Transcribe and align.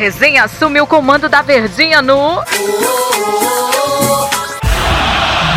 resenha 0.00 0.44
assume 0.44 0.80
o 0.80 0.86
comando 0.86 1.28
da 1.28 1.42
Verdinha 1.42 2.00
no. 2.00 2.42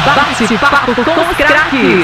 Bate-papo 0.05 0.96
com 0.96 1.01
os 1.01 1.38
craques. 1.38 2.04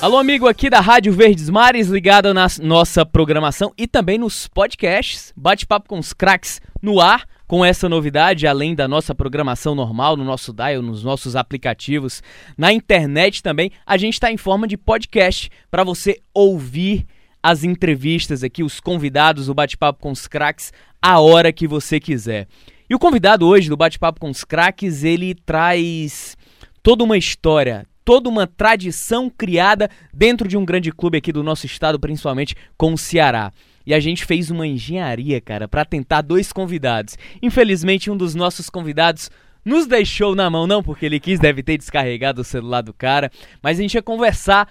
Alô, 0.00 0.16
amigo 0.16 0.48
aqui 0.48 0.70
da 0.70 0.80
Rádio 0.80 1.12
Verdes 1.12 1.50
Mares, 1.50 1.88
ligado 1.88 2.32
na 2.32 2.46
nossa 2.62 3.04
programação 3.04 3.74
e 3.76 3.86
também 3.86 4.16
nos 4.16 4.48
podcasts. 4.48 5.34
Bate-papo 5.36 5.86
com 5.86 5.98
os 5.98 6.14
craques 6.14 6.62
no 6.80 6.98
ar, 6.98 7.26
com 7.48 7.64
essa 7.64 7.88
novidade, 7.88 8.46
além 8.46 8.74
da 8.74 8.86
nossa 8.86 9.14
programação 9.14 9.74
normal, 9.74 10.18
no 10.18 10.22
nosso 10.22 10.52
dial, 10.52 10.82
nos 10.82 11.02
nossos 11.02 11.34
aplicativos, 11.34 12.22
na 12.58 12.70
internet 12.74 13.42
também, 13.42 13.72
a 13.86 13.96
gente 13.96 14.14
está 14.14 14.30
em 14.30 14.36
forma 14.36 14.68
de 14.68 14.76
podcast 14.76 15.50
para 15.70 15.82
você 15.82 16.20
ouvir 16.34 17.06
as 17.42 17.64
entrevistas 17.64 18.44
aqui, 18.44 18.62
os 18.62 18.80
convidados, 18.80 19.48
o 19.48 19.54
bate-papo 19.54 19.98
com 19.98 20.10
os 20.10 20.28
craques, 20.28 20.72
a 21.00 21.18
hora 21.20 21.50
que 21.50 21.66
você 21.66 21.98
quiser. 21.98 22.46
E 22.88 22.94
o 22.94 22.98
convidado 22.98 23.46
hoje 23.46 23.70
do 23.70 23.76
bate-papo 23.76 24.20
com 24.20 24.28
os 24.28 24.44
craques, 24.44 25.02
ele 25.02 25.34
traz 25.34 26.36
toda 26.82 27.02
uma 27.02 27.16
história, 27.16 27.86
toda 28.04 28.28
uma 28.28 28.46
tradição 28.46 29.30
criada 29.30 29.88
dentro 30.12 30.46
de 30.46 30.56
um 30.56 30.66
grande 30.66 30.92
clube 30.92 31.16
aqui 31.16 31.32
do 31.32 31.42
nosso 31.42 31.64
estado, 31.64 31.98
principalmente 31.98 32.54
com 32.76 32.92
o 32.92 32.98
Ceará. 32.98 33.52
E 33.88 33.94
a 33.94 34.00
gente 34.00 34.26
fez 34.26 34.50
uma 34.50 34.66
engenharia, 34.66 35.40
cara, 35.40 35.66
para 35.66 35.82
tentar 35.82 36.20
dois 36.20 36.52
convidados. 36.52 37.16
Infelizmente, 37.40 38.10
um 38.10 38.18
dos 38.18 38.34
nossos 38.34 38.68
convidados 38.68 39.30
nos 39.64 39.86
deixou 39.86 40.34
na 40.34 40.50
mão, 40.50 40.66
não 40.66 40.82
porque 40.82 41.06
ele 41.06 41.18
quis, 41.18 41.40
deve 41.40 41.62
ter 41.62 41.78
descarregado 41.78 42.42
o 42.42 42.44
celular 42.44 42.82
do 42.82 42.92
cara, 42.92 43.32
mas 43.62 43.78
a 43.78 43.80
gente 43.80 43.94
ia 43.94 44.02
conversar. 44.02 44.68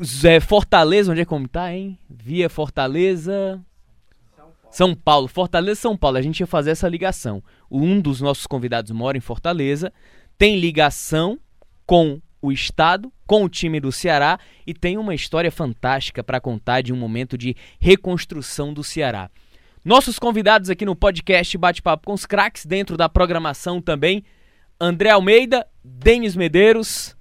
Zé, 0.00 0.38
Fortaleza, 0.38 1.10
onde 1.10 1.22
é 1.22 1.24
como 1.24 1.48
tá, 1.48 1.74
hein? 1.74 1.98
Via 2.08 2.48
Fortaleza. 2.48 3.60
São 4.70 4.94
Paulo, 4.94 5.26
Fortaleza, 5.26 5.80
São 5.80 5.96
Paulo. 5.96 6.16
A 6.16 6.22
gente 6.22 6.38
ia 6.38 6.46
fazer 6.46 6.70
essa 6.70 6.88
ligação. 6.88 7.42
Um 7.68 8.00
dos 8.00 8.20
nossos 8.20 8.46
convidados 8.46 8.92
mora 8.92 9.18
em 9.18 9.20
Fortaleza, 9.20 9.92
tem 10.38 10.56
ligação 10.60 11.36
com 11.84 12.20
o 12.46 12.52
estado, 12.52 13.12
com 13.26 13.44
o 13.44 13.48
time 13.48 13.80
do 13.80 13.90
Ceará 13.92 14.38
e 14.66 14.72
tem 14.72 14.96
uma 14.96 15.14
história 15.14 15.50
fantástica 15.50 16.22
para 16.22 16.40
contar 16.40 16.80
de 16.80 16.92
um 16.92 16.96
momento 16.96 17.36
de 17.36 17.56
reconstrução 17.80 18.72
do 18.72 18.82
Ceará. 18.84 19.30
Nossos 19.84 20.18
convidados 20.18 20.68
aqui 20.68 20.84
no 20.84 20.96
podcast 20.96 21.56
Bate-Papo 21.56 22.06
com 22.06 22.12
os 22.12 22.26
Craques, 22.26 22.66
dentro 22.66 22.96
da 22.96 23.08
programação 23.08 23.80
também, 23.80 24.24
André 24.80 25.10
Almeida, 25.10 25.66
Denis 25.84 26.34
Medeiros. 26.34 27.16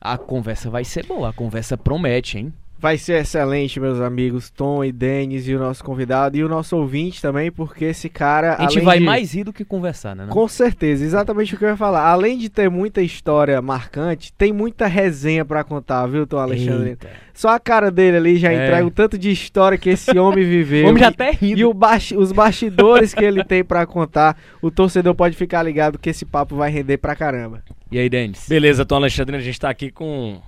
A 0.00 0.16
conversa 0.16 0.70
vai 0.70 0.84
ser 0.84 1.04
boa, 1.04 1.28
a 1.28 1.32
conversa 1.32 1.76
promete, 1.76 2.38
hein? 2.38 2.54
Vai 2.80 2.96
ser 2.96 3.20
excelente, 3.20 3.78
meus 3.78 4.00
amigos 4.00 4.48
Tom 4.48 4.82
e 4.82 4.90
Denis 4.90 5.46
e 5.46 5.54
o 5.54 5.58
nosso 5.58 5.84
convidado 5.84 6.36
e 6.38 6.42
o 6.42 6.48
nosso 6.48 6.74
ouvinte 6.78 7.20
também, 7.20 7.50
porque 7.52 7.84
esse 7.84 8.08
cara. 8.08 8.54
A 8.54 8.62
gente 8.62 8.76
além 8.78 8.84
vai 8.84 8.98
de- 8.98 9.04
mais 9.04 9.34
rir 9.34 9.44
do 9.44 9.52
que 9.52 9.66
conversar, 9.66 10.16
né? 10.16 10.24
não? 10.24 10.32
Com 10.32 10.48
certeza, 10.48 11.04
exatamente 11.04 11.54
o 11.54 11.58
que 11.58 11.64
eu 11.64 11.68
ia 11.68 11.76
falar. 11.76 12.08
Além 12.08 12.38
de 12.38 12.48
ter 12.48 12.70
muita 12.70 13.02
história 13.02 13.60
marcante, 13.60 14.32
tem 14.32 14.50
muita 14.50 14.86
resenha 14.86 15.44
pra 15.44 15.62
contar, 15.62 16.06
viu, 16.06 16.26
Tom 16.26 16.38
Alexandre? 16.38 16.90
Eita. 16.90 17.10
Só 17.34 17.50
a 17.50 17.60
cara 17.60 17.90
dele 17.90 18.16
ali 18.16 18.36
já 18.38 18.50
É. 18.50 18.54
entrega 18.54 18.86
o 18.86 18.90
tanto 18.90 19.18
de 19.18 19.30
história 19.30 19.76
que 19.76 19.90
esse 19.90 20.18
homem 20.18 20.44
viveu. 20.44 20.86
O 20.86 20.88
homem 20.90 21.02
já 21.02 21.08
até 21.10 21.32
rindo. 21.32 21.60
E 21.60 21.64
o 21.66 21.74
basti- 21.74 22.16
os 22.16 22.32
bastidores 22.32 23.12
que 23.12 23.22
ele 23.22 23.44
tem 23.44 23.62
pra 23.62 23.84
contar, 23.84 24.38
o 24.62 24.70
torcedor 24.70 25.14
pode 25.14 25.36
ficar 25.36 25.62
ligado 25.62 25.98
que 25.98 26.08
esse 26.08 26.24
papo 26.24 26.56
vai 26.56 26.70
render 26.70 26.96
pra 26.96 27.14
caramba. 27.14 27.62
E 27.92 27.98
aí, 27.98 28.08
Denis? 28.08 28.46
Beleza, 28.48 28.86
Tom 28.86 28.96
Alexandre, 28.96 29.36
a 29.36 29.40
gente 29.40 29.60
tá 29.60 29.68
aqui 29.68 29.90
com 29.90 30.40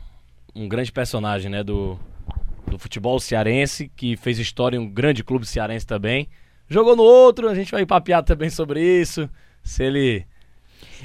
um 0.54 0.66
grande 0.68 0.90
personagem, 0.92 1.50
né, 1.50 1.62
do, 1.64 1.98
do 2.66 2.78
futebol 2.78 3.18
cearense, 3.20 3.90
que 3.94 4.16
fez 4.16 4.38
história 4.38 4.76
em 4.76 4.80
um 4.80 4.88
grande 4.88 5.22
clube 5.22 5.46
cearense 5.46 5.86
também. 5.86 6.28
Jogou 6.68 6.96
no 6.96 7.02
outro, 7.02 7.48
a 7.48 7.54
gente 7.54 7.72
vai 7.72 7.84
papear 7.84 8.22
também 8.22 8.48
sobre 8.48 8.80
isso, 8.80 9.28
se 9.62 9.84
ele 9.84 10.26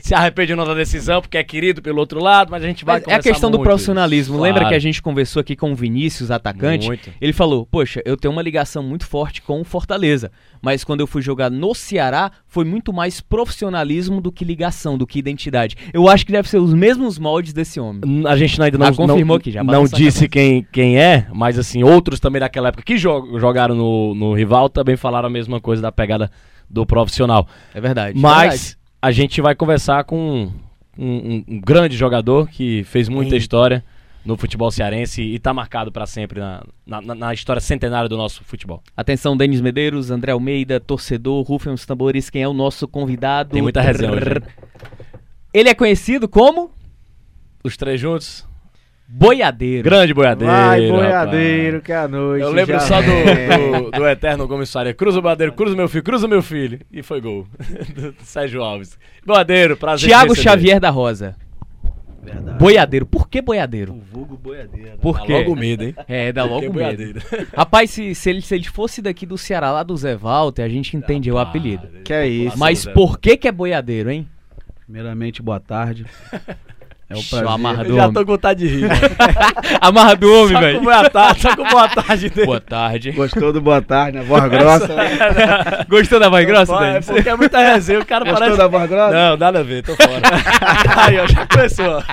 se 0.02 0.13
arrepende 0.13 0.53
ou 0.53 0.58
não 0.58 0.66
da 0.66 0.74
decisão, 0.74 1.22
porque 1.22 1.38
é 1.38 1.44
querido 1.44 1.81
pelo 1.81 2.00
outro 2.00 2.22
lado, 2.22 2.50
mas 2.52 2.63
a 2.63 2.68
gente 2.68 2.85
vai 2.85 3.02
é 3.08 3.13
a 3.16 3.19
questão 3.19 3.50
do 3.52 3.58
muito 3.58 3.68
profissionalismo. 3.69 4.35
isso. 4.35 4.41
Lembra 4.44 4.62
Claro, 4.62 4.69
que 4.74 4.75
a 4.75 4.80
gente 4.80 5.02
conversou 5.02 5.40
aqui 5.41 5.56
com 5.56 5.72
o 5.72 5.75
Vinícius, 5.75 6.31
atacante? 6.31 6.88
Muito. 6.88 7.09
Ele 7.19 7.34
falou: 7.34 7.66
Poxa, 7.66 8.02
eu 8.06 8.16
tenho 8.18 8.31
uma 8.31 8.41
ligação 8.41 8.81
muito 8.84 9.06
forte 9.06 9.41
com 9.41 9.59
o 9.62 9.63
Fortaleza, 9.63 10.31
mas 10.62 10.84
quando 10.84 11.02
eu 11.02 11.08
fui 11.08 11.22
jogar 11.22 11.50
no 11.50 11.74
Ceará, 11.75 12.31
foi 12.47 12.63
muito 12.66 12.91
mais 12.94 13.19
profissionalismo 13.22 14.22
do 14.22 14.31
que 14.31 14.46
ligação, 14.46 14.97
do 14.97 15.08
que 15.08 15.18
identidade. 15.19 15.75
Eu 15.94 16.08
acho 16.08 16.25
que 16.25 16.31
deve 16.31 16.47
ser 16.50 16.58
os 16.59 16.74
mesmos 16.74 17.18
moldes 17.18 17.53
desse 17.53 17.79
homem. 17.79 18.02
A 18.28 18.35
gente 18.35 18.62
ainda 18.62 18.78
não, 18.78 18.88
Ah, 18.88 18.94
confirmou 18.94 19.25
não, 19.25 19.35
aqui, 19.35 19.52
já 19.52 19.64
não 19.64 19.85
disse 19.85 20.28
quem, 20.29 20.66
quem 20.72 21.00
é, 21.00 21.28
mas 21.34 21.58
assim, 21.58 21.84
outros 21.84 22.19
também 22.19 22.40
daquela 22.40 22.69
época 22.69 22.84
que 22.84 22.97
jo- 22.97 23.38
jogaram 23.40 23.75
no, 23.75 24.14
no 24.16 24.34
rival 24.34 24.69
também 24.69 24.96
falaram 24.96 25.28
a 25.28 25.29
mesma 25.31 25.59
coisa 25.59 25.81
da 25.81 25.91
pegada 25.91 26.29
do 26.69 26.85
profissional. 26.85 27.47
É 27.74 27.79
verdade. 27.81 28.18
Mas 28.19 28.77
a 29.02 29.12
gente 29.12 29.41
vai 29.41 29.56
conversar 29.56 30.03
com 30.03 30.50
um, 30.97 31.06
um- 31.06 31.44
um 31.47 31.59
grande 31.62 31.96
jogador 31.96 32.47
que 32.50 32.84
fez 32.85 33.08
muita 33.09 33.30
Eita. 33.35 33.38
história 33.38 33.84
no 34.25 34.35
futebol 34.35 34.69
cearense 34.69 35.22
e 35.22 35.40
tá 35.40 35.53
marcado 35.53 35.91
para 35.91 36.06
sempre 36.06 36.40
na, 36.40 36.62
na- 36.85 37.16
na- 37.16 37.34
história 37.34 37.62
centenária 37.62 38.09
do 38.09 38.18
nosso 38.18 38.44
futebol. 38.44 38.84
Atenção, 38.96 39.38
Denis 39.38 39.62
Medeiros, 39.62 40.12
André 40.12 40.34
Almeida, 40.34 40.80
torcedor, 40.80 41.44
rufem 41.44 41.72
os 41.72 41.85
tambores, 41.85 42.30
quem 42.30 42.41
é 42.41 42.47
o 42.47 42.53
nosso 42.53 42.88
convidado? 42.88 43.52
Tem 43.52 43.62
muita 43.62 43.80
resenha 43.81 44.12
hoje, 44.12 44.30
hein? 44.30 44.41
Ele 45.53 45.69
é 45.69 45.74
conhecido 45.74 46.28
como 46.28 46.72
Os 47.64 47.75
três 47.78 48.00
juntos, 48.02 48.46
Boiadeiro. 49.07 49.84
grande 49.84 50.13
boiadeiro. 50.13 50.51
Vai, 50.53 50.81
rapaz. 50.85 50.91
boiadeiro, 50.91 51.81
que 51.81 51.94
a 51.94 52.07
noite. 52.07 52.44
Eu 52.44 52.51
lembro 52.51 52.79
só 52.81 53.01
do, 53.01 53.84
do, 53.84 53.91
do 53.91 54.07
Eterno 54.07 54.47
Gomes 54.47 54.69
Soares. 54.69 54.94
Cruza 54.95 55.19
o 55.19 55.22
boiadeiro, 55.22 55.53
cruza 55.53 55.75
meu 55.75 55.88
filho, 55.88 56.03
cruza 56.03 56.28
meu 56.28 56.41
filho. 56.41 56.79
E 56.91 57.01
foi 57.01 57.22
gol. 57.22 57.47
do 57.96 58.13
Sérgio 58.23 58.62
Alves. 58.62 59.00
Boiadeiro, 59.25 59.78
prazer. 59.78 60.09
Tiago. 60.09 60.35
Xavier 60.35 60.79
da 60.79 60.90
Rosa. 60.90 61.35
Verdade. 62.22 62.59
Boiadeiro. 62.59 63.06
Por 63.06 63.29
que 63.29 63.41
boiadeiro? 63.41 63.94
O 63.94 64.00
vulgo 64.01 64.35
boiadeiro. 64.35 64.97
Por 64.97 65.19
Dá 65.19 65.25
quê? 65.25 65.34
logo 65.34 65.56
medo, 65.56 65.84
hein? 65.85 65.96
É, 66.06 66.34
dá 66.34 66.44
logo 66.44 66.66
Porque 66.66 66.78
medo. 66.78 66.97
boiadeiro. 66.97 67.22
Rapaz, 67.56 67.90
se, 67.91 68.13
se, 68.13 68.29
ele, 68.29 68.41
se 68.41 68.53
ele 68.56 68.66
fosse 68.66 69.01
daqui 69.01 69.25
do 69.25 69.38
Ceará, 69.38 69.72
lá 69.72 69.84
do 69.84 69.96
Zé 69.96 70.17
Walter, 70.17 70.63
a 70.63 70.69
gente 70.69 70.97
entende 70.97 71.31
o 71.31 71.38
apelido. 71.38 71.88
Que 72.03 72.12
é 72.12 72.28
isso. 72.28 72.59
Mas 72.59 72.85
por 72.85 73.17
que 73.17 73.38
que 73.38 73.47
é 73.47 73.51
boiadeiro, 73.53 74.12
hein? 74.12 74.28
Primeiramente, 74.84 75.41
boa 75.41 75.62
tarde. 75.62 76.06
É 77.09 77.16
um 77.16 77.23
prazer. 77.23 77.47
amarra 77.47 77.84
do 77.85 77.90
Eu 77.91 77.95
já 77.95 78.07
tô 78.12 78.19
com 78.25 78.31
vontade 78.34 78.68
de 78.68 78.75
rir. 78.75 78.81
mano. 78.81 79.00
Amarra 79.79 80.16
do 80.18 80.28
homem, 80.34 80.50
Só 80.53 80.59
com 80.59 80.66
velho. 80.66 80.81
boa 80.81 81.09
tarde, 81.09 81.41
só 81.41 81.56
com 81.56 81.63
boa 81.63 81.88
tarde 81.88 82.29
dele. 82.29 82.45
Boa 82.47 82.59
tarde. 82.59 83.12
Gostou 83.12 83.53
do 83.53 83.62
boa 83.62 83.81
tarde, 83.81 84.18
né? 84.18 84.23
Voz 84.25 84.44
grossa. 84.50 84.95
Gostou 85.88 86.19
da 86.19 86.28
voz 86.28 86.46
grossa, 86.46 86.73
Pô, 86.73 86.84
É 86.84 87.00
porque 87.00 87.29
é 87.29 87.35
muita 87.38 87.59
resenha, 87.59 88.00
o 88.01 88.06
cara 88.06 88.25
Gostou 88.25 88.40
parece... 88.41 88.57
da 88.57 88.67
voz 88.67 88.90
grossa? 88.90 89.13
Não, 89.13 89.38
nada 89.38 89.59
a 89.59 89.63
ver, 89.63 89.84
tô 89.84 89.96
fora. 89.96 90.19
Aí, 91.07 91.17
ó, 91.17 91.28
já 91.28 91.47
começou. 91.47 91.85
ó. 91.97 92.03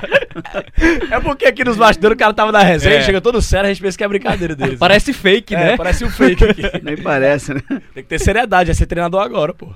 É 1.11 1.19
porque 1.21 1.47
aqui 1.47 1.65
nos 1.65 1.77
bastidores 1.77 2.15
o 2.15 2.19
cara 2.19 2.33
tava 2.33 2.53
na 2.53 2.61
resenha, 2.63 2.97
É. 2.99 3.03
chega 3.03 3.21
todo 3.21 3.43
sério, 3.43 3.67
a 3.71 3.73
gente 3.73 3.83
pensa 3.83 3.99
que 3.99 4.05
é 4.05 4.09
brincadeira 4.09 4.55
deles. 4.55 4.79
Parece 4.79 5.13
fake, 5.13 5.57
é, 5.57 5.59
né? 5.59 5.77
parece 5.77 6.05
um 6.05 6.11
fake 6.11 6.45
aqui. 6.45 6.63
Nem 6.85 6.97
parece, 6.97 7.53
né? 7.53 7.61
Tem 7.69 8.03
que 8.05 8.09
ter 8.09 8.21
seriedade, 8.21 8.71
é 8.71 8.75
ser 8.75 8.87
treinador 8.87 9.23
agora, 9.23 9.53
pô. 9.53 9.67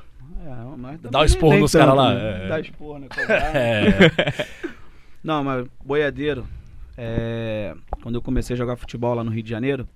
É, 0.47 0.51
mas 0.77 0.99
Dá 1.11 1.21
um 1.21 1.25
esporro 1.25 1.59
nos 1.59 1.73
caras 1.73 1.95
lá, 1.97 2.15
né? 2.15 2.41
é. 2.45 2.49
Dá 2.49 2.61
esporro, 2.61 2.99
né? 3.01 3.07
Né? 3.29 3.35
É. 3.55 4.47
Não, 5.29 5.45
mas 5.45 5.69
boiadeiro. 5.85 6.49
é, 6.97 7.77
Quando 8.03 8.15
eu 8.15 8.23
comecei 8.23 8.55
a 8.55 8.57
jogar 8.57 8.77
futebol 8.77 9.13
lá 9.15 9.23
no 9.23 9.31
Rio 9.31 9.43
de 9.43 9.51
Janeiro, 9.51 9.87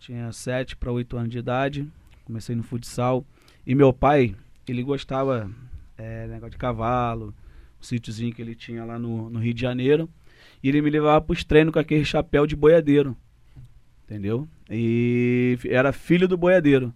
tinha 0.00 0.32
7 0.32 0.74
para 0.76 0.90
8 0.90 1.16
anos 1.16 1.30
de 1.30 1.38
idade. 1.38 1.88
Comecei 2.24 2.56
no 2.56 2.64
futsal. 2.64 3.24
E 3.64 3.72
meu 3.72 3.92
pai, 3.92 4.34
ele 4.66 4.82
gostava 4.82 5.48
é, 5.96 6.26
negócio 6.26 6.50
de 6.50 6.56
cavalo, 6.56 7.32
um 7.80 7.84
sítiozinho 7.84 8.34
que 8.34 8.42
ele 8.42 8.56
tinha 8.56 8.84
lá 8.84 8.98
no, 8.98 9.30
no 9.30 9.38
Rio 9.38 9.54
de 9.54 9.62
Janeiro. 9.62 10.10
E 10.60 10.68
ele 10.70 10.82
me 10.82 10.90
levava 10.90 11.20
pros 11.20 11.44
treinos 11.44 11.72
com 11.72 11.78
aquele 11.78 12.04
chapéu 12.04 12.48
de 12.48 12.56
boiadeiro. 12.56 13.16
Entendeu? 14.06 14.48
E 14.68 15.56
era 15.66 15.92
filho 15.92 16.26
do 16.26 16.36
boiadeiro. 16.36 16.92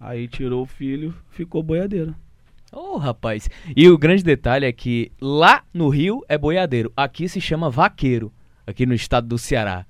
Aí 0.00 0.26
tirou 0.26 0.64
o 0.64 0.66
filho, 0.66 1.14
ficou 1.30 1.62
boiadeiro. 1.62 2.12
Ô, 2.72 2.96
rapaz. 2.98 3.48
E 3.76 3.88
o 3.88 3.98
grande 3.98 4.22
detalhe 4.22 4.64
é 4.66 4.72
que 4.72 5.10
lá 5.20 5.62
no 5.74 5.88
Rio 5.88 6.22
é 6.28 6.38
boiadeiro. 6.38 6.92
Aqui 6.96 7.28
se 7.28 7.40
chama 7.40 7.68
vaqueiro. 7.70 8.32
Aqui 8.66 8.86
no 8.86 8.94
estado 8.94 9.26
do 9.26 9.38
Ceará. 9.38 9.84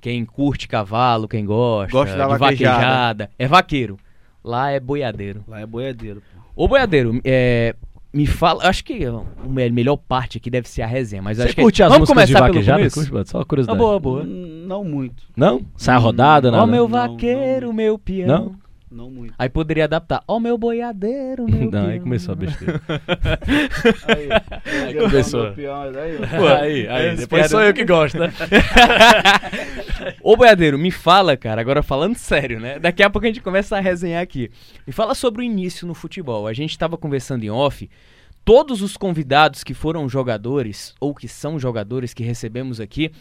Quem 0.00 0.24
curte 0.24 0.66
cavalo, 0.68 1.26
quem 1.28 1.44
gosta, 1.44 1.92
Gosta 1.92 2.16
da 2.16 2.24
de 2.28 2.38
vaquejada. 2.38 2.76
vaquejada, 2.76 3.30
é 3.38 3.46
vaqueiro. 3.48 3.98
Lá 4.42 4.70
é 4.70 4.80
boiadeiro. 4.80 5.44
Lá 5.46 5.60
é 5.60 5.66
boiadeiro. 5.66 6.22
Ô, 6.56 6.66
boiadeiro, 6.66 7.20
é, 7.24 7.74
me 8.12 8.26
fala. 8.26 8.64
Acho 8.66 8.82
que 8.84 9.04
a 9.04 9.20
me- 9.44 9.68
melhor 9.70 9.96
parte 9.96 10.38
aqui 10.38 10.48
deve 10.48 10.68
ser 10.68 10.80
a 10.82 10.86
resenha, 10.86 11.20
mas 11.20 11.38
acho 11.38 11.50
Você 11.50 11.54
que. 11.56 11.60
curte 11.62 11.82
as 11.82 11.88
Vamos 11.92 12.08
músicas 12.08 12.28
de 12.28 12.34
começar 12.34 12.52
pelo 12.52 12.90
começo? 12.90 13.28
Só 13.30 13.38
uma 13.38 13.42
Ah, 13.42 13.46
curiosidade. 13.46 13.78
boa, 13.78 14.00
boa. 14.00 14.22
Hum, 14.22 14.64
Não 14.66 14.84
muito. 14.84 15.24
Não? 15.36 15.60
Sai 15.76 15.96
a 15.96 15.98
rodada, 15.98 16.48
Ó, 16.48 16.52
nada? 16.52 16.66
meu 16.66 16.88
Não, 16.88 16.88
vaqueiro, 16.88 17.66
não. 17.66 17.72
meu 17.74 17.98
peão. 17.98 18.26
Não? 18.28 18.54
Não 18.90 19.08
muito. 19.08 19.32
Aí 19.38 19.48
poderia 19.48 19.84
adaptar. 19.84 20.20
Ó 20.26 20.40
meu 20.40 20.58
boiadeiro, 20.58 21.46
meu 21.48 21.70
Não, 21.70 21.86
aí 21.86 22.00
começou 22.00 22.32
a 22.32 22.34
besteira. 22.34 22.82
Aí, 24.08 24.28
aí 24.88 24.94
começou. 24.94 25.44
meu 25.44 25.52
peão, 25.52 25.82
aí, 25.82 26.18
Pô, 26.18 26.92
aí, 26.92 27.16
Depois 27.16 27.48
sou 27.48 27.62
eu 27.62 27.72
que 27.72 27.84
gosto, 27.84 28.18
né? 28.18 28.32
Ô 30.20 30.36
boiadeiro, 30.36 30.76
me 30.76 30.90
fala, 30.90 31.36
cara, 31.36 31.60
agora 31.60 31.84
falando 31.84 32.16
sério, 32.16 32.58
né? 32.58 32.80
Daqui 32.80 33.00
a 33.04 33.08
pouco 33.08 33.26
a 33.26 33.28
gente 33.28 33.40
começa 33.40 33.76
a 33.76 33.80
resenhar 33.80 34.22
aqui. 34.22 34.50
Me 34.84 34.92
fala 34.92 35.14
sobre 35.14 35.42
o 35.42 35.44
início 35.44 35.86
no 35.86 35.94
futebol. 35.94 36.48
A 36.48 36.52
gente 36.52 36.76
tava 36.76 36.98
conversando 36.98 37.44
em 37.44 37.50
off. 37.50 37.88
Todos 38.44 38.82
os 38.82 38.96
convidados 38.96 39.62
que 39.62 39.72
foram 39.72 40.08
jogadores, 40.08 40.96
ou 40.98 41.14
que 41.14 41.28
são 41.28 41.60
jogadores 41.60 42.12
que 42.12 42.24
recebemos 42.24 42.80
aqui, 42.80 43.12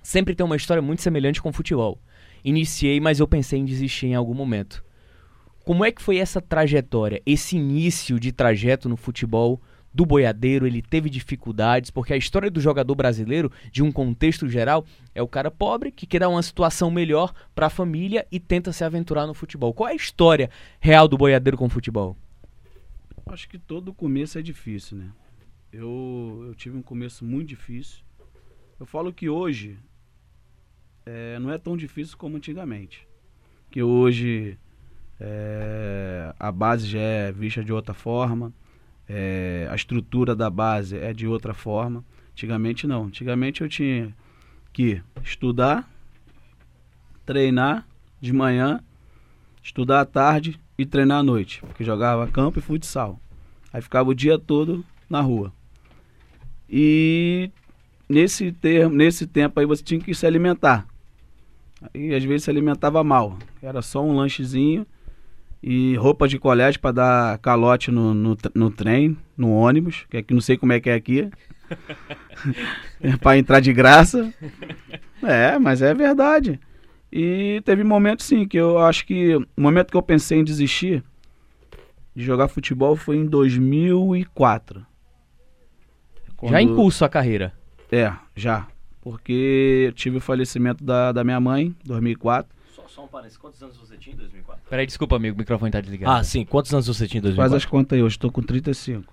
sempre 0.00 0.36
tem 0.36 0.46
uma 0.46 0.56
história 0.56 0.82
muito 0.82 1.02
semelhante 1.02 1.42
com 1.42 1.48
o 1.48 1.52
futebol. 1.52 1.98
Iniciei, 2.44 3.00
mas 3.00 3.18
eu 3.18 3.26
pensei 3.26 3.58
em 3.58 3.64
desistir 3.64 4.06
em 4.06 4.14
algum 4.14 4.34
momento. 4.34 4.84
Como 5.64 5.84
é 5.84 5.92
que 5.92 6.02
foi 6.02 6.16
essa 6.16 6.40
trajetória, 6.40 7.22
esse 7.24 7.56
início 7.56 8.18
de 8.18 8.32
trajeto 8.32 8.88
no 8.88 8.96
futebol 8.96 9.60
do 9.94 10.04
boiadeiro? 10.04 10.66
Ele 10.66 10.82
teve 10.82 11.08
dificuldades, 11.08 11.88
porque 11.88 12.12
a 12.12 12.16
história 12.16 12.50
do 12.50 12.60
jogador 12.60 12.94
brasileiro, 12.96 13.50
de 13.70 13.80
um 13.80 13.92
contexto 13.92 14.48
geral, 14.48 14.84
é 15.14 15.22
o 15.22 15.28
cara 15.28 15.52
pobre 15.52 15.92
que 15.92 16.04
quer 16.04 16.18
dar 16.18 16.28
uma 16.28 16.42
situação 16.42 16.90
melhor 16.90 17.32
para 17.54 17.66
a 17.66 17.70
família 17.70 18.26
e 18.30 18.40
tenta 18.40 18.72
se 18.72 18.82
aventurar 18.82 19.24
no 19.24 19.34
futebol. 19.34 19.72
Qual 19.72 19.88
é 19.88 19.92
a 19.92 19.96
história 19.96 20.50
real 20.80 21.06
do 21.06 21.16
boiadeiro 21.16 21.56
com 21.56 21.66
o 21.66 21.70
futebol? 21.70 22.16
Acho 23.26 23.48
que 23.48 23.58
todo 23.58 23.94
começo 23.94 24.38
é 24.38 24.42
difícil, 24.42 24.98
né? 24.98 25.12
Eu, 25.72 26.44
eu 26.48 26.54
tive 26.56 26.76
um 26.76 26.82
começo 26.82 27.24
muito 27.24 27.48
difícil. 27.50 28.02
Eu 28.80 28.84
falo 28.84 29.12
que 29.12 29.28
hoje 29.28 29.78
é, 31.06 31.38
não 31.38 31.52
é 31.52 31.56
tão 31.56 31.76
difícil 31.76 32.18
como 32.18 32.36
antigamente. 32.36 33.06
Que 33.70 33.80
hoje 33.80 34.58
é, 35.20 36.34
a 36.38 36.50
base 36.50 36.86
já 36.86 37.00
é 37.00 37.32
vista 37.32 37.62
de 37.62 37.72
outra 37.72 37.94
forma, 37.94 38.52
é, 39.08 39.68
a 39.70 39.74
estrutura 39.74 40.34
da 40.34 40.48
base 40.48 40.96
é 40.96 41.12
de 41.12 41.26
outra 41.26 41.52
forma. 41.52 42.04
Antigamente 42.32 42.86
não. 42.86 43.04
Antigamente 43.04 43.60
eu 43.60 43.68
tinha 43.68 44.14
que 44.72 45.02
estudar, 45.22 45.88
treinar 47.26 47.86
de 48.20 48.32
manhã, 48.32 48.80
estudar 49.62 50.00
à 50.00 50.04
tarde 50.04 50.58
e 50.78 50.86
treinar 50.86 51.18
à 51.18 51.22
noite, 51.22 51.60
porque 51.60 51.84
jogava 51.84 52.26
campo 52.26 52.58
e 52.58 52.62
futsal. 52.62 53.20
Aí 53.72 53.82
ficava 53.82 54.10
o 54.10 54.14
dia 54.14 54.38
todo 54.38 54.84
na 55.08 55.20
rua. 55.20 55.52
E 56.68 57.50
nesse 58.08 58.50
termo, 58.50 58.94
nesse 58.96 59.26
tempo 59.26 59.60
aí 59.60 59.66
você 59.66 59.82
tinha 59.82 60.00
que 60.00 60.14
se 60.14 60.26
alimentar. 60.26 60.86
E 61.94 62.14
às 62.14 62.24
vezes 62.24 62.44
se 62.44 62.50
alimentava 62.50 63.04
mal. 63.04 63.38
Era 63.62 63.82
só 63.82 64.02
um 64.02 64.16
lanchezinho 64.16 64.86
e 65.62 65.94
roupa 65.96 66.26
de 66.26 66.38
colégio 66.38 66.80
para 66.80 66.92
dar 66.92 67.38
calote 67.38 67.90
no, 67.90 68.12
no, 68.12 68.36
no 68.54 68.70
trem, 68.70 69.16
no 69.36 69.50
ônibus, 69.52 70.04
que 70.10 70.16
aqui 70.16 70.34
não 70.34 70.40
sei 70.40 70.56
como 70.56 70.72
é 70.72 70.80
que 70.80 70.90
é 70.90 70.94
aqui. 70.94 71.30
para 73.20 73.38
entrar 73.38 73.60
de 73.60 73.72
graça. 73.72 74.32
É, 75.22 75.58
mas 75.58 75.80
é 75.80 75.94
verdade. 75.94 76.58
E 77.12 77.62
teve 77.64 77.84
momentos 77.84 78.26
sim 78.26 78.46
que 78.46 78.56
eu 78.56 78.78
acho 78.78 79.06
que 79.06 79.36
o 79.36 79.46
momento 79.56 79.90
que 79.90 79.96
eu 79.96 80.02
pensei 80.02 80.38
em 80.38 80.44
desistir 80.44 81.04
de 82.14 82.24
jogar 82.24 82.48
futebol 82.48 82.96
foi 82.96 83.16
em 83.16 83.26
2004. 83.26 84.80
Já 84.80 84.86
Quando- 86.36 86.58
em 86.58 86.74
curso 86.74 87.04
a 87.04 87.08
carreira. 87.08 87.52
É, 87.90 88.12
já. 88.34 88.66
Porque 89.00 89.84
eu 89.88 89.92
tive 89.92 90.16
o 90.16 90.20
falecimento 90.20 90.82
da, 90.82 91.12
da 91.12 91.22
minha 91.22 91.38
mãe, 91.40 91.66
em 91.66 91.76
2004. 91.84 92.50
Só, 92.94 93.04
um 93.04 93.08
parênteses. 93.08 93.38
Quantos 93.38 93.62
anos 93.62 93.76
você 93.76 93.96
tinha 93.96 94.14
em 94.14 94.18
2004? 94.18 94.64
Peraí, 94.68 94.86
desculpa, 94.86 95.16
amigo, 95.16 95.34
o 95.34 95.38
microfone 95.38 95.70
tá 95.72 95.80
desligado. 95.80 96.12
Ah, 96.18 96.22
sim. 96.22 96.44
Quantos 96.44 96.72
anos 96.74 96.86
você 96.86 97.06
tinha 97.06 97.20
em 97.20 97.22
Faz 97.22 97.34
2004? 97.50 97.56
as 97.56 97.64
contas 97.64 97.96
aí, 97.96 98.02
hoje 98.02 98.16
estou 98.16 98.30
com 98.30 98.42
35. 98.42 99.12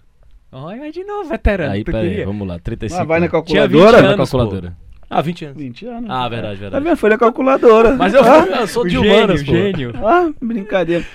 Olha, 0.51 0.79
mas 0.79 0.93
de 0.93 1.03
novo, 1.03 1.29
veterano. 1.29 1.71
Aí, 1.73 1.83
peraí, 1.83 2.25
vamos 2.25 2.47
lá. 2.47 2.59
35. 2.59 3.01
Ah, 3.01 3.05
vai 3.05 3.19
na 3.19 3.27
anos. 3.27 3.43
Tinha 3.47 3.67
20 3.67 3.71
calculadora? 3.71 4.01
Na 4.01 4.07
anos, 4.13 4.29
calculadora. 4.31 4.77
Ah, 5.09 5.21
20 5.21 5.45
anos. 5.45 5.57
20 5.57 5.85
anos. 5.85 6.09
Ah, 6.09 6.27
verdade, 6.27 6.55
Tá 6.55 6.61
verdade. 6.61 6.83
vendo? 6.83 6.97
Foi 6.97 7.09
na 7.09 7.17
calculadora. 7.17 7.95
Mas 7.95 8.13
eu, 8.13 8.21
Ah, 8.23 8.45
eu 8.61 8.67
sou 8.67 8.83
de 8.83 8.91
gênio, 8.91 9.11
humanas, 9.15 9.43
pô. 9.43 9.51
gênio. 9.51 9.93
Ah, 10.05 10.29
brincadeira. 10.41 11.05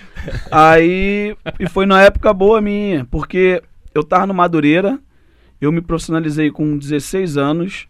Aí, 0.51 1.37
e 1.61 1.69
foi 1.69 1.85
na 1.87 2.01
época 2.03 2.33
boa 2.33 2.61
minha, 2.61 3.05
porque 3.11 3.63
eu 3.95 4.03
tava 4.03 4.27
no 4.27 4.35
Madureira, 4.35 4.99
eu 5.61 5.71
me 5.71 5.81
profissionalizei 5.81 6.51
com 6.51 6.77
16 6.79 7.37
anos, 7.37 7.87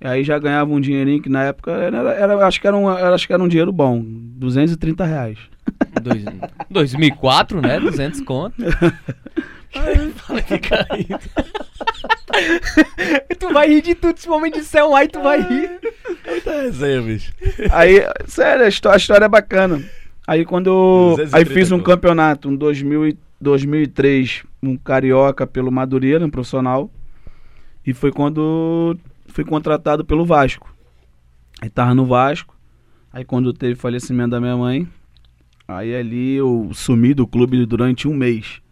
e 0.00 0.06
aí 0.06 0.24
já 0.24 0.38
ganhava 0.38 0.72
um 0.72 0.80
dinheirinho 0.80 1.22
que 1.22 1.28
na 1.28 1.44
época 1.44 1.70
era, 1.72 1.98
era- 2.12 2.46
acho, 2.46 2.60
que 2.60 2.66
era 2.66 2.76
um, 2.76 2.90
era- 2.90 3.14
acho 3.14 3.26
que 3.26 3.32
era 3.32 3.42
um 3.42 3.48
dinheiro 3.48 3.72
bom, 3.72 4.02
230 4.04 5.04
reais. 5.04 5.38
Dois, 6.02 6.24
2004, 6.70 7.60
né? 7.60 7.78
200 7.80 8.20
conto. 8.22 8.54
tu 13.38 13.52
vai 13.52 13.68
rir 13.68 13.82
de 13.82 13.94
tudo, 13.94 14.18
se 14.18 14.28
o 14.28 14.32
homem 14.32 14.50
disser 14.50 14.84
um 14.84 14.94
ai, 14.94 15.08
tu 15.08 15.20
vai 15.22 15.40
rir. 15.40 15.78
Muita 16.26 16.62
resenha, 16.62 17.02
bicho. 17.02 17.32
Aí, 17.70 18.02
sério, 18.26 18.64
a 18.64 18.68
histó- 18.68 18.90
a 18.90 18.96
história, 18.96 19.24
é 19.24 19.28
bacana. 19.28 19.82
Aí 20.26 20.44
quando 20.44 20.66
eu 20.68 21.14
230 21.16 21.36
aí 21.36 21.44
fiz 21.44 21.70
um 21.72 21.80
campeonato 21.80 22.50
em 22.50 22.56
2000 22.56 23.08
e- 23.08 23.18
2003, 23.40 24.42
um 24.62 24.76
carioca 24.76 25.46
pelo 25.46 25.70
Madureira, 25.70 26.24
um 26.24 26.30
profissional. 26.30 26.90
E 27.86 27.92
foi 27.92 28.10
quando 28.10 28.96
fui 29.36 29.44
contratado 29.44 30.02
pelo 30.02 30.24
Vasco. 30.24 30.74
Aí 31.60 31.68
tava 31.68 31.94
no 31.94 32.06
Vasco. 32.06 32.56
Aí 33.12 33.22
quando 33.22 33.52
teve 33.52 33.74
falecimento 33.74 34.30
da 34.30 34.40
minha 34.40 34.56
mãe, 34.56 34.88
aí 35.68 35.94
ali 35.94 36.36
eu 36.36 36.70
sumi 36.72 37.12
do 37.12 37.26
clube 37.26 37.66
durante 37.66 38.08
um 38.08 38.14
mês. 38.14 38.62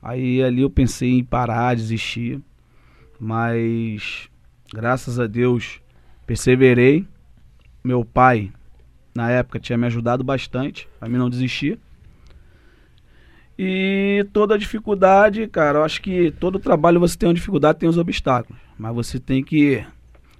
Aí 0.00 0.40
ali 0.40 0.62
eu 0.62 0.70
pensei 0.70 1.10
em 1.10 1.24
parar, 1.24 1.74
desistir. 1.74 2.40
Mas 3.18 4.28
graças 4.72 5.18
a 5.18 5.26
Deus 5.26 5.80
perseverei. 6.24 7.04
Meu 7.82 8.04
pai, 8.04 8.52
na 9.16 9.30
época, 9.30 9.58
tinha 9.58 9.76
me 9.76 9.86
ajudado 9.86 10.22
bastante 10.22 10.88
a 11.00 11.08
mim 11.08 11.18
não 11.18 11.28
desistir. 11.28 11.76
E 13.58 14.24
toda 14.32 14.56
dificuldade, 14.56 15.48
cara, 15.48 15.80
eu 15.80 15.84
acho 15.84 16.00
que 16.00 16.30
todo 16.38 16.60
trabalho 16.60 17.00
você 17.00 17.18
tem 17.18 17.28
uma 17.28 17.34
dificuldade, 17.34 17.80
tem 17.80 17.88
os 17.88 17.98
obstáculos. 17.98 18.60
Mas 18.78 18.94
você 18.94 19.18
tem 19.18 19.42
que 19.42 19.84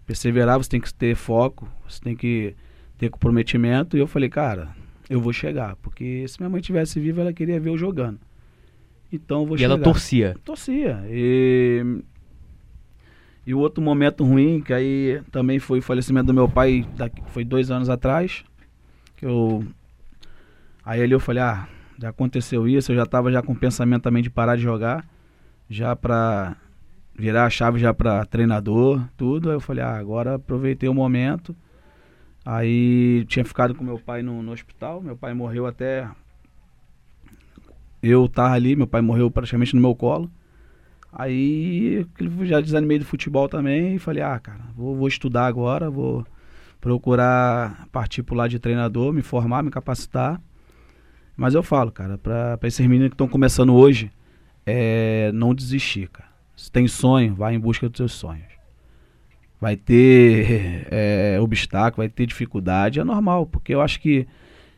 perseverar, 0.06 0.58
você 0.58 0.70
tem 0.70 0.80
que 0.80 0.92
ter 0.92 1.14
foco, 1.14 1.68
você 1.88 2.00
tem 2.00 2.14
que 2.16 2.54
ter 2.98 3.08
comprometimento. 3.10 3.96
E 3.96 4.00
eu 4.00 4.06
falei, 4.06 4.28
cara, 4.28 4.68
eu 5.08 5.20
vou 5.20 5.32
chegar. 5.32 5.76
Porque 5.76 6.26
se 6.28 6.38
minha 6.40 6.50
mãe 6.50 6.60
tivesse 6.60 6.98
viva, 7.00 7.20
ela 7.22 7.32
queria 7.32 7.58
ver 7.60 7.70
eu 7.70 7.78
jogando. 7.78 8.18
Então 9.12 9.40
eu 9.42 9.46
vou 9.46 9.56
E 9.56 9.60
chegar. 9.60 9.74
ela 9.74 9.82
torcia. 9.82 10.36
Torcia. 10.44 11.02
E, 11.08 11.84
e 13.46 13.54
o 13.54 13.58
outro 13.58 13.82
momento 13.82 14.24
ruim, 14.24 14.60
que 14.60 14.72
aí 14.72 15.20
também 15.30 15.58
foi 15.58 15.78
o 15.80 15.82
falecimento 15.82 16.26
do 16.26 16.34
meu 16.34 16.48
pai, 16.48 16.86
daqui- 16.96 17.22
foi 17.28 17.44
dois 17.44 17.70
anos 17.70 17.88
atrás. 17.88 18.44
Que 19.16 19.26
eu. 19.26 19.64
Aí 20.84 21.02
ali 21.02 21.12
eu 21.12 21.20
falei, 21.20 21.42
ah, 21.42 21.68
já 21.98 22.08
aconteceu 22.10 22.66
isso, 22.68 22.90
eu 22.92 22.96
já 22.96 23.06
tava 23.06 23.30
já 23.30 23.40
com 23.42 23.52
o 23.52 23.56
pensamento 23.56 24.02
também 24.02 24.22
de 24.22 24.28
parar 24.30 24.56
de 24.56 24.62
jogar, 24.62 25.06
já 25.70 25.94
pra 25.96 26.56
virar 27.16 27.46
a 27.46 27.50
chave 27.50 27.78
já 27.78 27.92
pra 27.94 28.24
treinador, 28.24 29.02
tudo. 29.16 29.50
Aí 29.50 29.56
eu 29.56 29.60
falei, 29.60 29.84
ah, 29.84 29.96
agora 29.96 30.34
aproveitei 30.34 30.88
o 30.88 30.94
momento. 30.94 31.54
Aí 32.44 33.24
tinha 33.26 33.44
ficado 33.44 33.74
com 33.74 33.82
meu 33.82 33.98
pai 33.98 34.22
no, 34.22 34.42
no 34.42 34.52
hospital, 34.52 35.00
meu 35.00 35.16
pai 35.16 35.32
morreu 35.32 35.66
até 35.66 36.08
eu 38.02 38.28
tava 38.28 38.54
ali, 38.54 38.76
meu 38.76 38.86
pai 38.86 39.00
morreu 39.00 39.30
praticamente 39.30 39.74
no 39.74 39.80
meu 39.80 39.94
colo. 39.94 40.30
Aí 41.10 42.06
já 42.42 42.60
desanimei 42.60 42.98
do 42.98 43.04
futebol 43.04 43.48
também 43.48 43.94
e 43.94 43.98
falei, 43.98 44.22
ah, 44.22 44.38
cara, 44.38 44.60
vou, 44.76 44.94
vou 44.94 45.08
estudar 45.08 45.46
agora, 45.46 45.88
vou 45.88 46.26
procurar 46.80 47.86
partir 47.90 48.22
pro 48.22 48.34
lado 48.34 48.50
de 48.50 48.58
treinador, 48.58 49.12
me 49.12 49.22
formar, 49.22 49.62
me 49.62 49.70
capacitar. 49.70 50.38
Mas 51.36 51.54
eu 51.54 51.62
falo, 51.62 51.90
cara, 51.90 52.18
pra 52.18 52.58
esses 52.64 52.86
meninos 52.86 53.08
que 53.08 53.14
estão 53.14 53.28
começando 53.28 53.74
hoje, 53.74 54.10
é 54.66 55.30
não 55.32 55.54
desistir, 55.54 56.08
cara. 56.08 56.33
Se 56.64 56.72
tem 56.72 56.88
sonho, 56.88 57.34
vai 57.34 57.54
em 57.54 57.60
busca 57.60 57.90
dos 57.90 57.98
seus 57.98 58.12
sonhos. 58.12 58.46
Vai 59.60 59.76
ter 59.76 60.88
é, 60.90 61.36
obstáculo, 61.38 61.98
vai 61.98 62.08
ter 62.08 62.24
dificuldade, 62.24 62.98
é 62.98 63.04
normal, 63.04 63.44
porque 63.44 63.74
eu 63.74 63.82
acho 63.82 64.00
que 64.00 64.26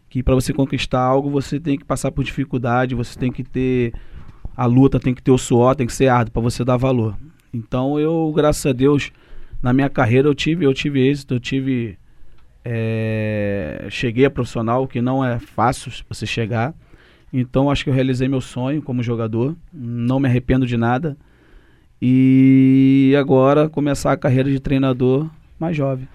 que 0.09 0.21
para 0.21 0.35
você 0.35 0.53
conquistar 0.53 1.01
algo 1.01 1.31
você 1.31 1.61
tem 1.61 1.79
que 1.79 1.85
passar 1.85 2.11
por 2.11 2.25
dificuldade, 2.25 2.97
você 2.97 3.17
tem 3.17 3.31
que 3.31 3.45
ter 3.45 3.95
a 4.57 4.67
luta, 4.67 4.99
tem 4.99 5.15
que 5.15 5.23
ter 5.23 5.31
o 5.31 5.39
suor, 5.39 5.77
tem 5.77 5.87
que 5.87 5.93
ser 5.93 6.09
árduo 6.09 6.33
para 6.33 6.43
você 6.43 6.65
dar 6.65 6.77
valor. 6.77 7.17
Então 7.55 8.01
eu, 8.01 8.33
graças 8.35 8.67
a 8.67 8.73
Deus, 8.73 9.13
na 9.63 9.73
minha 9.73 9.89
carreira 9.89 10.27
eu 10.27 10.35
tive, 10.35 10.65
eu 10.65 10.75
tive 10.75 11.09
êxito, 11.09 11.35
eu 11.35 11.41
tive 11.41 11.97
é, 12.65 13.87
cheguei 13.91 14.25
a 14.25 14.31
profissional, 14.31 14.89
que 14.89 15.01
não 15.01 15.25
é 15.25 15.39
fácil 15.39 15.93
você 16.09 16.27
chegar. 16.27 16.75
Então 17.33 17.71
acho 17.71 17.85
que 17.85 17.91
eu 17.91 17.95
realizei 17.95 18.27
meu 18.27 18.41
sonho 18.41 18.83
como 18.83 19.05
jogador, 19.05 19.55
não 19.73 20.19
me 20.19 20.27
arrependo 20.27 20.67
de 20.67 20.77
nada. 20.77 21.17
E 22.01 23.15
agora 23.19 23.69
começar 23.69 24.13
a 24.13 24.17
carreira 24.17 24.51
de 24.51 24.61
treinador 24.61 25.29
mais 25.59 25.77
jovem. 25.77 26.07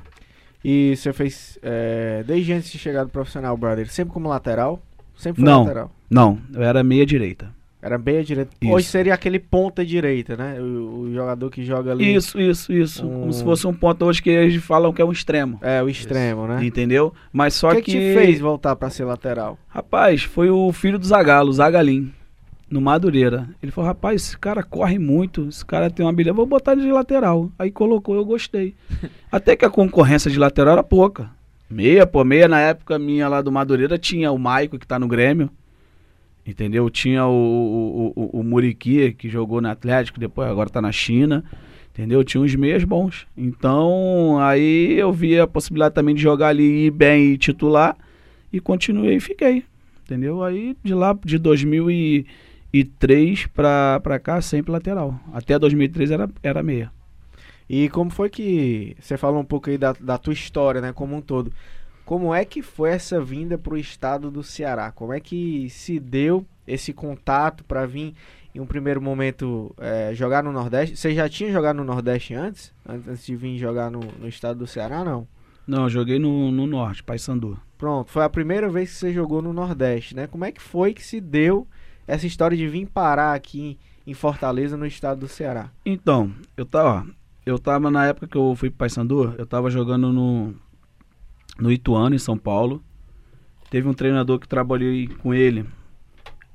E 0.63 0.93
você 0.95 1.11
fez, 1.11 1.57
é, 1.63 2.23
desde 2.25 2.53
antes 2.53 2.71
de 2.71 2.77
chegar 2.77 3.03
do 3.03 3.09
profissional, 3.09 3.57
brother, 3.57 3.91
sempre 3.91 4.13
como 4.13 4.29
lateral? 4.29 4.79
Sempre 5.15 5.41
foi 5.41 5.49
Não. 5.49 5.61
lateral. 5.63 5.91
Não, 6.09 6.37
eu 6.53 6.61
era 6.61 6.83
meia 6.83 7.05
direita. 7.05 7.49
Era 7.81 7.97
bem 7.97 8.19
a 8.19 8.23
direita. 8.23 8.51
Isso. 8.61 8.71
Hoje 8.71 8.85
seria 8.85 9.11
aquele 9.11 9.39
ponta 9.39 9.83
direita, 9.83 10.37
né? 10.37 10.61
O, 10.61 10.99
o 10.99 11.13
jogador 11.15 11.49
que 11.49 11.65
joga 11.65 11.91
ali. 11.91 12.13
Isso, 12.13 12.39
isso, 12.39 12.71
isso. 12.71 13.03
Um- 13.07 13.21
Como 13.21 13.33
se 13.33 13.43
fosse 13.43 13.65
um 13.65 13.73
ponto 13.73 14.05
hoje 14.05 14.21
que 14.21 14.29
eles 14.29 14.63
falam 14.63 14.93
que 14.93 15.01
é 15.01 15.05
um 15.05 15.11
extremo. 15.11 15.57
É, 15.63 15.81
o 15.81 15.89
extremo, 15.89 16.45
né? 16.45 16.63
Entendeu? 16.63 17.11
Mas 17.33 17.55
só 17.55 17.71
O 17.71 17.75
que. 17.77 17.81
que, 17.81 17.91
que 17.93 17.97
te 17.97 18.13
fez 18.13 18.39
voltar 18.39 18.75
pra 18.75 18.91
ser 18.91 19.03
lateral? 19.05 19.57
Rapaz, 19.67 20.21
foi 20.21 20.51
o 20.51 20.71
filho 20.71 20.99
do 20.99 21.05
Zagalo, 21.07 21.49
o 21.49 21.53
Zagalim, 21.53 22.13
no 22.71 22.79
Madureira. 22.79 23.49
Ele 23.61 23.71
falou: 23.71 23.89
rapaz, 23.89 24.21
esse 24.21 24.37
cara 24.37 24.63
corre 24.63 24.97
muito, 24.97 25.49
esse 25.49 25.63
cara 25.63 25.89
tem 25.89 26.05
uma 26.05 26.11
habilidade, 26.11 26.37
vou 26.37 26.45
botar 26.45 26.71
ele 26.71 26.83
de 26.83 26.91
lateral. 26.91 27.51
Aí 27.59 27.69
colocou, 27.69 28.15
eu 28.15 28.23
gostei. 28.23 28.73
Até 29.29 29.55
que 29.55 29.65
a 29.65 29.69
concorrência 29.69 30.31
de 30.31 30.39
lateral 30.39 30.73
era 30.73 30.83
pouca. 30.83 31.29
Meia, 31.69 32.07
pô, 32.07 32.23
meia 32.23 32.47
na 32.47 32.59
época 32.59 32.97
minha 32.97 33.27
lá 33.27 33.41
do 33.41 33.51
Madureira 33.51 33.97
tinha 33.97 34.31
o 34.31 34.39
Maico, 34.39 34.79
que 34.79 34.87
tá 34.87 34.97
no 34.97 35.07
Grêmio. 35.07 35.49
Entendeu? 36.45 36.89
Tinha 36.89 37.25
o, 37.27 37.31
o, 37.31 38.13
o, 38.15 38.39
o 38.39 38.43
Muriqui, 38.43 39.13
que 39.13 39.29
jogou 39.29 39.61
no 39.61 39.69
Atlético, 39.69 40.19
depois 40.19 40.49
agora 40.49 40.69
tá 40.69 40.81
na 40.81 40.91
China. 40.91 41.43
Entendeu? 41.93 42.23
Tinha 42.23 42.41
uns 42.41 42.55
meias 42.55 42.83
bons. 42.83 43.27
Então, 43.37 44.39
aí 44.39 44.97
eu 44.97 45.13
vi 45.13 45.39
a 45.39 45.45
possibilidade 45.45 45.93
também 45.93 46.15
de 46.15 46.21
jogar 46.21 46.47
ali 46.47 46.87
ir 46.87 46.91
bem 46.91 47.33
e 47.33 47.37
titular. 47.37 47.95
E 48.51 48.59
continuei 48.59 49.17
e 49.17 49.19
fiquei. 49.19 49.63
Entendeu? 50.03 50.43
Aí 50.43 50.75
de 50.83 50.93
lá, 50.93 51.17
de 51.23 51.37
2003 52.73 53.47
pra, 53.47 53.99
pra 53.99 54.19
cá, 54.19 54.41
sempre 54.41 54.71
lateral. 54.71 55.19
Até 55.33 55.59
2003 55.59 56.11
era, 56.11 56.29
era 56.41 56.63
meia. 56.63 56.91
E 57.69 57.89
como 57.89 58.09
foi 58.09 58.29
que. 58.29 58.95
Você 58.99 59.17
falou 59.17 59.41
um 59.41 59.45
pouco 59.45 59.69
aí 59.69 59.77
da, 59.77 59.93
da 59.93 60.17
tua 60.17 60.33
história, 60.33 60.81
né? 60.81 60.91
Como 60.93 61.15
um 61.15 61.21
todo. 61.21 61.51
Como 62.05 62.33
é 62.33 62.43
que 62.43 62.61
foi 62.61 62.89
essa 62.89 63.21
vinda 63.21 63.57
pro 63.57 63.77
estado 63.77 64.31
do 64.31 64.43
Ceará? 64.43 64.91
Como 64.91 65.13
é 65.13 65.19
que 65.19 65.69
se 65.69 65.99
deu 65.99 66.45
esse 66.67 66.91
contato 66.91 67.63
pra 67.63 67.85
vir 67.85 68.13
em 68.53 68.59
um 68.59 68.65
primeiro 68.65 69.01
momento 69.01 69.73
eh, 69.77 70.11
jogar 70.13 70.43
no 70.43 70.51
Nordeste? 70.51 70.97
Você 70.97 71.13
já 71.13 71.29
tinha 71.29 71.51
jogado 71.51 71.77
no 71.77 71.85
Nordeste 71.85 72.33
antes? 72.33 72.73
Antes 72.85 73.25
de 73.25 73.35
vir 73.35 73.57
jogar 73.57 73.89
no, 73.89 74.01
no 74.19 74.27
estado 74.27 74.59
do 74.59 74.67
Ceará, 74.67 75.05
não? 75.05 75.25
Não, 75.65 75.83
eu 75.83 75.89
joguei 75.89 76.19
no, 76.19 76.51
no 76.51 76.67
Norte, 76.67 77.03
Paysandu. 77.03 77.57
Pronto, 77.77 78.11
foi 78.11 78.23
a 78.23 78.29
primeira 78.29 78.67
vez 78.67 78.91
que 78.91 78.97
você 78.97 79.13
jogou 79.13 79.41
no 79.41 79.53
Nordeste, 79.53 80.15
né? 80.15 80.27
Como 80.27 80.43
é 80.43 80.51
que 80.51 80.61
foi 80.61 80.93
que 80.93 81.03
se 81.03 81.21
deu 81.21 81.65
essa 82.07 82.27
história 82.27 82.57
de 82.57 82.67
vir 82.67 82.87
parar 82.87 83.33
aqui 83.33 83.77
em 84.05 84.13
Fortaleza, 84.13 84.75
no 84.75 84.85
estado 84.85 85.21
do 85.21 85.27
Ceará? 85.27 85.69
Então, 85.85 86.31
eu 86.57 86.65
tava, 86.65 87.07
eu 87.45 87.57
tava 87.59 87.91
na 87.91 88.05
época 88.07 88.27
que 88.27 88.37
eu 88.37 88.55
fui 88.55 88.69
pro 88.69 88.79
Paysandu, 88.79 89.35
eu 89.37 89.45
tava 89.45 89.69
jogando 89.69 90.11
no 90.11 90.53
no 91.59 91.71
Ituano 91.71 92.15
em 92.15 92.19
São 92.19 92.37
Paulo. 92.37 92.81
Teve 93.69 93.87
um 93.87 93.93
treinador 93.93 94.39
que 94.39 94.47
trabalhei 94.47 95.07
com 95.07 95.33
ele, 95.33 95.65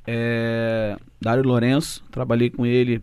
é, 0.06 0.98
Dário 1.20 1.42
Lourenço, 1.44 2.04
trabalhei 2.10 2.50
com 2.50 2.66
ele. 2.66 3.02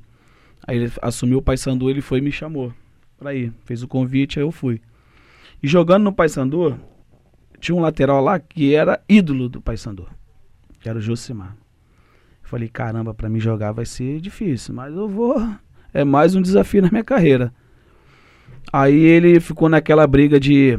Aí 0.65 0.77
ele 0.77 0.91
assumiu 1.01 1.39
o 1.39 1.41
Paysandu, 1.41 1.89
ele 1.89 2.01
foi 2.01 2.19
e 2.19 2.21
me 2.21 2.31
chamou 2.31 2.73
pra 3.17 3.33
ir, 3.33 3.53
fez 3.65 3.81
o 3.83 3.88
convite, 3.88 4.39
aí 4.39 4.45
eu 4.45 4.51
fui. 4.51 4.81
E 5.62 5.67
jogando 5.67 6.03
no 6.03 6.13
Paysandu, 6.13 6.79
tinha 7.59 7.75
um 7.75 7.81
lateral 7.81 8.21
lá 8.21 8.39
que 8.39 8.75
era 8.75 9.01
ídolo 9.09 9.50
do 9.50 9.62
Paysandu, 9.62 10.07
que 10.79 10.88
era 10.88 11.00
o 11.00 11.01
Josimar. 11.01 11.55
Falei, 12.53 12.69
caramba, 12.69 13.15
pra 13.15 13.27
mim 13.27 13.39
jogar 13.39 13.72
vai 13.72 13.83
ser 13.83 14.22
difícil, 14.22 14.75
mas 14.75 14.93
eu 14.93 15.10
vou. 15.10 15.43
É 15.91 16.03
mais 16.03 16.36
um 16.36 16.41
desafio 16.41 16.83
na 16.83 16.89
minha 16.91 17.03
carreira. 17.03 17.51
Aí 18.72 18.95
ele 18.95 19.39
ficou 19.39 19.67
naquela 19.67 20.05
briga 20.05 20.39
de, 20.39 20.77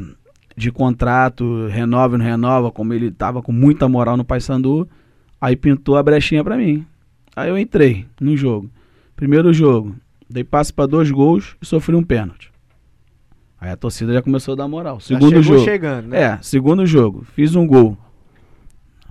de 0.57 0.71
contrato, 0.71 1.67
renova 1.67 2.15
ou 2.15 2.19
não 2.19 2.25
renova, 2.25 2.71
como 2.71 2.95
ele 2.95 3.11
tava 3.11 3.43
com 3.43 3.51
muita 3.51 3.89
moral 3.89 4.17
no 4.17 4.25
Paysandu. 4.25 4.89
Aí 5.41 5.57
pintou 5.57 5.97
a 5.97 6.03
brechinha 6.05 6.45
pra 6.45 6.57
mim. 6.57 6.87
Aí 7.35 7.49
eu 7.49 7.59
entrei 7.59 8.07
no 8.21 8.37
jogo. 8.37 8.71
Primeiro 9.17 9.53
jogo, 9.53 9.97
dei 10.31 10.45
passe 10.45 10.73
pra 10.73 10.87
dois 10.87 11.11
gols 11.11 11.57
e 11.61 11.67
sofri 11.67 11.97
um 11.97 12.05
pênalti. 12.05 12.53
Aí 13.61 13.73
a 13.73 13.77
torcida 13.77 14.13
já 14.13 14.23
começou 14.23 14.53
a 14.53 14.59
dar 14.59 14.69
moral. 14.69 15.01
Segundo 15.01 15.43
jogo. 15.43 15.65
chegando, 15.65 16.07
né? 16.07 16.23
É, 16.23 16.39
segundo 16.41 16.87
jogo, 16.87 17.27
fiz 17.35 17.57
um 17.57 17.67
gol. 17.67 17.99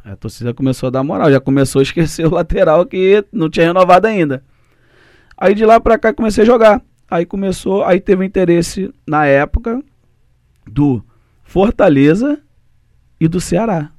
A 0.03 0.15
torcida 0.15 0.53
começou 0.53 0.88
a 0.88 0.89
dar 0.89 1.03
moral, 1.03 1.31
já 1.31 1.39
começou 1.39 1.79
a 1.79 1.83
esquecer 1.83 2.25
o 2.27 2.33
lateral 2.33 2.86
que 2.86 3.24
não 3.31 3.50
tinha 3.50 3.67
renovado 3.67 4.07
ainda. 4.07 4.43
Aí 5.38 5.55
de 5.55 5.65
lá 5.65 5.79
pra 5.79 5.98
cá 5.98 6.13
comecei 6.13 6.43
a 6.43 6.48
jogar. 6.48 6.81
Aí 7.10 7.25
começou, 7.25 7.83
aí 7.83 8.00
teve 8.00 8.25
interesse 8.25 8.93
na 9.07 9.25
época 9.25 9.81
do 10.65 11.03
Fortaleza 11.43 12.39
e 13.19 13.27
do 13.27 13.39
Ceará. 13.39 13.91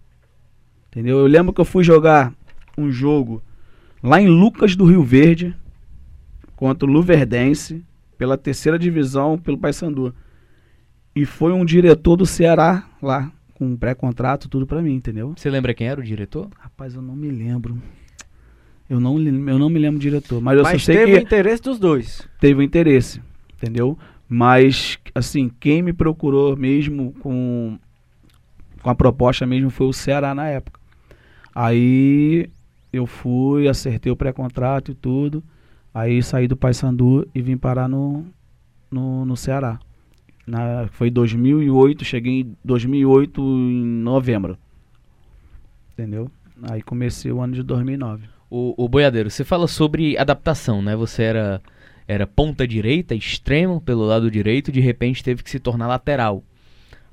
Entendeu? 0.88 1.18
Eu 1.18 1.26
lembro 1.26 1.52
que 1.52 1.60
eu 1.60 1.64
fui 1.64 1.84
jogar 1.84 2.32
um 2.76 2.90
jogo 2.90 3.42
lá 4.02 4.20
em 4.20 4.28
Lucas 4.28 4.76
do 4.76 4.84
Rio 4.84 5.02
Verde 5.02 5.56
contra 6.56 6.88
o 6.88 6.92
Luverdense 6.92 7.84
pela 8.16 8.38
terceira 8.38 8.78
divisão 8.78 9.38
pelo 9.38 9.58
Paysandu. 9.58 10.14
E 11.14 11.24
foi 11.24 11.52
um 11.52 11.64
diretor 11.64 12.16
do 12.16 12.26
Ceará 12.26 12.88
lá, 13.00 13.30
com 13.54 13.66
um 13.66 13.76
pré-contrato, 13.76 14.48
tudo 14.48 14.66
pra 14.66 14.82
mim, 14.82 14.94
entendeu? 14.94 15.32
Você 15.36 15.48
lembra 15.48 15.72
quem 15.74 15.86
era 15.86 16.00
o 16.00 16.04
diretor? 16.04 16.48
Rapaz, 16.58 16.94
eu 16.94 17.02
não 17.02 17.14
me 17.14 17.30
lembro. 17.30 17.80
Eu 18.88 19.00
não, 19.00 19.18
eu 19.18 19.58
não 19.58 19.70
me 19.70 19.78
lembro 19.78 19.98
do 19.98 20.02
diretor, 20.02 20.40
mas 20.42 20.58
eu 20.58 20.62
Mas 20.62 20.82
só 20.82 20.86
sei 20.86 20.96
teve 20.96 21.12
que 21.12 21.18
o 21.18 21.22
interesse 21.22 21.62
dos 21.62 21.78
dois. 21.78 22.28
teve 22.38 22.60
o 22.60 22.62
interesse, 22.62 23.20
entendeu? 23.56 23.98
Mas, 24.28 24.98
assim, 25.14 25.50
quem 25.60 25.80
me 25.82 25.92
procurou 25.92 26.56
mesmo 26.56 27.12
com, 27.20 27.78
com 28.82 28.90
a 28.90 28.94
proposta 28.94 29.46
mesmo 29.46 29.70
foi 29.70 29.86
o 29.86 29.92
Ceará 29.92 30.34
na 30.34 30.48
época. 30.48 30.80
Aí 31.54 32.50
eu 32.92 33.06
fui, 33.06 33.68
acertei 33.68 34.10
o 34.12 34.16
pré-contrato 34.16 34.90
e 34.90 34.94
tudo. 34.94 35.42
Aí 35.92 36.22
saí 36.22 36.48
do 36.48 36.56
Paysandu 36.56 37.26
e 37.34 37.40
vim 37.40 37.56
parar 37.56 37.88
no, 37.88 38.24
no, 38.90 39.24
no 39.24 39.36
Ceará. 39.36 39.78
Na, 40.46 40.88
foi 40.92 41.10
2008, 41.10 42.04
cheguei 42.04 42.40
em 42.40 42.56
2008 42.64 43.40
em 43.40 43.84
novembro. 43.84 44.58
Entendeu? 45.92 46.30
Aí 46.70 46.82
comecei 46.82 47.32
o 47.32 47.40
ano 47.40 47.54
de 47.54 47.62
2009. 47.62 48.28
O, 48.50 48.74
o 48.76 48.88
Boiadeiro, 48.88 49.30
você 49.30 49.44
fala 49.44 49.66
sobre 49.66 50.16
adaptação, 50.18 50.82
né? 50.82 50.94
Você 50.94 51.22
era, 51.22 51.62
era 52.06 52.26
ponta 52.26 52.66
direita, 52.66 53.14
extremo 53.14 53.80
pelo 53.80 54.04
lado 54.04 54.30
direito, 54.30 54.70
de 54.70 54.80
repente 54.80 55.24
teve 55.24 55.42
que 55.42 55.50
se 55.50 55.58
tornar 55.58 55.88
lateral. 55.88 56.42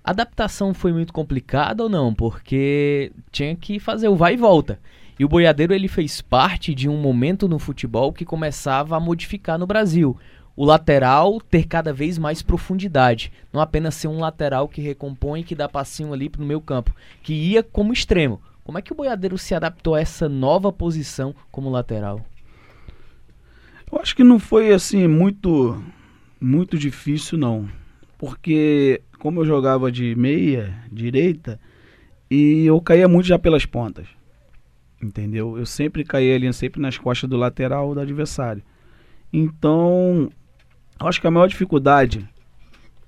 A 0.04 0.12
adaptação 0.12 0.74
foi 0.74 0.92
muito 0.92 1.14
complicada 1.14 1.84
ou 1.84 1.90
não? 1.90 2.14
Porque 2.14 3.12
tinha 3.32 3.56
que 3.56 3.80
fazer 3.80 4.08
o 4.08 4.16
vai 4.16 4.34
e 4.34 4.38
volta. 4.38 4.80
E 5.20 5.24
o 5.24 5.30
Boiadeiro 5.30 5.74
ele 5.74 5.88
fez 5.88 6.22
parte 6.22 6.74
de 6.74 6.90
um 6.90 6.98
momento 6.98 7.48
no 7.48 7.60
futebol 7.60 8.12
que 8.12 8.26
começava 8.26 8.98
a 8.98 9.00
modificar 9.00 9.60
no 9.60 9.68
Brasil. 9.68 10.18
O 10.56 10.66
lateral 10.66 11.40
ter 11.40 11.66
cada 11.66 11.94
vez 11.94 12.18
mais 12.18 12.42
profundidade. 12.42 13.32
Não 13.52 13.62
apenas 13.62 13.96
ser 13.96 14.08
um 14.08 14.20
lateral 14.20 14.68
que 14.68 14.82
recompõe 14.82 15.44
que 15.44 15.56
dá 15.56 15.68
passinho 15.68 16.14
ali 16.14 16.32
no 16.38 16.46
meio 16.46 16.62
campo. 16.62 16.96
Que 17.24 17.34
ia 17.34 17.64
como 17.64 17.94
extremo. 17.94 18.42
Como 18.64 18.78
é 18.78 18.82
que 18.82 18.92
o 18.92 18.96
Boiadeiro 18.96 19.38
se 19.38 19.56
adaptou 19.56 19.96
a 19.96 20.02
essa 20.02 20.30
nova 20.30 20.72
posição 20.72 21.34
como 21.52 21.70
lateral? 21.70 22.26
Eu 23.92 24.00
acho 24.00 24.16
que 24.16 24.24
não 24.24 24.40
foi 24.40 24.72
assim 24.72 25.08
muito 25.08 25.84
muito 26.40 26.78
difícil 26.78 27.38
não, 27.38 27.70
porque 28.18 29.02
como 29.20 29.42
eu 29.42 29.46
jogava 29.46 29.92
de 29.92 30.16
meia, 30.16 30.74
direita, 30.92 31.60
e 32.30 32.66
eu 32.66 32.82
caía 32.82 33.08
muito 33.08 33.28
já 33.28 33.38
pelas 33.38 33.66
pontas. 33.66 34.08
Entendeu? 35.02 35.58
Eu 35.58 35.66
sempre 35.66 36.04
caía 36.04 36.36
ali, 36.36 36.52
sempre 36.54 36.82
nas 36.82 36.98
costas 36.98 37.30
do 37.30 37.38
lateral 37.38 37.94
do 37.94 38.00
adversário. 38.00 38.64
Então, 39.32 40.32
acho 41.08 41.22
que 41.22 41.28
a 41.28 41.32
maior 41.32 41.48
dificuldade 41.48 42.28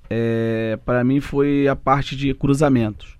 é, 0.10 0.78
para 0.86 1.04
mim 1.04 1.20
foi 1.20 1.68
a 1.68 1.76
parte 1.76 2.16
de 2.16 2.34
cruzamentos. 2.34 3.18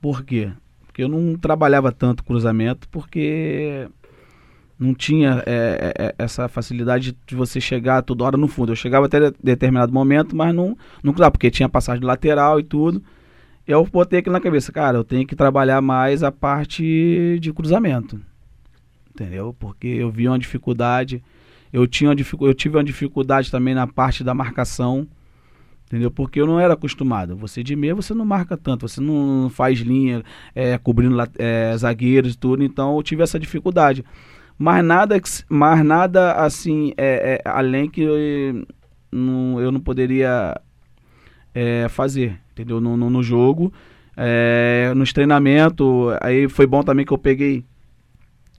Por 0.00 0.24
quê? 0.24 0.50
Porque 0.86 1.02
eu 1.02 1.08
não 1.08 1.36
trabalhava 1.36 1.90
tanto 1.92 2.24
cruzamento, 2.24 2.88
porque 2.88 3.88
não 4.78 4.94
tinha 4.94 5.42
é, 5.46 5.94
é, 5.96 6.04
é, 6.06 6.14
essa 6.18 6.48
facilidade 6.48 7.16
de 7.26 7.34
você 7.34 7.60
chegar 7.60 8.02
toda 8.02 8.24
hora 8.24 8.36
no 8.36 8.48
fundo. 8.48 8.72
Eu 8.72 8.76
chegava 8.76 9.06
até 9.06 9.30
de- 9.30 9.36
determinado 9.42 9.92
momento, 9.92 10.36
mas 10.36 10.54
não, 10.54 10.76
não 11.02 11.12
cruzava, 11.12 11.30
porque 11.30 11.50
tinha 11.50 11.68
passagem 11.68 12.04
lateral 12.04 12.60
e 12.60 12.62
tudo. 12.64 13.02
Eu 13.66 13.84
botei 13.84 14.20
aquilo 14.20 14.34
na 14.34 14.40
cabeça, 14.40 14.70
cara, 14.70 14.98
eu 14.98 15.04
tenho 15.04 15.26
que 15.26 15.34
trabalhar 15.34 15.80
mais 15.80 16.22
a 16.22 16.30
parte 16.30 17.38
de 17.40 17.52
cruzamento. 17.52 18.20
Entendeu? 19.10 19.56
Porque 19.58 19.86
eu 19.86 20.10
vi 20.10 20.28
uma 20.28 20.38
dificuldade. 20.38 21.22
Eu, 21.72 21.86
tinha 21.86 22.10
eu 22.40 22.54
tive 22.54 22.76
uma 22.76 22.84
dificuldade 22.84 23.50
também 23.50 23.74
na 23.74 23.86
parte 23.86 24.22
da 24.24 24.34
marcação. 24.34 25.06
Entendeu? 25.86 26.10
Porque 26.10 26.40
eu 26.40 26.46
não 26.46 26.58
era 26.58 26.74
acostumado. 26.74 27.36
Você 27.36 27.62
de 27.62 27.76
meia, 27.76 27.94
você 27.94 28.12
não 28.12 28.24
marca 28.24 28.56
tanto, 28.56 28.88
você 28.88 29.00
não 29.00 29.48
faz 29.48 29.78
linha 29.78 30.22
é, 30.52 30.76
cobrindo 30.78 31.16
é, 31.38 31.76
zagueiros 31.76 32.34
e 32.34 32.38
tudo, 32.38 32.64
então 32.64 32.96
eu 32.96 33.02
tive 33.04 33.22
essa 33.22 33.38
dificuldade. 33.38 34.04
Mas 34.58 34.84
nada, 34.84 35.20
mas 35.48 35.84
nada 35.84 36.32
assim, 36.32 36.92
é, 36.96 37.40
é, 37.44 37.48
além 37.48 37.88
que 37.88 38.00
eu 38.00 38.66
não, 39.12 39.60
eu 39.60 39.70
não 39.70 39.78
poderia 39.78 40.60
é, 41.54 41.88
fazer, 41.88 42.40
entendeu? 42.52 42.80
No, 42.80 42.96
no, 42.96 43.08
no 43.08 43.22
jogo. 43.22 43.72
É, 44.16 44.92
nos 44.96 45.12
treinamentos, 45.12 45.86
aí 46.20 46.48
foi 46.48 46.66
bom 46.66 46.82
também 46.82 47.04
que 47.04 47.12
eu 47.12 47.18
peguei 47.18 47.64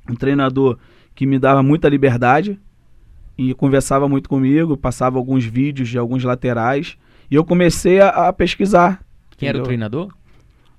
um 0.10 0.16
treinador 0.16 0.78
que 1.14 1.26
me 1.26 1.40
dava 1.40 1.62
muita 1.62 1.90
liberdade 1.90 2.60
e 3.38 3.53
conversava 3.53 4.08
muito 4.10 4.27
comigo, 4.29 4.75
passava 4.75 5.17
alguns 5.17 5.46
vídeos 5.46 5.89
de 5.89 5.98
alguns 5.98 6.24
laterais 6.24 6.98
e 7.29 7.36
eu 7.36 7.44
comecei 7.46 8.00
a, 8.01 8.10
a 8.10 8.34
pesquisar. 8.34 9.01
Quem 9.38 9.48
era 9.50 9.58
o 9.58 9.62
entendeu? 9.62 9.65
treinador? 9.67 10.10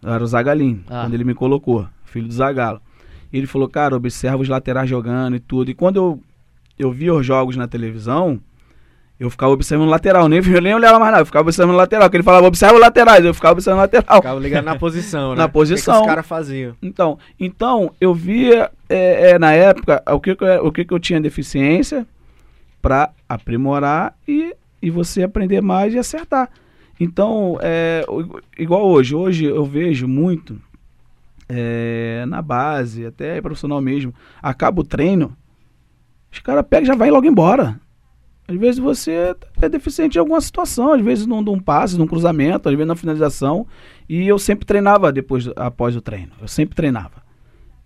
Era 0.05 0.23
o 0.23 0.27
Zagalin, 0.27 0.83
Ah. 0.89 1.03
quando 1.03 1.15
ele 1.15 1.25
me 1.25 1.35
colocou, 1.35 1.87
filho 2.05 2.27
do 2.29 2.33
Zagalo. 2.35 2.81
Ele 3.33 3.47
falou, 3.47 3.69
cara, 3.69 3.95
observa 3.95 4.39
os 4.39 4.49
laterais 4.49 4.89
jogando 4.89 5.37
e 5.37 5.41
tudo. 5.41 5.71
E 5.71 5.75
quando 5.75 5.97
eu, 5.97 6.21
eu 6.79 6.91
via 6.91 7.13
os 7.15 7.25
jogos 7.27 7.57
na 7.57 7.69
televisão, 7.69 8.41
eu 9.21 9.29
ficava 9.29 9.53
observando 9.53 9.89
o 9.89 9.91
lateral, 9.91 10.29
nem, 10.29 10.41
eu 10.41 10.63
nem 10.63 10.75
olhava 10.75 10.99
mais 10.99 11.11
nada, 11.11 11.23
eu 11.23 11.27
ficava 11.27 11.43
observando 11.45 11.75
o 11.75 11.79
lateral, 11.79 12.09
que 12.09 12.17
ele 12.17 12.23
falava, 12.23 12.47
observa 12.47 12.75
os 12.75 12.81
laterais, 12.81 13.25
eu 13.25 13.35
ficava 13.35 13.53
observando 13.53 13.79
o 13.81 13.83
lateral. 13.83 14.17
Ficava 14.17 14.41
ligado 14.41 14.65
na 14.65 14.77
posição, 14.77 15.31
né? 15.31 15.37
Na 15.39 15.45
O 15.45 15.47
que 15.49 15.53
que 15.53 15.59
posição. 15.59 16.01
os 16.01 16.07
caras 16.07 16.27
faziam. 16.27 16.75
Então, 16.81 17.19
então 17.39 17.93
eu 18.01 18.15
via 18.15 18.71
é, 18.89 19.31
é, 19.33 19.39
na 19.39 19.53
época 19.53 20.03
o 20.11 20.21
que, 20.21 20.35
que 20.35 20.45
eu, 20.45 20.67
o 20.67 20.73
que, 20.73 20.85
que 20.85 20.95
eu 20.95 20.99
tinha 20.99 21.21
deficiência 21.21 22.07
para 22.81 23.11
aprimorar 23.29 24.17
e, 24.27 24.55
e 24.81 24.91
você 24.91 25.23
aprender 25.23 25.61
mais 25.61 25.95
e 25.95 25.99
acertar. 25.99 26.51
Então, 27.01 27.59
é, 27.63 28.05
igual 28.59 28.87
hoje, 28.87 29.15
hoje 29.15 29.45
eu 29.45 29.65
vejo 29.65 30.09
muito 30.09 30.61
é, 31.49 32.25
na 32.27 32.43
base, 32.43 33.07
até 33.07 33.41
profissional 33.41 33.81
mesmo, 33.81 34.13
acaba 34.43 34.81
o 34.81 34.85
treino, 34.85 35.37
os 36.31 36.41
caras 36.41 36.65
pegam 36.69 36.85
e 36.85 36.87
já 36.87 36.95
vai 36.95 37.11
logo 37.11 37.27
embora. 37.27 37.81
Às 38.47 38.57
vezes 38.57 38.79
você 38.79 39.37
é 39.61 39.69
deficiente 39.69 40.17
em 40.17 40.21
alguma 40.21 40.41
situação, 40.41 40.95
às 40.95 41.03
vezes 41.03 41.27
num, 41.27 41.43
num 41.43 41.61
passe, 41.61 41.99
num 41.99 42.07
cruzamento, 42.07 42.69
às 42.69 42.75
vezes 42.75 42.89
na 42.89 42.97
finalização. 42.97 43.67
E 44.09 44.27
eu 44.27 44.39
sempre 44.39 44.65
treinava 44.65 45.13
depois, 45.13 45.51
após 45.55 45.95
o 45.95 46.01
treino. 46.01 46.33
Eu 46.41 46.49
sempre 46.49 46.75
treinava. 46.75 47.23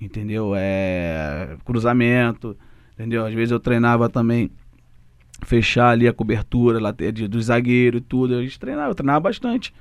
Entendeu? 0.01 0.53
É, 0.57 1.57
cruzamento, 1.65 2.57
entendeu? 2.95 3.27
Às 3.27 3.35
vezes 3.35 3.51
eu 3.51 3.59
treinava 3.59 4.09
também 4.09 4.53
fechar 5.45 5.91
ali 5.91 6.09
a 6.09 6.13
cobertura 6.13 6.79
do 7.29 7.43
zagueiro 7.43 7.99
e 7.99 8.01
tudo. 8.01 8.37
A 8.37 8.43
gente 8.43 8.59
treinava, 8.59 8.91
eu 8.91 8.95
treinava 8.95 9.21
bastante. 9.21 9.73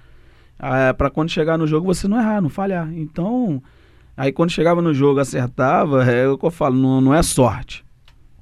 Ah, 0.59 0.93
para 0.93 1.09
quando 1.09 1.29
chegar 1.29 1.57
no 1.57 1.65
jogo 1.65 1.87
você 1.87 2.07
não 2.07 2.19
errar, 2.19 2.41
não 2.41 2.49
falhar. 2.49 2.91
Então, 2.93 3.61
aí 4.15 4.31
quando 4.31 4.51
chegava 4.51 4.81
no 4.81 4.93
jogo 4.93 5.19
acertava, 5.19 6.03
é 6.05 6.27
o 6.27 6.37
que 6.37 6.45
eu 6.45 6.51
falo, 6.51 6.75
não, 6.75 7.01
não 7.01 7.13
é 7.13 7.23
sorte. 7.23 7.83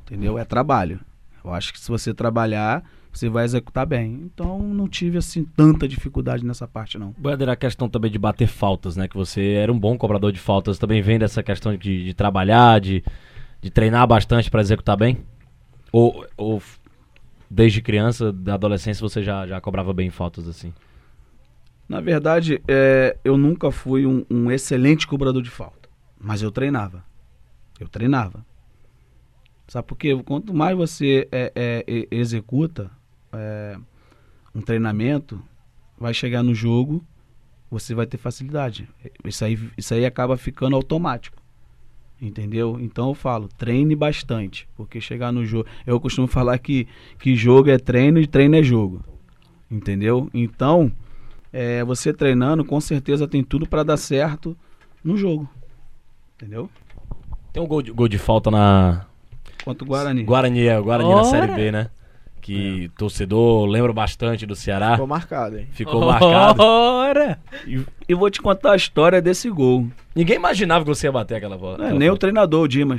Entendeu? 0.03 0.37
É 0.37 0.43
trabalho. 0.43 0.99
Eu 1.43 1.53
acho 1.53 1.71
que 1.71 1.79
se 1.79 1.87
você 1.87 2.13
trabalhar, 2.13 2.83
você 3.11 3.29
vai 3.29 3.45
executar 3.45 3.85
bem. 3.85 4.21
Então 4.25 4.59
não 4.59 4.87
tive 4.87 5.17
assim 5.17 5.43
tanta 5.43 5.87
dificuldade 5.87 6.45
nessa 6.45 6.67
parte 6.67 6.97
não. 6.97 7.13
Boadeira, 7.17 7.53
a 7.53 7.55
questão 7.55 7.89
também 7.89 8.11
de 8.11 8.19
bater 8.19 8.47
faltas, 8.47 8.95
né? 8.95 9.07
Que 9.07 9.15
você 9.15 9.53
era 9.53 9.71
um 9.71 9.79
bom 9.79 9.97
cobrador 9.97 10.31
de 10.31 10.39
faltas. 10.39 10.77
Também 10.77 11.01
vem 11.01 11.19
dessa 11.19 11.41
questão 11.41 11.75
de, 11.75 12.05
de 12.05 12.13
trabalhar, 12.13 12.79
de, 12.79 13.03
de 13.61 13.69
treinar 13.69 14.05
bastante 14.07 14.49
para 14.49 14.61
executar 14.61 14.97
bem? 14.97 15.19
Ou, 15.91 16.25
ou 16.37 16.61
desde 17.49 17.81
criança, 17.81 18.31
da 18.31 18.53
adolescência, 18.53 19.01
você 19.01 19.23
já, 19.23 19.47
já 19.47 19.59
cobrava 19.59 19.93
bem 19.93 20.09
faltas 20.09 20.47
assim? 20.47 20.73
Na 21.87 21.99
verdade, 21.99 22.61
é, 22.67 23.17
eu 23.23 23.37
nunca 23.37 23.71
fui 23.71 24.05
um, 24.05 24.23
um 24.29 24.51
excelente 24.51 25.07
cobrador 25.07 25.41
de 25.41 25.49
falta, 25.49 25.89
mas 26.19 26.41
eu 26.41 26.51
treinava. 26.51 27.03
Eu 27.79 27.87
treinava. 27.87 28.45
Sabe 29.67 29.87
por 29.87 29.95
quê? 29.95 30.15
Quanto 30.23 30.53
mais 30.53 30.77
você 30.77 31.27
é, 31.31 31.51
é, 31.55 32.07
executa 32.11 32.91
é, 33.33 33.77
um 34.53 34.61
treinamento, 34.61 35.41
vai 35.97 36.13
chegar 36.13 36.43
no 36.43 36.53
jogo, 36.53 37.03
você 37.69 37.93
vai 37.93 38.05
ter 38.05 38.17
facilidade. 38.17 38.87
Isso 39.23 39.45
aí, 39.45 39.59
isso 39.77 39.93
aí 39.93 40.05
acaba 40.05 40.37
ficando 40.37 40.75
automático. 40.75 41.38
Entendeu? 42.21 42.77
Então 42.79 43.09
eu 43.09 43.13
falo, 43.13 43.47
treine 43.57 43.95
bastante. 43.95 44.67
Porque 44.75 44.99
chegar 44.99 45.31
no 45.31 45.45
jogo. 45.45 45.67
Eu 45.85 45.99
costumo 45.99 46.27
falar 46.27 46.57
que, 46.57 46.87
que 47.17 47.35
jogo 47.35 47.69
é 47.69 47.77
treino 47.77 48.19
e 48.19 48.27
treino 48.27 48.55
é 48.55 48.63
jogo. 48.63 49.01
Entendeu? 49.71 50.29
Então, 50.33 50.91
é, 51.53 51.83
você 51.83 52.13
treinando, 52.13 52.65
com 52.65 52.81
certeza 52.81 53.27
tem 53.27 53.43
tudo 53.43 53.67
para 53.67 53.83
dar 53.83 53.97
certo 53.97 54.57
no 55.03 55.15
jogo. 55.15 55.49
Entendeu? 56.35 56.69
Tem 57.53 57.63
um 57.63 57.67
gol 57.67 57.81
de, 57.81 57.91
gol 57.91 58.07
de 58.07 58.17
falta 58.17 58.51
na 58.51 59.05
Quanto 59.63 59.83
o 59.83 59.85
Guarani. 59.85 60.23
Guarani, 60.23 60.67
é, 60.67 60.79
o 60.79 60.83
Guarani 60.83 61.09
na 61.09 61.17
Ora! 61.17 61.25
Série 61.25 61.53
B, 61.53 61.71
né? 61.71 61.89
Que 62.49 62.91
torcedor 62.97 63.67
lembra 63.67 63.93
bastante 63.93 64.43
do 64.43 64.55
Ceará. 64.55 64.93
Ficou 64.93 65.05
marcado, 65.05 65.59
hein? 65.59 65.67
Ficou 65.71 66.03
marcado. 66.03 66.63
Ora! 66.63 67.39
E, 67.67 67.85
e 68.07 68.15
vou 68.15 68.27
te 68.27 68.41
contar 68.41 68.71
a 68.71 68.75
história 68.75 69.21
desse 69.21 69.47
gol. 69.51 69.85
Ninguém 70.15 70.37
imaginava 70.37 70.83
que 70.83 70.89
você 70.89 71.05
ia 71.05 71.11
bater 71.11 71.35
aquela 71.35 71.55
bola. 71.55 71.73
É 71.73 71.81
aquela 71.83 71.99
nem 71.99 72.07
o 72.07 72.13
falta. 72.13 72.21
treinador, 72.21 72.63
o 72.63 72.67
Dimas. 72.67 72.97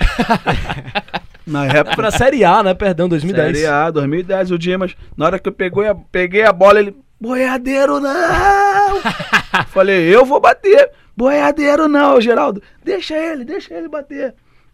Na 1.45 1.67
época. 1.67 1.97
Pra 1.97 2.13
Série 2.13 2.45
A, 2.45 2.63
né? 2.63 2.75
Perdão, 2.75 3.09
2010. 3.09 3.57
Série 3.57 3.67
A, 3.67 3.91
2010, 3.91 4.53
o 4.53 4.59
Dimas. 4.59 4.95
Na 5.17 5.27
hora 5.27 5.39
que 5.41 5.49
eu 5.49 5.53
peguei 5.53 5.89
a, 5.89 5.95
peguei 5.97 6.45
a 6.45 6.53
bola, 6.53 6.79
ele. 6.79 6.97
Boiadeiro 7.21 7.99
não! 7.99 9.01
Falei, 9.67 10.15
eu 10.15 10.25
vou 10.25 10.41
bater. 10.41 10.93
Boiadeiro 11.17 11.89
não, 11.89 12.21
Geraldo. 12.21 12.63
Deixa 12.85 13.17
ele, 13.17 13.45
deixa 13.45 13.75
ele 13.75 13.89
bater. 13.89 14.33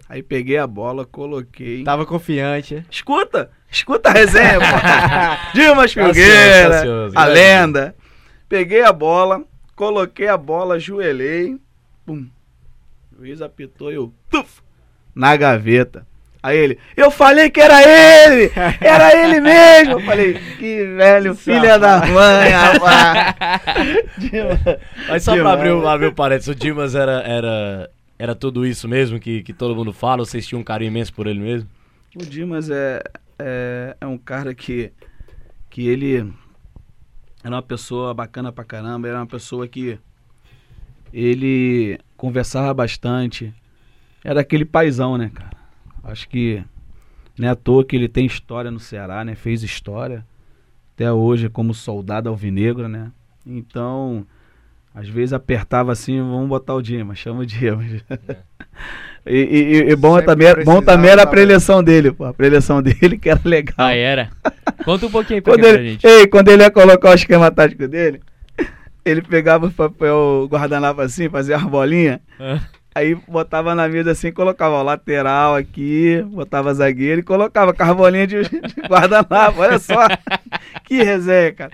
Aí 0.09 0.23
peguei 0.23 0.57
a 0.59 0.67
bola, 0.67 1.05
coloquei. 1.05 1.83
Tava 1.83 2.07
confiante. 2.07 2.85
Escuta, 2.91 3.51
escuta 3.71 4.09
a 4.11 4.13
resenha, 4.13 4.59
pô. 4.59 5.53
Dimas 5.59 5.93
Filgueira, 5.93 7.11
a 7.15 7.25
lenda. 7.25 7.95
Peguei 8.49 8.83
a 8.83 8.93
bola, 8.93 9.43
coloquei 9.75 10.29
a 10.29 10.37
bola, 10.37 10.75
ajoelhei. 10.77 11.57
Pum. 12.05 12.27
O 13.13 13.25
juiz 13.25 13.41
apitou 13.43 13.91
e 13.91 13.97
eu. 13.97 14.13
Tuf, 14.31 14.61
na 15.15 15.37
gaveta. 15.37 16.07
Aí 16.43 16.57
ele, 16.59 16.79
eu 16.97 17.11
falei 17.11 17.51
que 17.51 17.61
era 17.61 17.83
ele! 17.83 18.53
Era 18.81 19.17
ele 19.17 19.41
mesmo! 19.41 19.95
Eu 19.95 20.01
falei, 20.03 20.35
que 20.59 20.85
velho, 20.95 21.35
filha 21.35 21.77
da 21.77 22.07
mãe, 22.07 22.51
rapaz! 22.51 23.35
Dimas. 24.17 24.59
Mas 25.09 25.25
só 25.25 25.33
pra 25.33 25.41
Dimas. 25.41 25.53
abrir, 25.55 25.71
o- 25.73 25.89
abrir 25.89 26.07
o 26.07 26.13
parênteses, 26.15 26.49
o 26.49 26.55
Dimas 26.55 26.95
era, 26.95 27.21
era, 27.23 27.91
era 28.17 28.35
tudo 28.37 28.65
isso 28.65 28.87
mesmo 28.87 29.19
que, 29.19 29.43
que 29.43 29.53
todo 29.53 29.75
mundo 29.75 29.93
fala? 29.93 30.21
Ou 30.23 30.25
vocês 30.27 30.47
tinham 30.47 30.61
um 30.61 30.65
carinho 30.65 30.89
imenso 30.91 31.13
por 31.13 31.27
ele 31.27 31.41
mesmo? 31.41 31.69
O 32.15 32.25
Dimas 32.25 32.71
é, 32.71 33.03
é, 33.39 33.97
é 34.01 34.07
um 34.07 34.19
cara 34.19 34.55
que, 34.55 34.93
que 35.71 35.87
ele 35.87 36.33
era 37.43 37.55
uma 37.55 37.63
pessoa 37.63 38.13
bacana 38.13 38.51
pra 38.51 38.65
caramba, 38.65 39.09
era 39.09 39.19
uma 39.19 39.27
pessoa 39.27 39.69
que 39.69 39.99
ele 41.13 41.99
conversava 42.17 42.73
bastante, 42.75 43.55
era 44.25 44.41
aquele 44.41 44.65
paizão, 44.65 45.17
né, 45.17 45.31
cara? 45.33 45.57
Acho 46.03 46.29
que 46.29 46.63
não 47.39 47.49
é 47.49 47.51
à 47.51 47.57
toa 47.57 47.85
que 47.85 47.95
ele 47.95 48.09
tem 48.09 48.27
história 48.27 48.71
no 48.71 48.81
Ceará, 48.81 49.25
né? 49.25 49.35
Fez 49.35 49.63
história 49.63 50.27
até 50.95 51.13
hoje 51.13 51.49
como 51.49 51.75
soldado 51.75 52.29
alvinegro, 52.29 52.89
né? 52.89 53.13
Então, 53.45 54.27
às 54.97 55.07
vezes 55.09 55.33
apertava 55.35 55.93
assim, 55.93 56.19
vamos 56.19 56.49
botar 56.49 56.75
o 56.75 56.81
Dimas, 56.83 57.19
chama 57.19 57.43
o 57.43 57.47
Dimas. 57.47 58.03
E, 59.29 59.39
e- 59.89 59.91
e 59.91 59.97
bom, 59.97 60.23
também, 60.23 60.47
era- 60.47 60.63
bom 60.63 60.81
também 60.81 61.11
era 61.11 61.23
a 61.25 61.27
preleção 61.27 61.83
dele, 61.83 62.13
pô. 62.13 62.25
A 62.27 62.33
preleção 62.33 62.81
dele 62.83 63.19
que 63.19 63.29
era 63.29 63.41
legal. 63.45 63.75
Ah, 63.77 63.93
era? 63.93 64.31
Conta 64.85 65.07
um 65.07 65.11
pouquinho 65.11 65.43
pra, 65.43 65.55
quando, 65.55 65.63
pra 65.63 65.71
ele, 65.71 65.89
gente. 65.91 66.07
ei, 66.07 66.29
quando 66.29 66.49
ele 66.49 66.63
ia 66.63 66.71
colocar 66.71 67.11
o 67.11 67.15
esquema 67.15 67.51
tático 67.51 67.89
dele, 67.89 68.21
ele 69.05 69.23
pegava 69.23 69.67
o 69.67 69.73
papel 69.73 70.47
guardanapo 70.49 71.01
assim, 71.01 71.29
fazia 71.29 71.59
uma 71.59 71.69
bolinha, 71.69 72.21
Ah. 72.39 72.61
aí 72.95 73.17
botava 73.27 73.75
na 73.75 73.89
mesa 73.89 74.13
assim, 74.13 74.31
colocava 74.31 74.77
o 74.77 74.83
lateral 74.85 75.57
aqui, 75.57 76.25
botava 76.31 76.73
zagueiro 76.73 77.19
e 77.21 77.25
colocava 77.25 77.75
com 77.75 77.83
as 77.83 77.97
bolinhas 77.97 78.29
de, 78.29 78.43
de 78.43 78.81
guardanapo. 78.89 79.61
Olha 79.61 79.81
só, 79.81 80.07
que 80.87 81.03
resenha, 81.03 81.53
cara. 81.53 81.73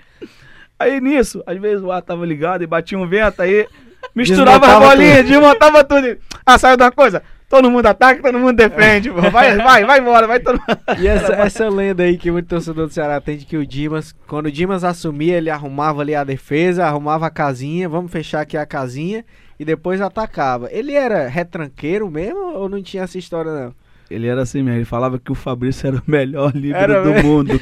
Aí 0.83 1.01
nisso, 1.01 1.43
às 1.45 1.57
vezes 1.59 1.83
o 1.83 1.91
ar 1.91 2.01
tava 2.01 2.25
ligado 2.25 2.63
e 2.63 2.67
batia 2.67 2.97
um 2.97 3.07
vento, 3.07 3.41
aí 3.41 3.67
misturava 4.15 4.65
as 4.67 4.79
bolinhas, 4.79 5.25
desmontava 5.25 5.83
tudo. 5.83 6.17
Ah, 6.45 6.57
sabe 6.57 6.77
de 6.77 6.83
uma 6.83 6.91
coisa? 6.91 7.21
Todo 7.49 7.69
mundo 7.69 7.85
ataca, 7.85 8.19
todo 8.21 8.39
mundo 8.39 8.53
defende. 8.53 9.11
pô. 9.11 9.21
Vai, 9.29 9.55
vai, 9.61 9.85
vai 9.85 9.99
embora, 9.99 10.25
vai 10.25 10.39
todo 10.39 10.59
mundo. 10.59 10.79
E 10.99 11.07
essa, 11.07 11.33
essa 11.33 11.69
lenda 11.69 12.01
aí 12.03 12.17
que 12.17 12.31
muito 12.31 12.47
torcedor 12.47 12.87
do 12.87 12.93
Ceará 12.93 13.21
tem 13.21 13.37
de 13.37 13.45
que 13.45 13.55
o 13.55 13.65
Dimas, 13.65 14.15
quando 14.27 14.47
o 14.47 14.51
Dimas 14.51 14.83
assumia, 14.83 15.37
ele 15.37 15.51
arrumava 15.51 16.01
ali 16.01 16.15
a 16.15 16.23
defesa, 16.23 16.83
arrumava 16.85 17.27
a 17.27 17.29
casinha, 17.29 17.87
vamos 17.87 18.11
fechar 18.11 18.41
aqui 18.41 18.57
a 18.57 18.65
casinha, 18.65 19.23
e 19.59 19.63
depois 19.63 20.01
atacava. 20.01 20.67
Ele 20.71 20.93
era 20.93 21.27
retranqueiro 21.27 22.09
mesmo 22.09 22.39
ou 22.55 22.67
não 22.67 22.81
tinha 22.81 23.03
essa 23.03 23.19
história 23.19 23.51
não? 23.51 23.75
Ele 24.09 24.27
era 24.27 24.41
assim 24.41 24.61
mesmo, 24.61 24.79
ele 24.79 24.85
falava 24.85 25.17
que 25.19 25.31
o 25.31 25.35
Fabrício 25.35 25.87
era 25.87 25.97
o 25.97 26.03
melhor 26.07 26.51
Era 26.73 27.03
do 27.03 27.11
mesmo? 27.11 27.29
mundo. 27.29 27.61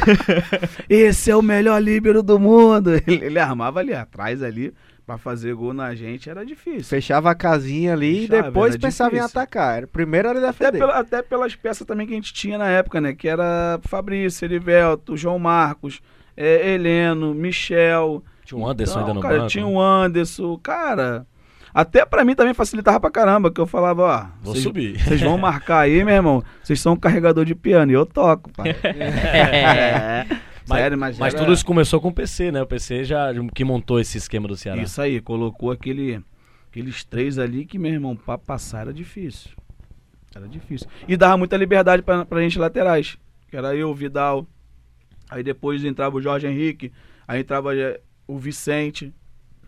Esse 0.88 1.30
é 1.30 1.36
o 1.36 1.42
melhor 1.42 1.80
líbero 1.82 2.22
do 2.22 2.38
mundo. 2.38 2.90
Ele, 3.06 3.24
ele 3.24 3.38
armava 3.38 3.80
ali 3.80 3.92
atrás 3.94 4.42
ali 4.42 4.72
pra 5.06 5.18
fazer 5.18 5.54
gol 5.54 5.72
na 5.72 5.94
gente, 5.94 6.30
era 6.30 6.44
difícil. 6.46 6.84
Fechava 6.84 7.30
a 7.30 7.34
casinha 7.34 7.92
ali 7.94 8.26
Fechava, 8.26 8.38
e 8.38 8.42
depois 8.42 8.76
pensava 8.76 9.10
em 9.10 9.18
difícil. 9.18 9.40
atacar. 9.40 9.78
Era- 9.78 9.86
Primeiro 9.86 10.28
era 10.28 10.38
Até, 10.38 10.46
defender. 10.66 10.78
pela- 10.78 10.98
até 10.98 11.22
pelas 11.22 11.56
peças 11.56 11.86
também 11.86 12.06
que 12.06 12.12
a 12.12 12.16
gente 12.16 12.32
tinha 12.32 12.56
na 12.56 12.68
época, 12.68 13.00
né? 13.00 13.12
Que 13.12 13.28
era 13.28 13.80
Fabrício, 13.82 14.44
Erivelto, 14.44 15.16
João 15.16 15.38
Marcos, 15.38 16.00
é, 16.36 16.74
Heleno, 16.74 17.34
Michel. 17.34 18.22
Tinha 18.44 18.58
um 18.58 18.66
Anderson 18.66 18.92
Então, 18.94 19.02
ainda 19.02 19.14
no 19.14 19.20
cara, 19.20 19.36
banco. 19.38 19.48
tinha 19.48 19.66
um 19.66 19.80
Anderson, 19.80 20.56
cara. 20.58 21.26
Até 21.72 22.04
pra 22.04 22.24
mim 22.24 22.34
também 22.34 22.52
facilitava 22.54 22.98
pra 23.00 23.10
caramba, 23.10 23.50
que 23.50 23.60
eu 23.60 23.66
falava, 23.66 24.02
ó, 24.02 24.20
Vou 24.42 24.52
vocês- 24.54 24.64
subir. 24.64 24.98
Vocês 25.02 25.20
vão 25.20 25.38
marcar 25.38 25.80
aí, 25.80 26.04
meu 26.04 26.14
irmão. 26.14 26.42
Vocês 26.62 26.80
são 26.80 26.94
um 26.94 26.96
carregador 26.96 27.44
de 27.44 27.54
piano 27.54 27.92
e 27.92 27.94
eu 27.94 28.04
toco, 28.06 28.50
pai. 28.52 28.74
É. 28.82 30.26
Mas, 30.68 30.78
Sério, 30.78 30.98
mas, 30.98 31.18
mas 31.18 31.34
era- 31.34 31.42
tudo 31.42 31.52
isso 31.52 31.64
começou 31.64 32.00
com 32.00 32.08
o 32.08 32.12
PC, 32.14 32.52
né? 32.52 32.62
O 32.62 32.66
PC 32.66 33.02
já 33.04 33.28
que 33.54 33.64
montou 33.64 33.98
esse 33.98 34.18
esquema 34.18 34.46
do 34.46 34.56
Ceará. 34.56 34.80
Isso 34.80 35.00
aí, 35.02 35.20
colocou 35.20 35.72
aquele, 35.72 36.22
aqueles 36.70 37.02
três 37.04 37.38
ali 37.38 37.64
que, 37.64 37.76
meu 37.78 37.92
irmão, 37.92 38.14
pra 38.14 38.38
passar 38.38 38.82
era 38.82 38.92
difícil. 38.92 39.50
Era 40.34 40.46
difícil. 40.46 40.86
E 41.08 41.16
dava 41.16 41.36
muita 41.36 41.56
liberdade 41.56 42.02
pra, 42.02 42.24
pra 42.24 42.40
gente 42.40 42.56
laterais. 42.58 43.18
Que 43.48 43.56
era 43.56 43.74
eu, 43.74 43.90
o 43.90 43.94
Vidal. 43.94 44.46
Aí 45.28 45.42
depois 45.42 45.84
entrava 45.84 46.16
o 46.16 46.22
Jorge 46.22 46.46
Henrique. 46.46 46.92
Aí 47.26 47.40
entrava 47.40 47.76
eh, 47.76 48.00
o 48.28 48.38
Vicente. 48.38 49.12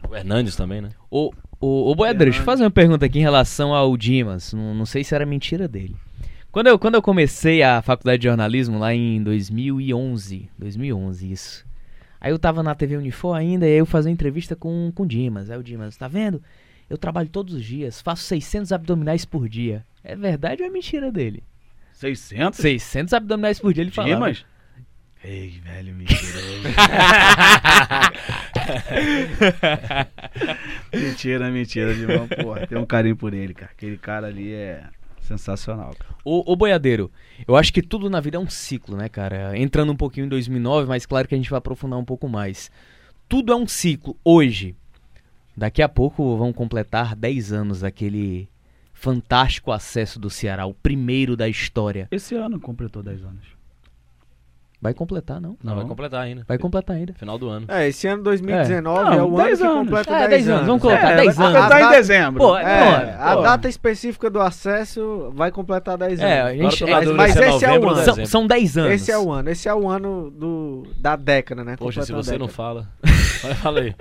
O 0.09 0.15
Hernandes 0.15 0.55
também, 0.55 0.81
né? 0.81 0.91
Ô, 1.11 1.33
ô, 1.63 1.91
ô 1.91 1.95
Boiadeiro, 1.95 2.31
deixa 2.31 2.41
eu 2.41 2.45
fazer 2.45 2.65
uma 2.65 2.71
pergunta 2.71 3.07
aqui 3.07 3.19
em 3.19 3.23
relação 3.23 3.73
ao 3.73 3.97
Dimas. 3.97 4.53
Não, 4.53 4.75
não 4.75 4.85
sei 4.85 5.05
se 5.05 5.15
era 5.15 5.25
mentira 5.25 5.67
dele. 5.67 5.97
Quando 6.51 6.67
eu, 6.67 6.79
quando 6.79 6.97
eu 6.97 7.03
comecei 7.03 7.63
a 7.63 7.81
faculdade 7.81 8.21
de 8.21 8.29
jornalismo, 8.29 8.79
lá 8.79 8.93
em 8.93 9.23
2011, 9.23 10.51
2011, 10.59 11.33
isso. 11.33 11.65
Aí 12.21 12.31
eu 12.31 12.39
tava 12.39 12.63
na 12.63 12.75
TV 12.75 12.97
Unifor 12.97 13.35
ainda, 13.35 13.67
e 13.67 13.71
aí 13.71 13.79
eu 13.79 13.87
fazia 13.87 14.11
uma 14.11 14.15
entrevista 14.15 14.55
com, 14.55 14.93
com 14.95 15.05
o 15.05 15.07
Dimas. 15.07 15.49
Aí 15.49 15.59
o 15.59 15.63
Dimas, 15.63 15.97
tá 15.97 16.07
vendo? 16.09 16.43
Eu 16.91 16.99
trabalho 16.99 17.29
todos 17.29 17.55
os 17.55 17.65
dias, 17.65 18.03
faço 18.03 18.25
600 18.25 18.71
abdominais 18.71 19.25
por 19.25 19.49
dia. 19.49 19.85
É 20.05 20.15
verdade 20.15 20.63
ou 20.63 20.69
é 20.69 20.71
mentira 20.71 21.11
dele? 21.11 21.43
600? 21.95 22.59
600 22.59 23.15
abdominais 23.15 23.59
por 23.59 23.73
dia 23.73 23.83
ele 23.83 23.91
falava. 23.91 24.15
Dimas? 24.15 24.45
Ei, 25.25 25.61
velho, 25.63 25.95
mentiroso. 25.95 26.63
mentira, 30.93 31.49
mentira, 31.51 31.95
Dimão. 31.95 32.27
Porra, 32.27 32.67
tem 32.67 32.77
um 32.77 32.85
carinho 32.85 33.17
por 33.17 33.33
ele, 33.33 33.55
cara. 33.55 33.71
Aquele 33.71 33.97
cara 33.97 34.27
ali 34.27 34.53
é 34.53 34.83
sensacional, 35.21 35.95
cara. 35.97 36.13
Ô, 36.25 36.53
ô 36.53 36.57
Boiadeiro, 36.57 37.09
eu 37.47 37.55
acho 37.57 37.73
que 37.73 37.81
tudo 37.83 38.11
na 38.11 38.19
vida 38.19 38.37
é 38.37 38.41
um 38.41 38.51
ciclo, 38.51 38.97
né, 38.97 39.09
cara? 39.09 39.57
Entrando 39.57 39.93
um 39.93 39.97
pouquinho 39.97 40.27
em 40.27 40.29
2009, 40.29 40.89
mas 40.89 41.07
claro 41.07 41.29
que 41.29 41.35
a 41.35 41.39
gente 41.39 41.51
vai 41.51 41.59
aprofundar 41.59 42.01
um 42.01 42.05
pouco 42.05 42.29
mais. 42.29 42.69
Tudo 43.29 43.53
é 43.53 43.57
um 43.57 43.67
ciclo. 43.67 44.17
Hoje, 44.25 44.75
daqui 45.57 45.83
a 45.83 45.89
pouco 45.89 46.37
vão 46.37 46.53
completar 46.53 47.15
10 47.15 47.53
anos 47.53 47.81
daquele 47.81 48.49
fantástico 48.93 49.71
acesso 49.71 50.19
do 50.19 50.29
Ceará, 50.29 50.67
o 50.67 50.75
primeiro 50.75 51.37
da 51.37 51.49
história. 51.49 52.09
Esse 52.11 52.35
ano 52.35 52.59
completou 52.61 53.05
10 53.05 53.25
anos. 53.25 53.62
Vai 54.83 54.93
completar, 54.93 55.41
não? 55.41 55.57
Não, 55.63 55.75
vai 55.77 55.83
Não. 55.85 55.89
completar 55.89 56.23
ainda. 56.25 56.45
Vai 56.49 56.59
completar 56.59 56.97
ainda. 56.97 57.13
Final 57.15 57.39
do 57.39 57.49
ano. 57.49 57.67
É, 57.69 57.87
esse 57.87 58.09
ano 58.09 58.25
2019 58.25 58.99
É. 59.15 59.17
é, 59.19 59.23
o 59.23 59.27
ano 59.27 59.37
10 59.45 59.59
que 59.61 59.65
anos. 59.65 59.79
completa 59.79 60.11
É, 60.13 60.19
10, 60.19 60.31
10 60.31 60.43
anos, 60.49 60.55
anos. 60.57 60.67
vamos 60.67 60.83
colocar 60.83 61.11
É, 61.13 61.17
10 61.17 61.37
vai 61.37 61.47
anos. 61.47 61.61
completar 61.63 61.83
em 61.83 61.97
dezembro. 61.97 62.39
Pô, 62.43 62.59
É, 62.59 63.17
a 63.21 63.37
pô. 63.37 63.43
data 63.43 63.69
específica 63.69 64.29
do 64.29 64.41
acesso 64.41 65.31
vai 65.37 65.53
completar 65.53 65.97
10 65.97 66.19
anos. 66.19 66.33
É, 66.33 66.41
a 66.43 66.53
gente, 66.53 66.83
é, 66.83 67.05
mas 67.13 67.33
se 67.33 67.39
esse 67.45 67.65
é 67.65 67.71
o 67.71 67.75
ano. 67.89 67.95
são, 67.95 68.05
dezembro. 68.07 68.27
são 68.27 68.47
10 68.49 68.77
anos. 68.77 68.91
Esse 68.93 69.13
é 69.13 69.19
o 69.19 69.31
ano, 69.31 69.51
esse 69.51 69.69
é 69.69 69.75
o 69.75 69.89
ano 69.89 70.31
do, 70.33 70.83
da 70.99 71.15
década, 71.15 71.63
né? 71.63 71.77
Poxa, 71.79 72.03
se 72.03 72.13
a 72.13 72.17
você 72.17 72.37
não 72.37 72.49
fala. 72.49 72.89
Vai, 73.43 73.55
fala 73.55 73.81
aí. 73.81 73.95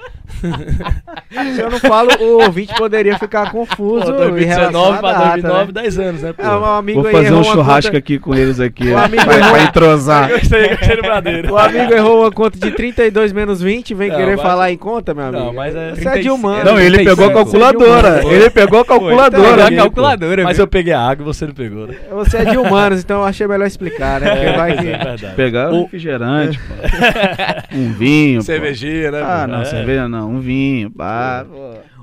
Se 1.56 1.62
eu 1.62 1.70
não 1.72 1.80
falo, 1.80 2.10
o 2.20 2.44
ouvinte 2.44 2.74
poderia 2.76 3.18
ficar 3.18 3.52
confuso 3.52 4.06
Pô, 4.06 4.24
em 4.38 4.44
relação 4.44 4.72
2019 4.92 4.98
à 4.98 5.00
pra 5.00 5.12
data, 5.14 5.42
2009, 5.42 5.66
né? 5.74 5.82
10 5.82 6.00
anos, 6.00 6.22
né? 6.22 6.34
Pô? 6.34 6.42
É, 6.44 6.50
um 6.58 6.66
amigo 6.66 7.00
Vou 7.02 7.08
aí 7.10 7.14
fazer 7.16 7.34
um 7.34 7.44
churrasco 7.44 7.90
conta- 7.92 7.98
aqui 7.98 8.20
com 8.20 8.36
eles 8.36 8.60
aqui. 8.60 8.92
Vai, 8.92 9.10
vai 9.10 9.64
entrosar. 9.64 10.30
Gostei 10.30 10.71
bradeiro. 11.02 11.54
O 11.54 11.58
amigo 11.58 11.94
errou 11.94 12.22
uma 12.22 12.32
conta 12.32 12.58
de 12.58 12.72
32 12.72 13.32
menos 13.34 13.62
20, 13.62 13.94
vem 13.94 14.10
Não, 14.10 14.16
querer 14.18 14.38
mas- 14.38 14.42
falar 14.42 14.72
em 14.72 14.78
conta, 14.78 15.14
meu 15.14 15.26
amigo. 15.26 15.44
Não, 15.46 15.54
mas 15.54 15.76
é 15.76 15.96
Você 15.96 16.08
é 16.10 16.18
de 16.20 16.30
humano. 16.30 16.64
Não, 16.66 16.80
ele 16.80 16.98
36. 16.98 17.10
pegou 17.16 17.26
a 17.30 17.34
calculadora. 17.34 18.22
Foi. 18.22 18.34
Ele 18.34 18.50
pegou 18.50 18.80
a 18.80 18.86
calculadora. 18.86 19.44
Pegou 19.50 19.64
a 19.64 19.72
calculadora, 19.84 20.44
Mas 20.44 20.60
eu 20.60 20.68
peguei 20.68 20.94
a 20.94 21.00
água 21.02 21.24
e 21.24 21.26
você 21.26 21.46
não 21.46 21.54
pegou, 21.54 21.88
né? 21.88 21.96
Você 22.12 22.38
é 22.38 22.46
de 22.46 22.58
humanos, 22.58 23.00
então 23.02 23.18
eu 23.22 23.26
achei 23.26 23.48
melhor 23.48 23.66
explicar, 23.68 24.22
né? 24.22 24.30
Porque 24.36 24.58
vai 24.58 24.74
que... 24.78 24.80
é, 24.88 24.98
verdade. 24.98 25.28
Pegar 25.36 25.72
um 25.72 25.84
refrigerante, 25.84 26.60
pô. 27.72 27.76
Um 27.78 27.94
vinho. 27.94 28.42
Cervejinha, 28.42 29.12
né? 29.12 29.22
Ah, 29.24 29.48
não, 29.48 29.62
É. 29.62 29.66
cerveja 29.66 30.08
não. 30.08 30.30
Um 30.32 30.40
vinho, 30.40 30.90
pá. 30.92 31.46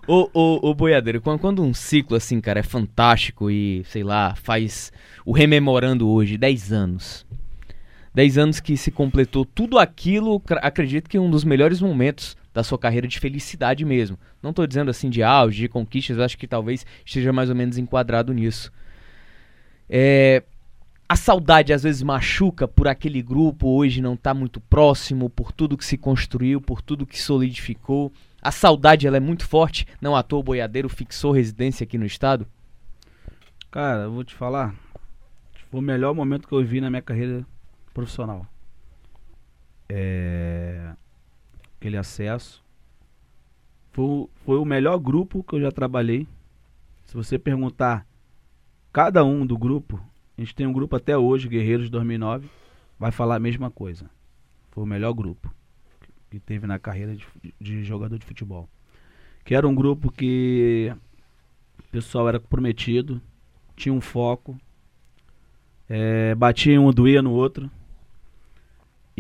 Ô, 0.07 0.29
ô, 0.33 0.71
ô 0.71 0.75
Boiadeiro, 0.75 1.21
quando, 1.21 1.39
quando 1.39 1.63
um 1.63 1.75
ciclo 1.75 2.17
assim, 2.17 2.41
cara, 2.41 2.61
é 2.61 2.63
fantástico 2.63 3.51
e, 3.51 3.83
sei 3.91 4.03
lá, 4.03 4.35
faz 4.43 4.91
o 5.27 5.33
rememorando 5.33 6.09
hoje, 6.09 6.39
10 6.39 6.73
anos. 6.73 7.27
10 8.19 8.37
anos 8.37 8.59
que 8.59 8.77
se 8.77 8.91
completou 8.91 9.45
tudo 9.45 9.79
aquilo, 9.79 10.43
acredito 10.61 11.09
que 11.09 11.21
um 11.21 11.31
dos 11.31 11.45
melhores 11.45 11.81
momentos 11.81 12.37
da 12.53 12.65
sua 12.65 12.77
carreira 12.77 13.07
de 13.07 13.17
felicidade 13.17 13.85
mesmo. 13.85 14.19
Não 14.43 14.53
tô 14.53 14.67
dizendo 14.67 14.91
assim 14.91 15.09
de 15.09 15.23
auge, 15.23 15.61
de 15.61 15.69
conquistas, 15.69 16.19
acho 16.19 16.37
que 16.37 16.49
talvez 16.49 16.85
esteja 17.07 17.33
mais 17.33 17.49
ou 17.49 17.55
menos 17.55 17.79
enquadrado 17.79 18.35
nisso. 18.35 18.73
É, 19.89 20.43
a 21.09 21.15
saudade 21.15 21.73
às 21.73 21.85
vezes 21.85 22.03
machuca 22.03 22.67
por 22.67 22.89
aquele 22.89 23.23
grupo 23.23 23.69
hoje 23.69 24.03
não 24.03 24.17
tá 24.17 24.35
muito 24.35 24.61
próximo, 24.63 25.31
por 25.31 25.53
tudo 25.53 25.79
que 25.79 25.85
se 25.85 25.97
construiu, 25.97 26.61
por 26.61 26.83
tudo 26.83 27.07
que 27.07 27.23
solidificou. 27.23 28.13
A 28.43 28.51
saudade 28.51 29.07
ela 29.07 29.19
é 29.19 29.21
muito 29.21 29.47
forte, 29.47 29.87
não 30.01 30.17
à 30.17 30.25
toa 30.25 30.41
o 30.41 30.43
boiadeiro 30.43 30.89
fixou 30.89 31.31
residência 31.31 31.85
aqui 31.85 31.97
no 31.97 32.05
estado. 32.05 32.49
Cara, 33.71 34.03
eu 34.03 34.11
vou 34.11 34.25
te 34.25 34.35
falar. 34.35 34.75
Foi 35.71 35.79
o 35.79 35.85
melhor 35.85 36.13
momento 36.17 36.49
que 36.49 36.55
eu 36.55 36.65
vi 36.65 36.81
na 36.81 36.91
minha 36.91 37.01
carreira 37.01 37.47
profissional. 37.99 38.47
É... 39.89 40.95
Aquele 41.77 41.97
acesso. 41.97 42.63
Foi, 43.91 44.29
foi 44.45 44.59
o 44.59 44.65
melhor 44.65 44.99
grupo 44.99 45.43
que 45.43 45.57
eu 45.57 45.61
já 45.61 45.73
trabalhei. 45.73 46.29
Se 47.05 47.15
você 47.15 47.39
perguntar 47.39 48.07
cada 48.93 49.25
um 49.25 49.45
do 49.45 49.59
grupo, 49.59 50.01
a 50.37 50.41
gente 50.41 50.55
tem 50.55 50.65
um 50.65 50.73
grupo 50.73 50.95
até 50.95 51.19
hoje, 51.19 51.49
Guerreiros 51.49 51.91
2009, 51.91 52.49
vai 52.97 53.11
falar 53.11 53.35
a 53.35 53.41
mesma 53.41 53.69
coisa. 53.69 54.09
Foi 54.71 54.85
o 54.85 54.87
melhor 54.87 55.13
grupo 55.13 55.53
que 56.31 56.39
teve 56.39 56.69
na 56.69 56.79
carreira 56.79 57.17
de, 57.17 57.27
de 57.61 57.83
jogador 57.83 58.17
de 58.17 58.27
futebol. 58.27 58.69
Que 59.45 59.57
era 59.57 59.67
um 59.67 59.75
grupo 59.75 60.13
que 60.13 60.95
o 61.81 61.91
pessoal 61.91 62.29
era 62.29 62.39
comprometido, 62.39 63.21
tinha 63.75 63.93
um 63.93 64.01
foco, 64.01 64.57
é, 65.89 66.35
batia 66.37 66.75
em 66.75 66.79
um, 66.79 66.93
doía 66.93 67.23
no 67.23 67.33
outro. 67.33 67.69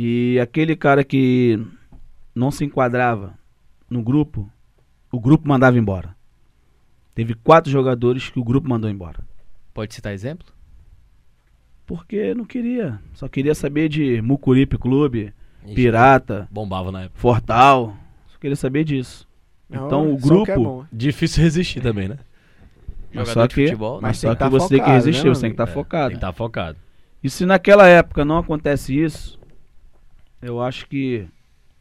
E 0.00 0.38
aquele 0.38 0.76
cara 0.76 1.02
que 1.02 1.58
não 2.32 2.52
se 2.52 2.64
enquadrava 2.64 3.34
no 3.90 4.00
grupo, 4.00 4.48
o 5.10 5.18
grupo 5.18 5.48
mandava 5.48 5.76
embora. 5.76 6.14
Teve 7.16 7.34
quatro 7.34 7.68
jogadores 7.68 8.30
que 8.30 8.38
o 8.38 8.44
grupo 8.44 8.68
mandou 8.68 8.88
embora. 8.88 9.26
Pode 9.74 9.92
citar 9.92 10.12
exemplo? 10.12 10.46
Porque 11.84 12.32
não 12.32 12.44
queria. 12.44 13.00
Só 13.12 13.26
queria 13.28 13.56
saber 13.56 13.88
de 13.88 14.22
Mucuripe 14.22 14.78
Clube, 14.78 15.32
Ixi, 15.64 15.74
Pirata, 15.74 16.46
Bombava 16.48 16.92
na 16.92 17.02
época. 17.02 17.18
Fortal. 17.18 17.96
Só 18.28 18.38
queria 18.38 18.54
saber 18.56 18.84
disso. 18.84 19.26
Não, 19.68 19.86
Então, 19.86 20.12
o 20.14 20.16
que 20.16 20.22
é 20.52 20.54
grupo- 20.54 20.62
bom. 20.62 20.84
Difícil 20.92 21.42
resistir 21.42 21.80
também, 21.80 22.08
né? 22.08 22.18
Mas 23.12 23.26
Jogador 23.28 23.32
só 23.32 23.46
de 23.46 23.54
que, 23.56 23.64
futebol, 23.64 23.94
né? 23.96 24.00
mas 24.02 24.08
Mas 24.10 24.18
só 24.18 24.28
tem 24.28 24.36
que 24.36 24.36
que 24.36 24.44
tá 24.44 24.48
você 24.48 24.68
tem 24.68 24.78
que 24.78 24.84
focado, 24.84 24.94
resistir, 25.04 25.24
né, 25.26 25.34
você 25.34 25.40
tem 25.40 25.50
que 25.50 25.54
estar 25.54 25.68
É, 25.68 25.74
focado. 25.74 26.04
Tem 26.04 26.10
que 26.10 26.16
estar 26.18 26.32
focado. 26.32 26.78
E 27.24 27.28
se 27.30 27.44
naquela 27.46 27.88
época 27.88 28.24
não 28.24 28.38
acontece 28.38 28.96
isso, 28.96 29.38
eu 30.40 30.60
acho 30.62 30.86
que 30.86 31.26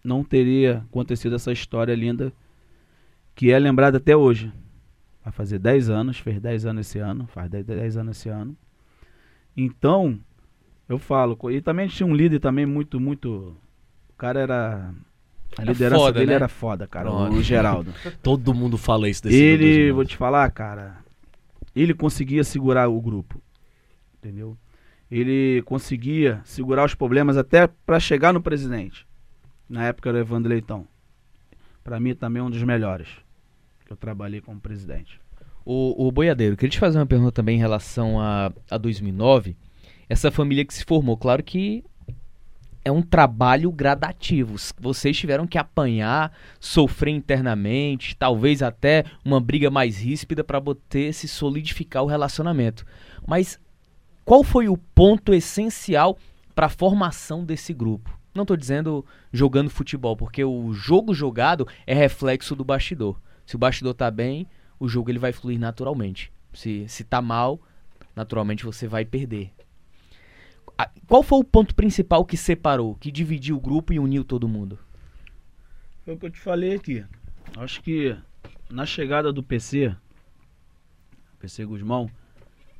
não 0.04 0.24
teria 0.24 0.84
acontecido 0.90 1.36
essa 1.36 1.52
história 1.52 1.94
linda 1.96 2.32
que 3.36 3.52
é 3.52 3.60
lembrada 3.60 3.98
até 3.98 4.16
hoje. 4.16 4.52
Vai 5.24 5.32
fazer 5.34 5.60
10 5.60 5.90
anos, 5.90 6.18
fez 6.20 6.40
10 6.40 6.66
anos 6.66 6.88
esse 6.88 7.00
ano, 7.00 7.28
faz 7.28 7.50
10, 7.50 7.66
10 7.66 7.98
anos 7.98 8.18
esse 8.18 8.30
ano. 8.30 8.56
Então, 9.56 10.20
eu 10.88 10.98
falo, 10.98 11.38
e 11.52 11.62
também 11.62 11.88
tinha 11.88 12.08
um 12.08 12.16
líder 12.16 12.40
também 12.40 12.66
muito, 12.66 13.00
muito. 13.00 13.56
O 14.10 14.14
cara 14.18 14.40
era. 14.40 14.94
A 15.58 15.62
Era 15.62 15.72
liderança 15.72 16.00
foda, 16.02 16.14
dele 16.20 16.26
né? 16.28 16.34
era 16.36 16.48
foda, 16.48 16.88
cara, 16.88 17.10
Pronto. 17.10 17.36
o 17.36 17.42
Geraldo. 17.42 17.94
Todo 18.22 18.54
mundo 18.54 18.78
fala 18.78 19.10
isso 19.10 19.24
desse 19.24 19.36
ele, 19.36 19.64
2009. 19.66 19.92
vou 19.94 20.06
te 20.06 20.18
falar, 20.18 20.50
cara, 20.52 20.98
ele 21.76 21.94
conseguia 21.94 22.44
segurar 22.44 22.88
o 22.90 23.02
grupo. 23.02 23.42
Entendeu? 24.18 24.58
Ele 25.10 25.62
conseguia 25.64 26.42
segurar 26.44 26.86
os 26.86 26.94
problemas 26.94 27.38
até 27.38 27.68
pra 27.68 28.00
chegar 28.00 28.34
no 28.34 28.42
presidente. 28.42 29.08
Na 29.70 29.86
época 29.86 30.10
era 30.10 30.18
o 30.18 30.22
Evandro 30.22 30.50
Leitão. 30.50 30.88
Pra 31.84 32.00
mim 32.00 32.14
também 32.14 32.42
é 32.42 32.44
um 32.44 32.50
dos 32.50 32.64
melhores 32.64 33.08
que 33.86 33.94
eu 33.94 33.98
trabalhei 33.98 34.42
como 34.42 34.60
presidente. 34.60 35.20
O, 35.66 36.08
o 36.08 36.12
Boiadeiro, 36.12 36.58
queria 36.58 36.72
te 36.72 36.80
fazer 36.80 36.98
uma 36.98 37.06
pergunta 37.06 37.32
também 37.32 37.56
em 37.56 37.60
relação 37.60 38.20
a, 38.20 38.52
a 38.70 38.78
2009. 38.78 39.56
Essa 40.10 40.32
família 40.32 40.66
que 40.66 40.74
se 40.74 40.86
formou, 40.86 41.18
claro 41.18 41.44
que 41.44 41.84
é 42.84 42.92
um 42.92 43.02
trabalho 43.02 43.70
gradativo. 43.70 44.56
Vocês 44.80 45.18
tiveram 45.18 45.46
que 45.46 45.58
apanhar, 45.58 46.32
sofrer 46.60 47.12
internamente, 47.12 48.16
talvez 48.16 48.64
até 48.64 49.04
uma 49.26 49.42
briga 49.42 49.70
mais 49.70 50.00
ríspida 50.00 50.42
para 50.44 50.62
poder 50.62 51.14
se 51.14 51.28
solidificar 51.28 52.04
o 52.04 52.08
relacionamento. 52.08 52.86
Mas 53.28 53.60
qual 54.28 54.44
foi 54.44 54.68
o 54.68 54.76
ponto 54.76 55.34
essencial 55.34 56.18
para 56.54 56.66
a 56.66 56.70
formação 56.70 57.46
desse 57.46 57.74
grupo? 57.74 58.20
Não 58.36 58.46
tô 58.46 58.58
dizendo 58.58 59.06
jogando 59.32 59.70
futebol, 59.70 60.18
porque 60.18 60.44
o 60.44 60.74
jogo 60.74 61.14
jogado 61.14 61.66
é 61.86 61.94
reflexo 61.94 62.54
do 62.54 62.66
bastidor. 62.66 63.22
Se 63.46 63.56
o 63.56 63.58
bastidor 63.58 63.94
tá 63.94 64.12
bem, 64.12 64.46
o 64.78 64.90
jogo 64.90 65.10
ele 65.10 65.18
vai 65.18 65.32
fluir 65.32 65.58
naturalmente. 65.58 66.30
Se, 66.52 66.86
se 66.90 67.06
tá 67.06 67.22
mal, 67.22 67.58
naturalmente 68.14 68.66
você 68.66 68.86
vai 68.86 69.06
perder. 69.06 69.50
Qual 71.08 71.24
foi 71.24 71.40
o 71.40 71.44
ponto 71.46 71.74
principal 71.74 72.26
que 72.26 72.36
separou, 72.36 72.96
que 72.96 73.10
dividiu 73.10 73.56
o 73.56 73.62
grupo 73.62 73.94
e 73.94 74.00
uniu 74.00 74.26
todo 74.26 74.46
mundo? 74.46 74.78
Foi 76.04 76.16
o 76.16 76.18
que 76.18 76.26
eu 76.26 76.32
te 76.32 76.42
falei 76.42 76.76
aqui. 76.76 77.02
Acho 77.56 77.82
que 77.82 78.14
na 78.70 78.86
chegada 78.86 79.32
do 79.32 79.42
PC, 79.42 79.96
PC 81.40 81.64
Guzmão, 81.64 82.12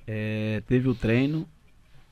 é, 0.08 0.64
teve 0.66 0.88
o 0.88 0.96
treino. 0.96 1.48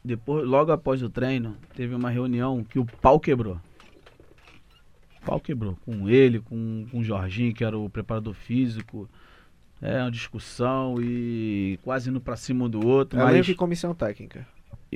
Depois, 0.03 0.45
logo 0.45 0.71
após 0.71 1.01
o 1.01 1.09
treino, 1.09 1.57
teve 1.73 1.95
uma 1.95 2.11
reunião 2.11 2.63
que 2.63 2.77
o 2.77 2.85
pau 2.85 3.19
quebrou. 3.19 3.59
O 5.21 5.25
pau 5.25 5.39
quebrou. 5.39 5.75
Com 5.85 6.07
ele, 6.09 6.39
com, 6.41 6.85
com 6.91 6.99
o 6.99 7.03
Jorginho, 7.03 7.53
que 7.53 7.63
era 7.63 7.77
o 7.77 7.89
preparador 7.89 8.33
físico. 8.33 9.09
É, 9.81 10.01
uma 10.01 10.11
discussão 10.11 10.97
e 11.01 11.79
quase 11.83 12.09
indo 12.09 12.21
pra 12.21 12.35
cima 12.35 12.65
um 12.65 12.69
do 12.69 12.85
outro. 12.85 13.19
Elenco 13.19 13.37
Mas... 13.37 13.49
e 13.49 13.55
comissão 13.55 13.95
técnica. 13.95 14.47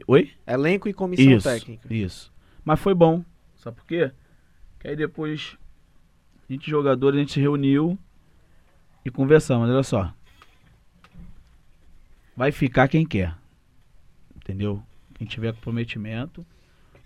Oi? 0.07 0.31
Elenco 0.47 0.88
e 0.88 0.93
comissão 0.93 1.31
isso, 1.31 1.49
técnica. 1.49 1.93
Isso. 1.93 2.31
Mas 2.63 2.79
foi 2.79 2.93
bom. 2.93 3.23
Sabe 3.55 3.77
por 3.77 3.85
quê? 3.85 4.12
Que 4.79 4.89
aí 4.89 4.95
depois, 4.95 5.57
a 6.47 6.53
gente 6.53 6.69
jogadores, 6.69 7.17
a 7.17 7.19
gente 7.19 7.33
se 7.33 7.41
reuniu 7.41 7.97
e 9.03 9.12
conversamos. 9.12 9.69
Olha 9.69 9.83
só. 9.83 10.13
Vai 12.39 12.54
ficar 12.54 12.88
quem 12.88 13.06
quer. 13.06 13.36
Entendeu? 14.34 14.82
Quem 15.13 15.28
tiver 15.28 15.52
comprometimento. 15.52 16.45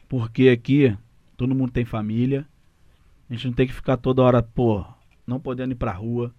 Porque 0.07 0.47
aqui 0.47 0.95
todo 1.35 1.55
mundo 1.55 1.71
tem 1.71 1.83
família. 1.83 2.47
A 3.27 3.33
gente 3.33 3.47
não 3.47 3.53
tem 3.55 3.65
que 3.65 3.73
ficar 3.73 3.97
toda 3.97 4.21
hora, 4.21 4.43
pô, 4.43 4.85
não 5.25 5.39
podendo 5.39 5.71
ir 5.71 5.75
pra 5.75 5.91
rua. 5.91 6.31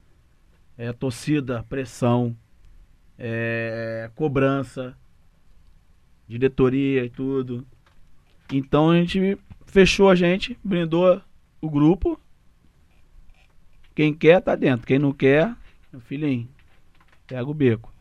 É 0.79 0.93
torcida, 0.93 1.65
pressão, 1.65 2.37
é 3.19 4.13
cobrança 4.15 4.97
diretoria 6.29 7.05
e 7.05 7.11
tudo. 7.11 7.67
Então 8.53 8.91
a 8.91 8.97
gente 9.01 9.37
fechou 9.67 10.09
a 10.09 10.15
gente, 10.15 10.57
brindou 10.63 11.21
o 11.61 11.69
grupo. 11.69 12.17
Quem 13.93 14.15
quer 14.15 14.41
tá 14.41 14.55
dentro, 14.55 14.87
quem 14.87 15.01
não 15.01 15.13
quer, 15.13 15.53
meu 15.91 16.01
filhinho, 16.01 16.49
pega 17.27 17.51
o 17.51 17.53
beco. 17.53 17.94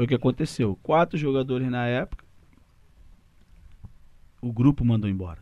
Foi 0.00 0.06
o 0.06 0.08
que 0.08 0.14
aconteceu. 0.14 0.78
Quatro 0.82 1.18
jogadores 1.18 1.68
na 1.70 1.86
época. 1.86 2.24
O 4.40 4.50
grupo 4.50 4.82
mandou 4.82 5.10
embora. 5.10 5.40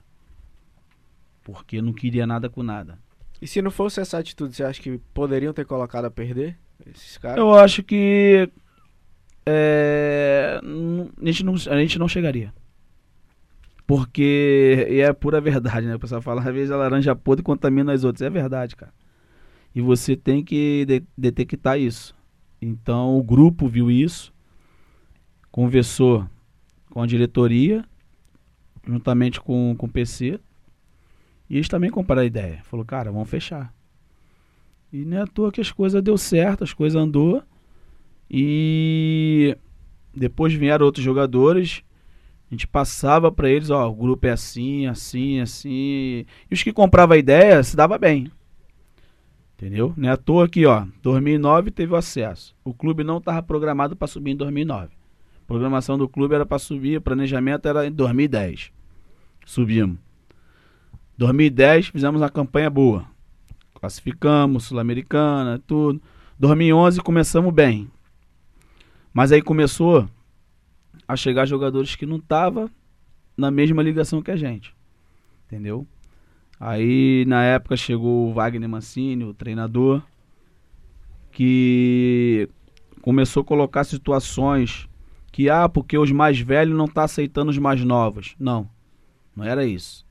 Porque 1.45 1.81
não 1.81 1.93
queria 1.93 2.27
nada 2.27 2.51
com 2.51 2.65
nada. 2.65 2.99
E 3.41 3.47
se 3.47 3.63
não 3.63 3.71
fosse 3.71 4.01
essa 4.01 4.19
atitude, 4.19 4.57
você 4.57 4.65
acha 4.65 4.83
que 4.83 4.99
poderiam 5.15 5.53
ter 5.53 5.65
colocado 5.65 6.07
a 6.07 6.11
perder 6.11 6.59
esses 6.85 7.17
caras? 7.19 7.39
Eu 7.39 7.55
acho 7.55 7.85
que 7.85 8.51
é, 9.47 10.61
a, 10.61 11.25
gente 11.25 11.45
não, 11.45 11.55
a 11.55 11.81
gente 11.81 11.97
não 11.97 12.09
chegaria. 12.09 12.53
Porque 13.87 14.89
e 14.91 14.99
é 14.99 15.13
pura 15.13 15.41
verdade, 15.41 15.87
né? 15.87 15.95
O 15.95 16.01
pessoal 16.01 16.21
fala, 16.21 16.41
às 16.41 16.53
vezes 16.53 16.73
a 16.73 16.77
laranja 16.77 17.15
podre 17.15 17.45
contamina 17.45 17.93
as 17.93 18.03
outras. 18.03 18.23
É 18.23 18.29
verdade, 18.29 18.75
cara. 18.75 18.93
E 19.73 19.81
você 19.81 20.17
tem 20.17 20.43
que 20.43 20.85
de- 20.85 21.05
detectar 21.17 21.79
isso. 21.79 22.13
Então 22.61 23.17
o 23.17 23.23
grupo 23.23 23.69
viu 23.69 23.89
isso, 23.89 24.37
conversou 25.51 26.29
com 26.91 27.03
a 27.03 27.07
diretoria, 27.07 27.85
juntamente 28.87 29.41
com, 29.41 29.75
com 29.77 29.87
o 29.87 29.91
PC, 29.91 30.41
e 31.49 31.57
eles 31.57 31.69
também 31.69 31.91
compraram 31.91 32.23
a 32.23 32.27
ideia. 32.27 32.61
Falou, 32.65 32.85
cara, 32.85 33.11
vamos 33.11 33.29
fechar. 33.29 33.73
E 34.93 35.05
não 35.05 35.19
é 35.19 35.23
à 35.23 35.27
toa 35.27 35.53
que 35.53 35.61
as 35.61 35.71
coisas 35.71 36.03
deu 36.03 36.17
certo, 36.17 36.65
as 36.65 36.73
coisas 36.73 37.01
andou. 37.01 37.43
E 38.31 39.57
depois 40.15 40.53
vieram 40.53 40.85
outros 40.85 41.05
jogadores. 41.05 41.83
A 42.51 42.55
gente 42.55 42.67
passava 42.67 43.31
pra 43.31 43.51
eles, 43.51 43.71
ó, 43.71 43.89
o 43.89 43.95
grupo 43.95 44.27
é 44.27 44.31
assim, 44.31 44.87
assim, 44.87 45.41
assim. 45.41 45.71
E 46.51 46.55
os 46.55 46.63
que 46.63 46.73
compravam 46.73 47.15
a 47.15 47.19
ideia 47.19 47.63
se 47.63 47.77
dava 47.77 47.99
bem. 47.99 48.31
Entendeu? 49.57 49.93
Não 49.97 50.09
é 50.09 50.13
à 50.13 50.17
toa 50.17 50.49
que, 50.49 50.65
ó, 50.65 50.87
2009 51.03 51.71
teve 51.71 51.93
o 51.93 51.97
acesso. 51.97 52.55
O 52.65 52.73
clube 52.73 53.03
não 53.03 53.19
estava 53.19 53.43
programado 53.43 53.97
para 53.97 54.07
subir 54.07 54.31
em 54.31 54.37
2009. 54.37 54.98
Programação 55.49 55.97
do 55.97 56.07
clube 56.07 56.35
era 56.35 56.45
para 56.45 56.59
subir, 56.59 57.01
planejamento 57.01 57.67
era 57.67 57.87
em 57.87 57.91
2010. 57.91 58.71
Subimos. 59.47 59.99
2010 61.17 61.87
fizemos 61.87 62.21
uma 62.21 62.29
campanha 62.29 62.69
boa. 62.69 63.07
Classificamos, 63.73 64.65
Sul-Americana, 64.65 65.59
tudo. 65.67 66.03
2011 66.39 67.01
começamos 67.01 67.51
bem. 67.55 67.91
Mas 69.11 69.33
aí 69.33 69.41
começou 69.41 70.07
a 71.09 71.17
chegar 71.17 71.47
jogadores 71.47 71.97
que 71.97 72.05
não 72.05 72.19
estavam 72.19 72.71
na 73.35 73.51
mesma 73.51 73.83
ligação 73.83 74.21
que 74.21 74.31
a 74.31 74.37
gente. 74.37 74.77
Entendeu? 75.47 75.87
Aí 76.61 77.25
na 77.27 77.43
época 77.43 77.75
chegou 77.75 78.29
o 78.29 78.35
Wagner 78.35 78.69
Mancini, 78.69 79.25
o 79.25 79.33
treinador, 79.33 80.03
que 81.33 82.51
começou 83.01 83.41
a 83.41 83.47
colocar 83.47 83.85
situações 83.85 84.87
que 85.31 85.49
ah, 85.51 85.69
porque 85.69 85.97
os 85.97 86.11
mais 86.11 86.39
velhos 86.39 86.77
não 86.77 86.87
tá 86.87 87.05
aceitando 87.05 87.51
os 87.51 87.59
mais 87.59 87.83
novos. 87.85 88.35
Não. 88.39 88.69
Não 89.35 89.45
era 89.45 89.65
isso. 89.65 90.05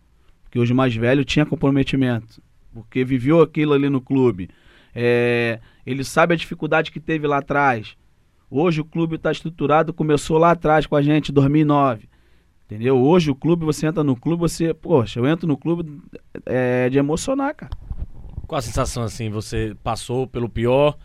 Porque 0.44 0.60
os 0.60 0.72
mais 0.72 0.96
velhos 0.96 1.26
tinham 1.26 1.46
comprometimento, 1.46 2.42
porque 2.74 3.04
viveu 3.04 3.42
aquilo 3.42 3.74
ali 3.74 3.90
no 3.90 4.00
clube. 4.00 4.50
É, 4.96 5.60
ele 5.86 6.04
sabe 6.04 6.34
a 6.34 6.38
dificuldade 6.38 6.92
que 6.92 7.00
teve 7.00 7.28
lá 7.28 7.38
atrás. 7.38 7.98
Hoje 8.50 8.80
o 8.80 8.86
clube 8.86 9.16
está 9.16 9.32
estruturado, 9.32 9.94
começou 9.94 10.38
lá 10.38 10.52
atrás 10.52 10.86
com 10.86 10.96
a 10.96 11.02
gente, 11.02 11.32
em 11.32 11.34
2009. 11.34 12.08
Entendeu? 12.66 12.98
Hoje 12.98 13.32
o 13.32 13.36
clube, 13.36 13.66
você 13.66 13.88
entra 13.88 14.04
no 14.04 14.16
clube, 14.16 14.40
você. 14.40 14.74
Poxa, 14.74 15.20
eu 15.20 15.28
entro 15.28 15.48
no 15.48 15.58
clube 15.58 16.02
é, 16.46 16.90
de 16.90 16.98
emocionar, 16.98 17.56
cara. 17.56 17.72
Qual 18.46 18.60
a 18.60 18.62
sensação 18.62 19.04
assim? 19.04 19.30
Você 19.30 19.76
passou 19.84 20.26
pelo 20.26 20.50
pior 20.50 20.98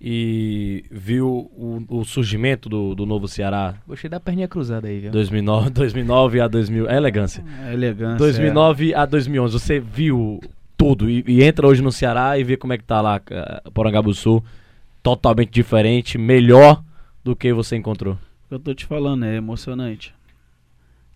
e 0.00 0.84
viu 0.90 1.28
o, 1.28 1.84
o 1.88 2.04
surgimento 2.04 2.70
do, 2.70 2.94
do 2.94 3.04
novo 3.04 3.28
Ceará 3.28 3.74
Gostei 3.86 4.08
da 4.08 4.18
perninha 4.18 4.48
cruzada 4.48 4.88
aí, 4.88 4.98
viu? 4.98 5.10
2009, 5.10 5.70
2009 5.70 6.40
a 6.40 6.48
2000. 6.48 6.88
É 6.88 6.96
elegância. 6.96 7.44
É 7.66 7.74
elegância. 7.74 8.18
2009 8.18 8.94
a 8.94 9.04
2011. 9.04 9.52
Você 9.52 9.78
viu 9.78 10.40
tudo 10.76 11.10
e, 11.10 11.22
e 11.26 11.42
entra 11.42 11.66
hoje 11.66 11.82
no 11.82 11.92
Ceará 11.92 12.38
e 12.38 12.44
vê 12.44 12.56
como 12.56 12.72
é 12.72 12.78
que 12.78 12.84
tá 12.84 13.02
lá, 13.02 13.20
eh, 13.30 13.62
Porangabuçu. 13.74 14.42
Totalmente 15.02 15.50
diferente, 15.50 16.16
melhor 16.16 16.82
do 17.22 17.36
que 17.36 17.52
você 17.52 17.76
encontrou. 17.76 18.18
É. 18.50 18.54
eu 18.54 18.58
tô 18.58 18.72
te 18.74 18.86
falando, 18.86 19.24
é 19.24 19.36
emocionante. 19.36 20.14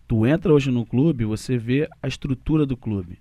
Tu 0.07 0.27
entra 0.27 0.53
hoje 0.53 0.71
no 0.71 0.85
clube, 0.85 1.25
você 1.25 1.57
vê 1.57 1.89
a 2.03 2.09
estrutura 2.09 2.67
do 2.67 2.77
clube. 2.77 3.19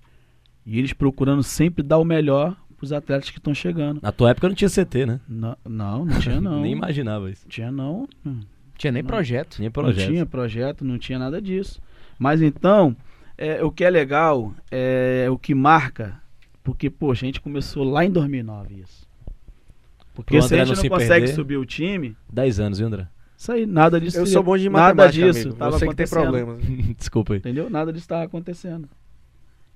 E 0.66 0.78
eles 0.78 0.94
procurando 0.94 1.44
sempre 1.44 1.84
dar 1.84 1.98
o 1.98 2.06
melhor 2.06 2.56
pros 2.84 2.92
atletas 2.92 3.30
que 3.30 3.38
estão 3.38 3.54
chegando. 3.54 4.02
Na 4.02 4.12
tua 4.12 4.32
época 4.32 4.50
não 4.50 4.56
tinha 4.56 4.70
CT, 4.70 5.06
né? 5.06 5.20
Não, 5.28 5.56
não, 5.66 6.06
não 6.06 6.20
tinha 6.20 6.40
não. 6.42 6.62
Nem 6.62 6.74
imaginava 6.74 7.32
isso. 7.32 7.48
Tinha 7.48 7.72
não. 7.72 8.08
Hum. 8.26 8.42
Tinha 8.78 8.92
nem 8.92 9.02
Não. 9.02 9.08
projeto. 9.08 9.56
Tinha 9.56 9.68
Não 9.70 9.72
projeto. 9.72 10.10
tinha 10.10 10.26
projeto, 10.26 10.84
não 10.84 10.98
tinha 10.98 11.18
nada 11.18 11.42
disso. 11.42 11.80
Mas 12.20 12.42
então, 12.42 12.96
é, 13.38 13.64
o 13.64 13.72
que 13.72 13.86
é 13.86 13.90
legal, 13.90 14.54
é 14.70 15.28
o 15.30 15.38
que 15.38 15.56
marca, 15.56 16.20
porque, 16.64 16.90
poxa, 16.90 17.26
a 17.26 17.28
gente 17.28 17.40
começou 17.40 17.84
lá 17.84 18.04
em 18.04 18.12
2009 18.12 18.82
isso. 18.82 19.08
Porque 20.14 20.42
se 20.42 20.44
a 20.44 20.46
André 20.46 20.58
gente 20.58 20.68
não 20.70 20.76
não 20.76 20.82
se 20.82 20.90
consegue 20.90 21.26
perder. 21.28 21.36
subir 21.36 21.58
o 21.58 21.66
time, 21.66 22.18
10 22.32 22.60
anos, 22.60 22.78
viu, 22.80 22.88
André? 22.88 23.08
isso 23.38 23.52
aí, 23.52 23.66
nada 23.66 24.00
disso. 24.02 24.18
Eu 24.18 24.26
sou 24.26 24.44
bom 24.44 24.58
de 24.58 24.70
nada 24.70 24.94
matemática, 24.96 25.26
disso 25.32 25.48
amigo. 25.48 25.58
tava 25.60 25.80
Você 25.80 25.88
que 25.88 25.96
tem 25.96 26.08
problemas. 26.08 26.60
Desculpa 26.98 27.34
aí. 27.34 27.40
Entendeu? 27.40 27.70
Nada 27.70 27.94
disso 27.94 28.04
estava 28.06 28.24
acontecendo. 28.24 28.90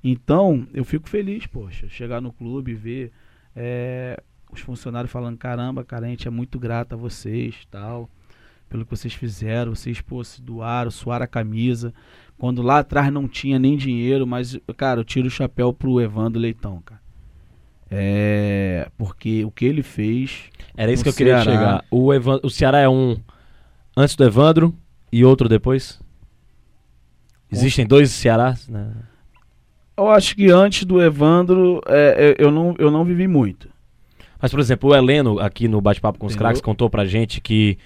Então, 0.10 0.66
eu 0.74 0.86
fico 0.86 1.10
feliz, 1.10 1.46
poxa, 1.48 1.88
chegar 1.90 2.22
no 2.22 2.32
clube 2.32 2.74
ver 2.74 3.12
é, 3.54 4.18
os 4.52 4.62
funcionários 4.62 5.12
falando, 5.12 5.38
caramba, 5.38 5.84
cara, 5.84 6.06
a 6.06 6.10
gente 6.10 6.28
é 6.28 6.32
muito 6.32 6.58
grato 6.58 6.94
a 6.94 6.96
vocês, 6.96 7.56
tal, 7.70 8.10
pelo 8.70 8.86
que 8.86 8.92
vocês 8.92 9.14
fizeram, 9.14 9.76
vocês, 9.76 10.00
pô, 10.00 10.24
se 10.24 10.42
doaram, 10.42 10.90
suaram 10.90 11.26
a 11.26 11.28
camisa, 11.28 11.94
quando 12.38 12.62
lá 12.62 12.80
atrás 12.80 13.12
não 13.12 13.28
tinha 13.28 13.60
nem 13.60 13.76
dinheiro, 13.76 14.26
mas, 14.26 14.58
cara, 14.78 15.02
eu 15.02 15.04
tiro 15.04 15.28
o 15.28 15.32
chapéu 15.32 15.74
pro 15.74 16.00
Evandro 16.00 16.40
Leitão, 16.40 16.82
cara. 16.86 17.02
É, 17.90 18.90
porque 18.98 19.44
o 19.44 19.52
que 19.52 19.66
ele 19.66 19.84
fez, 19.84 20.50
Era 20.76 20.92
isso 20.92 21.04
que 21.04 21.10
eu 21.10 21.14
queria 21.14 21.42
Ceará. 21.42 21.52
chegar. 21.58 21.86
O, 21.92 22.14
Evan- 22.14 22.40
o 22.44 22.50
Ceará 22.50 22.80
é 22.80 22.88
um 22.90 23.18
antes 23.96 24.16
do 24.16 24.24
Evandro 24.24 24.74
e 25.12 25.26
outro 25.26 25.50
depois? 25.50 26.00
Existem 27.52 27.86
dois 27.88 28.12
Cearás? 28.12 28.68
Né? 28.68 28.92
Eu 29.98 30.10
acho 30.10 30.36
que 30.36 30.50
antes 30.52 30.84
do 30.86 31.02
Evandro, 31.02 31.82
é, 31.88 32.36
é, 32.40 32.44
eu, 32.44 32.52
não, 32.52 32.76
eu 32.78 32.92
não 32.92 33.04
vivi 33.04 33.28
muito. 33.28 33.70
Mas, 34.42 34.52
por 34.52 34.60
exemplo, 34.60 34.90
o 34.92 34.96
Heleno, 34.96 35.40
aqui 35.40 35.68
no 35.68 35.82
Bate-Papo 35.82 36.20
com 36.20 36.28
os 36.28 36.34
Entendeu? 36.34 36.46
Craques, 36.46 36.62
contou 36.62 36.90
pra 36.90 37.06
gente 37.06 37.42
que 37.42 37.78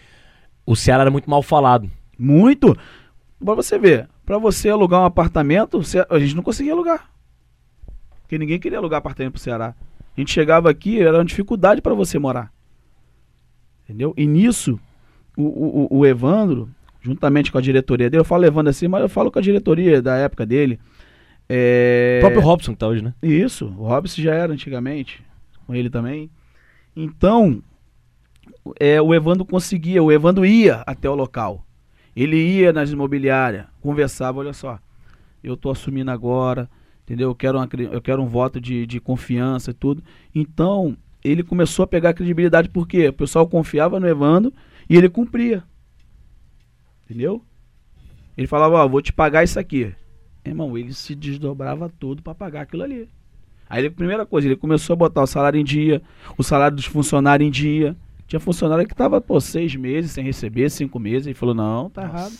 o 0.65 0.75
Ceará 0.75 1.03
era 1.03 1.11
muito 1.11 1.29
mal 1.29 1.41
falado. 1.41 1.89
Muito. 2.19 2.77
Pra 3.43 3.55
você 3.55 3.79
ver, 3.79 4.07
pra 4.25 4.37
você 4.37 4.69
alugar 4.69 5.01
um 5.01 5.05
apartamento, 5.05 5.79
a 6.09 6.19
gente 6.19 6.35
não 6.35 6.43
conseguia 6.43 6.73
alugar. 6.73 7.09
Porque 8.23 8.37
ninguém 8.37 8.59
queria 8.59 8.77
alugar 8.77 8.99
apartamento 8.99 9.33
pro 9.33 9.41
Ceará. 9.41 9.73
A 10.15 10.19
gente 10.19 10.31
chegava 10.31 10.69
aqui, 10.69 10.99
era 11.01 11.17
uma 11.17 11.25
dificuldade 11.25 11.81
para 11.81 11.93
você 11.93 12.19
morar. 12.19 12.51
Entendeu? 13.85 14.13
E 14.17 14.25
nisso, 14.27 14.79
o, 15.37 15.43
o, 15.43 15.87
o- 15.91 15.97
o 15.99 16.05
Evandro, 16.05 16.69
juntamente 17.01 17.51
com 17.51 17.57
a 17.57 17.61
diretoria 17.61 18.09
dele, 18.09 18.21
eu 18.21 18.25
falo 18.25 18.45
Evandro 18.45 18.69
assim, 18.69 18.87
mas 18.87 19.01
eu 19.01 19.09
falo 19.09 19.31
com 19.31 19.39
a 19.39 19.41
diretoria 19.41 20.01
da 20.01 20.15
época 20.17 20.45
dele. 20.45 20.79
É... 21.53 22.19
O 22.19 22.21
próprio 22.21 22.41
Robson 22.41 22.71
que 22.71 22.79
tá 22.79 22.87
hoje, 22.87 23.03
né? 23.03 23.13
Isso, 23.21 23.65
o 23.77 23.83
Robson 23.83 24.21
já 24.21 24.33
era 24.33 24.53
antigamente, 24.53 25.21
com 25.67 25.75
ele 25.75 25.89
também. 25.89 26.31
Então, 26.95 27.61
é, 28.79 29.01
o 29.01 29.13
Evandro 29.13 29.43
conseguia, 29.43 30.01
o 30.01 30.09
Evandro 30.09 30.45
ia 30.45 30.75
até 30.85 31.09
o 31.09 31.15
local. 31.15 31.65
Ele 32.15 32.37
ia 32.37 32.71
nas 32.71 32.89
imobiliárias, 32.89 33.65
conversava, 33.81 34.39
olha 34.39 34.53
só, 34.53 34.79
eu 35.43 35.57
tô 35.57 35.69
assumindo 35.69 36.09
agora, 36.09 36.69
entendeu? 37.03 37.29
Eu 37.29 37.35
quero, 37.35 37.57
uma 37.57 37.67
eu 37.91 38.01
quero 38.01 38.21
um 38.21 38.27
voto 38.27 38.61
de, 38.61 38.87
de 38.87 39.01
confiança 39.01 39.71
e 39.71 39.73
tudo. 39.73 40.01
Então, 40.33 40.95
ele 41.21 41.43
começou 41.43 41.83
a 41.83 41.87
pegar 41.87 42.13
credibilidade 42.13 42.69
porque 42.69 43.09
o 43.09 43.13
pessoal 43.13 43.45
confiava 43.45 43.99
no 43.99 44.07
Evandro 44.07 44.53
e 44.89 44.95
ele 44.95 45.09
cumpria. 45.09 45.65
Entendeu? 47.03 47.43
Ele 48.37 48.47
falava, 48.47 48.75
ó, 48.75 48.87
vou 48.87 49.01
te 49.01 49.11
pagar 49.11 49.43
isso 49.43 49.59
aqui. 49.59 49.93
Irmão, 50.43 50.77
ele 50.77 50.93
se 50.93 51.13
desdobrava 51.15 51.89
todo 51.99 52.21
para 52.21 52.33
pagar 52.33 52.61
aquilo 52.61 52.83
ali. 52.83 53.07
Aí, 53.69 53.81
ele, 53.81 53.89
primeira 53.89 54.25
coisa, 54.25 54.47
ele 54.47 54.55
começou 54.55 54.93
a 54.93 54.97
botar 54.97 55.21
o 55.21 55.27
salário 55.27 55.59
em 55.59 55.63
dia, 55.63 56.01
o 56.37 56.43
salário 56.43 56.75
dos 56.75 56.85
funcionários 56.85 57.47
em 57.47 57.51
dia. 57.51 57.95
Tinha 58.27 58.39
funcionário 58.39 58.87
que 58.87 58.95
tava, 58.95 59.21
pô, 59.21 59.39
seis 59.39 59.75
meses 59.75 60.11
sem 60.11 60.23
receber, 60.23 60.69
cinco 60.69 60.99
meses. 60.99 61.27
Ele 61.27 61.33
falou, 61.35 61.53
não, 61.55 61.89
tá 61.89 62.03
errado. 62.03 62.33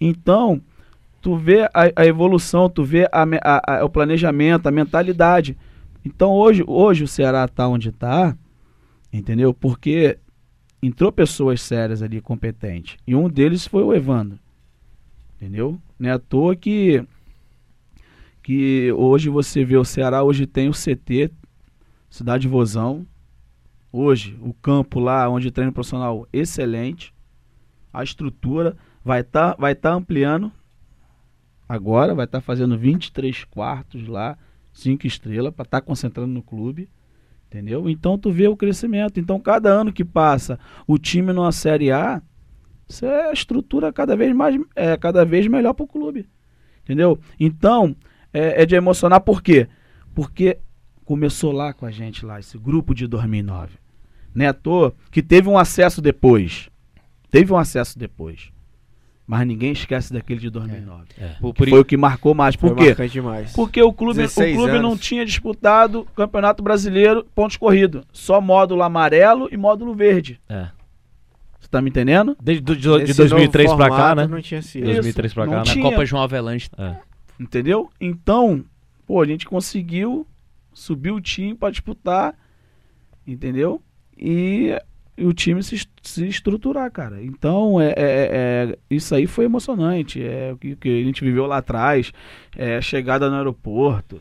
Então, 0.00 0.60
tu 1.20 1.36
vê 1.36 1.62
a, 1.72 1.92
a 1.96 2.06
evolução, 2.06 2.68
tu 2.68 2.82
vê 2.82 3.08
a 3.12 3.22
a- 3.22 3.78
a- 3.80 3.84
o 3.84 3.88
planejamento, 3.88 4.66
a 4.66 4.72
mentalidade. 4.72 5.56
Então, 6.04 6.32
hoje, 6.32 6.64
hoje 6.66 7.04
o 7.04 7.08
Ceará 7.08 7.46
tá 7.46 7.68
onde 7.68 7.92
tá, 7.92 8.36
entendeu? 9.12 9.54
Porque 9.54 10.18
entrou 10.82 11.12
pessoas 11.12 11.60
sérias 11.62 12.02
ali, 12.02 12.20
competentes. 12.20 12.96
E 13.06 13.14
um 13.14 13.28
deles 13.28 13.66
foi 13.66 13.82
o 13.84 13.94
Evandro. 13.94 14.38
Entendeu? 15.36 15.78
Não 15.98 16.08
é 16.10 16.12
à 16.12 16.18
toa 16.18 16.56
que 16.56 17.04
que 18.42 18.92
hoje 18.92 19.28
você 19.28 19.64
vê 19.64 19.76
o 19.76 19.84
Ceará, 19.84 20.22
hoje 20.22 20.46
tem 20.46 20.68
o 20.68 20.72
CT, 20.72 21.30
Cidade 22.10 22.48
Vozão. 22.48 23.06
Hoje, 23.92 24.38
o 24.40 24.52
campo 24.52 24.98
lá 24.98 25.28
onde 25.28 25.50
treino 25.50 25.72
profissional 25.72 26.26
excelente. 26.32 27.14
A 27.92 28.02
estrutura 28.02 28.76
vai 29.04 29.20
estar 29.20 29.54
vai 29.58 29.74
tá 29.74 29.92
ampliando 29.92 30.50
agora, 31.68 32.14
vai 32.14 32.24
estar 32.24 32.40
fazendo 32.40 32.76
23 32.76 33.44
quartos 33.44 34.06
lá, 34.08 34.36
5 34.72 35.06
estrelas, 35.06 35.54
para 35.54 35.64
estar 35.64 35.80
concentrando 35.82 36.32
no 36.32 36.42
clube. 36.42 36.88
Entendeu? 37.46 37.88
Então 37.88 38.16
tu 38.16 38.32
vê 38.32 38.48
o 38.48 38.56
crescimento. 38.56 39.20
Então 39.20 39.38
cada 39.38 39.70
ano 39.70 39.92
que 39.92 40.04
passa 40.04 40.58
o 40.86 40.98
time 40.98 41.32
numa 41.32 41.52
Série 41.52 41.92
A, 41.92 42.22
isso 42.88 43.06
é 43.06 43.32
estrutura 43.32 43.92
cada 43.92 44.16
vez 44.16 44.34
mais 44.34 44.58
é 44.74 44.96
cada 44.96 45.24
vez 45.24 45.46
melhor 45.46 45.74
para 45.74 45.84
o 45.84 45.88
clube. 45.88 46.28
Entendeu? 46.82 47.18
Então, 47.38 47.94
é, 48.32 48.62
é 48.62 48.66
de 48.66 48.74
emocionar 48.74 49.20
por 49.20 49.42
quê? 49.42 49.68
Porque 50.14 50.58
começou 51.04 51.52
lá 51.52 51.72
com 51.72 51.84
a 51.86 51.90
gente 51.90 52.24
lá, 52.24 52.38
esse 52.40 52.56
grupo 52.58 52.94
de 52.94 53.06
2009. 53.06 53.72
Não 54.34 54.44
é 54.44 54.48
à 54.48 54.54
toa 54.54 54.94
que 55.10 55.22
teve 55.22 55.48
um 55.48 55.58
acesso 55.58 56.00
depois. 56.00 56.68
Teve 57.30 57.52
um 57.52 57.56
acesso 57.56 57.98
depois. 57.98 58.50
Mas 59.26 59.46
ninguém 59.46 59.72
esquece 59.72 60.12
daquele 60.12 60.40
de 60.40 60.50
2009. 60.50 61.04
Por, 61.40 61.54
Que 61.54 61.58
por 61.64 61.68
foi 61.70 61.80
o 61.80 61.84
que 61.84 61.96
marcou 61.96 62.34
mais. 62.34 62.56
Por 62.56 62.76
Foi 62.76 62.94
quê? 62.94 63.08
demais. 63.08 63.52
Porque 63.52 63.80
o 63.80 63.92
clube, 63.92 64.12
o 64.12 64.22
16 64.22 64.56
clube 64.56 64.78
não 64.80 64.96
tinha 64.96 65.24
disputado 65.24 66.06
Campeonato 66.16 66.62
Brasileiro 66.62 67.24
pontos 67.34 67.56
corrido. 67.56 68.04
Só 68.12 68.40
módulo 68.40 68.82
amarelo 68.82 69.48
e 69.50 69.56
módulo 69.56 69.94
verde. 69.94 70.40
É. 70.48 70.68
Você 71.60 71.68
tá 71.68 71.80
me 71.80 71.88
entendendo? 71.88 72.36
Desde 72.42 72.62
do- 72.62 72.74
de, 72.76 72.82
de 72.82 73.10
Esse 73.10 73.14
2003 73.14 73.70
novo 73.70 73.78
pra 73.78 73.88
cá, 73.96 74.14
né? 74.14 74.26
Não 74.26 74.42
tinha 74.42 74.60
sido. 74.60 74.84
Isso. 74.84 74.94
2003 74.94 75.32
pra 75.34 75.44
não 75.46 75.52
cá, 75.52 75.58
na 75.60 75.64
né? 75.64 75.72
tinha. 75.72 75.84
Copa 75.90 76.04
João 76.04 76.22
Avelange. 76.22 76.68
É. 76.76 76.96
Entendeu? 77.42 77.90
Então, 78.00 78.64
pô, 79.06 79.20
a 79.20 79.26
gente 79.26 79.46
conseguiu 79.46 80.24
subir 80.72 81.10
o 81.10 81.20
time 81.20 81.54
pra 81.54 81.70
disputar, 81.70 82.38
entendeu? 83.26 83.82
E, 84.16 84.70
e 85.16 85.24
o 85.24 85.32
time 85.32 85.62
se, 85.62 85.84
se 86.02 86.26
estruturar, 86.28 86.90
cara. 86.92 87.22
Então, 87.22 87.80
é, 87.80 87.88
é- 87.88 87.94
é- 87.96 88.78
isso 88.88 89.14
aí 89.14 89.26
foi 89.26 89.44
emocionante. 89.46 90.22
É 90.22 90.52
o 90.52 90.56
que, 90.56 90.76
que 90.76 90.88
a 91.00 91.04
gente 91.04 91.24
viveu 91.24 91.46
lá 91.46 91.58
atrás, 91.58 92.12
é, 92.56 92.76
a 92.76 92.80
chegada 92.80 93.28
no 93.28 93.36
aeroporto. 93.36 94.20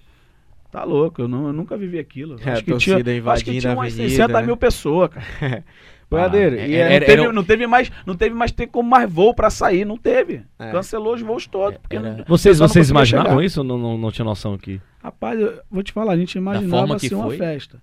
Tá 0.71 0.83
louco, 0.83 1.21
eu, 1.21 1.27
não- 1.27 1.47
eu 1.47 1.53
nunca 1.53 1.77
vivi 1.77 1.99
aquilo. 1.99 2.37
É, 2.43 2.53
acho, 2.53 2.63
que 2.63 2.75
tinha, 2.77 2.95
acho 2.97 3.45
que 3.45 3.59
tinha 3.59 3.73
umas 3.73 3.93
avenida, 3.93 4.09
60 4.09 4.39
né? 4.39 4.45
mil 4.47 4.57
pessoas, 4.57 5.09
cara. 5.09 5.63
Boiadeiro, 6.11 6.57
Ah, 6.57 6.67
e 6.67 6.75
era- 6.75 6.93
é- 6.93 6.99
não, 6.99 7.05
teve, 7.07 7.21
era- 7.23 7.33
não 7.33 7.43
teve 7.43 7.67
mais, 7.67 7.91
não 8.05 8.15
teve 8.17 8.35
mais 8.35 8.51
ter 8.51 8.67
como 8.67 8.89
mais 8.89 9.09
voo 9.09 9.33
pra 9.33 9.49
sair, 9.49 9.85
não 9.85 9.95
teve. 9.97 10.43
É. 10.59 10.69
Cancelou 10.71 11.13
os 11.15 11.21
voos 11.21 11.47
todos. 11.47 11.79
Porque 11.79 11.95
Era- 11.95 12.17
não- 12.17 12.25
Vocês, 12.27 12.59
vocês 12.59 12.89
imaginavam 12.89 13.31
chegar. 13.31 13.45
isso 13.45 13.61
ou 13.61 13.65
não, 13.65 13.77
não, 13.77 13.97
não 13.97 14.11
tinha 14.11 14.25
noção 14.25 14.53
aqui? 14.53 14.81
Rapaz, 15.01 15.39
eu 15.39 15.59
vou 15.71 15.81
te 15.81 15.93
falar, 15.93 16.11
a 16.13 16.17
gente 16.17 16.37
imaginava 16.37 16.95
que 16.97 17.07
ser 17.07 17.15
uma 17.15 17.23
foi? 17.27 17.37
festa. 17.37 17.81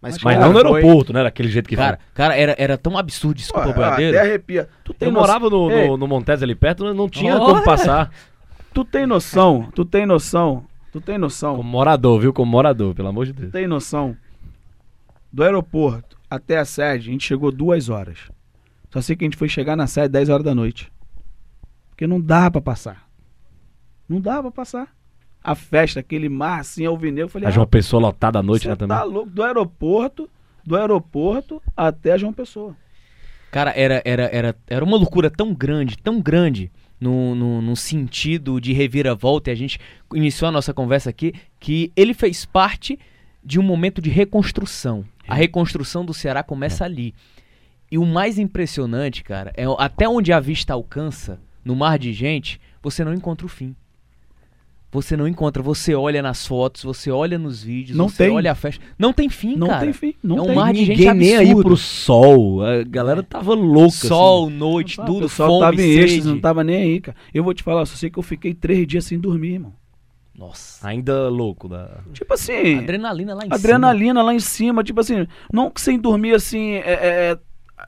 Mas, 0.00 0.14
Mas 0.20 0.34
cara, 0.34 0.46
não 0.46 0.52
no 0.54 0.60
foi- 0.60 0.80
aeroporto, 0.82 1.12
né? 1.12 1.22
Daquele 1.22 1.48
jeito 1.48 1.68
que 1.68 1.76
Cara, 1.76 1.98
cara 2.14 2.34
era, 2.36 2.56
era 2.58 2.76
tão 2.78 2.98
absurdo, 2.98 3.36
desculpa, 3.36 3.68
Pô, 3.68 3.74
boiadeiro. 3.74 4.18
até 4.18 4.26
arrepia. 4.28 4.68
Tu 4.82 4.92
tem, 4.94 5.08
Eu 5.08 5.12
noção, 5.12 5.26
morava 5.28 5.48
no, 5.50 5.68
no, 5.70 5.96
no 5.96 6.08
Montes 6.08 6.42
ali 6.42 6.54
perto, 6.56 6.92
não- 6.92 7.08
tinha 7.08 7.36
Olha! 7.36 7.44
como 7.44 7.62
passar. 7.62 8.10
tu 8.74 8.84
tem 8.84 9.06
noção, 9.06 9.68
tu 9.74 9.84
tem 9.84 10.04
noção, 10.06 10.64
tu 10.90 11.00
tem 11.00 11.18
noção, 11.18 11.54
Como 11.56 11.68
morador, 11.68 12.18
viu? 12.18 12.32
Como 12.32 12.50
morador, 12.50 12.94
pelo 12.94 13.08
amor 13.08 13.26
de 13.26 13.32
Deus. 13.34 13.50
tu 13.50 13.52
tem 13.52 13.66
noção. 13.68 14.16
Do 15.32 15.42
aeroporto 15.44 16.18
até 16.34 16.58
a 16.58 16.64
sede, 16.64 17.08
a 17.08 17.12
gente 17.12 17.26
chegou 17.26 17.52
duas 17.52 17.88
horas. 17.88 18.18
Só 18.90 19.00
sei 19.00 19.14
que 19.14 19.24
a 19.24 19.26
gente 19.26 19.36
foi 19.36 19.48
chegar 19.48 19.76
na 19.76 19.86
sede 19.86 20.08
10 20.08 20.28
horas 20.30 20.44
da 20.44 20.54
noite. 20.54 20.90
Porque 21.90 22.06
não 22.06 22.20
dá 22.20 22.50
pra 22.50 22.60
passar. 22.60 23.06
Não 24.08 24.20
dá 24.20 24.40
pra 24.40 24.50
passar. 24.50 24.94
A 25.44 25.54
festa, 25.54 26.00
aquele 26.00 26.28
mar 26.28 26.60
assim, 26.60 26.86
alvinegro, 26.86 27.24
eu 27.24 27.28
falei, 27.28 27.48
A 27.48 27.50
João 27.50 27.66
Pessoa 27.66 28.00
lotada 28.00 28.38
à 28.38 28.42
noite, 28.42 28.66
né, 28.66 28.76
também. 28.76 28.96
tá 28.96 29.02
louco, 29.02 29.28
do 29.28 29.42
aeroporto, 29.42 30.30
do 30.64 30.76
aeroporto 30.76 31.60
até 31.76 32.16
João 32.16 32.32
Pessoa. 32.32 32.76
Cara, 33.50 33.72
era, 33.76 34.00
era, 34.04 34.24
era, 34.32 34.56
era 34.66 34.84
uma 34.84 34.96
loucura 34.96 35.30
tão 35.30 35.52
grande, 35.52 35.98
tão 35.98 36.20
grande, 36.20 36.70
no, 36.98 37.34
no, 37.34 37.60
no 37.60 37.76
sentido 37.76 38.60
de 38.60 38.72
reviravolta, 38.72 39.50
e 39.50 39.52
a 39.52 39.56
gente 39.56 39.78
iniciou 40.14 40.48
a 40.48 40.52
nossa 40.52 40.72
conversa 40.72 41.10
aqui, 41.10 41.34
que 41.60 41.92
ele 41.94 42.14
fez 42.14 42.46
parte 42.46 42.98
de 43.44 43.58
um 43.58 43.62
momento 43.62 44.00
de 44.00 44.08
reconstrução. 44.08 45.04
A 45.26 45.34
reconstrução 45.34 46.04
do 46.04 46.12
Ceará 46.14 46.42
começa 46.42 46.84
ali. 46.84 47.14
E 47.90 47.98
o 47.98 48.04
mais 48.06 48.38
impressionante, 48.38 49.22
cara, 49.22 49.52
é 49.56 49.64
até 49.78 50.08
onde 50.08 50.32
a 50.32 50.40
vista 50.40 50.72
alcança, 50.72 51.38
no 51.64 51.76
mar 51.76 51.98
de 51.98 52.12
gente, 52.12 52.60
você 52.82 53.04
não 53.04 53.12
encontra 53.14 53.44
o 53.46 53.48
fim. 53.48 53.74
Você 54.90 55.16
não 55.16 55.26
encontra, 55.26 55.62
você 55.62 55.94
olha 55.94 56.20
nas 56.20 56.46
fotos, 56.46 56.82
você 56.82 57.10
olha 57.10 57.38
nos 57.38 57.62
vídeos, 57.62 57.96
Não 57.96 58.10
você 58.10 58.24
tem. 58.26 58.34
olha 58.34 58.52
a 58.52 58.54
festa. 58.54 58.84
Não 58.98 59.10
tem 59.10 59.30
fim, 59.30 59.56
Não 59.56 59.68
cara. 59.68 59.80
tem 59.80 59.92
fim, 59.94 60.14
não 60.22 60.36
é 60.36 60.42
um 60.42 60.46
tem. 60.46 60.54
mar 60.54 60.72
de 60.74 60.84
gente 60.84 60.98
Ninguém 60.98 61.14
nem 61.14 61.36
aí 61.36 61.46
absurdo. 61.46 61.62
pro 61.68 61.76
sol. 61.78 62.62
A 62.62 62.82
galera 62.82 63.22
tava 63.22 63.54
louca. 63.54 63.90
Sol, 63.90 64.50
noite, 64.50 65.00
Ah, 65.00 65.04
tudo, 65.04 65.18
o 65.18 65.28
pessoal 65.28 65.48
fome, 65.48 65.60
tava 65.62 65.82
em 65.82 65.90
êxtase, 65.98 66.28
não 66.28 66.38
tava 66.38 66.62
nem 66.62 66.76
aí, 66.76 67.00
cara. 67.00 67.16
Eu 67.32 67.42
vou 67.42 67.54
te 67.54 67.62
falar, 67.62 67.86
só 67.86 67.96
sei 67.96 68.10
que 68.10 68.18
eu 68.18 68.22
fiquei 68.22 68.52
três 68.52 68.86
dias 68.86 69.06
sem 69.06 69.18
dormir, 69.18 69.54
irmão. 69.54 69.72
Nossa. 70.34 70.86
Ainda 70.88 71.28
louco. 71.28 71.68
Da... 71.68 71.88
Tipo 72.12 72.34
assim, 72.34 72.78
Adrenalina 72.78 73.34
lá 73.34 73.40
em 73.42 73.44
cima. 73.44 73.54
adrenalina 73.56 74.22
lá 74.22 74.34
em 74.34 74.40
cima, 74.40 74.82
tipo 74.82 75.00
assim, 75.00 75.26
não 75.52 75.70
que 75.70 75.80
sem 75.80 75.98
dormir 75.98 76.34
assim, 76.34 76.74
é, 76.76 76.80
é, 76.92 77.38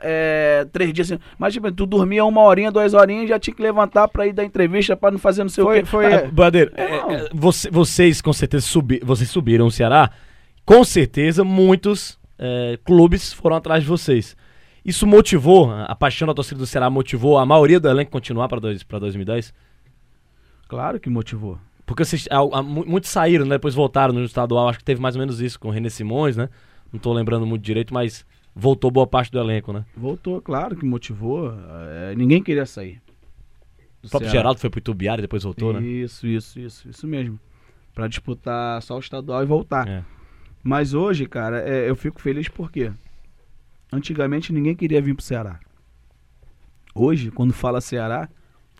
é, 0.02 0.66
três 0.72 0.92
dias 0.92 1.11
assim, 1.11 1.20
mas 1.38 1.54
tipo, 1.54 1.70
tu 1.72 1.87
dormia 1.87 2.24
uma 2.24 2.42
horinha, 2.42 2.70
duas 2.70 2.92
horinhas 2.92 3.24
e 3.24 3.28
já 3.28 3.38
tinha 3.38 3.54
que 3.54 3.62
levantar 3.62 4.09
pra 4.09 4.26
ir 4.26 4.33
dar 4.35 4.44
entrevista 4.44 4.94
pra 4.96 5.11
não 5.11 5.18
fazer 5.18 5.42
não 5.42 5.48
sei 5.48 5.64
Foi- 5.64 5.78
o 5.78 5.83
quê. 5.83 5.88
foi- 5.88 6.07
Ah, 6.07 6.11
É, 6.16 6.26
Badeiro, 6.28 6.70
é, 6.76 6.83
é, 6.85 7.28
você- 7.33 7.70
vocês 7.70 8.20
com 8.20 8.33
certeza 8.33 8.66
subi, 8.66 9.00
vocês 9.02 9.30
subiram 9.30 9.66
o 9.66 9.70
Ceará. 9.70 10.11
Com 10.66 10.85
certeza, 10.85 11.44
muitos 11.44 12.18
é, 12.38 12.79
clubes 12.85 13.33
foram 13.33 13.56
atrás 13.56 13.83
de 13.83 13.88
vocês. 13.88 14.37
Isso 14.85 15.06
motivou, 15.06 15.71
a 15.73 15.94
paixão 15.94 16.27
da 16.29 16.35
torcida 16.35 16.58
do 16.58 16.66
Ceará 16.66 16.90
motivou 16.90 17.38
a 17.38 17.46
maioria 17.46 17.81
do 17.81 17.88
elenco 17.88 18.10
continuar 18.10 18.48
para 18.48 18.58
2010? 18.60 19.54
Claro 20.68 21.00
que 21.00 21.08
motivou. 21.08 21.58
Porque 21.87 22.04
vocês, 22.04 22.26
há 22.30 22.62
mu- 22.62 22.85
muitos 22.87 23.10
saíram, 23.10 23.44
né, 23.44 23.56
depois 23.56 23.74
voltaram 23.74 24.14
no 24.14 24.24
estadual. 24.24 24.68
Acho 24.68 24.78
que 24.78 24.85
teve 24.85 25.00
mais 25.00 25.14
ou 25.16 25.20
menos 25.20 25.40
isso 25.40 25.58
com 25.60 25.68
o 25.68 25.70
René 25.70 25.90
Simões, 25.90 26.37
né? 26.37 26.48
Não 26.92 26.98
tô 26.98 27.12
lembrando 27.12 27.44
muito 27.46 27.62
direito, 27.62 27.92
mas 27.92 28.24
voltou 28.54 28.90
boa 28.90 29.06
parte 29.06 29.30
do 29.30 29.38
elenco, 29.38 29.72
né? 29.72 29.85
Voltou, 29.96 30.40
claro 30.40 30.76
que 30.76 30.85
motivou. 30.85 31.52
é, 32.10 32.14
ninguém 32.14 32.42
queria 32.42 32.64
sair. 32.66 33.02
O 34.02 34.08
próprio 34.08 34.30
Ceará. 34.30 34.32
Geraldo 34.42 34.60
foi 34.60 34.70
pro 34.70 34.78
Itubiara 34.78 35.20
e 35.20 35.22
depois 35.22 35.42
voltou, 35.42 35.72
né? 35.72 35.82
Isso, 35.82 36.26
isso, 36.26 36.58
isso, 36.60 36.88
isso 36.88 37.06
mesmo. 37.06 37.38
Pra 37.94 38.06
disputar 38.08 38.80
só 38.82 38.96
o 38.96 39.00
estadual 39.00 39.42
e 39.42 39.46
voltar. 39.46 39.87
É. 39.88 40.04
Mas 40.62 40.94
hoje, 40.94 41.26
cara, 41.26 41.60
é, 41.68 41.88
eu 41.88 41.96
fico 41.96 42.20
feliz 42.20 42.48
porque 42.48 42.90
antigamente 43.92 44.52
ninguém 44.52 44.74
queria 44.74 45.00
vir 45.02 45.14
pro 45.14 45.24
Ceará. 45.24 45.58
Hoje, 46.94 47.30
quando 47.30 47.52
fala 47.52 47.80
Ceará. 47.80 48.28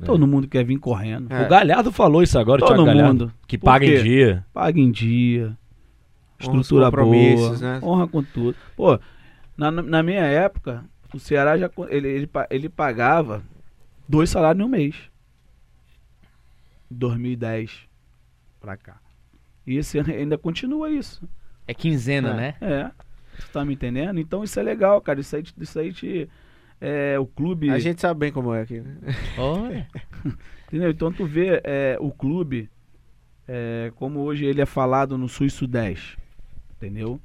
Todo 0.05 0.26
mundo 0.26 0.49
quer 0.49 0.64
vir 0.64 0.78
correndo. 0.78 1.30
É. 1.32 1.45
O 1.45 1.49
Galhardo 1.49 1.92
falou 1.92 2.22
isso 2.22 2.38
agora, 2.38 2.61
Todo 2.61 2.68
Thiago 2.68 2.84
Galhardo. 2.86 3.24
mundo. 3.26 3.32
Que 3.47 3.59
paga 3.59 3.84
em 3.86 4.03
dia. 4.03 4.47
Paga 4.53 4.80
em 4.80 4.90
dia, 4.90 5.57
Estrutura 6.38 6.86
compromissos, 6.86 7.61
boa, 7.61 7.72
né? 7.72 7.80
honra 7.82 8.09
com 8.09 8.22
tudo. 8.22 8.57
Pô, 8.76 8.99
na, 9.57 9.70
na 9.70 10.03
minha 10.03 10.22
época, 10.24 10.84
o 11.12 11.18
Ceará 11.18 11.57
já 11.57 11.70
ele, 11.88 12.09
ele, 12.09 12.30
ele 12.51 12.68
pagava 12.68 13.42
dois 14.09 14.30
salários 14.30 14.62
no 14.62 14.68
mês. 14.68 14.95
2010 16.90 17.70
pra 18.61 18.76
cá. 18.76 18.97
E 19.66 19.76
esse 19.76 19.99
ano 19.99 20.12
ainda 20.12 20.36
continua 20.36 20.90
isso. 20.90 21.26
É 21.66 21.72
quinzena, 21.74 22.30
É. 22.30 22.34
né? 22.34 22.55
É. 22.61 22.90
Tu 23.40 23.49
tá 23.53 23.64
me 23.64 23.74
entendendo? 23.74 24.20
Então 24.20 24.45
isso 24.45 24.61
é 24.61 24.62
legal, 24.62 25.01
cara. 25.01 25.20
Isso 25.20 25.34
aí, 25.34 25.42
isso 25.59 25.78
aí 25.78 25.92
te. 25.92 26.28
É, 26.85 27.18
o 27.18 27.26
clube. 27.26 27.70
A 27.70 27.78
gente 27.78 28.01
sabe 28.01 28.20
bem 28.20 28.32
como 28.32 28.53
é 28.53 28.61
aqui, 28.61 28.80
né? 28.80 28.97
Olha. 29.39 29.89
Entendeu? 30.68 30.91
Então 30.91 31.12
tu 31.12 31.24
vê 31.24 31.61
é, 31.64 31.97
o 31.99 32.11
clube 32.11 32.68
é, 33.49 33.93
como 33.97 34.20
hoje 34.20 34.45
ele 34.45 34.61
é 34.61 34.66
falado 34.66 35.16
no 35.16 35.28
Sul 35.28 35.47
e 35.47 35.51
Sudeste. 35.51 36.18
Entendeu? 36.76 37.20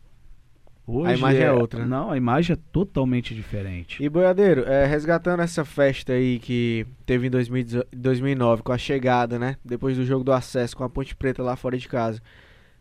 Hoje 0.88 1.12
A 1.12 1.18
imagem 1.18 1.44
é 1.44 1.52
outra, 1.52 1.82
né? 1.82 1.86
Não, 1.86 2.10
a 2.10 2.18
imagem 2.18 2.54
é 2.54 2.60
totalmente 2.72 3.36
diferente. 3.36 4.04
E 4.04 4.10
Boiadeiro, 4.10 4.64
é, 4.64 4.88
resgatando 4.88 5.42
essa 5.42 5.64
festa 5.64 6.14
aí 6.14 6.40
que 6.40 6.88
teve 7.06 7.28
em 7.28 7.30
2018 7.30 7.88
2009, 7.96 8.64
com 8.64 8.72
a 8.72 8.78
chegada, 8.78 9.38
né? 9.38 9.56
Depois 9.64 9.98
do 9.98 10.04
jogo 10.04 10.24
do 10.24 10.34
acesso 10.34 10.76
com 10.76 10.84
a 10.84 10.90
Ponte 10.90 11.16
Preta 11.16 11.44
lá 11.44 11.56
fora 11.56 11.78
de 11.78 11.88
casa. 11.88 12.20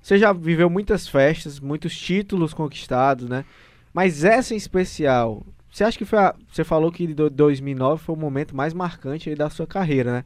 Você 0.00 0.16
já 0.16 0.32
viveu 0.32 0.70
muitas 0.70 1.06
festas, 1.06 1.60
muitos 1.60 1.98
títulos 1.98 2.54
conquistados, 2.54 3.28
né? 3.28 3.44
Mas 3.92 4.24
essa 4.24 4.54
em 4.54 4.56
especial, 4.56 5.44
você 5.70 5.84
acha 5.84 5.98
que 5.98 6.04
foi 6.04 6.18
a, 6.18 6.34
Você 6.50 6.64
falou 6.64 6.90
que 6.90 7.06
do- 7.08 7.28
2009 7.30 8.02
foi 8.02 8.14
o 8.14 8.18
momento 8.18 8.56
mais 8.56 8.72
marcante 8.74 9.28
aí 9.28 9.34
da 9.36 9.48
sua 9.50 9.66
carreira, 9.66 10.12
né? 10.12 10.24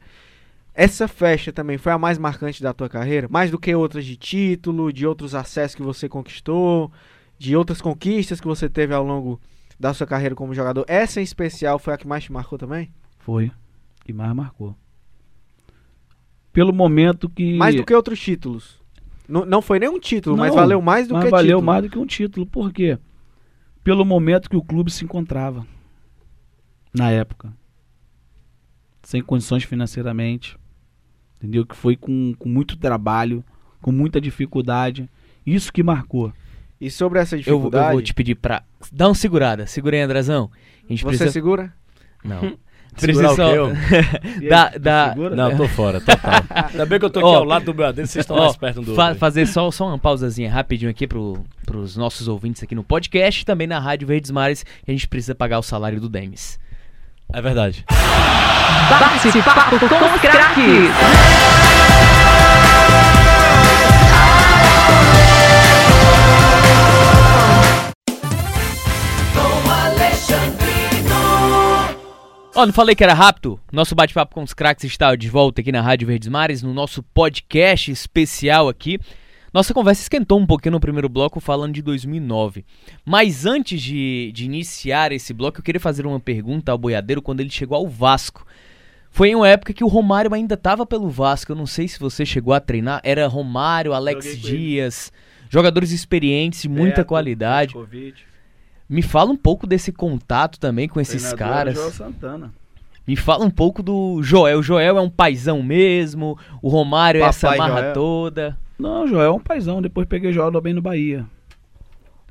Essa 0.75 1.07
festa 1.07 1.51
também 1.53 1.77
foi 1.77 1.91
a 1.91 1.97
mais 1.99 2.17
marcante 2.17 2.63
da 2.63 2.73
tua 2.73 2.89
carreira? 2.89 3.27
Mais 3.29 3.51
do 3.51 3.59
que 3.59 3.75
outras 3.75 4.03
de 4.05 4.15
título, 4.15 4.91
de 4.91 5.05
outros 5.05 5.35
acessos 5.35 5.75
que 5.75 5.83
você 5.83 6.09
conquistou, 6.09 6.91
de 7.37 7.55
outras 7.55 7.79
conquistas 7.81 8.41
que 8.41 8.47
você 8.47 8.67
teve 8.67 8.93
ao 8.93 9.03
longo 9.03 9.39
da 9.79 9.93
sua 9.93 10.07
carreira 10.07 10.33
como 10.33 10.53
jogador. 10.53 10.83
Essa 10.87 11.19
em 11.19 11.23
especial 11.23 11.77
foi 11.77 11.93
a 11.93 11.97
que 11.97 12.07
mais 12.07 12.23
te 12.23 12.31
marcou 12.31 12.57
também? 12.57 12.91
Foi. 13.19 13.51
Que 14.03 14.11
mais 14.13 14.33
marcou. 14.33 14.75
Pelo 16.51 16.73
momento 16.73 17.27
que. 17.29 17.55
Mais 17.57 17.75
do 17.75 17.83
que 17.85 17.93
outros 17.93 18.19
títulos. 18.19 18.79
Não, 19.27 19.45
não 19.45 19.61
foi 19.61 19.79
nem 19.79 19.89
um 19.89 19.99
título, 19.99 20.35
mas 20.37 20.49
Não, 20.49 20.55
valeu 20.55 20.81
mais 20.81 21.07
do 21.07 21.13
mas 21.13 21.23
que 21.25 21.29
valeu 21.31 21.57
título. 21.57 21.65
mais 21.65 21.83
do 21.83 21.89
que 21.89 21.97
um 21.99 22.05
título. 22.05 22.45
Por 22.45 22.71
quê? 22.73 22.97
Pelo 23.83 24.05
momento 24.05 24.49
que 24.49 24.55
o 24.55 24.63
clube 24.63 24.91
se 24.91 25.03
encontrava. 25.03 25.65
Na 26.93 27.09
época. 27.11 27.51
Sem 29.01 29.21
condições 29.21 29.63
financeiramente. 29.63 30.57
Entendeu? 31.37 31.65
Que 31.65 31.75
foi 31.75 31.95
com, 31.95 32.33
com 32.37 32.47
muito 32.47 32.77
trabalho, 32.77 33.43
com 33.81 33.91
muita 33.91 34.21
dificuldade. 34.21 35.09
Isso 35.45 35.73
que 35.73 35.83
marcou. 35.83 36.31
E 36.79 36.89
sobre 36.89 37.19
essa 37.19 37.35
Eu, 37.35 37.39
eu 37.39 37.43
dificuldade, 37.43 37.93
vou 37.93 38.01
te 38.01 38.13
pedir 38.13 38.35
pra. 38.35 38.63
Dá 38.91 39.07
uma 39.07 39.15
segurada. 39.15 39.65
Segura 39.67 39.97
aí, 39.97 40.01
Andrezão. 40.01 40.49
A 40.85 40.87
gente 40.89 41.03
você 41.03 41.09
precisa. 41.09 41.31
segura? 41.31 41.73
Não. 42.23 42.57
Segurar 42.97 43.31
o 43.31 43.35
Precisa 43.35 43.35
quê, 43.35 43.35
só. 43.35 43.55
eu? 43.55 43.65
Aí, 44.41 44.47
Dá- 44.49 44.69
tu 44.69 44.79
dá- 44.79 45.09
segura? 45.09 45.35
Não, 45.35 45.57
tô 45.57 45.67
fora, 45.67 45.99
total. 46.01 46.31
Ainda 46.71 46.85
bem 46.85 46.99
que 46.99 47.05
eu 47.05 47.09
tô 47.09 47.19
aqui 47.19 47.27
Ó, 47.27 47.35
ao 47.37 47.43
lado 47.43 47.65
do 47.65 47.73
Brasil, 47.73 48.05
vocês 48.05 48.23
estão 48.23 48.35
Ó, 48.37 48.41
mais 48.43 48.55
perto 48.57 48.79
um 48.81 48.83
do 48.83 48.95
fa- 48.95 49.05
outro. 49.07 49.19
fazer 49.19 49.45
só, 49.47 49.69
só 49.71 49.87
uma 49.87 49.97
pausazinha 49.97 50.51
rapidinho 50.51 50.91
aqui 50.91 51.07
pro, 51.07 51.43
pros 51.65 51.95
nossos 51.97 52.27
ouvintes 52.27 52.61
aqui 52.63 52.75
no 52.75 52.83
podcast 52.83 53.41
e 53.41 53.45
também 53.45 53.67
na 53.67 53.79
Rádio 53.79 54.07
Verdes 54.07 54.31
Mares. 54.31 54.63
que 54.63 54.91
A 54.91 54.91
gente 54.91 55.07
precisa 55.07 55.33
pagar 55.35 55.59
o 55.59 55.63
salário 55.63 55.99
do 55.99 56.07
Demis. 56.09 56.59
É 57.31 57.41
verdade. 57.41 57.83
Com 57.87 59.85
os 60.05 60.21
craques. 60.21 60.63
com. 70.27 70.62
Ó, 72.55 72.67
não 72.67 72.73
falei 72.73 72.95
que 72.95 73.03
era 73.03 73.15
rápido? 73.15 73.59
Nosso 73.71 73.95
bate-papo 73.95 74.35
com 74.35 74.43
os 74.43 74.53
craques 74.53 74.83
está 74.83 75.15
de 75.15 75.27
volta 75.27 75.61
aqui 75.61 75.71
na 75.71 75.81
Rádio 75.81 76.05
Verdes 76.07 76.29
Mares, 76.29 76.61
no 76.61 76.71
nosso 76.71 77.01
podcast 77.01 77.89
especial 77.91 78.69
aqui. 78.69 78.99
Nossa 79.51 79.73
conversa 79.73 80.03
esquentou 80.03 80.39
um 80.39 80.45
pouquinho 80.45 80.73
no 80.73 80.79
primeiro 80.79 81.09
bloco 81.09 81.39
falando 81.39 81.73
de 81.73 81.81
2009. 81.81 82.63
Mas 83.03 83.47
antes 83.47 83.81
de, 83.81 84.31
de 84.35 84.45
iniciar 84.45 85.11
esse 85.11 85.33
bloco, 85.33 85.59
eu 85.59 85.63
queria 85.63 85.81
fazer 85.81 86.05
uma 86.05 86.19
pergunta 86.19 86.71
ao 86.71 86.77
boiadeiro 86.77 87.23
quando 87.23 87.39
ele 87.39 87.49
chegou 87.49 87.75
ao 87.75 87.87
Vasco. 87.87 88.45
Foi 89.09 89.29
em 89.29 89.35
uma 89.35 89.47
época 89.47 89.73
que 89.73 89.83
o 89.83 89.87
Romário 89.87 90.31
ainda 90.31 90.53
estava 90.53 90.85
pelo 90.85 91.09
Vasco. 91.09 91.51
Eu 91.51 91.55
não 91.55 91.65
sei 91.65 91.87
se 91.87 91.99
você 91.99 92.23
chegou 92.23 92.53
a 92.53 92.59
treinar. 92.59 93.01
Era 93.03 93.25
Romário, 93.27 93.93
Alex. 93.93 94.39
Dias, 94.39 95.11
jogadores 95.49 95.89
experientes, 95.89 96.61
de 96.61 96.69
muita 96.69 97.03
qualidade. 97.03 97.73
Petkovic, 97.73 98.23
Me 98.89 99.01
fala 99.01 99.31
um 99.31 99.37
pouco 99.37 99.65
desse 99.65 99.91
contato 99.91 100.59
também 100.59 100.87
com 100.87 100.99
esses 100.99 101.21
treinador 101.21 101.47
caras. 101.55 101.75
Joel 101.75 101.91
Santana. 101.91 102.53
Me 103.07 103.15
fala 103.15 103.43
um 103.45 103.49
pouco 103.49 103.83
do 103.83 104.21
Joel. 104.23 104.59
O 104.59 104.63
Joel 104.63 104.97
é 104.97 105.01
um 105.01 105.09
paizão 105.09 105.61
mesmo. 105.61 106.37
O 106.61 106.69
Romário 106.69 107.21
é 107.21 107.25
essa 107.25 107.47
Papai 107.49 107.57
marra 107.57 107.81
Joel. 107.81 107.93
toda. 107.93 108.57
Não, 108.79 109.07
Joel 109.07 109.25
é 109.25 109.31
um 109.31 109.39
paizão. 109.39 109.81
Depois 109.81 110.07
peguei 110.07 110.31
Joel 110.31 110.61
bem 110.61 110.73
no 110.73 110.81
Bahia. 110.81 111.25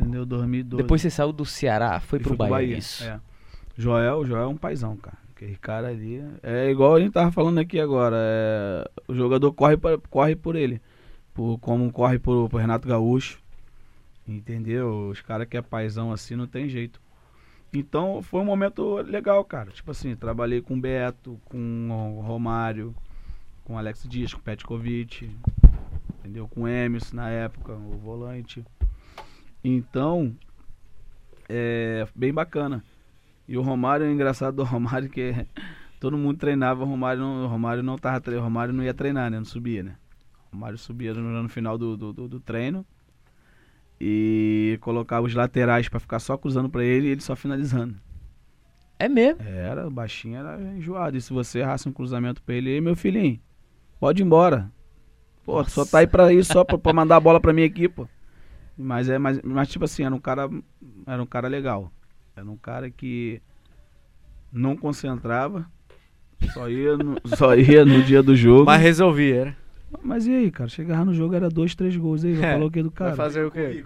Entendeu? 0.01 0.25
2012. 0.25 0.83
Depois 0.83 1.01
você 1.03 1.11
saiu 1.11 1.33
do 1.33 1.45
Ceará, 1.45 2.01
foi 2.01 2.19
E 2.19 2.23
pro 2.23 2.31
fui 2.37 2.49
Bahia. 2.49 2.79
Isso. 2.79 3.05
É. 3.05 3.21
Joel, 3.77 4.25
Joel 4.25 4.43
é 4.45 4.47
um 4.47 4.57
paizão, 4.57 4.97
cara. 4.97 5.19
Aquele 5.35 5.57
cara 5.57 5.89
ali. 5.89 6.23
É 6.43 6.71
igual 6.71 6.95
a 6.95 7.01
gente 7.01 7.13
tava 7.13 7.31
falando 7.33 7.59
aqui 7.59 7.79
agora. 7.81 8.17
é, 8.19 8.91
o 9.09 9.15
jogador 9.15 9.53
corre, 9.53 9.77
pra- 9.77 9.99
corre 10.09 10.35
por 10.37 10.57
ele. 10.57 10.81
Por, 11.35 11.59
como 11.59 11.91
corre 11.93 12.19
por, 12.19 12.49
por 12.49 12.61
Renato 12.61 12.87
Gaúcho. 12.89 13.39
Entendeu? 14.27 15.09
Os 15.09 15.21
caras 15.21 15.49
que 15.49 15.57
é 15.57 15.63
paizão 15.63 16.13
assim 16.13 16.37
não 16.37 16.47
tem 16.47 16.69
jeito. 16.69 17.01
Então 17.73 18.23
foi 18.23 18.41
um 18.41 18.45
momento 18.45 18.97
legal, 18.97 19.45
cara. 19.45 19.71
Tipo 19.71 19.91
assim, 19.91 20.15
trabalhei 20.15 20.61
com 20.61 20.75
o 20.75 20.81
Beto, 20.81 21.41
com 21.47 21.89
o 22.19 22.21
Romário, 22.21 22.95
com 23.65 23.75
o 23.75 23.79
Alex 23.79 24.07
Dias, 24.09 24.33
com 24.35 24.41
o 24.41 24.43
Petkovic, 24.43 25.31
entendeu? 26.19 26.47
Com 26.49 26.63
o 26.63 26.69
Emerson 26.69 27.17
na 27.17 27.31
época, 27.31 27.73
o 27.73 27.99
volante. 27.99 28.65
Então, 29.65 30.37
é 31.49 32.07
bem 32.15 32.33
bacana. 32.33 32.83
E 33.49 33.57
o 33.57 33.63
Romário, 33.63 34.07
é 34.07 34.13
engraçado 34.13 34.57
do 34.57 34.65
Romário 34.65 35.09
que 35.09 35.35
todo 35.99 36.17
mundo 36.19 36.39
treinava, 36.39 36.83
o 36.85 36.87
Romário 36.87 37.23
não, 37.23 37.45
o 37.45 37.47
Romário 37.49 37.83
não 37.83 37.97
tava 37.97 38.23
o 38.37 38.41
Romário 38.41 38.73
não 38.75 38.85
ia 38.85 38.95
treinar, 38.95 39.31
né? 39.31 39.39
Não 39.39 39.45
subia, 39.45 39.83
né? 39.83 39.97
O 40.51 40.57
Romário 40.57 40.79
subia 40.79 41.15
no, 41.15 41.43
no 41.43 41.49
final 41.49 41.79
do, 41.79 41.97
do, 41.97 42.13
do- 42.13 42.29
do 42.29 42.41
treino 42.41 42.85
e 44.05 44.79
colocava 44.81 45.25
os 45.25 45.33
laterais 45.33 45.89
pra 45.89 46.01
ficar 46.01 46.19
só 46.19 46.37
cruzando 46.37 46.69
pra 46.69 46.83
ele 46.83 47.07
e 47.07 47.11
ele 47.11 47.21
só 47.21 47.37
finalizando. 47.37 47.95
É 48.99 49.09
mesmo. 49.09 49.41
Era, 49.41 49.87
o 49.87 49.91
baixinho 49.93 50.39
era 50.39 50.61
enjoado. 50.61 51.17
E 51.17 51.21
se 51.21 51.33
você 51.33 51.61
errasse 51.61 51.89
um 51.89 51.93
cruzamento 51.93 52.43
pra 52.43 52.57
ele, 52.57 52.81
meu 52.81 52.97
filhinho, 52.97 53.39
pode 54.01 54.21
ir 54.21 54.27
embora. 54.27 54.69
Pô, 55.45 55.63
tu 55.63 55.71
só 55.71 55.85
tá 55.85 56.01
aí 56.01 56.07
pra 56.09 56.33
isso, 56.33 56.53
só 56.53 56.65
pra, 56.65 56.77
pra 56.77 56.93
mandar 56.93 57.15
a 57.15 57.21
bola 57.21 57.41
pra 57.41 57.53
mim 57.53 57.63
aqui, 57.63 57.89
pô. 57.89 58.09
Mas 58.77 59.09
é, 59.09 59.19
mas, 59.19 59.41
mas 59.41 59.69
tipo 59.69 59.85
assim, 59.85 60.03
era 60.05 60.15
um 60.15 60.19
cara, 60.19 60.51
era 61.07 61.23
um 61.23 61.27
cara 61.27 61.47
legal. 61.47 61.93
Era 62.35 62.45
um 62.45 62.57
cara 62.57 62.91
que 62.91 63.41
não 64.53 64.77
concentrava, 64.77 65.65
só 66.53 66.69
ia 66.69 66.97
no, 66.97 67.17
só 67.37 67.55
ia 67.55 67.85
no 67.85 68.03
dia 68.03 68.21
do 68.21 68.35
jogo. 68.35 68.65
Mas 68.65 68.79
Mas, 68.79 68.83
resolvi, 68.83 69.33
era. 69.93 70.25
e 70.25 70.35
aí, 70.37 70.51
cara? 70.51 70.69
Chegava 70.69 71.05
no 71.05 71.15
jogo, 71.15 71.35
era 71.35 71.49
dois, 71.49 71.75
três 71.75 71.97
gols. 71.97 72.25
E 72.25 72.29
aí, 72.29 72.35
vai 72.35 72.51
É, 72.51 72.53
falar 72.55 72.67
o 72.67 72.71
que 72.71 72.83
do 72.83 72.91
Vai 72.91 72.97
cara? 72.97 73.17
fazer 73.17 73.45
o 73.45 73.51
quê? 73.51 73.85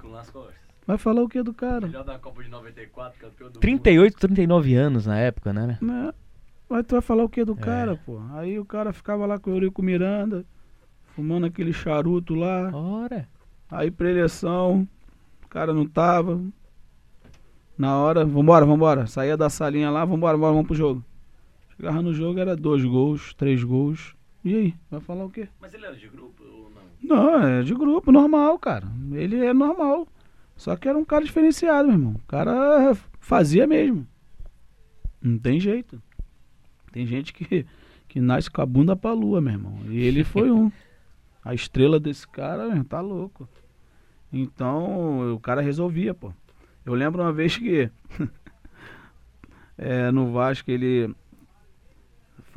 Vai 0.87 0.99
falar 0.99 1.23
o 1.23 1.29
que 1.29 1.43
do 1.43 1.53
cara? 1.53 1.87
Melhor 1.87 2.05
da 2.05 2.19
Copa 2.19 2.43
de 2.43 2.49
94, 2.49 3.19
campeão 3.21 3.51
do 3.51 3.59
38, 3.59 4.17
39 4.19 4.75
anos 4.75 5.07
na 5.07 5.19
época, 5.19 5.53
né? 5.53 5.79
Né? 5.81 6.13
Mas 6.69 6.85
tu 6.87 6.93
vai 6.93 7.01
falar 7.03 7.25
o 7.25 7.29
que 7.29 7.45
do 7.45 7.53
É. 7.55 7.57
cara, 7.57 7.97
pô? 7.97 8.21
Aí 8.35 8.59
o 8.59 8.65
cara 8.65 8.93
ficava 8.93 9.27
lá 9.27 9.39
com 9.39 9.51
o 9.51 9.55
Eurico 9.55 9.83
Miranda, 9.83 10.45
fumando 11.15 11.47
aquele 11.47 11.73
charuto 11.73 12.35
lá. 12.35 12.71
Ora. 12.73 13.29
Aí 13.71 13.91
pra 13.91 14.11
eleição, 14.11 14.87
o 15.45 15.49
cara 15.49 15.73
não 15.75 15.87
tava. 15.87 16.41
Na 17.77 17.99
hora, 17.99 18.25
vambora, 18.25 18.65
vambora. 18.65 19.07
Saía 19.07 19.37
da 19.37 19.51
salinha 19.51 19.91
lá, 19.91 20.05
vambora, 20.05 20.35
vambora, 20.37 20.53
vamos 20.55 20.67
pro 20.67 20.75
jogo. 20.77 21.05
Chegava 21.77 22.01
no 22.01 22.13
jogo, 22.15 22.39
era 22.41 22.57
dois 22.57 22.83
gols, 22.85 23.35
três 23.35 23.63
gols. 23.63 24.16
E 24.47 24.55
aí? 24.55 24.75
Vai 24.89 25.01
falar 25.01 25.25
o 25.25 25.31
quê? 25.31 25.49
Mas 25.61 25.75
ele 25.75 25.85
era 25.87 25.97
de 25.97 26.07
grupo 26.07 26.45
ou 26.45 26.71
não? 26.71 26.83
Não, 27.03 27.49
é 27.49 27.63
de 27.65 27.75
grupo, 27.75 28.13
normal, 28.13 28.57
cara. 28.61 28.87
Ele 29.11 29.45
é 29.45 29.53
normal. 29.53 30.07
Só 30.57 30.77
que 30.77 30.89
era 30.89 30.97
um 30.97 31.05
cara 31.05 31.25
diferenciado, 31.25 31.89
meu 31.89 31.97
irmão. 31.97 32.13
O 32.13 32.29
cara 32.29 32.97
fazia 33.19 33.67
mesmo. 33.67 34.07
Não 35.21 35.37
tem 35.37 35.59
jeito. 35.59 36.01
Tem 36.93 37.05
gente 37.05 37.33
que, 37.33 37.67
que 38.07 38.21
nasce 38.21 38.49
com 38.49 38.63
a 38.63 38.67
bunda 38.67 38.95
pra 38.95 39.13
lua, 39.13 39.41
meu 39.41 39.55
irmão. 39.55 39.81
E 39.89 39.99
ele 39.99 40.23
foi 40.23 40.49
um. 40.49 40.71
A 41.45 41.53
estrela 41.53 41.99
desse 41.99 42.29
cara, 42.29 42.69
meu, 42.69 42.85
tá 42.85 43.01
louco. 43.01 43.49
Então, 44.33 45.35
o 45.35 45.41
cara 45.41 45.61
resolvia, 45.61 46.15
pô. 46.15 46.33
Eu 46.85 46.95
lembro 46.95 47.21
uma 47.21 47.33
vez 47.33 47.57
que 47.57 47.91
é, 49.77 50.13
no 50.13 50.31
Vasco 50.31 50.71
ele 50.71 51.13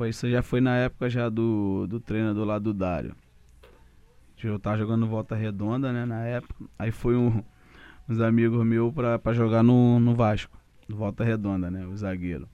foi, 0.00 0.08
isso 0.08 0.30
já 0.30 0.42
foi 0.42 0.62
na 0.62 0.78
época 0.78 1.10
já 1.10 1.28
do, 1.28 1.86
do 1.86 2.00
treinador 2.00 2.46
lá 2.46 2.58
do 2.58 2.72
Dário. 2.72 3.14
Eu 4.42 4.58
tava 4.58 4.78
jogando 4.78 5.06
volta 5.06 5.34
redonda, 5.34 5.92
né, 5.92 6.06
na 6.06 6.24
época. 6.24 6.64
Aí 6.78 6.90
foi 6.90 7.14
um, 7.14 7.44
uns 8.08 8.18
amigos 8.18 8.64
meus 8.64 8.94
pra, 8.94 9.18
pra 9.18 9.34
jogar 9.34 9.62
no, 9.62 10.00
no 10.00 10.14
Vasco. 10.14 10.56
No 10.88 10.96
volta 10.96 11.22
redonda, 11.22 11.70
né? 11.70 11.84
O 11.84 11.94
zagueiro. 11.94 12.48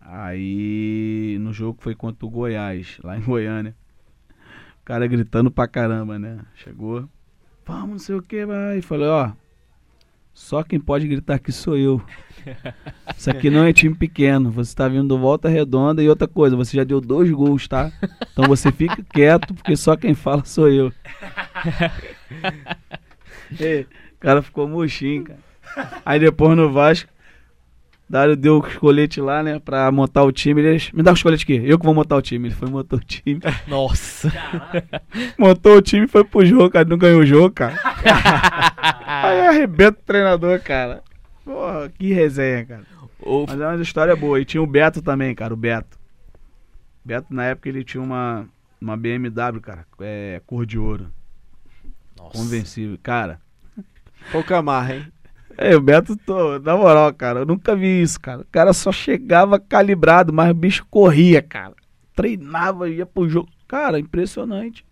Aí 0.00 1.38
no 1.40 1.52
jogo 1.52 1.82
foi 1.82 1.92
contra 1.92 2.24
o 2.24 2.30
Goiás, 2.30 3.00
lá 3.02 3.18
em 3.18 3.22
Goiânia. 3.22 3.74
O 4.80 4.84
cara 4.84 5.08
gritando 5.08 5.50
pra 5.50 5.66
caramba, 5.66 6.20
né? 6.20 6.38
Chegou. 6.54 7.08
Vamos, 7.66 7.90
não 7.90 7.98
sei 7.98 8.14
o 8.14 8.22
que, 8.22 8.46
vai. 8.46 8.80
Falei, 8.80 9.08
ó. 9.08 9.32
Só 10.34 10.62
quem 10.62 10.80
pode 10.80 11.06
gritar 11.06 11.34
aqui 11.34 11.52
sou 11.52 11.76
eu. 11.76 12.02
Isso 13.16 13.30
aqui 13.30 13.50
não 13.50 13.64
é 13.64 13.72
time 13.72 13.94
pequeno. 13.94 14.50
Você 14.50 14.74
tá 14.74 14.88
vindo 14.88 15.08
do 15.08 15.18
volta 15.18 15.48
redonda 15.48 16.02
e 16.02 16.08
outra 16.08 16.26
coisa, 16.26 16.56
você 16.56 16.76
já 16.76 16.84
deu 16.84 17.00
dois 17.00 17.30
gols, 17.30 17.68
tá? 17.68 17.92
Então 18.32 18.46
você 18.46 18.72
fica 18.72 19.02
quieto, 19.12 19.54
porque 19.54 19.76
só 19.76 19.96
quem 19.96 20.14
fala 20.14 20.44
sou 20.44 20.68
eu. 20.68 20.92
E, 23.60 23.86
o 24.14 24.18
cara 24.18 24.40
ficou 24.40 24.66
murchinho, 24.66 25.24
cara. 25.24 25.38
Aí 26.06 26.18
depois 26.18 26.56
no 26.56 26.72
Vasco, 26.72 27.11
Dário 28.12 28.36
deu 28.36 28.58
os 28.58 28.74
coletes 28.76 29.24
lá, 29.24 29.42
né, 29.42 29.58
pra 29.58 29.90
montar 29.90 30.22
o 30.22 30.30
time. 30.30 30.60
Ele, 30.60 30.82
me 30.92 31.02
dá 31.02 31.14
os 31.14 31.22
coletes 31.22 31.44
aqui, 31.44 31.54
eu 31.64 31.78
que 31.78 31.84
vou 31.86 31.94
montar 31.94 32.14
o 32.16 32.20
time. 32.20 32.48
Ele 32.48 32.54
foi 32.54 32.68
montou 32.68 32.98
o 32.98 33.02
time. 33.02 33.40
Nossa. 33.66 34.30
Montou 35.38 35.78
o 35.78 35.80
time 35.80 36.04
e 36.04 36.08
foi 36.08 36.22
pro 36.22 36.44
jogo, 36.44 36.68
cara. 36.68 36.86
Não 36.86 36.98
ganhou 36.98 37.22
o 37.22 37.26
jogo, 37.26 37.50
cara. 37.54 37.74
Aí 39.06 39.40
arrebenta 39.46 39.98
o 39.98 40.02
treinador, 40.04 40.60
cara. 40.60 41.02
Porra, 41.42 41.88
que 41.88 42.12
resenha, 42.12 42.66
cara. 42.66 42.82
O- 43.18 43.46
Mas 43.48 43.58
é 43.58 43.66
uma 43.66 43.80
história 43.82 44.14
boa. 44.14 44.38
E 44.38 44.44
tinha 44.44 44.62
o 44.62 44.66
Beto 44.66 45.00
também, 45.00 45.34
cara, 45.34 45.54
o 45.54 45.56
Beto. 45.56 45.98
Beto, 47.02 47.28
na 47.32 47.44
época, 47.46 47.68
ele 47.70 47.82
tinha 47.82 48.02
uma, 48.02 48.46
uma 48.78 48.94
BMW, 48.94 49.58
cara, 49.62 49.86
é, 50.00 50.40
cor 50.46 50.66
de 50.66 50.78
ouro, 50.78 51.06
Nossa. 52.18 52.36
convencível. 52.36 52.98
Cara, 53.02 53.40
Pouca 54.30 54.60
marra, 54.62 54.96
hein? 54.96 55.06
É, 55.62 55.76
o 55.76 55.80
Beto, 55.80 56.16
tô, 56.16 56.58
na 56.58 56.76
moral, 56.76 57.12
cara, 57.14 57.40
eu 57.40 57.46
nunca 57.46 57.74
vi 57.74 58.02
isso, 58.02 58.20
cara. 58.20 58.42
O 58.42 58.46
cara 58.50 58.72
só 58.72 58.92
chegava 58.92 59.58
calibrado, 59.58 60.32
mas 60.32 60.50
o 60.50 60.54
bicho 60.54 60.86
corria, 60.90 61.42
cara. 61.42 61.74
Treinava, 62.14 62.88
ia 62.88 63.06
pro 63.06 63.28
jogo. 63.28 63.48
Cara, 63.66 63.98
impressionante. 63.98 64.84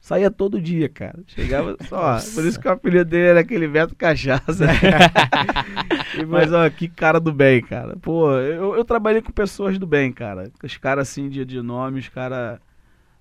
Saía 0.00 0.30
todo 0.30 0.60
dia, 0.60 0.88
cara. 0.88 1.20
Chegava 1.26 1.76
só. 1.88 2.18
Por 2.34 2.44
isso 2.44 2.60
que 2.60 2.68
o 2.68 2.72
apelido 2.72 3.06
dele 3.06 3.28
era 3.28 3.40
aquele 3.40 3.66
Beto 3.66 3.94
Cachaça. 3.94 4.66
Mas, 6.28 6.52
ó, 6.52 6.68
que 6.68 6.88
cara 6.88 7.18
do 7.18 7.32
bem, 7.32 7.62
cara. 7.62 7.96
Pô, 7.96 8.30
eu, 8.32 8.76
eu 8.76 8.84
trabalhei 8.84 9.22
com 9.22 9.32
pessoas 9.32 9.78
do 9.78 9.86
bem, 9.86 10.12
cara. 10.12 10.50
Os 10.62 10.76
caras, 10.76 11.08
assim, 11.08 11.28
de, 11.28 11.44
de 11.44 11.62
nome, 11.62 12.00
os 12.00 12.08
caras. 12.08 12.58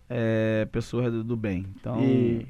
É, 0.09 0.67
pessoas 0.71 1.11
do, 1.11 1.23
do 1.23 1.37
bem. 1.37 1.65
Então, 1.75 2.03
E 2.03 2.45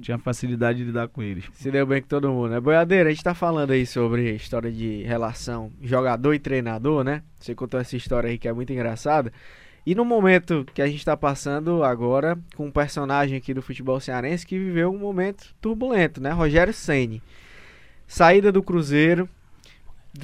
tinha 0.00 0.18
facilidade 0.18 0.78
de 0.78 0.84
lidar 0.84 1.08
com 1.08 1.22
eles. 1.22 1.44
se 1.52 1.70
deu 1.70 1.86
bem 1.86 2.02
com 2.02 2.08
todo 2.08 2.30
mundo, 2.30 2.50
né? 2.50 2.60
Boiadeira, 2.60 3.08
a 3.08 3.12
gente 3.12 3.22
tá 3.22 3.34
falando 3.34 3.70
aí 3.70 3.86
sobre 3.86 4.34
história 4.34 4.70
de 4.70 5.02
relação 5.02 5.70
jogador 5.82 6.34
e 6.34 6.38
treinador, 6.38 7.04
né? 7.04 7.22
Você 7.38 7.54
contou 7.54 7.78
essa 7.78 7.96
história 7.96 8.28
aí 8.28 8.38
que 8.38 8.48
é 8.48 8.52
muito 8.52 8.72
engraçada. 8.72 9.32
E 9.86 9.94
no 9.94 10.04
momento 10.04 10.66
que 10.72 10.80
a 10.80 10.86
gente 10.86 11.04
tá 11.04 11.16
passando 11.16 11.84
agora 11.84 12.38
com 12.56 12.66
um 12.66 12.70
personagem 12.70 13.36
aqui 13.36 13.52
do 13.52 13.60
futebol 13.60 14.00
cearense 14.00 14.46
que 14.46 14.58
viveu 14.58 14.90
um 14.90 14.98
momento 14.98 15.54
turbulento, 15.60 16.20
né? 16.20 16.30
Rogério 16.30 16.72
Ceni. 16.72 17.22
Saída 18.06 18.50
do 18.50 18.62
Cruzeiro, 18.62 19.28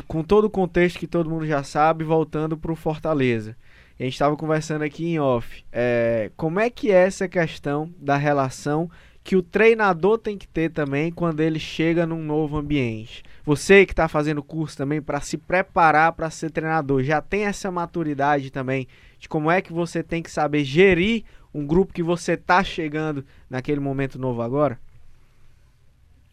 com 0.07 0.23
todo 0.23 0.45
o 0.45 0.51
contexto 0.51 0.99
que 0.99 1.07
todo 1.07 1.29
mundo 1.29 1.47
já 1.47 1.63
sabe, 1.63 2.05
voltando 2.05 2.57
pro 2.57 2.75
Fortaleza. 2.75 3.57
A 3.99 4.03
gente 4.03 4.15
estava 4.15 4.35
conversando 4.35 4.83
aqui 4.83 5.05
em 5.05 5.19
off. 5.19 5.63
É, 5.71 6.31
como 6.35 6.59
é 6.59 6.71
que 6.71 6.91
é 6.91 7.07
essa 7.07 7.29
questão 7.29 7.93
da 7.99 8.17
relação 8.17 8.91
que 9.23 9.37
o 9.37 9.43
treinador 9.43 10.19
tem 10.19 10.37
que 10.39 10.49
ter 10.49 10.71
também 10.71 11.13
quando 11.13 11.41
ele 11.41 11.59
chega 11.59 12.07
num 12.07 12.23
novo 12.25 12.57
ambiente? 12.57 13.23
Você 13.45 13.85
que 13.87 13.93
está 13.93 14.09
fazendo 14.09 14.43
curso 14.43 14.77
também 14.77 15.01
para 15.03 15.21
se 15.21 15.37
preparar 15.37 16.13
para 16.13 16.31
ser 16.31 16.51
treinador, 16.51 17.03
já 17.03 17.21
tem 17.21 17.45
essa 17.45 17.71
maturidade 17.71 18.51
também 18.51 18.87
de 19.19 19.29
como 19.29 19.51
é 19.51 19.61
que 19.61 19.73
você 19.73 20.03
tem 20.03 20.23
que 20.23 20.31
saber 20.31 20.65
gerir 20.65 21.25
um 21.53 21.67
grupo 21.67 21.93
que 21.93 22.03
você 22.03 22.37
tá 22.37 22.63
chegando 22.65 23.25
naquele 23.49 23.81
momento 23.81 24.19
novo 24.19 24.41
agora? 24.41 24.79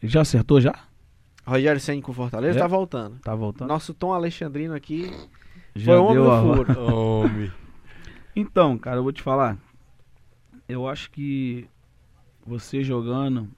Ele 0.01 0.11
já 0.11 0.21
acertou 0.21 0.61
já? 0.61 0.73
Rogério 1.45 1.79
Senna 1.79 2.01
com 2.01 2.13
Fortaleza 2.13 2.59
É. 2.59 2.61
tá 2.61 2.67
voltando. 2.67 3.19
Tá 3.19 3.33
voltando? 3.33 3.67
Nosso 3.69 3.93
Tom 3.93 4.13
Alexandrino 4.13 4.75
aqui 4.75 5.09
já 5.75 5.93
foi 5.93 6.01
homem 6.01 6.31
a- 6.31 6.41
furo. 6.41 6.93
Homem. 6.93 7.51
Então, 8.35 8.77
cara, 8.77 8.97
eu 8.97 9.03
vou 9.03 9.11
te 9.11 9.21
falar. 9.21 9.57
Eu 10.69 10.87
acho 10.87 11.09
que 11.09 11.67
você 12.47 12.83
jogando 12.83 13.49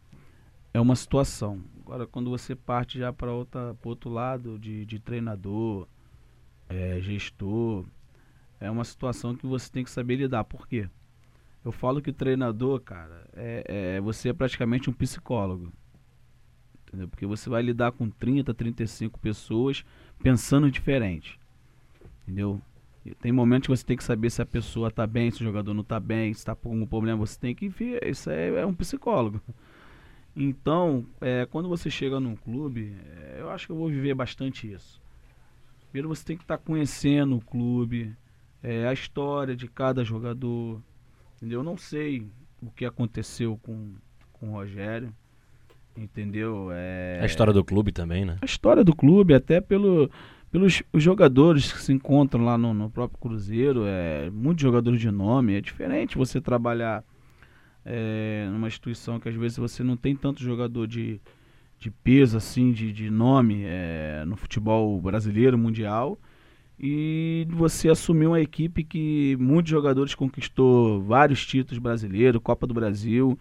é 0.74 0.80
uma 0.80 0.96
situação. 0.96 1.62
Agora, 1.82 2.08
quando 2.08 2.30
você 2.30 2.56
parte 2.56 2.98
já 2.98 3.14
para 3.14 3.32
outro 3.32 4.10
lado 4.10 4.58
de, 4.58 4.86
de 4.86 5.00
treinador, 5.00 5.88
é, 6.68 7.00
gestor, 7.00 7.86
é 8.60 8.70
uma 8.70 8.84
situação 8.84 9.36
que 9.36 9.46
você 9.46 9.72
tem 9.72 9.84
que 9.84 9.92
saber 9.92 10.16
lidar. 10.16 10.44
Por 10.44 10.68
quê? 10.68 10.90
Eu 11.64 11.72
falo 11.72 12.02
que 12.02 12.12
treinador, 12.12 12.80
cara, 12.82 13.28
é, 13.34 13.96
é- 13.98 14.02
você 14.02 14.30
é 14.30 14.34
praticamente 14.34 14.90
um 14.90 14.94
psicólogo. 14.94 15.72
Entendeu? 16.88 17.08
Porque 17.08 17.26
você 17.26 17.50
vai 17.50 17.62
lidar 17.62 17.92
com 17.92 18.10
30, 18.10 18.54
35 18.54 19.20
pessoas 19.20 19.86
pensando 20.24 20.72
diferente. 20.72 21.40
Entendeu? 22.24 22.62
Tem 23.16 23.32
momentos 23.32 23.68
que 23.68 23.78
você 23.78 23.86
tem 23.86 23.98
que 23.98 24.04
saber 24.04 24.30
se 24.30 24.42
a 24.42 24.46
pessoa 24.46 24.92
tá 24.92 25.06
bem, 25.06 25.32
se 25.32 25.42
o 25.42 25.46
jogador 25.46 25.74
não 25.74 25.84
tá 25.84 26.00
bem, 26.00 26.34
se 26.34 26.46
tá 26.46 26.56
com 26.56 26.70
algum 26.70 26.86
problema, 26.86 27.18
você 27.18 27.40
tem 27.40 27.56
que 27.56 27.68
ver. 27.68 28.06
Isso 28.08 28.30
é, 28.30 28.50
é 28.50 28.66
um 28.66 28.74
psicólogo. 28.74 29.42
Então, 30.36 31.06
é, 31.20 31.46
quando 31.50 31.68
você 31.68 31.90
chega 31.90 32.20
num 32.20 32.36
clube, 32.36 32.96
é, 33.18 33.38
eu 33.40 33.50
acho 33.50 33.66
que 33.66 33.72
eu 33.72 33.76
vou 33.76 33.90
viver 33.90 34.14
bastante 34.14 34.72
isso. 34.72 35.02
Primeiro 35.90 36.08
você 36.08 36.24
tem 36.24 36.38
que 36.38 36.44
estar 36.44 36.58
conhecendo 36.58 37.36
o 37.38 37.42
clube, 37.42 38.16
é, 38.62 38.88
a 38.88 38.94
história 38.94 39.56
de 39.56 39.68
cada 39.68 40.04
jogador. 40.04 40.82
Entendeu? 41.38 41.60
Eu 41.60 41.64
não 41.64 41.78
sei 41.78 42.28
o 42.62 42.70
que 42.70 42.86
aconteceu 42.86 43.60
com, 43.64 43.94
com 44.34 44.50
o 44.50 44.52
Rogério. 44.54 45.14
Entendeu? 45.98 46.70
É, 46.72 47.20
A 47.22 47.26
história 47.26 47.52
do 47.52 47.64
clube 47.64 47.92
também, 47.92 48.24
né? 48.24 48.38
a 48.42 48.46
história 48.46 48.84
do 48.84 48.96
clube, 48.96 49.34
até 49.34 49.60
pelo, 49.60 50.10
pelos 50.52 50.82
os 50.92 51.04
jogadores 51.04 51.72
que 51.72 51.82
se 51.82 51.94
encontram 51.94 52.44
lá 52.44 52.58
no, 52.58 52.74
no 52.74 52.90
próprio 52.90 53.20
Cruzeiro, 53.20 53.84
é, 53.86 54.30
muitos 54.32 54.62
jogadores 54.62 55.00
de 55.00 55.12
nome, 55.12 55.56
é 55.56 55.62
diferente 55.62 56.18
você 56.18 56.42
trabalhar 56.42 57.04
é, 57.86 58.48
numa 58.52 58.68
instituição 58.68 59.20
que 59.20 59.30
às 59.30 59.36
vezes 59.36 59.58
você 59.58 59.84
não 59.84 59.96
tem 59.96 60.16
tanto 60.16 60.42
jogador 60.42 60.88
de, 60.88 61.22
de 61.78 61.92
peso, 61.92 62.38
assim, 62.38 62.72
de, 62.72 62.92
de 62.92 63.10
nome 63.10 63.64
é, 63.66 64.24
no 64.26 64.36
futebol 64.36 65.00
brasileiro, 65.00 65.58
mundial, 65.58 66.20
e 66.80 67.46
você 67.50 67.90
assumir 67.90 68.28
uma 68.28 68.40
equipe 68.40 68.84
que 68.84 69.36
muitos 69.40 69.70
jogadores 69.70 70.16
conquistou 70.16 71.02
vários 71.02 71.46
títulos 71.46 71.78
brasileiros, 71.78 72.42
Copa 72.42 72.66
do 72.66 72.74
Brasil, 72.74 73.38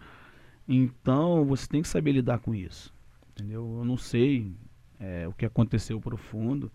então 0.67 1.43
você 1.45 1.67
tem 1.67 1.81
que 1.81 1.87
saber 1.87 2.11
lidar 2.11 2.39
com 2.39 2.53
isso, 2.53 2.93
entendeu? 3.31 3.77
Eu 3.79 3.85
não 3.85 3.97
sei 3.97 4.51
é, 4.99 5.27
o 5.27 5.33
que 5.33 5.45
aconteceu 5.45 5.99
profundo, 5.99 6.71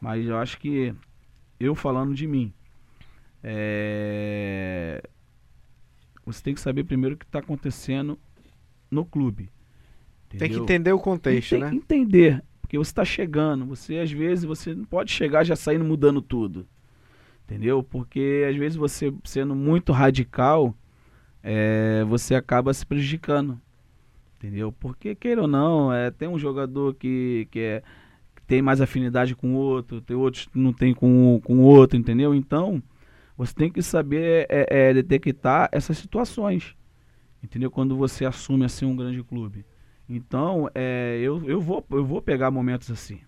mas 0.00 0.26
eu 0.26 0.36
acho 0.36 0.58
que 0.58 0.94
eu 1.58 1.74
falando 1.74 2.14
de 2.14 2.26
mim, 2.26 2.52
é, 3.42 5.02
você 6.24 6.42
tem 6.42 6.54
que 6.54 6.60
saber 6.60 6.84
primeiro 6.84 7.14
o 7.14 7.18
que 7.18 7.24
está 7.24 7.38
acontecendo 7.38 8.18
no 8.90 9.04
clube. 9.04 9.50
Tem 10.28 10.38
que 10.38 10.44
entendeu? 10.44 10.62
entender 10.64 10.92
o 10.92 10.98
contexto, 10.98 11.50
tem 11.50 11.60
né? 11.60 11.70
que 11.70 11.76
entender, 11.76 12.44
porque 12.60 12.76
você 12.76 12.90
está 12.90 13.04
chegando, 13.04 13.64
você 13.64 13.98
às 13.98 14.12
vezes 14.12 14.44
você 14.44 14.74
não 14.74 14.84
pode 14.84 15.10
chegar 15.10 15.42
já 15.42 15.56
saindo 15.56 15.84
mudando 15.84 16.20
tudo, 16.20 16.66
entendeu? 17.44 17.82
Porque 17.82 18.44
às 18.48 18.54
vezes 18.56 18.76
você 18.76 19.12
sendo 19.24 19.54
muito 19.54 19.90
radical, 19.90 20.74
é, 21.42 22.04
você 22.04 22.34
acaba 22.34 22.74
se 22.74 22.84
prejudicando, 22.84 23.58
entendeu? 24.36 24.70
Porque 24.70 25.14
queira 25.14 25.42
ou 25.42 25.48
não, 25.48 25.90
é, 25.90 26.10
tem 26.10 26.28
um 26.28 26.38
jogador 26.38 26.94
que, 26.94 27.48
que, 27.50 27.60
é, 27.60 27.80
que 27.80 27.86
tem 28.48 28.62
mais 28.62 28.80
afinidade 28.80 29.36
com 29.36 29.54
o 29.54 29.56
outro, 29.56 30.00
tem 30.00 30.16
outros 30.16 30.46
que 30.46 30.58
não 30.58 30.72
tem 30.72 30.94
com 30.94 31.40
o 31.46 31.60
outro, 31.60 31.98
entendeu? 31.98 32.34
Então 32.34 32.82
você 33.36 33.54
tem 33.54 33.70
que 33.70 33.82
saber 33.82 34.46
é, 34.48 34.88
é, 34.88 34.94
detectar 34.94 35.68
essas 35.70 35.98
situações, 35.98 36.74
entendeu? 37.44 37.70
Quando 37.70 37.94
você 37.94 38.24
assume 38.24 38.64
assim 38.64 38.86
um 38.86 38.96
grande 38.96 39.22
clube. 39.22 39.64
Então, 40.08 40.70
é, 40.74 41.18
eu, 41.20 41.44
eu, 41.44 41.60
vou, 41.60 41.84
eu 41.90 42.02
vou 42.02 42.22
pegar 42.22 42.50
momentos 42.50 42.90
assim. 42.90 43.20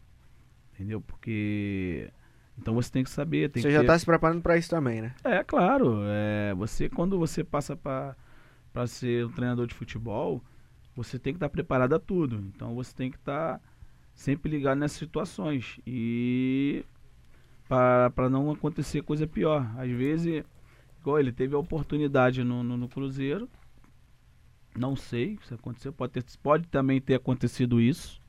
Entendeu? 0.73 1.03
Porque. 1.03 2.11
Então 2.59 2.73
você 2.73 2.91
tem 2.91 3.05
que 3.05 3.11
saber. 3.11 3.51
Tem 3.51 3.63
Você 3.63 3.69
que 3.69 3.75
já 3.75 3.81
ter- 3.83 3.87
tá 3.87 3.99
se 3.99 4.07
preparando 4.07 4.41
para 4.41 4.57
isso 4.57 4.71
também, 4.71 5.03
né? 5.03 5.15
É, 5.23 5.45
claro. 5.45 6.01
É, 6.05 6.55
você, 6.55 6.89
quando 6.89 7.19
você 7.19 7.45
passa 7.45 7.77
para 7.77 8.87
ser 8.87 9.27
um 9.27 9.31
treinador 9.31 9.67
de 9.67 9.75
futebol, 9.75 10.43
você 10.97 11.19
tem 11.19 11.35
que 11.35 11.37
estar 11.37 11.51
preparado 11.51 11.95
a 11.95 11.99
tudo. 11.99 12.43
Então 12.55 12.75
você 12.75 12.95
tem 12.95 13.11
que 13.11 13.19
estar 13.19 13.61
sempre 14.21 14.51
ligado 14.51 14.79
nessas 14.79 14.99
situações. 14.99 15.81
E 15.87 16.85
para 17.67 18.29
não 18.29 18.51
acontecer 18.51 19.03
coisa 19.03 19.27
pior. 19.27 19.67
Às 19.79 19.91
vezes, 19.91 20.45
igual 21.01 21.19
ele 21.19 21.33
teve 21.33 21.55
a 21.55 21.59
oportunidade 21.59 22.45
no, 22.45 22.63
no, 22.63 22.77
no 22.77 22.89
Cruzeiro, 22.89 23.49
Não 24.77 24.95
sei 24.95 25.39
se 25.43 25.55
aconteceu. 25.55 25.93
Pode, 25.93 26.13
ter, 26.13 26.25
pode 26.43 26.67
também 26.69 27.01
ter 27.01 27.15
acontecido 27.15 27.81
isso. 27.81 28.21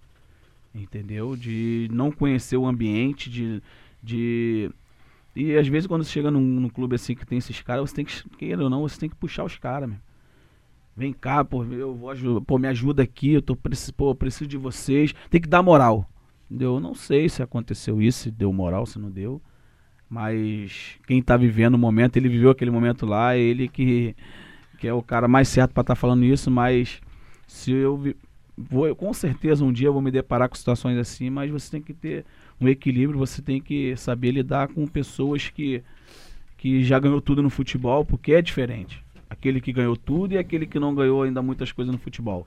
Entendeu? 0.73 1.35
De 1.35 1.89
não 1.91 2.11
conhecer 2.11 2.55
o 2.55 2.65
ambiente, 2.65 3.29
de. 3.29 3.61
de 4.01 4.71
e 5.35 5.57
às 5.57 5.67
vezes 5.67 5.87
quando 5.87 6.03
você 6.05 6.11
chega 6.11 6.31
num, 6.31 6.41
num 6.41 6.69
clube 6.69 6.95
assim 6.95 7.15
que 7.15 7.25
tem 7.25 7.37
esses 7.37 7.61
caras, 7.61 7.89
você 7.89 7.95
tem 7.97 8.05
que, 8.05 8.29
queira 8.37 8.63
ou 8.63 8.69
não, 8.69 8.81
você 8.81 8.99
tem 8.99 9.09
que 9.09 9.15
puxar 9.15 9.43
os 9.43 9.57
caras, 9.57 9.89
meu. 9.89 9.99
Vem 11.01 11.13
cá, 11.13 11.43
pô, 11.43 11.63
eu 11.63 11.95
vou 11.95 12.41
pô, 12.43 12.59
me 12.59 12.67
ajuda 12.67 13.01
aqui, 13.01 13.31
eu 13.33 13.41
tô 13.41 13.55
preciso, 13.55 13.91
pô, 13.91 14.13
preciso 14.13 14.45
de 14.47 14.55
vocês. 14.55 15.15
Tem 15.31 15.41
que 15.41 15.47
dar 15.49 15.63
moral. 15.63 16.07
Eu 16.47 16.79
não 16.79 16.93
sei 16.93 17.27
se 17.27 17.41
aconteceu 17.41 17.99
isso, 17.99 18.19
se 18.19 18.29
deu 18.31 18.53
moral, 18.53 18.85
se 18.85 18.99
não 18.99 19.09
deu. 19.09 19.41
Mas 20.09 20.99
quem 21.07 21.21
tá 21.21 21.37
vivendo 21.37 21.75
o 21.75 21.79
momento, 21.79 22.17
ele 22.17 22.29
viveu 22.29 22.51
aquele 22.51 22.71
momento 22.71 23.05
lá, 23.05 23.37
ele 23.37 23.67
que, 23.67 24.15
que 24.79 24.87
é 24.87 24.93
o 24.93 25.01
cara 25.01 25.27
mais 25.27 25.47
certo 25.49 25.73
pra 25.73 25.81
estar 25.81 25.95
falando 25.95 26.25
isso, 26.25 26.51
mas 26.51 27.01
se 27.47 27.71
eu 27.71 27.97
vi- 27.97 28.17
vou, 28.57 28.87
eu, 28.87 28.95
com 28.95 29.13
certeza 29.13 29.65
um 29.65 29.73
dia 29.73 29.87
eu 29.89 29.93
vou 29.93 30.01
me 30.01 30.11
deparar 30.11 30.49
com 30.49 30.55
situações 30.55 30.97
assim, 30.97 31.29
mas 31.29 31.51
você 31.51 31.71
tem 31.71 31.81
que 31.81 31.93
ter 31.93 32.25
um 32.61 32.67
equilíbrio, 32.67 33.19
você 33.19 33.41
tem 33.41 33.61
que 33.61 33.95
saber 33.97 34.31
lidar 34.31 34.69
com 34.69 34.87
pessoas 34.87 35.49
que, 35.49 35.83
que 36.57 36.83
já 36.83 36.99
ganhou 36.99 37.21
tudo 37.21 37.43
no 37.43 37.49
futebol, 37.49 38.05
porque 38.05 38.33
é 38.33 38.41
diferente. 38.41 39.00
Aquele 39.31 39.61
que 39.61 39.71
ganhou 39.71 39.95
tudo 39.95 40.33
e 40.33 40.37
aquele 40.37 40.65
que 40.65 40.77
não 40.77 40.93
ganhou 40.93 41.23
ainda 41.23 41.41
muitas 41.41 41.71
coisas 41.71 41.89
no 41.93 41.97
futebol. 41.99 42.45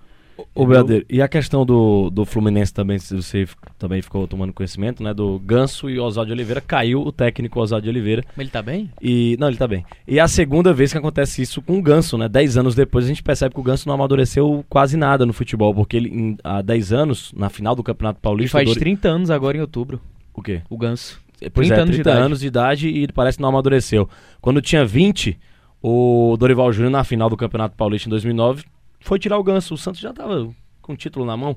Ô, 0.53 0.67
Beadeiro, 0.67 1.07
e 1.09 1.23
a 1.23 1.29
questão 1.29 1.65
do, 1.65 2.11
do 2.11 2.25
Fluminense 2.25 2.75
também, 2.75 2.99
se 2.99 3.15
você 3.15 3.47
também 3.79 4.03
ficou 4.03 4.27
tomando 4.27 4.53
conhecimento, 4.53 5.01
né? 5.03 5.15
Do 5.15 5.39
Ganso 5.39 5.89
e 5.89 5.99
Oswaldo 5.99 6.27
de 6.27 6.33
Oliveira, 6.33 6.61
caiu 6.61 7.01
o 7.03 7.13
técnico 7.13 7.61
Oswaldo 7.61 7.85
de 7.85 7.89
Oliveira. 7.91 8.23
Mas 8.37 8.45
ele 8.45 8.51
tá 8.51 8.61
bem? 8.61 8.91
E. 9.01 9.37
Não, 9.39 9.47
ele 9.49 9.57
tá 9.57 9.67
bem. 9.69 9.85
E 10.09 10.19
é 10.19 10.23
a 10.23 10.27
segunda 10.29 10.73
vez 10.75 10.91
que 10.91 10.99
acontece 10.99 11.41
isso 11.41 11.63
com 11.63 11.79
o 11.79 11.83
Ganso, 11.83 12.19
né? 12.19 12.29
Dez 12.29 12.57
anos 12.59 12.75
depois 12.75 13.05
a 13.05 13.09
gente 13.09 13.23
percebe 13.23 13.55
que 13.55 13.61
o 13.61 13.63
Ganso 13.63 13.87
não 13.89 13.95
amadureceu 13.95 14.65
quase 14.69 14.97
nada 14.97 15.25
no 15.25 15.33
futebol, 15.33 15.73
porque 15.73 15.97
ele, 15.97 16.09
em- 16.09 16.37
há 16.43 16.61
10 16.61 16.93
anos, 16.93 17.33
na 17.37 17.49
final 17.49 17.77
do 17.77 17.83
Campeonato 17.85 18.17
Ele 18.19 18.23
Paulista. 18.23 18.59
faz 18.59 18.69
o 18.69 18.73
Dori- 18.73 18.81
30 18.81 19.09
anos 19.09 19.31
agora 19.31 19.57
em 19.57 19.61
outubro, 19.61 20.01
O 20.35 20.43
quê? 20.43 20.63
o 20.69 20.77
Ganso. 20.77 21.23
Pois 21.53 21.69
30 21.69 21.75
é, 21.75 21.79
anos 21.83 21.91
de 21.97 22.03
30 22.03 22.11
idade. 22.11 22.27
anos 22.27 22.41
de 22.41 22.47
idade 22.49 22.89
e 22.89 23.07
parece 23.13 23.39
que 23.39 23.43
não 23.43 23.51
amadureceu. 23.51 24.09
Quando 24.41 24.61
tinha 24.61 24.85
20, 24.85 25.39
o 25.87 26.35
Dorival 26.39 26.73
Júnior, 26.73 26.91
na 26.91 27.05
final 27.05 27.29
do 27.29 27.37
Campeonato 27.37 27.77
Paulista 27.77 28.09
em 28.09 28.11
2009, 28.11 28.65
foi 29.01 29.19
tirar 29.19 29.37
o 29.37 29.45
Ganso. 29.45 29.75
O 29.75 29.77
Santos 29.77 30.01
já 30.01 30.15
tava 30.15 30.51
com 30.81 30.95
o 30.95 30.97
título 30.97 31.27
na 31.27 31.37
mão 31.37 31.55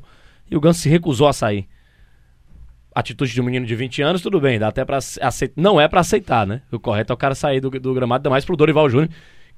e 0.51 0.57
o 0.57 0.59
Ganso 0.59 0.81
se 0.81 0.89
recusou 0.89 1.29
a 1.29 1.33
sair. 1.33 1.65
Atitude 2.93 3.31
de 3.31 3.39
um 3.39 3.45
menino 3.45 3.65
de 3.65 3.73
20 3.73 4.01
anos, 4.01 4.21
tudo 4.21 4.41
bem, 4.41 4.59
dá 4.59 4.67
até 4.67 4.83
pra 4.83 4.97
aceitar. 4.97 5.53
Não 5.55 5.79
é 5.79 5.87
pra 5.87 6.01
aceitar, 6.01 6.45
né? 6.45 6.61
O 6.69 6.77
correto 6.77 7.13
é 7.13 7.15
o 7.15 7.17
cara 7.17 7.35
sair 7.35 7.61
do, 7.61 7.69
do 7.69 7.93
gramado, 7.93 8.19
ainda 8.19 8.29
mais 8.29 8.43
pro 8.43 8.57
Dorival 8.57 8.89
Júnior, 8.89 9.09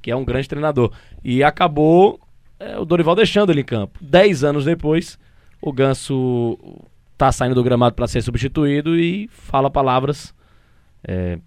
que 0.03 0.11
é 0.11 0.15
um 0.15 0.23
grande 0.23 0.47
treinador. 0.47 0.91
E 1.23 1.43
acabou 1.43 2.19
é, 2.59 2.77
o 2.77 2.85
Dorival 2.85 3.15
deixando 3.15 3.51
ele 3.51 3.61
em 3.61 3.65
campo. 3.65 3.97
Dez 3.99 4.43
anos 4.43 4.65
depois, 4.65 5.17
o 5.59 5.73
Ganso 5.73 6.59
tá 7.17 7.31
saindo 7.31 7.55
do 7.55 7.63
gramado 7.63 7.95
para 7.95 8.07
ser 8.07 8.21
substituído 8.21 8.95
e 8.95 9.27
fala 9.29 9.67
palavras 9.71 10.31
é, 11.03 11.39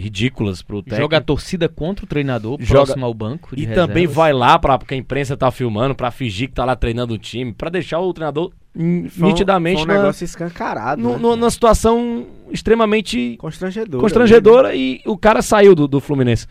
ridículas 0.00 0.62
pro 0.62 0.82
técnico. 0.82 1.02
Joga 1.02 1.16
a 1.18 1.20
torcida 1.20 1.68
contra 1.68 2.04
o 2.04 2.08
treinador, 2.08 2.56
Joga- 2.60 2.84
próximo 2.86 3.04
ao 3.06 3.14
banco. 3.14 3.54
de 3.54 3.62
e 3.62 3.66
também 3.66 4.02
reservas. 4.02 4.14
vai 4.16 4.32
lá 4.32 4.58
para 4.58 4.78
porque 4.78 4.94
a 4.94 4.96
imprensa 4.96 5.36
tá 5.36 5.50
filmando, 5.50 5.94
pra 5.94 6.10
fingir 6.10 6.48
que 6.48 6.54
tá 6.54 6.64
lá 6.64 6.74
treinando 6.74 7.14
o 7.14 7.18
time, 7.18 7.52
pra 7.52 7.70
deixar 7.70 8.00
o 8.00 8.12
treinador 8.12 8.50
Foi 8.74 8.82
um- 8.82 9.26
nitidamente 9.28 9.82
foi 9.82 9.84
um 9.84 9.86
na, 9.94 10.00
negócio 10.00 10.24
escancarado. 10.24 11.00
no- 11.02 11.12
né? 11.12 11.18
no- 11.18 11.36
numa 11.36 11.50
situação 11.50 12.26
extremamente 12.50 13.36
Constrangedor. 13.38 14.00
constrangedora 14.00 14.74
e 14.74 15.00
o 15.06 15.16
cara 15.16 15.42
saiu 15.42 15.74
do, 15.74 15.88
do 15.88 16.00
Fluminense. 16.00 16.46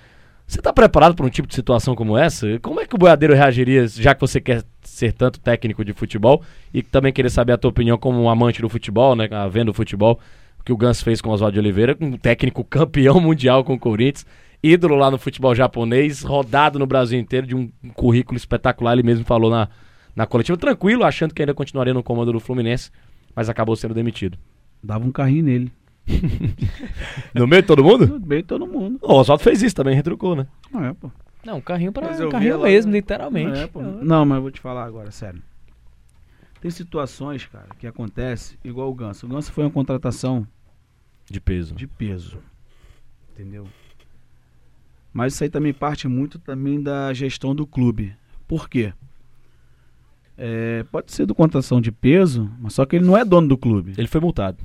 Você 0.47 0.59
tá 0.61 0.73
preparado 0.73 1.13
para 1.13 1.25
um 1.25 1.29
tipo 1.29 1.47
de 1.47 1.53
situação 1.53 1.93
como 1.95 2.17
essa? 2.17 2.57
Como 2.59 2.81
é 2.81 2.85
que 2.85 2.95
o 2.95 2.97
Boiadeiro 2.97 3.35
reagiria, 3.35 3.87
já 3.87 4.15
que 4.15 4.21
você 4.21 4.41
quer 4.41 4.63
ser 4.81 5.13
tanto 5.13 5.39
técnico 5.39 5.85
de 5.85 5.93
futebol 5.93 6.41
e 6.73 6.81
também 6.81 7.13
querer 7.13 7.29
saber 7.29 7.53
a 7.53 7.57
tua 7.57 7.69
opinião 7.69 7.99
como 7.99 8.19
um 8.19 8.27
amante 8.27 8.59
do 8.59 8.67
futebol, 8.67 9.15
né, 9.15 9.29
vendo 9.51 9.69
o 9.69 9.73
futebol, 9.73 10.19
que 10.69 10.73
o 10.73 10.77
Ganso 10.77 11.03
fez 11.03 11.19
com 11.19 11.31
o 11.31 11.33
Oswaldo 11.33 11.53
de 11.55 11.59
Oliveira, 11.59 11.97
um 11.99 12.11
técnico 12.15 12.63
campeão 12.63 13.17
mundial 13.19 13.63
com 13.63 13.73
o 13.73 13.79
Corinthians, 13.79 14.23
ídolo 14.61 14.95
lá 14.95 15.09
no 15.09 15.17
futebol 15.17 15.55
japonês, 15.55 16.21
rodado 16.21 16.77
no 16.77 16.85
Brasil 16.85 17.19
inteiro, 17.19 17.47
de 17.47 17.55
um 17.55 17.71
currículo 17.95 18.37
espetacular, 18.37 18.93
ele 18.93 19.01
mesmo 19.01 19.25
falou 19.25 19.49
na, 19.49 19.67
na 20.15 20.27
coletiva, 20.27 20.55
tranquilo, 20.55 21.03
achando 21.03 21.33
que 21.33 21.41
ainda 21.41 21.55
continuaria 21.55 21.91
no 21.91 22.03
comando 22.03 22.31
do 22.31 22.39
Fluminense, 22.39 22.91
mas 23.35 23.49
acabou 23.49 23.75
sendo 23.75 23.95
demitido. 23.95 24.37
Dava 24.83 25.03
um 25.07 25.11
carrinho 25.11 25.43
nele. 25.45 25.71
No 27.33 27.47
meio 27.47 27.63
de 27.63 27.67
todo 27.67 27.83
mundo? 27.83 28.05
Tudo 28.07 28.25
bem, 28.25 28.43
todo 28.43 28.67
mundo. 28.67 28.99
O 29.01 29.13
Oswaldo 29.13 29.43
fez 29.43 29.63
isso 29.63 29.75
também, 29.75 29.95
retrucou, 29.95 30.35
né? 30.35 30.45
Não 30.71 30.85
é, 30.85 30.93
pô. 30.93 31.09
Não, 31.43 31.57
um 31.57 31.61
carrinho 31.61 31.91
para 31.91 32.07
um 32.25 32.29
carrinho 32.29 32.53
ela- 32.53 32.63
mesmo, 32.67 32.91
literalmente. 32.91 33.51
Não, 33.51 33.61
é, 33.61 33.67
pô. 33.67 33.81
Não, 33.81 34.23
mas 34.25 34.35
eu 34.35 34.41
vou 34.43 34.51
te 34.51 34.59
falar 34.59 34.85
agora, 34.85 35.09
sério. 35.09 35.41
Tem 36.61 36.69
situações, 36.69 37.45
cara, 37.47 37.67
que 37.77 37.87
acontece 37.87 38.57
igual 38.63 38.89
o 38.89 38.93
Ganso. 38.93 39.25
O 39.25 39.29
Ganso 39.29 39.51
foi 39.51 39.63
uma 39.63 39.71
contratação 39.71 40.45
De 41.29 41.39
peso. 41.39 41.75
de 41.75 41.87
peso. 41.87 42.39
Entendeu? 43.33 43.67
Mas 45.13 45.33
isso 45.33 45.43
aí 45.43 45.49
também 45.49 45.73
parte 45.73 46.07
muito 46.07 46.39
também 46.39 46.81
da 46.81 47.13
gestão 47.13 47.55
do 47.55 47.65
clube. 47.65 48.15
Por 48.47 48.69
quê? 48.69 48.93
É, 50.37 50.83
pode 50.91 51.11
ser 51.11 51.25
do 51.25 51.35
contratação 51.35 51.81
de 51.81 51.91
peso, 51.91 52.49
mas 52.59 52.73
só 52.73 52.85
que 52.85 52.95
ele 52.95 53.05
não 53.05 53.17
é 53.17 53.25
dono 53.25 53.47
do 53.47 53.57
clube. 53.57 53.93
Ele 53.97 54.07
foi 54.07 54.21
multado. 54.21 54.57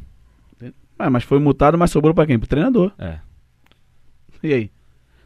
Ah, 0.98 1.10
mas 1.10 1.24
foi 1.24 1.38
multado, 1.38 1.76
mas 1.76 1.90
sobrou 1.90 2.14
pra 2.14 2.26
quem? 2.26 2.38
Pro 2.38 2.48
treinador. 2.48 2.92
É. 2.98 3.18
E 4.42 4.52
aí? 4.52 4.70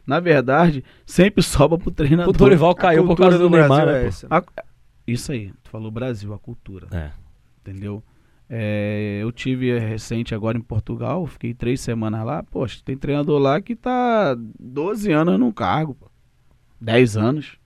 Na 0.07 0.19
verdade, 0.19 0.83
sempre 1.05 1.43
sobra 1.43 1.77
pro 1.77 1.91
treinador. 1.91 2.33
O 2.33 2.37
Dorival 2.37 2.73
caiu 2.73 3.05
por 3.05 3.15
causa 3.15 3.37
do, 3.37 3.49
Neymar, 3.49 3.85
Brasil 3.85 4.27
né, 4.29 4.37
é 4.57 4.63
isso 5.05 5.31
aí, 5.31 5.51
tu 5.63 5.69
falou 5.69 5.89
Brasil, 5.89 6.33
a 6.33 6.39
cultura. 6.39 6.87
É. 6.91 7.11
Entendeu? 7.61 8.03
É, 8.49 9.19
eu 9.21 9.31
tive 9.31 9.77
recente 9.77 10.33
agora 10.33 10.57
em 10.57 10.61
Portugal, 10.61 11.27
fiquei 11.27 11.53
três 11.53 11.81
semanas 11.81 12.25
lá. 12.25 12.41
Poxa, 12.41 12.81
tem 12.83 12.97
treinador 12.97 13.39
lá 13.39 13.61
que 13.61 13.75
tá 13.75 14.35
12 14.59 15.11
anos 15.11 15.39
no 15.39 15.53
cargo, 15.53 15.93
pô. 15.93 16.09
10 16.81 17.17
anos. 17.17 17.59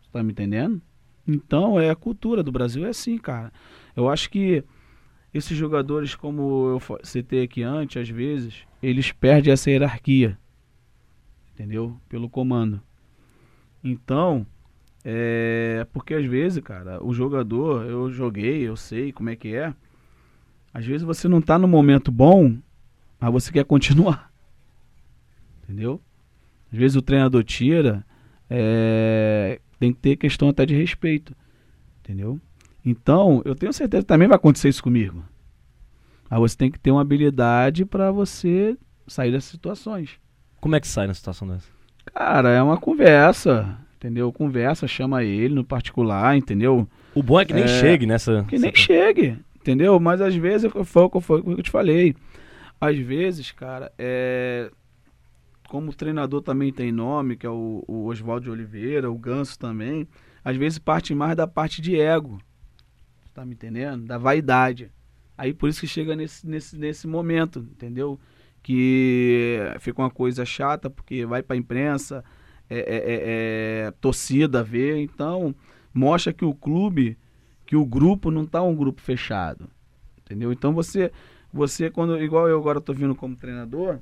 Você 0.00 0.10
tá 0.12 0.22
me 0.22 0.32
entendendo? 0.32 0.82
Então, 1.26 1.80
é 1.80 1.88
a 1.88 1.96
cultura 1.96 2.42
do 2.42 2.52
Brasil 2.52 2.84
é 2.84 2.90
assim, 2.90 3.16
cara. 3.16 3.52
Eu 3.96 4.08
acho 4.08 4.28
que 4.30 4.64
esses 5.32 5.56
jogadores, 5.56 6.14
como 6.14 6.68
eu 6.68 6.98
citei 7.02 7.42
aqui 7.42 7.62
antes, 7.62 8.00
às 8.00 8.08
vezes, 8.08 8.66
eles 8.82 9.12
perdem 9.12 9.52
essa 9.52 9.70
hierarquia. 9.70 10.38
Entendeu? 11.54 11.98
Pelo 12.08 12.28
comando. 12.28 12.82
Então, 13.82 14.46
é. 15.10 15.86
Porque 15.92 16.12
às 16.12 16.26
vezes, 16.26 16.62
cara, 16.62 17.02
o 17.02 17.14
jogador, 17.14 17.86
eu 17.86 18.10
joguei, 18.10 18.68
eu 18.68 18.76
sei 18.76 19.10
como 19.10 19.30
é 19.30 19.36
que 19.36 19.54
é. 19.54 19.72
Às 20.72 20.84
vezes 20.84 21.02
você 21.02 21.26
não 21.26 21.40
tá 21.40 21.58
no 21.58 21.66
momento 21.66 22.12
bom, 22.12 22.56
mas 23.18 23.32
você 23.32 23.50
quer 23.50 23.64
continuar. 23.64 24.30
Entendeu? 25.62 26.00
Às 26.70 26.78
vezes 26.78 26.96
o 26.96 27.02
treinador 27.02 27.42
tira, 27.42 28.04
é, 28.50 29.60
tem 29.78 29.92
que 29.92 29.98
ter 29.98 30.16
questão 30.16 30.50
até 30.50 30.66
de 30.66 30.74
respeito. 30.74 31.34
Entendeu? 32.00 32.38
Então, 32.84 33.40
eu 33.44 33.54
tenho 33.54 33.72
certeza 33.72 34.02
que 34.02 34.08
também 34.08 34.28
vai 34.28 34.36
acontecer 34.36 34.68
isso 34.68 34.82
comigo. 34.82 35.24
Aí 36.30 36.38
você 36.38 36.56
tem 36.56 36.70
que 36.70 36.78
ter 36.78 36.90
uma 36.90 37.00
habilidade 37.00 37.86
para 37.86 38.10
você 38.10 38.76
sair 39.06 39.32
dessas 39.32 39.50
situações. 39.50 40.18
Como 40.60 40.76
é 40.76 40.80
que 40.80 40.86
sai 40.86 41.06
na 41.06 41.14
situação 41.14 41.48
dessa? 41.48 41.68
Cara, 42.12 42.50
é 42.50 42.62
uma 42.62 42.76
conversa, 42.76 43.78
entendeu? 43.98 44.32
Conversa, 44.32 44.86
chama 44.88 45.22
ele 45.24 45.54
no 45.54 45.64
particular, 45.64 46.36
entendeu? 46.36 46.88
O 47.14 47.22
bom 47.22 47.38
é 47.40 47.44
que 47.44 47.52
nem 47.52 47.64
É, 47.64 47.68
chegue 47.68 48.06
nessa. 48.06 48.44
Que 48.48 48.58
nem 48.58 48.70
nessa- 48.70 48.82
chegue, 48.82 49.36
entendeu? 49.56 49.98
Mas 50.00 50.20
às 50.20 50.34
vezes, 50.34 50.70
foi 50.84 51.02
o 51.02 51.10
que 51.10 51.20
foi 51.20 51.40
o 51.40 51.42
que 51.44 51.50
eu 51.50 51.62
te 51.62 51.70
falei. 51.70 52.14
Às 52.80 52.96
vezes, 52.96 53.50
cara, 53.50 53.92
é. 53.98 54.70
Como 55.68 55.90
o 55.90 55.94
treinador 55.94 56.40
também 56.40 56.72
tem 56.72 56.90
nome, 56.90 57.36
que 57.36 57.44
é 57.44 57.50
o, 57.50 57.84
o 57.86 58.06
Oswaldo 58.06 58.44
de 58.44 58.50
Oliveira, 58.50 59.10
o 59.10 59.18
Ganso 59.18 59.58
também, 59.58 60.08
às 60.42 60.56
vezes 60.56 60.78
parte 60.78 61.14
mais 61.14 61.36
da 61.36 61.46
parte 61.46 61.82
de 61.82 62.00
ego. 62.00 62.40
Tá 63.34 63.44
me 63.44 63.52
entendendo? 63.52 64.06
Da 64.06 64.16
vaidade. 64.16 64.90
Aí 65.36 65.52
por 65.52 65.68
isso 65.68 65.80
que 65.80 65.86
chega 65.86 66.16
nesse, 66.16 66.46
nesse, 66.48 66.78
nesse 66.78 67.06
momento, 67.06 67.58
entendeu? 67.58 68.18
Que 68.62 69.58
fica 69.80 70.00
uma 70.00 70.10
coisa 70.10 70.44
chata, 70.44 70.88
porque 70.88 71.26
vai 71.26 71.42
pra 71.42 71.54
imprensa, 71.56 72.24
é, 72.70 72.78
é- 72.78 73.14
é- 73.84 73.86
é 73.88 73.90
torcida 74.00 74.62
vê, 74.62 75.00
então 75.00 75.54
mostra 75.92 76.32
que 76.32 76.44
o 76.44 76.54
clube, 76.54 77.16
que 77.66 77.76
o 77.76 77.84
grupo 77.84 78.30
não 78.30 78.46
tá 78.46 78.62
um 78.62 78.74
grupo 78.74 79.00
fechado. 79.00 79.68
Entendeu? 80.24 80.52
Então 80.52 80.72
você, 80.74 81.10
você 81.52 81.90
quando 81.90 82.20
igual 82.22 82.48
eu 82.48 82.58
agora 82.58 82.80
tô 82.80 82.92
vindo 82.92 83.14
como 83.14 83.34
treinador, 83.36 83.98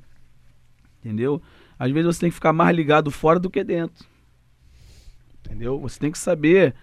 entendeu? 0.99 1.41
Às 1.79 1.91
vezes 1.91 2.15
você 2.15 2.21
tem 2.21 2.29
que 2.29 2.35
ficar 2.35 2.51
mais 2.53 2.75
ligado 2.75 3.09
fora 3.11 3.39
do 3.39 3.49
que 3.49 3.63
dentro. 3.63 4.05
Entendeu? 5.45 5.79
Você 5.79 5.99
tem 5.99 6.11
que 6.11 6.17
saber 6.17 6.75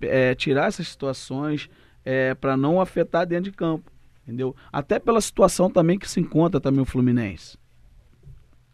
é, 0.00 0.34
tirar 0.34 0.66
essas 0.68 0.88
situações 0.88 1.68
é, 2.04 2.34
para 2.34 2.56
não 2.56 2.80
afetar 2.80 3.26
dentro 3.26 3.50
de 3.50 3.56
campo. 3.56 3.90
Entendeu? 4.24 4.54
Até 4.72 4.98
pela 4.98 5.20
situação 5.20 5.70
também 5.70 5.98
que 5.98 6.08
se 6.10 6.20
encontra 6.20 6.60
também 6.60 6.80
o 6.80 6.84
Fluminense. 6.84 7.56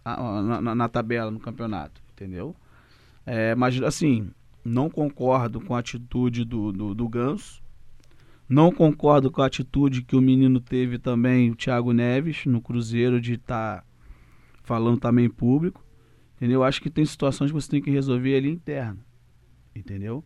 Na, 0.05 0.61
na- 0.61 0.75
na 0.75 0.89
tabela, 0.89 1.31
no 1.31 1.39
campeonato. 1.41 2.03
Entendeu? 2.15 2.55
É, 3.27 3.55
mas 3.55 3.81
assim, 3.83 4.31
Não 4.65 4.89
concordo 4.89 5.61
com 5.61 5.75
a 5.75 5.81
atitude 5.81 6.45
do, 6.45 6.73
do, 6.73 6.95
do 6.95 7.09
Ganso. 7.09 7.62
Não 8.49 8.73
concordo 8.73 9.31
com 9.31 9.43
a 9.43 9.47
atitude 9.47 10.03
que 10.03 10.17
o 10.17 10.21
menino 10.21 10.59
teve 10.61 10.99
também, 10.99 11.51
o 11.51 11.55
Thiago 11.55 11.93
Neves, 11.93 12.47
no 12.47 12.62
Cruzeiro, 12.62 13.21
de 13.21 13.35
estar 13.35 13.85
falando 14.62 14.99
também 14.99 15.27
em 15.27 15.31
público. 15.31 15.85
Entendeu? 16.37 16.62
Acho 16.65 16.81
que 16.81 16.91
tem 16.91 17.05
situações 17.05 17.51
que 17.51 17.55
você 17.55 17.71
tem 17.71 17.83
que 17.83 17.91
resolver 17.91 18.37
ali 18.37 18.51
interno. 18.51 19.01
Entendeu? 19.75 20.25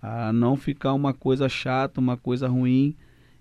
A 0.00 0.32
não 0.32 0.56
ficar 0.56 0.92
uma 0.92 1.12
coisa 1.12 1.48
chata, 1.48 2.00
uma 2.00 2.16
coisa 2.16 2.48
ruim 2.48 2.96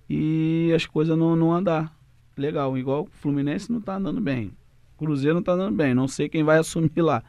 e 0.09 0.71
as 0.75 0.85
coisas 0.85 1.17
não, 1.17 1.35
não 1.35 1.53
andar. 1.53 1.95
Legal, 2.37 2.77
igual 2.77 3.03
o 3.03 3.09
Fluminense 3.09 3.71
não 3.71 3.79
tá 3.79 3.95
andando 3.95 4.19
bem. 4.19 4.51
Cruzeiro 4.97 5.35
não 5.35 5.43
tá 5.43 5.53
andando 5.53 5.75
bem. 5.75 5.93
Não 5.93 6.07
sei 6.07 6.27
quem 6.29 6.43
vai 6.43 6.57
assumir 6.59 6.91
lá. 7.01 7.23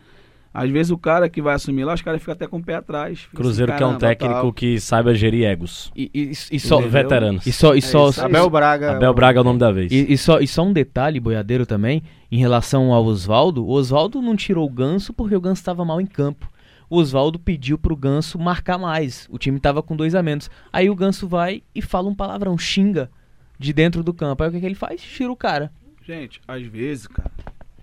Às 0.54 0.70
vezes 0.70 0.90
o 0.90 0.96
cara 0.96 1.28
que 1.28 1.42
vai 1.42 1.54
assumir 1.54 1.84
lá, 1.84 1.92
os 1.92 2.00
caras 2.00 2.18
ficam 2.20 2.32
até 2.32 2.46
com 2.46 2.56
o 2.56 2.62
pé 2.64 2.76
atrás. 2.76 3.28
Cruzeiro 3.34 3.70
assim, 3.72 3.76
que 3.76 3.82
é 3.82 3.86
um 3.86 3.90
"Caramba, 3.90 4.06
técnico 4.08 4.34
tal." 4.40 4.52
que 4.54 4.80
saiba 4.80 5.14
gerir 5.14 5.44
egos. 5.44 5.92
E, 5.94 6.10
e- 6.14 6.30
e 6.30 6.58
só, 6.58 6.76
Entendeu? 6.76 6.90
Veteranos. 6.92 7.46
e 7.46 7.52
só, 7.52 7.74
e 7.74 7.82
só, 7.82 8.06
É 8.06 8.10
isso, 8.10 8.24
Abel 8.24 8.48
Braga. 8.48 8.92
Abel 8.92 9.12
Braga 9.12 9.38
é 9.38 9.42
o 9.42 9.44
nome 9.44 9.58
da 9.58 9.70
vez. 9.70 9.92
E, 9.92 10.12
e 10.14 10.16
só, 10.16 10.40
e 10.40 10.46
só 10.46 10.62
um 10.64 10.72
detalhe, 10.72 11.20
boiadeiro 11.20 11.66
também, 11.66 12.02
em 12.32 12.38
relação 12.38 12.90
ao 12.94 13.04
Oswaldo. 13.04 13.66
O 13.66 13.70
Oswaldo 13.72 14.22
não 14.22 14.34
tirou 14.34 14.66
o 14.66 14.70
Ganso 14.70 15.12
porque 15.12 15.36
o 15.36 15.40
Ganso 15.42 15.60
estava 15.60 15.84
mal 15.84 16.00
em 16.00 16.06
campo. 16.06 16.50
O 16.88 16.96
Oswaldo 16.96 17.38
pediu 17.38 17.76
pro 17.76 17.94
Ganso 17.94 18.38
marcar 18.38 18.78
mais. 18.78 19.26
O 19.30 19.36
time 19.36 19.60
tava 19.60 19.82
com 19.82 19.94
dois 19.94 20.14
a 20.14 20.22
menos. 20.22 20.48
Aí 20.72 20.88
o 20.88 20.94
Ganso 20.94 21.28
vai 21.28 21.62
e 21.74 21.82
fala 21.82 22.08
um 22.08 22.14
palavrão, 22.14 22.56
xinga 22.56 23.10
de 23.58 23.74
dentro 23.74 24.02
do 24.02 24.14
campo. 24.14 24.42
Aí 24.42 24.48
o 24.48 24.52
que, 24.52 24.60
que 24.60 24.64
ele 24.66 24.74
faz? 24.74 25.02
Tira 25.02 25.30
o 25.30 25.36
cara. 25.36 25.70
Gente, 26.02 26.40
às 26.48 26.62
vezes, 26.62 27.06
cara, 27.08 27.30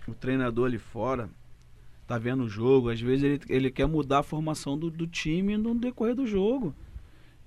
o 0.07 0.13
treinador 0.13 0.67
ali 0.67 0.77
fora 0.77 1.29
tá 2.05 2.17
vendo 2.17 2.43
o 2.43 2.49
jogo, 2.49 2.89
às 2.89 2.99
vezes 2.99 3.23
ele, 3.23 3.41
ele 3.47 3.71
quer 3.71 3.87
mudar 3.87 4.19
a 4.19 4.23
formação 4.23 4.77
do, 4.77 4.89
do 4.89 5.07
time 5.07 5.57
no 5.57 5.73
decorrer 5.73 6.15
do 6.15 6.27
jogo. 6.27 6.75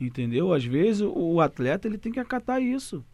Entendeu? 0.01 0.53
Às 0.53 0.65
vezes 0.65 1.03
o, 1.03 1.13
o 1.13 1.41
atleta 1.41 1.87
ele 1.87 1.99
tem 1.99 2.13
que 2.13 2.21
acatar 2.21 2.61
isso. 2.61 3.05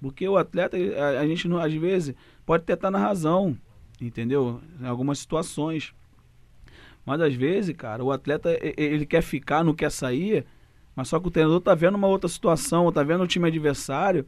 Porque 0.00 0.28
o 0.28 0.36
atleta, 0.36 0.76
a, 0.76 1.20
a 1.20 1.26
gente 1.26 1.46
não, 1.46 1.58
às 1.58 1.72
vezes 1.72 2.14
pode 2.44 2.62
até 2.62 2.74
estar 2.74 2.90
na 2.90 2.98
razão, 2.98 3.56
entendeu? 4.00 4.60
Em 4.80 4.86
algumas 4.86 5.18
situações. 5.18 5.94
Mas 7.04 7.20
às 7.20 7.34
vezes, 7.34 7.74
cara, 7.76 8.04
o 8.04 8.12
atleta 8.12 8.58
ele 8.76 9.06
quer 9.06 9.22
ficar, 9.22 9.64
não 9.64 9.74
quer 9.74 9.90
sair, 9.90 10.44
mas 10.94 11.08
só 11.08 11.18
que 11.18 11.28
o 11.28 11.30
treinador 11.30 11.60
tá 11.60 11.74
vendo 11.74 11.94
uma 11.94 12.06
outra 12.06 12.28
situação, 12.28 12.90
tá 12.92 13.02
vendo 13.02 13.22
o 13.22 13.26
time 13.26 13.48
adversário, 13.48 14.26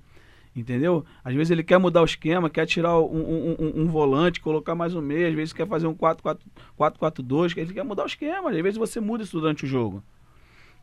entendeu? 0.54 1.04
Às 1.24 1.34
vezes 1.34 1.50
ele 1.50 1.62
quer 1.62 1.78
mudar 1.78 2.02
o 2.02 2.04
esquema, 2.04 2.50
quer 2.50 2.66
tirar 2.66 2.98
um, 2.98 3.04
um- 3.04 3.56
um- 3.58 3.82
um 3.82 3.86
volante, 3.88 4.40
colocar 4.40 4.74
mais 4.74 4.94
um 4.94 5.00
meio, 5.00 5.28
às 5.28 5.34
vezes 5.34 5.52
quer 5.52 5.66
fazer 5.66 5.86
um 5.86 5.94
4-4-2, 6.78 7.56
ele 7.56 7.72
quer 7.72 7.84
mudar 7.84 8.04
o 8.04 8.06
esquema, 8.06 8.50
às 8.50 8.56
vezes 8.56 8.76
você 8.78 9.00
muda 9.00 9.22
isso 9.24 9.38
durante 9.38 9.64
o 9.64 9.68
jogo. 9.68 10.02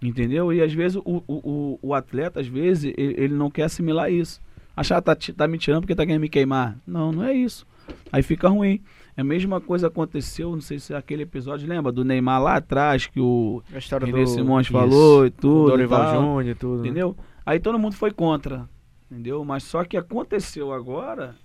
Entendeu? 0.01 0.53
E 0.53 0.61
às 0.61 0.72
vezes 0.74 0.95
o, 0.97 1.24
o, 1.28 1.80
o, 1.82 1.93
atleta, 1.93 2.39
às 2.39 2.47
vezes, 2.47 2.93
ele, 2.97 3.15
ele 3.17 3.34
não 3.34 3.51
quer 3.51 3.63
assimilar 3.63 4.09
isso. 4.11 4.41
Achar, 4.76 5.01
tá, 5.01 5.13
ti- 5.13 5.34
tá 5.34 5.45
me 5.45 5.57
tirando 5.57 5.82
porque 5.82 5.93
tá 5.95 6.05
querendo 6.05 6.22
me 6.22 6.30
queimar. 6.30 6.78
Não, 6.88 7.11
não 7.11 7.24
é 7.26 7.34
isso. 7.34 7.67
Aí 8.11 8.24
fica 8.24 8.47
ruim. 8.47 8.80
É 9.17 9.22
a 9.22 9.26
mesma 9.26 9.59
coisa 9.59 9.88
aconteceu, 9.88 10.51
não 10.51 10.61
sei 10.61 10.80
se 10.80 10.93
é 10.93 10.95
aquele 10.97 11.24
episódio, 11.24 11.67
lembra? 11.67 11.91
Do 11.91 12.05
Neymar 12.05 12.41
lá 12.41 12.55
atrás, 12.55 13.07
que 13.07 13.20
o 13.20 13.61
René 14.05 14.24
do 14.24 14.30
Simões 14.30 14.67
Isso. 14.67 14.72
falou 14.74 15.26
e 15.26 15.30
tudo. 15.30 15.72
Dorival. 15.72 16.15
Júnior 16.15 16.45
e 16.45 16.55
tudo. 16.55 16.82
né? 16.82 16.88
Entendeu? 16.88 17.17
Aí 17.45 17.59
todo 17.59 17.78
mundo 17.78 17.95
foi 17.95 18.11
contra. 18.11 18.70
Entendeu? 19.10 19.43
Mas 19.43 19.64
só 19.64 19.84
que 19.84 19.97
aconteceu 19.97 20.72
agora 20.72 21.36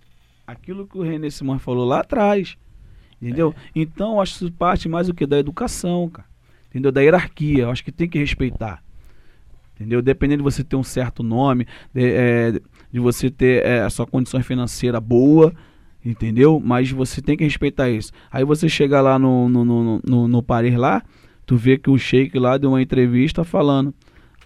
aquilo 0.47 0.87
que 0.87 0.99
o 0.99 1.03
René 1.03 1.31
Simões 1.31 1.63
falou 1.63 1.87
lá 1.87 2.01
atrás. 2.01 2.57
Entendeu? 3.21 3.55
Então, 3.75 4.15
eu 4.15 4.21
acho 4.21 4.39
que 4.39 4.45
isso 4.45 4.53
parte 4.53 4.89
mais 4.89 5.07
do 5.07 5.15
que 5.15 5.27
da 5.27 5.39
educação, 5.39 6.11
cara. 6.11 6.29
Entendeu? 6.69 6.93
Da 6.93 7.01
hierarquia. 7.01 7.63
Eu 7.63 7.71
acho 7.71 7.83
que 7.83 7.93
tem 7.93 8.09
que 8.09 8.19
respeitar. 8.19 8.83
Entendeu? 9.75 10.03
Dependendo 10.03 10.43
de 10.43 10.45
você 10.45 10.63
ter 10.63 10.77
um 10.77 10.83
certo 10.83 11.23
nome, 11.23 11.67
de, 11.93 12.05
é, 12.05 12.53
de 12.93 13.01
você 13.01 13.31
ter 13.31 13.65
é, 13.65 13.81
a 13.81 13.91
sua 13.91 14.07
condição 14.07 14.43
financeira 14.43 15.01
boa, 15.01 15.53
entendeu? 16.05 16.61
Mas 16.63 16.91
você 16.91 17.21
tem 17.21 17.37
que 17.37 17.45
respeitar 17.45 17.91
isso. 17.91 18.13
Aí 18.31 18.45
você 18.45 18.69
chega 18.69 19.01
lá 19.01 19.19
no, 19.19 19.49
no, 19.49 19.65
no, 19.65 20.01
no, 20.05 20.29
no 20.29 20.43
Paris 20.43 20.77
lá, 20.77 21.03
tu 21.45 21.57
vê 21.57 21.77
que 21.77 21.91
o 21.91 21.99
Sheik 21.99 22.39
lá 22.39 22.57
deu 22.57 22.71
uma 22.71 22.83
entrevista 22.83 23.43
falando, 23.43 23.93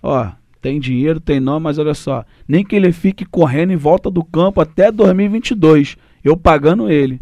ó, 0.02 0.32
tem 0.60 0.78
dinheiro, 0.80 1.20
tem 1.20 1.38
nome, 1.40 1.64
mas 1.64 1.78
olha 1.78 1.94
só, 1.94 2.24
nem 2.46 2.64
que 2.64 2.74
ele 2.76 2.92
fique 2.92 3.24
correndo 3.24 3.72
em 3.72 3.76
volta 3.76 4.10
do 4.10 4.24
campo 4.24 4.60
até 4.60 4.90
2022, 4.90 5.96
eu 6.24 6.36
pagando 6.36 6.90
ele. 6.90 7.20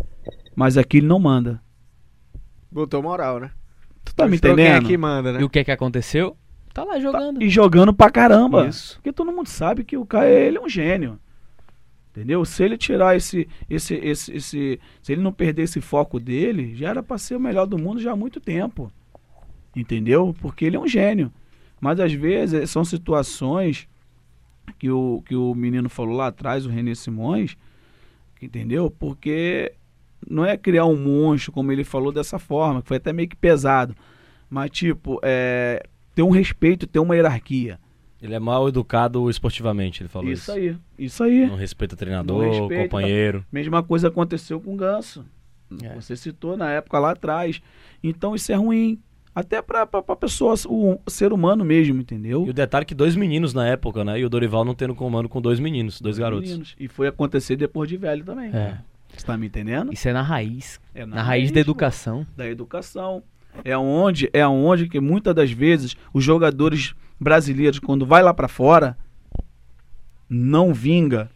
Mas 0.55 0.79
aqui 0.79 0.99
ele 0.99 1.07
não 1.07 1.19
manda. 1.19 1.61
Botou 2.71 3.03
moral, 3.03 3.39
né? 3.41 3.51
Tu 4.05 4.15
tá 4.15 4.25
me 4.25 4.33
Mostrou 4.33 4.55
Quem 4.55 4.65
é 4.65 4.69
entendendo? 4.71 4.89
que 4.89 4.97
manda, 4.97 5.33
né? 5.33 5.41
E 5.41 5.45
o 5.45 5.51
que 5.51 5.63
que 5.65 5.71
aconteceu? 5.71 6.37
Tá 6.73 6.85
lá 6.85 6.95
Tá- 6.95 7.01
jogando. 7.01 7.43
E 7.43 7.49
jogando 7.51 7.93
pra 7.93 8.11
caramba. 8.11 8.67
Isso. 8.69 8.95
Porque 8.97 9.13
todo 9.13 9.33
mundo 9.33 9.49
sabe 9.49 9.85
que 9.85 9.97
o 9.97 10.07
cara 10.07 10.29
ele 10.29 10.59
é 10.59 10.61
um 10.61 10.69
gênio. 10.69 11.19
Entendeu? 12.11 12.45
Se 12.47 12.63
ele 12.65 12.79
tirar 12.79 13.15
esse, 13.17 13.47
esse, 13.69 13.95
esse, 13.95 14.33
esse. 14.35 14.81
Se 15.03 15.13
ele 15.13 15.21
não 15.21 15.33
perder 15.33 15.63
esse 15.65 15.81
foco 15.83 16.19
dele, 16.19 16.75
já 16.75 16.89
era 16.91 17.03
pra 17.03 17.19
ser 17.19 17.37
o 17.37 17.41
melhor 17.41 17.67
do 17.67 17.77
mundo 17.79 18.01
já 18.01 18.13
há 18.13 18.17
muito 18.17 18.41
tempo. 18.41 18.91
Entendeu? 19.75 20.35
Porque 20.41 20.65
ele 20.65 20.77
é 20.77 20.81
um 20.81 20.89
gênio. 20.89 21.31
Mas 21.87 22.01
às 22.01 22.13
vezes 22.13 22.69
são 22.69 22.85
situações 22.85 23.87
que 24.77 24.91
o, 24.91 25.23
que 25.25 25.37
o 25.37 25.55
menino 25.55 25.89
falou 25.89 26.17
lá 26.17 26.27
atrás, 26.27 26.67
o 26.67 26.69
René 26.69 26.97
Simões, 26.97 27.57
entendeu? 28.43 28.91
Porque 28.91 29.73
não 30.29 30.45
é 30.45 30.57
criar 30.57 30.85
um 30.87 30.97
monstro, 30.97 31.53
como 31.53 31.71
ele 31.71 31.85
falou 31.85 32.11
dessa 32.11 32.41
forma, 32.41 32.83
que 32.83 32.89
foi 32.89 32.97
até 32.97 33.13
meio 33.13 33.29
que 33.29 33.37
pesado. 33.37 33.95
Mas, 34.51 34.73
tipo, 34.73 35.21
é, 35.23 35.81
ter 36.13 36.25
um 36.25 36.31
respeito, 36.31 36.89
ter 36.89 36.99
uma 36.99 37.15
hierarquia. 37.15 37.79
Ele 38.21 38.35
é 38.35 38.41
mal 38.41 38.69
educado 38.69 39.31
esportivamente, 39.31 40.03
ele 40.03 40.09
falou 40.09 40.29
isso. 40.29 40.43
Isso 40.43 40.53
aí, 40.53 40.77
isso 40.99 41.23
aí. 41.23 41.47
Não 41.47 41.55
respeita 41.55 41.95
treinador, 41.95 42.47
Não 42.47 42.51
respeita. 42.51 42.83
companheiro. 42.83 43.47
Mesma 43.53 43.81
coisa 43.81 44.09
aconteceu 44.09 44.61
com 44.61 44.75
o 44.75 44.77
Ganso. 44.77 45.25
É. 45.85 45.95
Você 45.95 46.17
citou 46.17 46.57
na 46.57 46.69
época 46.69 46.99
lá 46.99 47.13
atrás. 47.13 47.63
Então 48.03 48.35
isso 48.35 48.51
é 48.51 48.57
ruim. 48.57 49.01
Até 49.37 49.61
pra, 49.61 49.87
pra, 49.87 50.03
pra 50.03 50.17
pessoa, 50.17 50.55
o, 50.67 50.99
ser 51.07 51.31
humano 51.31 51.63
mesmo, 51.63 52.01
entendeu? 52.01 52.47
E 52.47 52.51
o 52.51 52.55
detalhe 52.55 52.85
é 52.85 52.87
que 52.87 52.95
dois 52.95 53.15
meninos 53.15 53.53
na 53.53 53.69
época, 53.69 54.03
né? 54.03 54.19
E 54.19 54.25
o 54.25 54.31
Dorival 54.31 54.65
não 54.65 54.75
tendo 54.75 54.95
comando 54.95 55.29
com 55.29 55.43
dois 55.43 55.61
meninos, 55.61 56.01
dois 56.01 56.17
garotos. 56.17 56.49
Meninos. 56.49 56.75
E 56.81 56.89
foi 56.89 57.07
acontecer 57.07 57.55
depois 57.55 57.87
de 57.87 57.99
velho 57.99 58.25
também. 58.25 58.49
É. 58.57 58.79
Você 59.15 59.27
tá 59.27 59.37
me 59.37 59.47
entendendo? 59.47 59.93
Isso 59.93 60.09
é 60.09 60.13
na 60.15 60.23
raiz. 60.23 60.81
É 60.95 61.05
Na, 61.05 61.23
raiz 61.23 61.51
da 61.53 61.61
educação. 61.61 62.27
da 62.35 62.49
educação. 62.49 63.23
É 63.63 63.77
onde, 63.77 64.31
é 64.33 64.47
onde 64.47 64.89
que 64.89 65.01
muitas 65.01 65.35
das 65.35 65.51
vezes 65.51 65.95
os 66.15 66.25
jogadores 66.25 66.95
brasileiros, 67.21 67.79
quando 67.79 68.07
vai 68.07 68.23
lá 68.23 68.33
pra 68.33 68.49
fora, 68.49 68.97
não 70.31 70.73
vinga 70.73 71.31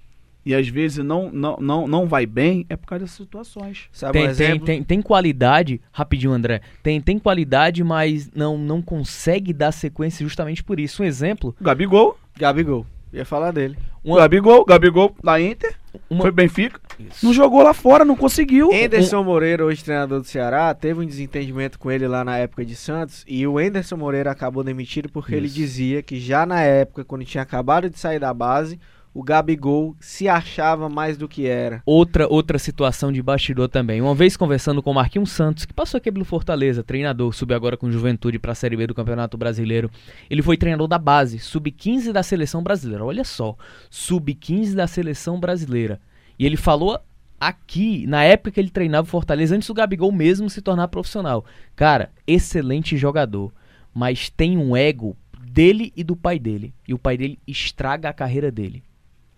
e 0.44 0.54
às 0.54 0.68
vezes 0.68 1.04
não, 1.04 1.30
não, 1.30 1.56
não, 1.60 1.86
não 1.86 2.06
vai 2.06 2.26
bem, 2.26 2.64
é 2.68 2.76
por 2.76 2.86
causa 2.86 3.04
dessas 3.04 3.18
situações. 3.18 3.88
Sabe 3.92 4.12
Tem, 4.18 4.28
um 4.28 4.34
tem, 4.34 4.60
tem, 4.60 4.82
tem 4.82 5.02
qualidade, 5.02 5.80
rapidinho, 5.92 6.32
André. 6.32 6.60
Tem, 6.82 7.00
tem 7.00 7.18
qualidade, 7.18 7.84
mas 7.84 8.30
não, 8.34 8.56
não 8.56 8.80
consegue 8.80 9.52
dar 9.52 9.72
sequência 9.72 10.24
justamente 10.24 10.64
por 10.64 10.80
isso. 10.80 11.02
Um 11.02 11.06
exemplo. 11.06 11.54
Gabigol, 11.60 12.18
Gabigol. 12.38 12.86
Ia 13.12 13.24
falar 13.24 13.50
dele. 13.50 13.76
Uma- 14.04 14.18
Gabigol, 14.18 14.64
Gabigol 14.64 15.14
da 15.22 15.40
Inter, 15.40 15.74
Uma- 16.08 16.22
foi 16.22 16.30
Benfica, 16.30 16.80
não 17.22 17.34
jogou 17.34 17.60
lá 17.60 17.74
fora, 17.74 18.04
não 18.04 18.14
conseguiu. 18.14 18.72
Enderson 18.72 19.22
Moreira, 19.24 19.64
hoje 19.64 19.82
treinador 19.82 20.20
do 20.20 20.26
Ceará, 20.26 20.72
teve 20.72 21.00
um 21.00 21.04
desentendimento 21.04 21.76
com 21.78 21.90
ele 21.90 22.06
lá 22.06 22.24
na 22.24 22.38
época 22.38 22.64
de 22.64 22.76
Santos 22.76 23.24
e 23.26 23.44
o 23.46 23.60
Enderson 23.60 23.96
Moreira 23.96 24.30
acabou 24.30 24.62
demitido 24.62 25.08
porque 25.08 25.34
ele 25.34 25.46
Isso. 25.46 25.56
dizia 25.56 26.02
que 26.02 26.20
já 26.20 26.46
na 26.46 26.60
época, 26.62 27.04
quando 27.04 27.24
tinha 27.24 27.42
acabado 27.42 27.90
de 27.90 27.98
sair 27.98 28.20
da 28.20 28.32
base, 28.32 28.78
o 29.12 29.22
Gabigol 29.22 29.96
se 29.98 30.28
achava 30.28 30.88
mais 30.88 31.16
do 31.16 31.28
que 31.28 31.46
era. 31.46 31.82
Outra, 31.84 32.28
outra 32.28 32.58
situação 32.58 33.10
de 33.10 33.20
bastidor 33.20 33.68
também. 33.68 34.00
Uma 34.00 34.14
vez 34.14 34.36
conversando 34.36 34.82
com 34.82 34.92
o 34.92 34.94
Marquinhos 34.94 35.32
Santos, 35.32 35.64
que 35.64 35.74
passou 35.74 35.98
aqui 35.98 36.12
pelo 36.12 36.24
Fortaleza, 36.24 36.84
treinador, 36.84 37.32
subiu 37.32 37.56
agora 37.56 37.76
com 37.76 37.90
Juventude 37.90 38.38
para 38.38 38.52
a 38.52 38.54
Série 38.54 38.76
B 38.76 38.86
do 38.86 38.94
Campeonato 38.94 39.36
Brasileiro. 39.36 39.90
Ele 40.28 40.42
foi 40.42 40.56
treinador 40.56 40.86
da 40.86 40.98
base, 40.98 41.40
sub-15 41.40 42.12
da 42.12 42.22
seleção 42.22 42.62
brasileira. 42.62 43.04
Olha 43.04 43.24
só, 43.24 43.56
sub-15 43.90 44.74
da 44.74 44.86
seleção 44.86 45.40
brasileira. 45.40 46.00
E 46.38 46.46
ele 46.46 46.56
falou 46.56 46.98
aqui, 47.40 48.06
na 48.06 48.22
época 48.22 48.52
que 48.52 48.60
ele 48.60 48.70
treinava 48.70 49.08
o 49.08 49.10
Fortaleza, 49.10 49.56
antes 49.56 49.66
do 49.66 49.74
Gabigol 49.74 50.12
mesmo 50.12 50.48
se 50.48 50.62
tornar 50.62 50.86
profissional. 50.86 51.44
Cara, 51.74 52.10
excelente 52.26 52.96
jogador, 52.96 53.52
mas 53.92 54.30
tem 54.30 54.56
um 54.56 54.76
ego 54.76 55.16
dele 55.42 55.92
e 55.96 56.04
do 56.04 56.14
pai 56.14 56.38
dele. 56.38 56.72
E 56.86 56.94
o 56.94 56.98
pai 56.98 57.16
dele 57.16 57.40
estraga 57.44 58.08
a 58.08 58.12
carreira 58.12 58.52
dele 58.52 58.84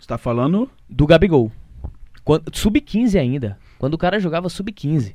Você 0.02 0.08
tá 0.08 0.18
falando? 0.18 0.68
do 0.90 1.06
Gabigol. 1.06 1.52
Quando- 2.24 2.50
Sub-15 2.52 3.16
ainda. 3.20 3.56
Quando 3.78 3.94
o 3.94 3.98
cara 3.98 4.18
jogava 4.18 4.48
sub-15. 4.48 5.14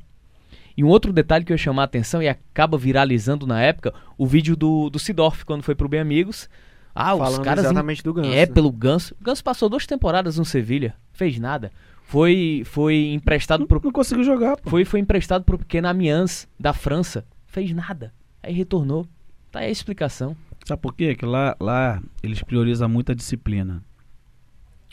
E 0.77 0.83
um 0.83 0.88
outro 0.88 1.11
detalhe 1.11 1.43
que 1.43 1.51
eu 1.51 1.55
ia 1.55 1.57
chamar 1.57 1.81
a 1.81 1.85
atenção 1.85 2.21
e 2.23 2.27
acaba 2.29 2.77
viralizando 2.77 3.45
na 3.45 3.59
época, 3.61 3.93
o 4.17 4.25
vídeo 4.25 4.55
do, 4.55 4.89
do 4.89 4.97
Sidorf, 4.97 5.43
quando 5.43 5.61
foi 5.61 5.75
pro 5.75 5.89
Bem 5.89 5.99
Amigos. 5.99 6.49
Ah, 6.95 7.13
os 7.15 7.19
falando 7.19 7.43
caras. 7.43 7.65
exatamente 7.65 8.01
do 8.01 8.13
Ganso. 8.13 8.29
É, 8.29 8.45
né? 8.45 8.45
pelo 8.45 8.71
Ganso. 8.71 9.13
O 9.19 9.23
Ganso 9.25 9.43
passou 9.43 9.67
duas 9.67 9.85
temporadas 9.85 10.38
no 10.38 10.45
Sevilha. 10.45 10.95
Fez 11.11 11.38
nada. 11.38 11.69
Foi, 12.03 12.63
foi 12.65 13.07
emprestado 13.11 13.59
Não, 13.61 13.67
pro. 13.67 13.81
não 13.83 13.91
conseguiu 13.91 14.23
jogar, 14.23 14.55
pô. 14.55 14.69
Foi, 14.69 14.85
foi 14.85 15.01
emprestado 15.01 15.43
pro 15.43 15.57
pequeno 15.57 15.89
Amiens 15.89 16.47
da 16.57 16.71
França. 16.71 17.25
Fez 17.45 17.73
nada. 17.73 18.13
Aí 18.41 18.53
retornou. 18.53 19.05
Tá 19.51 19.59
aí 19.59 19.67
a 19.67 19.71
explicação. 19.71 20.33
Sabe 20.63 20.81
por 20.81 20.93
quê? 20.95 21.13
Que 21.13 21.25
lá, 21.25 21.57
lá 21.59 22.01
eles 22.23 22.41
priorizam 22.41 22.88
muito 22.88 23.11
a 23.11 23.15
disciplina. 23.15 23.83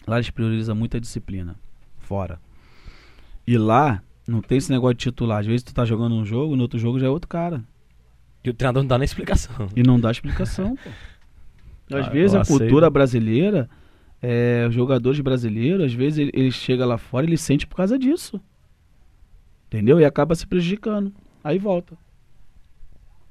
Lá 0.07 0.16
eles 0.16 0.30
priorizam 0.30 0.74
muito 0.74 0.96
a 0.96 1.00
disciplina. 1.00 1.57
Fora. 1.98 2.38
E 3.46 3.57
lá 3.57 4.02
não 4.26 4.40
tem 4.40 4.59
esse 4.59 4.70
negócio 4.70 4.94
de 4.94 5.05
titular. 5.05 5.40
Às 5.40 5.46
vezes 5.46 5.62
tu 5.62 5.74
tá 5.74 5.84
jogando 5.84 6.14
um 6.14 6.24
jogo, 6.24 6.57
no 6.57 6.62
outro 6.62 6.78
jogo 6.78 6.98
já 6.98 7.07
é 7.07 7.11
outro 7.11 7.28
cara. 7.28 7.62
E 8.42 8.50
o 8.50 8.55
treinador 8.55 8.82
não 8.82 8.88
dá 8.88 8.98
nem 8.98 9.05
explicação. 9.05 9.68
E 9.74 9.82
não 9.82 9.98
dá 9.98 10.11
explicação, 10.11 10.76
pô. 10.76 10.90
Às 11.96 12.07
Ah, 12.07 12.11
vezes 12.11 12.34
a 12.34 12.44
cultura 12.44 12.88
brasileira, 12.88 13.68
é, 14.22 14.64
os 14.66 14.74
jogadores 14.74 15.20
brasileiros, 15.20 15.84
às 15.84 15.92
vezes 15.92 16.18
ele, 16.18 16.30
ele 16.32 16.50
chega 16.50 16.86
lá 16.86 16.96
fora 16.96 17.26
e 17.26 17.28
ele 17.28 17.36
sente 17.36 17.66
por 17.66 17.76
causa 17.76 17.98
disso. 17.98 18.40
Entendeu? 19.66 20.00
E 20.00 20.05
acaba 20.05 20.34
se 20.34 20.46
prejudicando. 20.46 21.12
Aí 21.42 21.59
volta. 21.59 21.94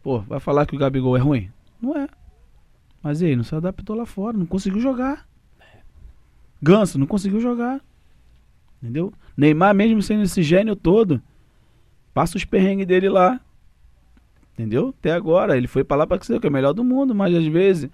Pô, 0.03 0.19
vai 0.19 0.39
falar 0.39 0.67
que 0.67 0.75
o 0.75 0.77
Gabigol 0.77 1.17
é 1.17 1.19
ruim? 1.19 1.49
Não 1.81 1.97
é. 1.97 2.07
Mas 3.01 3.21
e 3.21 3.25
aí, 3.25 3.35
não 3.35 3.43
se 3.43 3.55
adaptou 3.55 3.95
lá 3.95 4.05
fora, 4.05 4.37
não 4.37 4.45
conseguiu 4.45 4.79
jogar. 4.79 5.27
Ganso, 6.63 6.97
não 6.97 7.05
conseguiu 7.05 7.41
jogar. 7.41 7.81
Entendeu? 8.81 9.13
Neymar, 9.35 9.75
mesmo 9.75 10.01
sendo 10.01 10.23
esse 10.23 10.41
gênio 10.41 10.75
todo, 10.75 11.21
passa 12.13 12.37
os 12.37 12.45
perrengues 12.45 12.87
dele 12.87 13.09
lá. 13.09 13.39
Entendeu? 14.53 14.93
Até 14.99 15.11
agora. 15.11 15.57
Ele 15.57 15.67
foi 15.67 15.83
pra 15.83 15.97
lá 15.97 16.05
o 16.05 16.39
que 16.39 16.45
é 16.47 16.49
o 16.49 16.53
melhor 16.53 16.73
do 16.73 16.83
mundo, 16.83 17.13
mas 17.13 17.35
às 17.35 17.45
vezes 17.45 17.89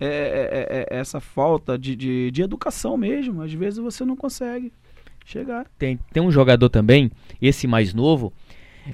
é, 0.00 0.06
é- 0.06 0.66
é- 0.94 0.96
é 0.96 0.98
essa 0.98 1.20
falta 1.20 1.78
de, 1.78 1.94
de, 1.94 2.30
de 2.30 2.42
educação 2.42 2.96
mesmo. 2.96 3.42
Às 3.42 3.52
vezes 3.52 3.78
você 3.78 4.04
não 4.04 4.16
consegue 4.16 4.72
chegar. 5.24 5.66
Tem, 5.78 5.98
tem 6.12 6.22
um 6.22 6.30
jogador 6.30 6.68
também, 6.68 7.10
esse 7.42 7.66
mais 7.66 7.92
novo. 7.92 8.32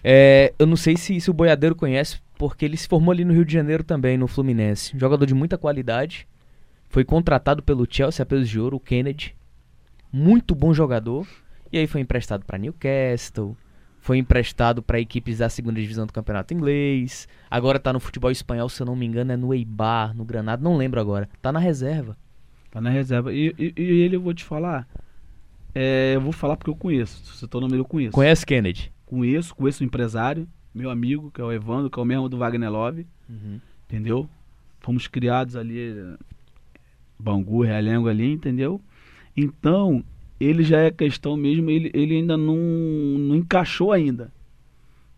é, 0.02 0.52
eu 0.58 0.66
não 0.66 0.76
sei 0.76 0.96
se, 0.96 1.20
se 1.20 1.30
o 1.30 1.34
Boiadeiro 1.34 1.74
conhece, 1.74 2.20
porque 2.38 2.64
ele 2.64 2.76
se 2.76 2.88
formou 2.88 3.12
ali 3.12 3.24
no 3.24 3.32
Rio 3.34 3.44
de 3.44 3.52
Janeiro 3.52 3.82
também, 3.84 4.16
no 4.16 4.26
Fluminense. 4.28 4.96
Um 4.96 4.98
jogador 5.00 5.26
de 5.26 5.34
muita 5.34 5.58
qualidade. 5.58 6.26
Foi 6.90 7.04
contratado 7.04 7.62
pelo 7.62 7.86
Chelsea 7.88 8.22
a 8.22 8.26
pesos 8.26 8.48
de 8.48 8.60
ouro, 8.60 8.76
o 8.76 8.80
Kennedy. 8.80 9.34
Muito 10.12 10.54
bom 10.54 10.74
jogador. 10.74 11.26
E 11.72 11.78
aí 11.78 11.86
foi 11.86 12.00
emprestado 12.02 12.44
para 12.44 12.58
Newcastle. 12.58 13.56
Foi 14.00 14.18
emprestado 14.18 14.82
para 14.82 14.98
equipes 15.00 15.38
da 15.38 15.48
segunda 15.48 15.80
divisão 15.80 16.06
do 16.06 16.12
campeonato 16.12 16.52
inglês. 16.52 17.28
Agora 17.50 17.78
tá 17.78 17.92
no 17.92 18.00
futebol 18.00 18.30
espanhol, 18.30 18.68
se 18.68 18.82
eu 18.82 18.86
não 18.86 18.96
me 18.96 19.06
engano, 19.06 19.30
é 19.32 19.36
no 19.36 19.54
Eibar, 19.54 20.14
no 20.16 20.24
Granada, 20.24 20.62
não 20.62 20.76
lembro 20.76 21.00
agora. 21.00 21.28
Tá 21.40 21.52
na 21.52 21.58
reserva. 21.60 22.16
Tá 22.70 22.80
na 22.80 22.90
reserva. 22.90 23.32
E, 23.32 23.54
e- 23.58 23.72
e 23.76 23.82
ele, 24.02 24.16
eu 24.16 24.20
vou 24.20 24.34
te 24.34 24.42
falar. 24.44 24.86
é, 25.74 26.12
eu 26.16 26.20
vou 26.20 26.32
falar 26.32 26.56
porque 26.56 26.70
eu 26.70 26.76
conheço. 26.76 27.24
Se 27.24 27.36
você 27.38 27.46
tá 27.46 27.58
no 27.60 27.68
nome, 27.68 27.78
eu 27.78 27.84
conheço. 27.84 28.12
Conhece 28.12 28.44
Kennedy? 28.44 28.92
Conheço, 29.06 29.54
conheço 29.54 29.82
o 29.84 29.86
empresário, 29.86 30.48
meu 30.74 30.90
amigo, 30.90 31.30
que 31.30 31.40
é 31.40 31.44
o 31.44 31.52
Evandro, 31.52 31.88
que 31.90 31.98
é 32.00 32.02
o 32.02 32.06
mesmo 32.06 32.28
do 32.28 32.38
Wagner 32.38 32.70
Love. 32.70 33.06
entendeu? 33.88 34.28
Fomos 34.80 35.06
criados 35.06 35.54
ali, 35.56 35.94
Bangu, 37.20 37.62
Realengo 37.62 38.08
ali, 38.08 38.32
entendeu? 38.32 38.80
Então, 39.36 40.02
ele 40.38 40.62
já 40.62 40.80
é 40.80 40.90
questão 40.90 41.36
mesmo, 41.36 41.70
ele, 41.70 41.90
ele 41.94 42.16
ainda 42.16 42.36
não, 42.36 42.56
não 42.56 43.36
encaixou 43.36 43.92
ainda, 43.92 44.32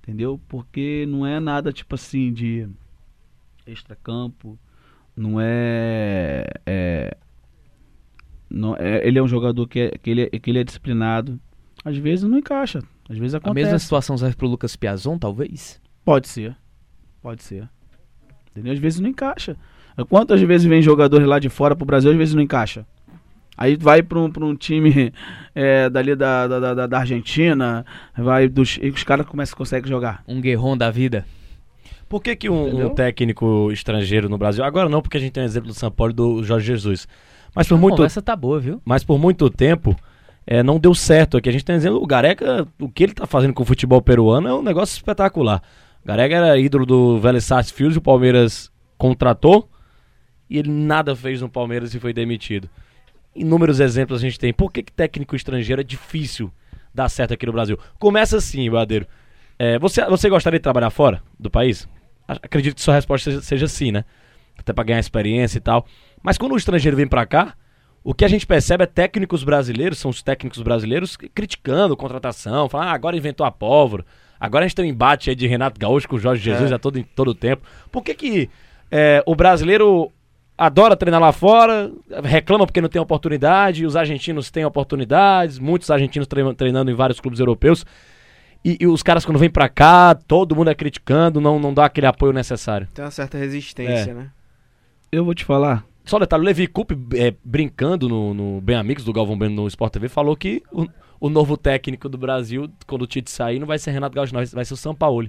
entendeu? 0.03 0.41
Porque 0.49 1.07
não 1.09 1.27
é 1.27 1.39
nada 1.41 1.73
tipo 1.73 1.95
assim 1.95 2.33
de 2.33 2.69
extracampo, 3.67 4.59
não 5.17 5.41
é, 5.41 6.45
é, 6.67 7.17
não 8.51 8.77
é 8.77 9.07
ele 9.07 9.19
é 9.19 9.23
um 9.23 9.29
jogador 9.29 9.67
que, 9.69 9.81
é, 9.81 9.91
que, 9.91 10.11
ele, 10.11 10.23
é- 10.33 10.39
que 10.39 10.51
ele 10.51 10.59
é 10.59 10.65
disciplinado, 10.65 11.41
às 11.85 11.97
vezes 11.97 12.29
não 12.29 12.39
encaixa, 12.39 12.81
às 13.09 13.17
vezes 13.19 13.35
A 13.35 13.39
acontece. 13.39 13.65
mesma 13.65 13.79
situação 13.79 14.19
serve 14.19 14.37
pro 14.37 14.49
Lucas 14.49 14.77
Piazon, 14.77 15.19
talvez? 15.19 15.81
Pode 16.05 16.29
ser. 16.29 16.57
Pode 17.21 17.43
ser. 17.43 17.69
Entendeu? 18.51 18.73
Às 18.73 18.79
vezes 18.79 19.01
não 19.01 19.09
encaixa. 19.09 19.57
Quantas 20.09 20.41
vezes 20.41 20.67
vem 20.67 20.83
jogadores 20.83 21.27
lá 21.27 21.39
de 21.39 21.49
fora 21.49 21.77
pro 21.77 21.85
Brasil, 21.85 22.11
às 22.11 22.17
vezes 22.17 22.35
não 22.35 22.43
encaixa. 22.43 22.87
Aí 23.57 23.77
vai 23.77 24.03
pra 24.03 24.19
um, 24.19 24.31
pra 24.31 24.45
um 24.45 24.57
time 24.57 25.13
é, 25.55 25.89
dali 25.91 26.17
da, 26.17 26.47
da, 26.49 26.75
da, 26.75 26.87
da 26.87 26.99
Argentina, 26.99 27.85
vai 28.17 28.49
dos, 28.49 28.79
e 28.81 28.89
os 28.89 29.05
caras 29.05 29.27
começam, 29.27 29.57
conseguem 29.57 29.89
jogar. 29.89 30.23
Um 30.27 30.41
guerrão 30.41 30.77
da 30.77 30.91
vida. 30.91 31.27
Por 32.09 32.23
que, 32.23 32.37
que 32.37 32.49
um, 32.49 32.87
um 32.87 32.95
técnico 32.95 33.71
estrangeiro 33.73 34.29
no 34.29 34.37
Brasil, 34.37 34.65
agora 34.65 34.89
não, 34.89 35.01
porque 35.01 35.17
a 35.17 35.21
gente 35.21 35.33
tem 35.33 35.43
o 35.43 35.47
exemplo 35.47 35.69
do 35.69 35.75
São 35.75 35.91
Paulo 35.91 36.13
e 36.13 36.17
do 36.17 36.45
Jorge 36.45 36.67
Jesus, 36.67 37.09
mas 37.55 37.69
por 37.69 37.77
A 37.77 37.79
muito, 37.79 37.97
conversa 37.97 38.21
tá 38.21 38.37
boa, 38.37 38.61
viu? 38.61 38.81
mas 38.85 39.05
por 39.05 39.19
muito 39.19 39.49
tempo 39.49 39.97
é, 40.47 40.63
não 40.63 40.79
deu 40.79 40.95
certo 40.95 41.37
aqui. 41.37 41.49
A 41.49 41.53
gente 41.53 41.65
tem 41.65 41.77
exemplo, 41.77 42.03
o 42.03 42.07
Gareca, 42.07 42.67
o 42.81 42.89
que 42.89 43.03
ele 43.03 43.15
tá 43.15 43.27
fazendo 43.27 43.55
com 43.55 43.63
o 43.63 43.67
futebol 43.67 44.03
peruano 44.03 44.49
é 44.49 44.55
um 44.55 44.63
negócio 44.63 44.95
espetacular. 44.95 45.63
O 46.05 46.09
Gareca 46.09 46.35
era 46.35 46.59
ídolo 46.59 46.85
do 46.85 47.19
Vélez 47.19 47.45
Sarsfield, 47.45 47.97
o 47.97 48.03
Palmeiras 48.03 48.71
contratou 48.99 49.69
e 50.53 50.59
ele 50.59 50.71
nada 50.71 51.17
fez 51.17 51.41
no 51.41 51.49
Palmeiras 51.49 51.95
e 51.95 51.99
foi 51.99 52.13
demitido. 52.13 52.69
Inúmeros 53.35 53.81
exemplos 53.81 54.21
a 54.21 54.23
gente 54.23 54.39
tem. 54.39 54.53
Por 54.53 54.71
que, 54.71 54.83
que 54.83 54.93
técnico 54.93 55.35
estrangeiro 55.35 55.81
é 55.81 55.85
difícil 55.85 56.53
dar 56.95 57.09
certo 57.09 57.33
aqui 57.33 57.47
no 57.47 57.53
Brasil? 57.53 57.79
Começa 57.99 58.37
assim, 58.37 58.71
Badeiro. 58.71 59.07
É, 59.59 59.79
você, 59.79 60.05
você 60.05 60.29
gostaria 60.29 60.59
de 60.59 60.63
trabalhar 60.63 60.91
fora 60.91 61.23
do 61.41 61.51
país? 61.51 61.89
Acredito 62.29 62.75
que 62.75 62.83
sua 62.83 62.95
resposta 62.95 63.31
seja, 63.31 63.43
seja 63.43 63.67
sim, 63.67 63.93
né? 63.93 64.05
Até 64.59 64.75
pra 64.75 64.85
ganhar 64.85 65.01
experiência 65.01 65.57
e 65.57 65.61
tal. 65.63 65.87
Mas 66.23 66.37
quando 66.37 66.53
o 66.53 66.57
estrangeiro 66.59 66.99
vem 66.99 67.09
pra 67.09 67.25
cá, 67.25 67.55
o 68.05 68.13
que 68.13 68.23
a 68.23 68.29
gente 68.29 68.47
percebe 68.47 68.85
é 68.85 68.87
técnicos 68.87 69.43
brasileiros, 69.43 69.99
são 69.99 70.11
os 70.11 70.23
técnicos 70.23 70.61
brasileiros 70.61 71.17
criticando 71.17 71.97
contratação, 71.97 72.69
falando, 72.69 72.89
ah, 72.89 72.93
agora 72.93 73.17
inventou 73.17 73.47
a 73.47 73.51
pólvora. 73.51 74.05
Agora 74.39 74.67
a 74.67 74.69
gente 74.69 74.77
tem 74.77 74.85
um 74.85 74.89
embate 74.89 75.31
aí 75.31 75.37
de 75.37 75.47
Renato 75.47 75.81
Gaúcho 75.81 76.07
com 76.07 76.17
o 76.17 76.21
Jorge 76.21 76.43
Jesus 76.43 76.71
É. 76.71 76.75
a 76.75 76.79
todo, 76.79 77.03
todo 77.15 77.35
tempo. 77.35 77.63
Por 77.91 78.03
que, 78.03 78.13
que 78.15 78.51
é, 78.91 79.23
o 79.25 79.35
brasileiro 79.35 80.13
adora 80.57 80.97
treinar 80.97 81.21
lá 81.21 81.33
fora, 81.33 81.91
reclama 82.25 82.67
porque 82.67 82.81
não 82.81 82.89
tem 82.89 83.01
oportunidade, 83.01 83.85
os 83.87 83.97
argentinos 83.97 84.51
têm 84.51 84.65
oportunidades, 84.65 85.59
muitos 85.59 85.91
argentinos 85.91 86.27
tre- 86.29 86.55
treinando 86.55 86.91
em 86.91 86.95
vários 86.95 87.21
clubes 87.21 87.41
europeus. 87.41 87.85
E, 88.65 88.77
e 88.81 88.87
os 88.87 89.03
caras, 89.03 89.25
quando 89.25 89.39
vêm 89.39 89.51
pra 89.51 89.69
cá, 89.69 90.15
todo 90.15 90.55
mundo 90.55 90.71
é 90.71 90.75
criticando, 90.75 91.41
não, 91.41 91.59
não 91.59 91.75
dá 91.75 91.87
aquele 91.87 92.07
apoio 92.07 92.33
necessário. 92.33 92.87
Tem 92.95 93.05
uma 93.05 93.11
certa 93.11 93.37
resistência, 93.37 94.11
É. 94.11 94.15
né? 94.15 94.31
Eu 95.11 95.25
vou 95.25 95.35
te 95.35 95.45
falar. 95.45 95.85
Só 96.05 96.17
um 96.17 96.21
detalhe, 96.21 96.43
o 96.43 96.47
Levi 96.47 96.67
Coupe, 96.67 96.97
é, 97.15 97.35
brincando 97.45 98.09
no, 98.09 98.33
no 98.33 98.61
Bem 98.61 98.77
Amigos 98.77 99.05
do 99.05 99.13
Galvão 99.13 99.37
Bueno 99.37 99.55
no 99.55 99.67
Sport 99.69 99.93
TV, 99.93 100.09
falou 100.09 100.37
que 100.37 100.63
o, 100.73 100.87
o 101.21 101.29
novo 101.29 101.57
técnico 101.57 102.09
do 102.09 102.17
Brasil, 102.17 102.69
quando 102.87 103.03
o 103.03 103.07
Tite 103.07 103.31
sair, 103.31 103.59
não 103.59 103.67
vai 103.67 103.79
ser 103.79 103.91
Renato 103.91 104.15
Gaúcho, 104.15 104.33
não, 104.35 104.45
vai 104.47 104.65
ser 104.65 104.75
o 104.75 104.77
São 104.77 104.95
Paulo. 104.95 105.29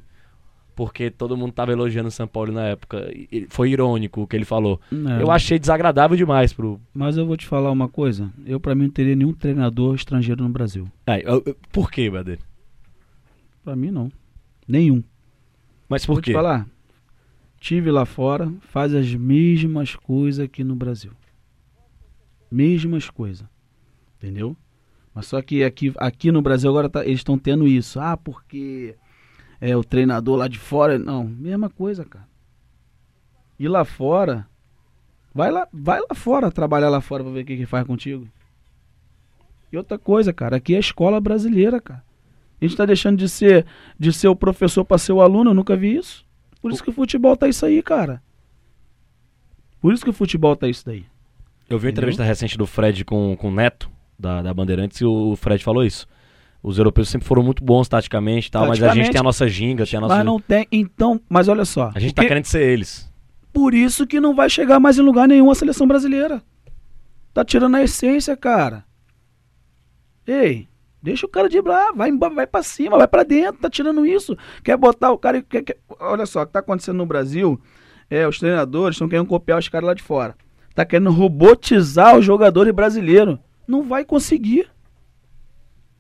Porque 0.76 1.11
todo 1.11 1.38
mundo 1.38 1.51
tava 1.53 1.71
elogiando 1.71 2.07
o 2.07 2.11
São 2.11 2.28
Paulo 2.28 2.51
na 2.51 2.63
época. 2.69 3.07
E- 3.13 3.45
foi 3.49 3.69
irônico 3.71 4.21
o 4.21 4.28
que 4.28 4.36
ele 4.36 4.45
falou. 4.45 4.82
Não, 4.91 5.19
Eu 5.21 5.30
achei 5.30 5.59
desagradável 5.59 6.17
demais 6.17 6.51
pro. 6.51 6.82
Mas 6.93 7.15
eu 7.15 7.26
vou 7.28 7.38
te 7.38 7.45
falar 7.45 7.69
uma 7.71 7.88
coisa. 7.88 8.32
Eu, 8.45 8.59
pra 8.59 8.74
mim, 8.74 8.84
não 8.86 8.89
teria 8.89 9.15
nenhum 9.15 9.34
treinador 9.34 9.93
estrangeiro 9.95 10.43
no 10.43 10.49
Brasil. 10.49 10.88
É, 11.05 11.19
eu- 11.30 11.43
eu- 11.45 11.55
por 11.71 11.91
quê, 11.91 12.09
Bader? 12.09 12.39
Pra 13.63 13.76
mim, 13.76 13.91
não. 13.91 14.11
Nenhum. 14.67 15.03
Mas 15.88 16.05
Vou 16.05 16.15
por 16.15 16.21
te 16.24 16.26
quê? 16.28 16.34
falar. 16.34 16.67
Tive 17.59 17.91
lá 17.91 18.05
fora, 18.05 18.51
faz 18.61 18.93
as 18.95 19.13
mesmas 19.13 19.95
coisas 19.95 20.43
aqui 20.43 20.63
no 20.63 20.76
Brasil. 20.76 21.11
Mesmas 22.51 23.09
coisas. 23.09 23.45
Entendeu? 24.17 24.55
Mas 25.13 25.28
só 25.28 25.41
que 25.41 25.63
aqui, 25.63 25.93
aqui 25.97 26.32
no 26.32 26.41
Brasil 26.41 26.69
agora 26.69 26.89
tá- 26.89 27.05
eles 27.05 27.19
estão 27.19 27.38
tendo 27.38 27.67
isso. 27.67 27.99
Ah, 27.99 28.17
porque 28.17 28.95
é 29.64 29.78
o 29.78 29.84
treinador 29.84 30.36
lá 30.36 30.49
de 30.49 30.59
fora. 30.59 30.99
Não, 30.99 31.24
mesma 31.24 31.70
coisa, 31.70 32.03
cara. 32.03 32.28
E 33.57 33.66
lá 33.66 33.86
fora, 33.86 34.45
vai 35.34 35.49
lá, 35.49 35.66
vai 35.72 36.01
lá 36.01 36.14
fora 36.14 36.51
trabalhar 36.51 36.89
lá 36.89 36.99
fora 36.99 37.24
pra 37.24 37.32
ver 37.32 37.43
o 37.43 37.45
que, 37.45 37.55
que 37.55 37.66
faz 37.66 37.88
contigo. 37.88 38.28
E 39.72 39.78
outra 39.78 39.97
coisa, 39.97 40.34
cara, 40.34 40.57
aqui 40.57 40.74
é 40.74 40.78
a 40.78 40.82
escola 40.82 41.22
brasileira, 41.22 41.80
cara. 41.80 42.03
A 42.59 42.66
gente 42.66 42.76
tá 42.76 42.86
deixando 42.86 43.18
de 43.18 43.30
ser 43.30 43.66
de 43.97 44.11
ser 44.11 44.28
o 44.28 44.36
professor 44.36 44.84
para 44.84 44.97
ser 44.97 45.14
o 45.14 45.22
aluno, 45.22 45.51
eu 45.51 45.53
nunca 45.53 45.78
vi 45.78 45.95
isso. 45.95 46.26
Por 46.61 46.72
isso 46.72 46.84
que 46.84 46.89
o 46.89 46.93
futebol 46.93 47.38
tá 47.38 47.47
isso 47.47 47.66
aí, 47.66 47.82
cara. 47.82 48.22
Por 49.80 49.93
isso 49.93 50.03
que 50.03 50.09
o 50.09 50.14
futebol 50.14 50.57
tá 50.57 50.68
isso 50.68 50.86
daí. 50.86 51.05
Eu 51.70 51.80
vi 51.80 51.88
uma 51.88 51.91
entrevista 51.91 52.24
recente 52.24 52.57
do 52.57 52.68
Fred 52.68 53.05
com, 53.05 53.36
com 53.38 53.47
o 53.47 53.53
Neto, 53.53 53.89
da, 54.20 54.41
da 54.41 54.53
Bandeirantes, 54.53 54.99
e 54.99 55.05
o 55.05 55.36
Fred 55.38 55.64
falou 55.64 55.86
isso. 55.86 56.05
Os 56.64 56.78
europeus 56.78 57.09
sempre 57.09 57.28
foram 57.28 57.43
muito 57.43 57.61
bons 57.61 57.89
taticamente 57.89 58.49
tal, 58.49 58.66
mas 58.68 58.82
a 58.82 58.93
gente 58.95 59.11
tem 59.11 59.20
a 59.20 59.24
nossa 59.24 59.47
ginga, 59.49 59.86
tem 59.86 59.97
a 59.97 60.01
nossa. 60.01 60.16
Mas 60.16 60.26
não 60.26 60.39
tem, 60.39 60.66
então, 60.72 61.20
mas 61.28 61.49
olha 61.49 61.66
só. 61.66 61.91
A 61.93 61.99
gente 61.99 62.14
tá 62.16 62.22
que- 62.22 62.30
querendo 62.30 62.45
ser 62.45 62.61
eles. 62.64 63.11
Por 63.51 63.74
isso 63.74 64.07
que 64.07 64.20
não 64.20 64.34
vai 64.34 64.49
chegar 64.49 64.80
mais 64.80 64.97
em 64.97 65.01
lugar 65.01 65.28
nenhum 65.28 65.51
a 65.51 65.55
seleção 65.55 65.86
brasileira. 65.86 66.41
Tá 67.34 67.43
tirando 67.43 67.76
a 67.76 67.84
essência, 67.84 68.36
cara. 68.38 68.86
Ei, 70.26 70.68
deixa 71.01 71.26
o 71.26 71.30
cara 71.30 71.49
driblar, 71.49 71.93
vai 71.93 72.11
vai 72.11 72.47
para 72.47 72.64
cima, 72.64 72.97
vai 72.97 73.07
pra 73.07 73.24
dentro, 73.24 73.61
tá 73.61 73.70
tirando 73.70 74.05
isso. 74.05 74.38
Quer 74.64 74.78
botar 74.78 75.11
o 75.11 75.18
cara, 75.18 75.41
quer, 75.41 75.64
quer- 75.64 75.78
olha 75.99 76.26
só, 76.26 76.43
o 76.43 76.45
que 76.45 76.53
tá 76.53 76.59
acontecendo 76.59 76.97
no 76.97 77.05
Brasil, 77.05 77.59
é, 78.09 78.26
os 78.28 78.39
treinadores 78.39 78.95
estão 78.95 79.09
querendo 79.09 79.28
copiar 79.28 79.59
os 79.59 79.68
caras 79.68 79.88
lá 79.88 79.93
de 79.93 80.01
fora. 80.01 80.36
Tá 80.74 80.86
querendo 80.86 81.11
robotizar 81.11 82.18
os 82.18 82.26
jogadores 82.26 82.74
brasileiros. 82.74 83.38
Não 83.68 83.84
vai 83.84 84.03
conseguir. 84.05 84.68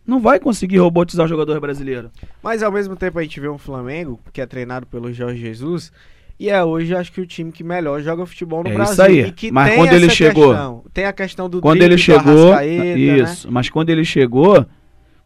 Não 0.05 0.19
vai 0.19 0.39
conseguir 0.39 0.77
robotizar 0.77 1.25
o 1.25 1.29
jogador 1.29 1.59
brasileiro. 1.59 2.11
Mas 2.41 2.61
ao 2.61 2.71
mesmo 2.71 2.95
tempo 2.95 3.17
a 3.19 3.23
gente 3.23 3.39
vê 3.39 3.47
um 3.47 3.57
Flamengo, 3.57 4.19
que 4.33 4.41
é 4.41 4.45
treinado 4.45 4.85
pelo 4.87 5.11
Jorge 5.13 5.39
Jesus, 5.39 5.91
E 6.39 6.49
é 6.49 6.61
hoje, 6.63 6.95
acho 6.95 7.11
que 7.11 7.21
o 7.21 7.27
time 7.27 7.51
que 7.51 7.63
melhor 7.63 8.01
joga 8.01 8.25
futebol 8.25 8.63
no 8.63 8.69
É 8.69 8.73
Brasil. 8.73 8.93
isso 8.93 9.01
aí. 9.03 9.19
E 9.27 9.31
que 9.31 9.51
Mas 9.51 9.69
tem 9.69 9.77
quando 9.77 9.93
ele 9.93 10.09
chegou- 10.09 10.49
questão. 10.49 10.83
Tem 10.91 11.05
a 11.05 11.13
questão 11.13 11.47
do 11.49 11.61
Quando 11.61 11.77
drible 11.77 11.93
ele 11.93 11.95
do 11.95 12.01
chegou, 12.01 12.55
né? 12.55 12.65
isso, 12.97 13.51
mas 13.51 13.69
quando 13.69 13.91
ele 13.91 14.03
chegou, 14.03 14.65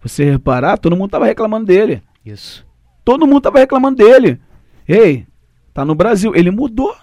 você 0.02 0.26
reparar, 0.26 0.78
todo 0.78 0.96
mundo 0.98 1.10
tava 1.10 1.26
reclamando 1.26 1.66
dele. 1.66 2.04
Isso. 2.26 2.68
Todo 3.06 3.26
mundo 3.26 3.42
tava 3.42 3.58
reclamando 3.58 3.96
dele. 4.04 4.40
Ei, 4.88 5.26
tá 5.74 5.86
no 5.86 5.96
Brasil, 5.96 6.36
ele 6.36 6.52
mudou. 6.52 6.94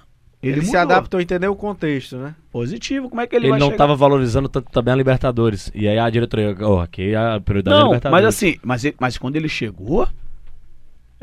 Ele, 0.47 0.59
Ele, 0.59 0.66
se 0.66 0.76
adaptou, 0.76 1.20
entendeu 1.20 1.53
o 1.53 1.57
contexto, 1.57 2.16
né? 2.16 2.34
Positivo, 2.53 3.09
como 3.09 3.20
é 3.20 3.26
que 3.26 3.34
ele, 3.34 3.47
Ele, 3.47 3.51
vai 3.53 3.59
não 3.61 3.66
chegar? 3.68 3.78
tava 3.78 3.97
valorizando 3.97 4.49
tanto 4.49 4.70
também 4.70 4.92
a 4.92 4.97
Libertadores. 4.97 5.70
E 5.74 5.88
aí 5.88 5.99
a 5.99 6.09
diretoria, 6.11 6.55
ó, 6.61 6.80
aqui 6.82 7.14
a 7.14 7.40
prioridade 7.40 7.76
é 7.76 7.78
a 7.78 7.82
Não, 7.82 7.86
Libertadores. 7.88 8.24
mas 8.24 8.34
assim, 8.34 8.57
mas, 8.62 8.84
ele- 8.84 8.97
mas 9.01 9.16
quando 9.18 9.36
ele 9.36 9.49
chegou, 9.49 10.07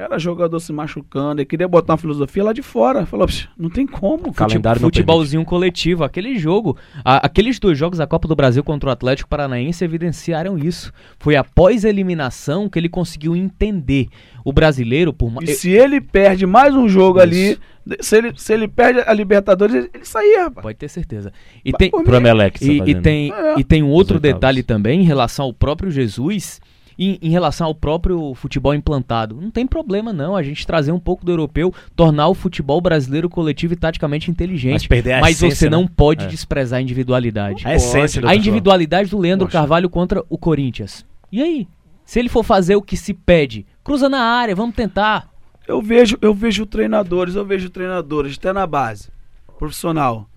era 0.02 0.18
jogador 0.20 0.60
se 0.60 0.74
machucando, 0.74 1.42
ele 1.42 1.46
queria 1.46 1.68
botar 1.68 1.94
uma 1.94 1.98
filosofia 1.98 2.44
lá 2.44 2.54
de 2.54 2.62
fora. 2.62 3.06
Falou, 3.06 3.28
"Psh, 3.28 3.48
não 3.58 3.70
tem 3.70 3.86
como. 3.86 4.34
Cal- 4.34 4.48
calendário 4.48 4.82
Futebolzinho 4.82 5.46
coletivo, 5.46 6.04
aquele 6.04 6.38
jogo, 6.38 6.78
a- 7.06 7.26
aqueles 7.26 7.60
dois 7.60 7.78
jogos 7.78 8.00
da 8.00 8.08
Copa 8.08 8.28
do 8.28 8.36
Brasil 8.36 8.64
contra 8.64 8.90
o 8.90 8.92
Atlético 8.92 9.30
Paranaense 9.30 9.84
evidenciaram 9.84 10.58
isso. 10.58 10.92
Foi 11.20 11.36
após 11.36 11.86
a 11.86 11.90
eliminação 11.90 12.68
que 12.70 12.80
ele 12.80 12.90
conseguiu 12.90 13.36
entender 13.36 14.08
o 14.44 14.52
brasileiro 14.52 15.14
por 15.14 15.32
ma- 15.32 15.44
E 15.44 15.48
se 15.48 15.70
ele 15.70 16.02
perde 16.02 16.46
mais 16.46 16.74
um 16.76 16.90
jogo 16.90 17.20
Isso. 17.20 17.24
ali, 17.24 17.58
se 18.00 18.18
ele, 18.18 18.34
se 18.36 18.54
ele 18.54 18.68
perde 18.68 19.02
a 19.06 19.14
Libertadores, 19.14 19.76
ele, 19.76 19.90
ele 19.94 20.06
saía, 20.06 20.44
rapaz. 20.46 20.64
Pode 20.64 20.78
ter 20.78 20.90
certeza. 20.90 21.32
E 21.64 21.72
Vai 21.72 21.78
tem, 21.80 21.92
Pro 21.92 22.16
Emelec, 22.16 22.58
você 22.58 22.78
tá 22.80 22.86
E, 22.86 22.92
e 22.92 22.96
tem, 23.02 23.32
É. 23.32 23.60
e 23.60 23.64
tem 23.64 23.84
um 23.84 23.90
outro 23.90 24.20
detalhe 24.20 24.64
também 24.64 25.02
em 25.02 25.06
relação 25.06 25.46
ao 25.46 25.54
próprio 25.54 25.92
Jesus 25.92 26.60
e 26.98 27.20
em 27.22 27.30
relação 27.30 27.68
ao 27.68 27.76
próprio 27.76 28.34
futebol 28.36 28.74
implantado. 28.74 29.40
Não 29.42 29.52
tem 29.52 29.66
problema 29.66 30.12
não 30.14 30.36
a 30.36 30.44
gente 30.44 30.66
trazer 30.66 30.92
um 30.92 31.00
pouco 31.00 31.26
do 31.26 31.32
europeu, 31.32 31.74
tornar 31.96 32.28
o 32.28 32.34
futebol 32.34 32.80
brasileiro 32.82 33.30
coletivo 33.30 33.74
e 33.74 33.76
taticamente 33.78 34.30
inteligente. 34.30 34.74
Mas 34.74 34.88
perder 34.88 35.14
a 35.14 35.22
Mas 35.22 35.38
essência, 35.38 35.56
você 35.56 35.70
não 35.70 35.84
né? 35.84 35.90
pode 35.96 36.26
É. 36.26 36.28
desprezar 36.28 36.80
a 36.80 36.82
individualidade. 36.82 37.68
A 37.68 37.76
essência 37.76 38.22
do 38.22 38.28
A 38.28 38.36
individualidade 38.36 39.10
do 39.10 39.18
Leandro 39.18 39.48
Poxa. 39.48 39.58
Carvalho 39.60 39.90
contra 39.90 40.24
o 40.30 40.38
Corinthians. 40.38 41.06
E 41.32 41.42
aí? 41.42 41.68
Se 42.06 42.20
ele 42.20 42.30
for 42.30 42.44
fazer 42.44 42.76
o 42.76 42.82
que 42.82 42.98
se 42.98 43.14
pede, 43.14 43.66
cruza 43.84 44.10
na 44.10 44.20
área, 44.22 44.56
vamos 44.56 44.76
tentar. 44.76 45.30
Eu 45.68 45.82
vejo, 45.82 46.18
eu 46.22 46.34
vejo 46.34 46.66
treinadores, 46.66 47.36
eu 47.36 47.46
vejo 47.46 47.70
treinadores, 47.70 48.38
até 48.38 48.52
na 48.52 48.68
base, 48.68 49.10
profissional. 49.58 50.28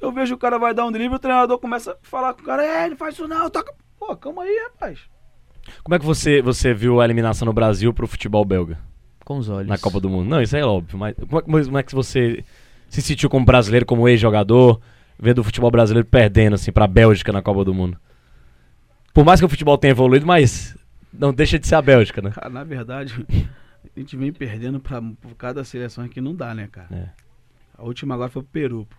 Eu 0.00 0.10
vejo 0.10 0.34
o 0.34 0.38
cara 0.38 0.58
vai 0.58 0.72
dar 0.74 0.86
um 0.86 0.92
drible, 0.92 1.16
o 1.16 1.18
treinador 1.18 1.58
começa 1.58 1.92
a 1.92 1.96
falar 2.02 2.32
com 2.34 2.42
o 2.42 2.44
cara, 2.44 2.64
é, 2.64 2.88
não 2.88 2.96
faz 2.96 3.14
isso 3.14 3.28
não, 3.28 3.48
toca. 3.50 3.72
Pô, 3.98 4.16
calma 4.16 4.42
aí, 4.42 4.68
rapaz. 4.72 4.98
Como 5.82 5.94
é 5.94 5.98
que 5.98 6.04
você, 6.04 6.40
você 6.42 6.72
viu 6.74 7.00
a 7.00 7.04
eliminação 7.04 7.46
no 7.46 7.52
Brasil 7.52 7.92
pro 7.92 8.06
futebol 8.06 8.44
belga? 8.44 8.78
Com 9.24 9.38
os 9.38 9.48
olhos. 9.48 9.68
Na 9.68 9.76
Copa 9.78 10.00
do 10.00 10.08
Mundo? 10.08 10.28
Não, 10.28 10.40
isso 10.40 10.56
é 10.56 10.64
óbvio. 10.64 10.98
Mas 10.98 11.14
como 11.14 11.38
é, 11.38 11.42
como 11.42 11.58
é- 11.58 11.64
como 11.64 11.78
é 11.78 11.82
que 11.82 11.94
você 11.94 12.44
se 12.88 13.02
sentiu 13.02 13.28
como 13.28 13.44
brasileiro, 13.44 13.84
como 13.84 14.08
ex-jogador, 14.08 14.80
vendo 15.18 15.38
o 15.40 15.44
futebol 15.44 15.70
brasileiro 15.70 16.08
perdendo, 16.08 16.54
assim, 16.54 16.72
pra 16.72 16.86
Bélgica 16.86 17.32
na 17.32 17.42
Copa 17.42 17.64
do 17.64 17.74
Mundo? 17.74 17.98
Por 19.12 19.24
mais 19.24 19.40
que 19.40 19.46
o 19.46 19.48
futebol 19.48 19.76
tenha 19.76 19.90
evoluído, 19.90 20.26
mas 20.26 20.76
não 21.12 21.32
deixa 21.32 21.58
de 21.58 21.66
ser 21.66 21.74
a 21.74 21.82
Bélgica, 21.82 22.22
né? 22.22 22.30
Cara, 22.30 22.48
na 22.48 22.64
verdade, 22.64 23.14
a 23.96 23.98
gente 24.00 24.16
vem 24.16 24.32
perdendo 24.32 24.78
pra, 24.80 25.02
por 25.02 25.34
cada 25.36 25.64
seleção 25.64 26.06
que 26.08 26.20
não 26.20 26.34
dá, 26.34 26.54
né, 26.54 26.68
cara? 26.70 26.88
É. 26.90 27.08
A 27.76 27.84
última 27.84 28.14
agora 28.14 28.30
foi 28.30 28.42
pro 28.42 28.50
Peru, 28.52 28.86
pô. 28.88 28.96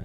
É. 0.00 0.04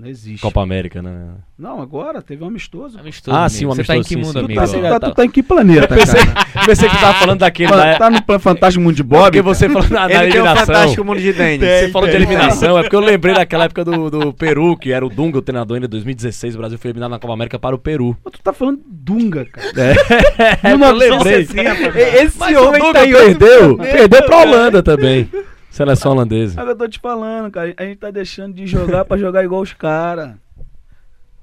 Não 0.00 0.08
existe. 0.08 0.40
Copa 0.42 0.62
América, 0.62 1.02
né? 1.02 1.30
Não, 1.58 1.82
agora 1.82 2.22
teve 2.22 2.44
um 2.44 2.46
amistoso. 2.46 2.96
Amistoso, 3.00 3.36
Ah, 3.36 3.40
amigo. 3.46 3.50
sim, 3.50 3.66
um 3.66 3.70
Você 3.70 3.82
tá 3.82 3.94
em 3.94 3.96
amistoso, 3.96 4.08
que 4.08 4.14
sim, 4.14 4.20
mundo, 4.20 4.26
sim. 4.48 4.54
Tu 4.54 4.60
amigo? 4.60 4.60
tá, 4.60 4.66
tu 4.68 4.80
tá- 4.80 5.00
tá- 5.00 5.10
tu 5.10 5.14
tá 5.16 5.24
em 5.24 5.28
que 5.30 5.42
planeta, 5.42 5.88
cara? 5.88 5.98
Pensei 6.66 6.88
que 6.88 6.94
você 6.94 7.00
tava 7.00 7.14
falando 7.18 7.40
daquele 7.40 7.72
da... 7.72 7.98
tá 7.98 8.08
no 8.08 8.22
Plan- 8.22 8.38
Fantástico 8.38 8.84
Mundo 8.84 8.94
de 8.94 9.02
Bob? 9.02 9.24
Porque 9.24 9.42
você 9.42 9.68
falou 9.68 9.88
na, 9.90 10.02
na 10.02 10.04
Ele 10.04 10.12
tem 10.12 10.20
um 10.20 10.44
eliminação. 10.44 10.66
fantástico 10.66 11.04
mundo 11.04 11.20
de 11.20 11.32
Dennis. 11.32 11.58
Você 11.68 11.88
falou 11.88 12.08
de 12.08 12.14
eliminação, 12.14 12.78
é 12.78 12.82
porque 12.82 12.94
eu 12.94 13.00
lembrei 13.00 13.34
daquela 13.34 13.64
época 13.64 13.84
do, 13.84 14.08
do 14.08 14.32
Peru, 14.32 14.76
que 14.76 14.92
era 14.92 15.04
o 15.04 15.08
Dunga, 15.08 15.38
o 15.38 15.42
treinador 15.42 15.74
ainda, 15.78 15.88
2016, 15.88 16.54
o 16.54 16.58
Brasil 16.58 16.78
foi 16.78 16.90
eliminado 16.90 17.10
na 17.10 17.18
Copa 17.18 17.34
América 17.34 17.58
para 17.58 17.74
o 17.74 17.78
Peru. 17.78 18.16
Mas 18.24 18.34
Tu 18.34 18.40
tá 18.40 18.52
falando 18.52 18.78
Dunga, 18.86 19.46
cara. 19.46 19.66
É, 19.76 20.72
eu 20.72 20.78
lembrei. 20.78 21.10
1960, 21.10 21.98
Esse 22.22 22.38
Mas 22.38 22.56
homem 22.56 22.80
o 22.80 22.84
Dunga 22.84 23.00
tá 23.00 23.04
perdeu, 23.04 23.76
perdeu, 23.78 24.22
pra. 24.26 24.36
Holanda 24.42 24.80
também. 24.80 25.28
Seleção 25.70 26.12
holandesa. 26.12 26.58
É 26.58 26.62
o 26.62 26.66
que 26.66 26.72
eu 26.72 26.76
tô 26.76 26.88
te 26.88 26.98
falando, 26.98 27.50
cara. 27.50 27.74
A 27.76 27.84
gente 27.84 27.98
tá 27.98 28.10
deixando 28.10 28.54
de 28.54 28.66
jogar 28.66 29.04
pra 29.04 29.16
jogar 29.16 29.44
igual 29.44 29.60
os 29.62 29.72
caras. 29.72 30.34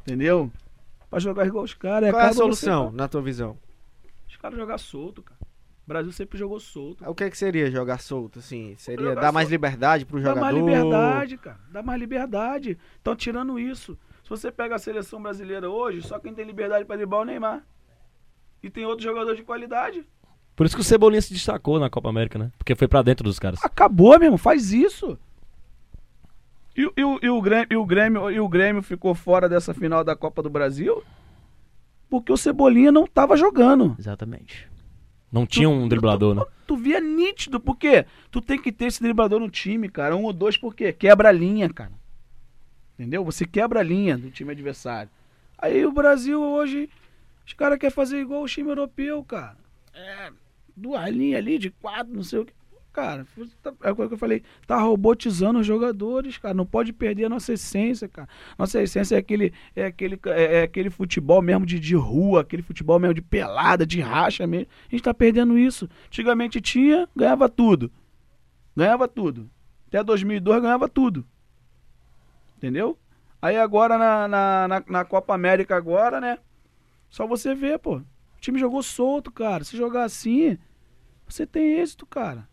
Entendeu? 0.01 0.51
Pra 1.09 1.19
jogar 1.19 1.45
igual 1.47 1.63
os 1.63 1.73
caras. 1.73 2.09
Qual 2.09 2.19
é 2.19 2.23
a 2.23 2.27
acaba 2.29 2.33
você- 2.33 2.39
solução, 2.41 2.91
na 2.91 3.07
tua 3.07 3.21
visão? 3.21 3.57
Os 4.27 4.35
caras 4.35 4.57
jogar 4.57 4.77
solto, 4.77 5.21
cara. 5.21 5.39
O 5.41 5.87
Brasil 5.87 6.11
sempre 6.11 6.37
jogou 6.37 6.59
solto. 6.59 7.07
O 7.07 7.13
que, 7.13 7.23
é 7.23 7.29
que 7.29 7.37
seria 7.37 7.69
jogar 7.69 7.99
solto, 7.99 8.39
assim? 8.39 8.75
Seria 8.77 9.05
Jogar 9.09 9.21
dar 9.21 9.31
mais 9.31 9.45
solto. 9.47 9.51
liberdade 9.51 10.05
pro 10.05 10.17
Dá 10.19 10.29
jogador? 10.29 10.41
mais 10.41 10.55
liberdade, 10.55 11.37
cara. 11.37 11.59
Dá 11.71 11.83
mais 11.83 11.99
liberdade. 11.99 12.77
Estão 12.97 13.15
tirando 13.15 13.59
isso. 13.59 13.95
Se 14.23 14.29
você 14.29 14.51
pega 14.51 14.75
a 14.75 14.79
seleção 14.79 15.21
brasileira 15.21 15.69
hoje, 15.69 16.01
só 16.01 16.17
quem 16.19 16.33
tem 16.33 16.43
liberdade 16.43 16.85
pra 16.85 16.95
driblar 16.95 17.19
é 17.21 17.23
o 17.23 17.25
Neymar. 17.25 17.63
E 18.63 18.69
tem 18.71 18.83
outros 18.83 19.03
jogadores 19.03 19.37
de 19.37 19.45
qualidade. 19.45 20.03
Por 20.55 20.65
isso 20.65 20.75
que 20.75 20.81
o 20.81 20.85
Cebolinha 20.85 21.21
se 21.21 21.33
destacou 21.33 21.79
na 21.79 21.89
Copa 21.89 22.09
América, 22.09 22.39
né? 22.39 22.51
Porque 22.57 22.75
foi 22.75 22.87
pra 22.87 23.01
dentro 23.01 23.23
dos 23.23 23.37
caras. 23.39 23.59
Acabou, 23.63 24.11
meu 24.17 24.23
irmão. 24.27 24.37
Faz 24.37 24.71
isso. 24.71 25.17
E, 26.75 26.85
o- 26.85 26.93
e 26.97 27.03
o- 27.03 27.19
e 27.23 27.29
o 27.29 27.41
Grêmio, 27.41 27.67
e, 27.71 27.75
o 27.77 27.85
Grêmio, 27.85 28.31
e 28.31 28.39
o 28.39 28.47
Grêmio 28.49 28.81
ficou 28.83 29.13
fora 29.15 29.47
dessa 29.49 29.73
final 29.73 30.03
da 30.03 30.15
Copa 30.15 30.41
do 30.43 30.49
Brasil 30.49 31.03
porque 32.09 32.31
o 32.31 32.37
Cebolinha 32.37 32.91
não 32.91 33.05
tava 33.07 33.35
jogando. 33.37 33.95
Exatamente. 33.99 34.67
Não 35.31 35.45
tinha 35.45 35.67
um 35.69 35.87
driblador, 35.87 36.35
né? 36.35 36.43
Tu 36.67 36.77
via 36.77 36.99
nítido, 37.01 37.59
por 37.59 37.75
quê? 37.77 38.05
Tu 38.31 38.39
tem 38.41 38.61
que 38.61 38.71
ter 38.71 38.85
esse 38.85 39.01
driblador 39.01 39.39
no 39.39 39.49
time, 39.49 39.89
cara. 39.89 40.15
Um 40.15 40.23
ou 40.23 40.31
dois, 40.33 40.55
por 40.57 40.73
quê? 40.73 40.93
Quebra 40.93 41.29
a 41.29 41.31
linha, 41.31 41.69
cara. 41.69 41.91
Entendeu? 42.97 43.23
Você 43.25 43.45
quebra 43.45 43.81
a 43.81 43.83
linha 43.83 44.17
do 44.17 44.29
time 44.31 44.51
adversário. 44.51 45.09
Aí 45.57 45.85
o 45.85 45.91
Brasil 45.91 46.41
hoje, 46.41 46.89
os 47.45 47.51
caras 47.53 47.77
querem 47.79 47.93
fazer 47.93 48.19
igual 48.19 48.43
o 48.43 48.47
time 48.47 48.69
europeu, 48.69 49.21
cara. 49.23 49.57
É, 49.93 50.31
duas 50.75 51.09
linhas 51.09 51.39
ali 51.39 51.57
de 51.57 51.69
quatro, 51.69 52.13
não 52.13 52.23
sei 52.23 52.39
o 52.39 52.45
que. 52.45 52.53
Cara, 52.91 53.27
tá- 53.61 53.73
é 53.83 53.91
o 53.91 53.95
que 53.95 54.13
eu 54.13 54.17
falei, 54.17 54.41
tá 54.65 54.79
robotizando 54.79 55.59
os 55.59 55.67
jogadores, 55.67 56.37
cara. 56.37 56.53
Não 56.53 56.65
pode 56.65 56.93
perder 56.93 57.25
a 57.25 57.29
nossa 57.29 57.51
essência, 57.51 58.07
cara. 58.07 58.29
Nossa 58.57 58.81
essência 58.81 59.15
é 59.15 59.19
aquele, 59.19 59.51
é 59.75 59.85
aquele, 59.87 60.17
é, 60.27 60.59
é 60.59 60.63
aquele 60.63 60.89
futebol 60.89 61.41
mesmo 61.41 61.65
de, 61.65 61.77
de 61.77 61.93
rua, 61.93 62.39
aquele 62.39 62.61
futebol 62.61 62.97
mesmo 62.97 63.13
de 63.13 63.21
pelada, 63.21 63.85
de 63.85 63.99
racha 63.99 64.47
mesmo. 64.47 64.67
A 64.87 64.91
gente 64.91 65.03
tá 65.03 65.13
perdendo 65.13 65.57
isso. 65.57 65.89
Antigamente 66.07 66.61
tinha, 66.61 67.05
ganhava 67.13 67.49
tudo. 67.49 67.91
Ganhava 68.73 69.09
tudo. 69.09 69.49
Até 69.89 70.01
2002 70.01 70.61
ganhava 70.61 70.87
tudo. 70.87 71.25
Entendeu? 72.57 72.97
Aí 73.41 73.57
agora 73.57 73.97
na, 73.97 74.27
na, 74.27 74.67
na, 74.69 74.83
na 74.87 75.05
Copa 75.05 75.35
América 75.35 75.75
agora, 75.75 76.21
né? 76.21 76.39
Só 77.09 77.27
você 77.27 77.53
ver, 77.53 77.77
pô. 77.79 78.01
Time 78.45 78.59
jogou 78.59 78.83
solto, 78.83 79.31
cara. 79.31 79.63
Se 79.63 79.75
jogar 79.75 80.03
assim, 80.03 80.55
você 81.27 81.47
tem 81.47 81.79
êxito, 81.79 82.05
cara. 82.05 82.47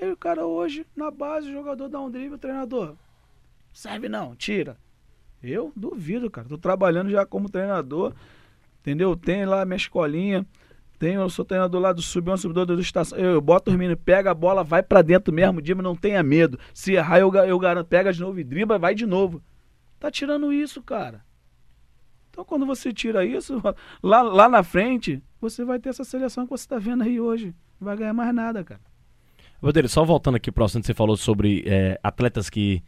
Aí 0.00 0.08
o 0.08 0.16
cara 0.16 0.46
hoje, 0.46 0.86
na 0.94 1.10
base, 1.10 1.48
o 1.48 1.52
jogador 1.52 1.88
dá 1.88 2.00
um 2.00 2.08
drible, 2.08 2.36
o 2.36 2.38
treinador. 2.38 2.94
Serve 3.72 4.08
não, 4.08 4.36
tira. 4.36 4.76
Eu 5.42 5.72
duvido, 5.74 6.30
cara. 6.30 6.48
Tô 6.48 6.56
trabalhando 6.56 7.10
já 7.10 7.26
como 7.26 7.50
treinador. 7.50 8.14
Entendeu? 8.80 9.16
Tem 9.16 9.44
lá 9.44 9.64
minha 9.64 9.76
escolinha. 9.76 10.46
Tenho, 10.96 11.22
eu 11.22 11.28
sou 11.28 11.44
treinador 11.44 11.80
lá 11.80 11.92
do 11.92 12.00
sub 12.00 12.30
1, 12.30 12.36
sub 12.36 12.54
2 12.54 12.68
do 12.68 12.80
estação. 12.80 13.18
Eu, 13.18 13.32
eu 13.32 13.40
boto 13.40 13.72
os 13.72 13.76
meninos, 13.76 14.00
pega 14.04 14.30
a 14.30 14.34
bola, 14.34 14.62
vai 14.62 14.80
pra 14.80 15.02
dentro 15.02 15.34
mesmo, 15.34 15.60
Dima, 15.60 15.82
não 15.82 15.96
tenha 15.96 16.22
medo. 16.22 16.56
Se 16.72 16.92
errar, 16.92 17.18
eu, 17.18 17.34
eu 17.34 17.58
garanto, 17.58 17.88
pega 17.88 18.12
de 18.12 18.20
novo 18.20 18.38
e 18.38 18.44
dribla, 18.44 18.78
vai 18.78 18.94
de 18.94 19.06
novo. 19.06 19.42
Tá 19.98 20.08
tirando 20.08 20.52
isso, 20.52 20.80
cara. 20.80 21.26
Então 22.38 22.44
quando 22.46 22.64
você 22.64 22.92
tira 22.92 23.24
isso, 23.24 23.60
lá, 24.00 24.22
lá 24.22 24.48
na 24.48 24.62
frente, 24.62 25.20
você 25.40 25.64
vai 25.64 25.80
ter 25.80 25.88
essa 25.88 26.04
seleção 26.04 26.44
que 26.44 26.50
você 26.50 26.68
tá 26.68 26.78
vendo 26.78 27.02
aí 27.02 27.20
hoje. 27.20 27.52
Não 27.80 27.86
vai 27.86 27.96
ganhar 27.96 28.12
mais 28.14 28.32
nada, 28.32 28.62
cara. 28.62 28.80
Rodeiro, 29.60 29.88
só 29.88 30.04
voltando 30.04 30.36
aqui 30.36 30.52
pro 30.52 30.62
assunto 30.62 30.82
que 30.82 30.86
você 30.86 30.94
falou 30.94 31.16
sobre 31.16 31.64
é, 31.66 31.98
atletas 32.00 32.48
que, 32.48 32.80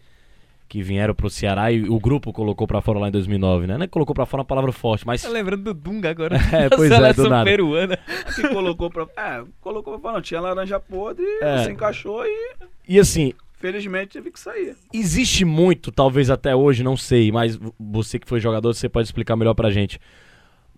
que 0.69 0.81
vieram 0.85 1.17
pro 1.17 1.29
Ceará 1.29 1.73
e 1.73 1.83
o 1.83 1.99
grupo 1.99 2.33
colocou 2.33 2.65
pra 2.65 2.81
fora 2.81 3.01
lá 3.01 3.09
em 3.09 3.11
2009, 3.11 3.67
né? 3.67 3.77
Não 3.77 3.83
é 3.83 3.87
que 3.89 3.93
colocou 3.93 4.15
pra 4.15 4.25
fora 4.25 4.43
uma 4.43 4.47
palavra 4.47 4.71
forte, 4.71 5.05
mas... 5.05 5.21
Tá 5.23 5.29
lembrando 5.29 5.65
do 5.65 5.75
Dunga 5.75 6.11
agora. 6.11 6.37
É, 6.55 6.69
da 6.69 6.77
pois 6.77 6.89
é, 6.93 6.95
do 6.95 7.01
seleção 7.03 7.29
nada. 7.29 7.45
peruana. 7.45 7.99
Que 8.37 8.49
colocou 8.51 8.89
pra. 8.89 9.09
É, 9.17 9.43
colocou 9.61 9.95
pra 9.95 10.01
falar, 10.01 10.15
não, 10.15 10.23
tinha 10.23 10.41
laranja 10.41 10.79
podre, 10.79 11.27
É. 11.43 11.65
você 11.65 11.73
encaixou 11.73 12.25
e 12.25 12.55
E 12.89 13.01
assim, 13.01 13.33
felizmente 13.61 14.15
teve 14.15 14.31
que 14.33 14.41
sair. 14.41 14.75
existe 14.93 15.45
muito, 15.45 15.93
talvez 15.93 16.31
até 16.31 16.57
hoje, 16.57 16.83
não 16.83 16.97
sei, 16.97 17.31
mas 17.31 17.59
você 17.79 18.19
que 18.19 18.27
foi 18.27 18.41
jogador, 18.41 18.75
você 18.75 18.89
pode 18.89 19.07
explicar 19.07 19.37
melhor 19.37 19.55
pra 19.55 19.71
gente. 19.71 20.01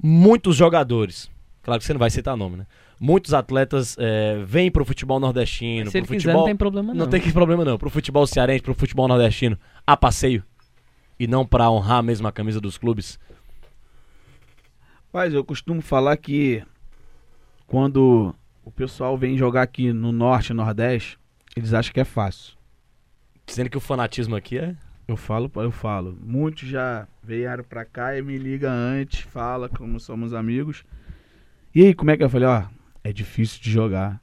Muitos 0.02 0.56
jogadores, 0.56 1.30
claro 1.62 1.80
que 1.80 1.86
você 1.86 1.92
não 1.94 2.00
vai 2.00 2.10
citar 2.10 2.36
nome, 2.36 2.56
né? 2.56 2.66
Muitos 3.00 3.32
atletas 3.34 3.96
é, 3.98 4.42
vêm 4.44 4.70
pro 4.70 4.84
futebol 4.84 5.18
nordestino, 5.18 5.90
Se 5.90 5.98
ele 5.98 6.06
pro 6.06 6.16
quiser, 6.16 6.30
futebol... 6.30 6.40
não 6.42 6.46
tem 6.46 6.56
problema 6.56 6.94
não. 6.94 7.04
Não 7.04 7.10
tem 7.10 7.20
que 7.20 7.32
problema 7.32 7.64
não. 7.64 7.78
Pro 7.78 7.90
futebol 7.90 8.26
cearense, 8.26 8.62
pro 8.62 8.74
futebol 8.74 9.08
nordestino, 9.08 9.58
a 9.86 9.96
passeio. 9.96 10.44
E 11.18 11.26
não 11.26 11.46
pra 11.46 11.70
honrar 11.70 12.02
mesmo 12.02 12.28
a 12.28 12.32
camisa 12.32 12.60
dos 12.60 12.76
clubes. 12.78 13.18
Mas 15.12 15.34
eu 15.34 15.44
costumo 15.44 15.80
falar 15.82 16.16
que 16.16 16.62
quando 17.66 18.34
o 18.64 18.70
pessoal 18.70 19.16
vem 19.16 19.36
jogar 19.36 19.62
aqui 19.62 19.92
no 19.92 20.12
norte 20.12 20.50
e 20.50 20.54
nordeste, 20.54 21.18
Eles 21.56 21.74
acham 21.74 21.92
que 21.92 22.00
é 22.00 22.04
fácil. 22.04 22.54
Dizendo 23.46 23.70
que 23.70 23.76
o 23.76 23.80
fanatismo 23.80 24.36
aqui 24.36 24.58
é. 24.58 24.76
Eu 25.06 25.16
falo, 25.16 25.50
eu 25.56 25.70
falo. 25.70 26.16
Muitos 26.22 26.68
já 26.68 27.06
vieram 27.22 27.64
pra 27.64 27.84
cá 27.84 28.16
e 28.16 28.22
me 28.22 28.38
liga 28.38 28.70
antes, 28.70 29.20
fala 29.20 29.68
como 29.68 29.98
somos 29.98 30.32
amigos. 30.32 30.84
E 31.74 31.84
aí, 31.84 31.94
como 31.94 32.10
é 32.10 32.16
que 32.16 32.22
eu 32.22 32.30
falei, 32.30 32.48
ó, 32.48 32.64
é 33.02 33.12
difícil 33.12 33.60
de 33.60 33.70
jogar. 33.70 34.20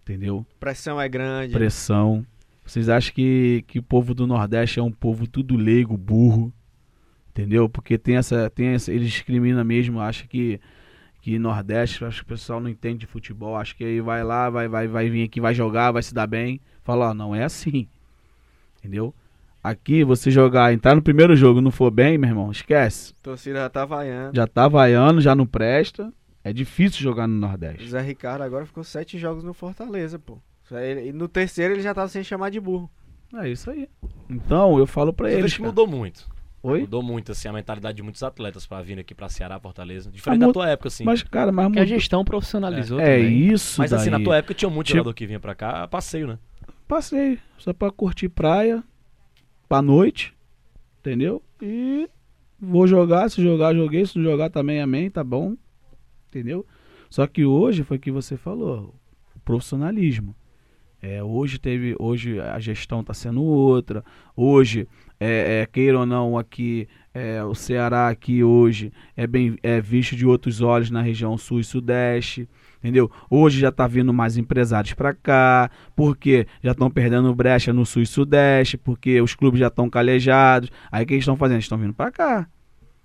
Entendeu? 0.00 0.46
Pressão 0.58 1.00
é 1.00 1.08
grande. 1.08 1.52
Pressão. 1.52 2.26
Vocês 2.64 2.88
acham 2.88 3.12
que, 3.14 3.64
que 3.66 3.78
o 3.78 3.82
povo 3.82 4.14
do 4.14 4.26
Nordeste 4.26 4.78
é 4.78 4.82
um 4.82 4.92
povo 4.92 5.26
tudo 5.26 5.56
leigo, 5.56 5.96
burro? 5.96 6.52
Entendeu? 7.30 7.68
Porque 7.68 7.98
tem 7.98 8.16
essa. 8.16 8.48
Tem 8.50 8.68
essa 8.68 8.92
eles 8.92 9.10
discriminam 9.10 9.64
mesmo, 9.64 10.00
acha 10.00 10.26
que, 10.26 10.60
que 11.20 11.38
Nordeste, 11.38 12.04
acho 12.04 12.18
que 12.18 12.24
o 12.24 12.34
pessoal 12.34 12.60
não 12.60 12.68
entende 12.68 13.00
de 13.00 13.06
futebol, 13.06 13.56
acha 13.56 13.74
que 13.74 13.84
aí 13.84 14.00
vai 14.00 14.22
lá, 14.22 14.48
vai, 14.48 14.68
vai, 14.68 14.86
vai 14.86 15.08
vir 15.08 15.24
aqui, 15.24 15.40
vai 15.40 15.54
jogar, 15.54 15.90
vai 15.90 16.02
se 16.02 16.14
dar 16.14 16.26
bem. 16.26 16.60
Fala, 16.84 17.10
ó, 17.10 17.14
não 17.14 17.34
é 17.34 17.44
assim. 17.44 17.88
Entendeu? 18.82 19.14
Aqui, 19.62 20.02
você 20.02 20.28
jogar, 20.30 20.72
entrar 20.72 20.94
no 20.96 21.02
primeiro 21.02 21.36
jogo 21.36 21.60
e 21.60 21.62
não 21.62 21.70
for 21.70 21.90
bem, 21.90 22.18
meu 22.18 22.28
irmão, 22.30 22.50
esquece. 22.50 23.12
A 23.20 23.22
torcida 23.22 23.58
já 23.60 23.68
tá 23.68 23.84
vaiando. 23.84 24.34
Já 24.34 24.46
tá 24.46 24.66
vaiando, 24.66 25.20
já 25.20 25.34
não 25.36 25.46
presta. 25.46 26.12
É 26.42 26.52
difícil 26.52 27.00
jogar 27.00 27.28
no 27.28 27.36
O 27.36 27.38
Nordeste. 27.38 27.88
Zé 27.88 28.00
Ricardo 28.00 28.42
agora 28.42 28.66
ficou 28.66 28.82
sete 28.82 29.16
jogos 29.18 29.44
no 29.44 29.54
Fortaleza, 29.54 30.18
pô. 30.18 30.38
E 31.06 31.12
no 31.12 31.28
terceiro 31.28 31.74
ele 31.74 31.82
já 31.82 31.94
tava 31.94 32.08
sem 32.08 32.24
chamar 32.24 32.50
de 32.50 32.58
burro. 32.58 32.90
É 33.34 33.48
isso 33.48 33.70
aí. 33.70 33.88
Então, 34.28 34.76
eu 34.78 34.86
falo 34.86 35.12
pra 35.12 35.26
Mas 35.26 35.34
eles. 35.34 35.44
acho 35.46 35.56
que 35.56 35.62
mudou 35.62 35.86
muito. 35.86 36.28
Oi? 36.64 36.80
Mudou 36.80 37.02
muito, 37.02 37.30
assim, 37.32 37.48
a 37.48 37.52
mentalidade 37.52 37.96
de 37.96 38.02
muitos 38.02 38.22
atletas 38.22 38.66
pra 38.66 38.82
vir 38.82 38.98
aqui 38.98 39.14
pra 39.14 39.28
Ceará, 39.28 39.58
Fortaleza. 39.60 40.10
Diferente 40.10 40.42
Ah, 40.42 40.46
da 40.48 40.52
tua 40.52 40.68
época, 40.70 40.88
assim. 40.88 41.04
Mas, 41.04 41.22
cara, 41.22 41.50
mas 41.52 41.72
Que 41.72 41.78
a 41.80 41.84
gestão 41.84 42.24
profissionalizou 42.24 42.98
É 43.00 43.18
também. 43.18 43.38
isso. 43.52 43.80
Mas 43.80 43.92
assim, 43.92 44.10
na 44.10 44.20
tua 44.20 44.36
época 44.36 44.54
tinha 44.54 44.70
muito 44.70 44.86
Tipo- 44.88 44.98
jogador 44.98 45.14
que 45.14 45.26
vinha 45.26 45.40
pra 45.40 45.54
cá, 45.54 45.82
a 45.84 45.88
passeio, 45.88 46.26
né? 46.26 46.38
Passei, 46.92 47.38
só 47.56 47.72
pra 47.72 47.90
curtir 47.90 48.28
praia, 48.28 48.84
pra 49.66 49.80
noite, 49.80 50.34
entendeu? 51.00 51.42
E 51.58 52.06
vou 52.60 52.86
jogar, 52.86 53.30
se 53.30 53.42
jogar, 53.42 53.74
joguei, 53.74 54.04
se 54.04 54.18
não 54.18 54.22
jogar 54.22 54.50
também, 54.50 54.78
amém, 54.78 55.08
tá 55.08 55.24
bom, 55.24 55.56
entendeu? 56.28 56.66
Só 57.08 57.26
que 57.26 57.46
hoje 57.46 57.82
foi 57.82 57.96
o 57.96 58.00
que 58.00 58.10
você 58.10 58.36
falou, 58.36 58.94
o 59.34 59.40
profissionalismo. 59.40 60.36
É, 61.00 61.22
hoje 61.24 61.58
teve, 61.58 61.96
hoje 61.98 62.38
a 62.38 62.60
gestão 62.60 63.02
tá 63.02 63.14
sendo 63.14 63.42
outra, 63.42 64.04
hoje, 64.36 64.86
é, 65.18 65.62
é, 65.62 65.66
queira 65.66 66.00
ou 66.00 66.04
não, 66.04 66.36
aqui, 66.36 66.86
é, 67.14 67.42
o 67.42 67.54
Ceará 67.54 68.08
aqui 68.08 68.44
hoje 68.44 68.92
é 69.16 69.26
bem 69.26 69.56
é 69.62 69.80
visto 69.80 70.14
de 70.14 70.26
outros 70.26 70.60
olhos 70.60 70.90
na 70.90 71.00
região 71.00 71.38
sul 71.38 71.58
e 71.58 71.64
sudeste, 71.64 72.46
entendeu? 72.82 73.08
Hoje 73.30 73.60
já 73.60 73.70
tá 73.70 73.86
vindo 73.86 74.12
mais 74.12 74.36
empresários 74.36 74.92
para 74.92 75.14
cá, 75.14 75.70
porque 75.94 76.46
já 76.62 76.72
estão 76.72 76.90
perdendo 76.90 77.32
brecha 77.32 77.72
no 77.72 77.86
sul 77.86 78.02
e 78.02 78.06
sudeste, 78.06 78.76
porque 78.76 79.20
os 79.20 79.34
clubes 79.36 79.60
já 79.60 79.68
estão 79.68 79.88
calejados. 79.88 80.68
Aí 80.90 81.04
o 81.04 81.06
que 81.06 81.14
eles 81.14 81.22
estão 81.22 81.36
fazendo? 81.36 81.60
Estão 81.60 81.78
vindo 81.78 81.94
para 81.94 82.10
cá. 82.10 82.48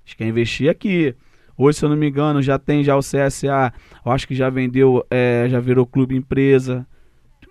Eles 0.03 0.15
querem 0.15 0.31
investir 0.31 0.69
aqui. 0.69 1.15
Hoje, 1.55 1.77
se 1.77 1.85
eu 1.85 1.89
não 1.89 1.95
me 1.95 2.09
engano, 2.09 2.41
já 2.41 2.57
tem 2.57 2.83
já 2.83 2.95
o 2.95 3.01
CSA. 3.01 3.71
Eu 4.03 4.11
acho 4.11 4.27
que 4.27 4.33
já 4.33 4.49
vendeu, 4.49 5.05
é, 5.11 5.47
já 5.47 5.59
virou 5.59 5.85
clube 5.85 6.15
empresa. 6.15 6.85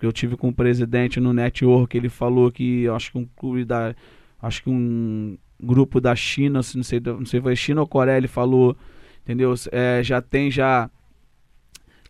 Eu 0.03 0.13
tive 0.13 0.37
com 0.37 0.49
o 0.49 0.55
presidente 0.55 1.21
no 1.21 1.33
network, 1.33 1.97
ele 1.97 2.09
falou 2.09 2.51
que 2.51 2.87
acho 2.89 3.13
que 3.13 3.19
um 3.19 3.27
clube 3.37 3.65
da, 3.65 3.95
acho 4.43 4.63
que 4.63 4.69
um 4.69 5.39
grupo 5.59 6.01
da 6.01 6.15
China, 6.15 6.61
não 6.75 6.83
sei, 6.83 7.01
não 7.01 7.25
sei 7.25 7.41
se 7.41 7.43
foi 7.43 7.57
China 7.57 7.81
ou 7.81 7.87
Coreia, 7.87 8.19
ele 8.19 8.29
falou, 8.29 8.77
entendeu? 9.23 9.55
É, 9.73 10.03
já 10.03 10.21
tem 10.21 10.51
já 10.51 10.91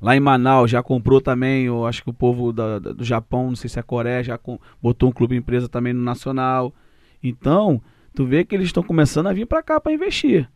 Lá 0.00 0.16
em 0.16 0.20
Manaus 0.20 0.70
já 0.70 0.82
comprou 0.82 1.20
também, 1.20 1.64
eu 1.64 1.86
acho 1.86 2.02
que 2.02 2.10
o 2.10 2.12
povo 2.12 2.52
da- 2.52 2.78
do 2.78 3.04
Japão, 3.04 3.48
não 3.48 3.56
sei 3.56 3.70
se 3.70 3.78
é 3.78 3.82
Coreia, 3.82 4.22
já 4.22 4.36
com- 4.38 4.58
botou 4.82 5.08
um 5.08 5.12
clube 5.12 5.36
empresa 5.36 5.68
também 5.68 5.92
no 5.92 6.02
Nacional. 6.02 6.74
Então, 7.22 7.80
tu 8.14 8.26
vê 8.26 8.44
que 8.44 8.54
eles 8.54 8.66
estão 8.66 8.82
começando 8.82 9.26
a 9.26 9.32
vir 9.32 9.46
para 9.46 9.62
cá 9.62 9.80
para 9.80 9.92
investir. 9.92 10.48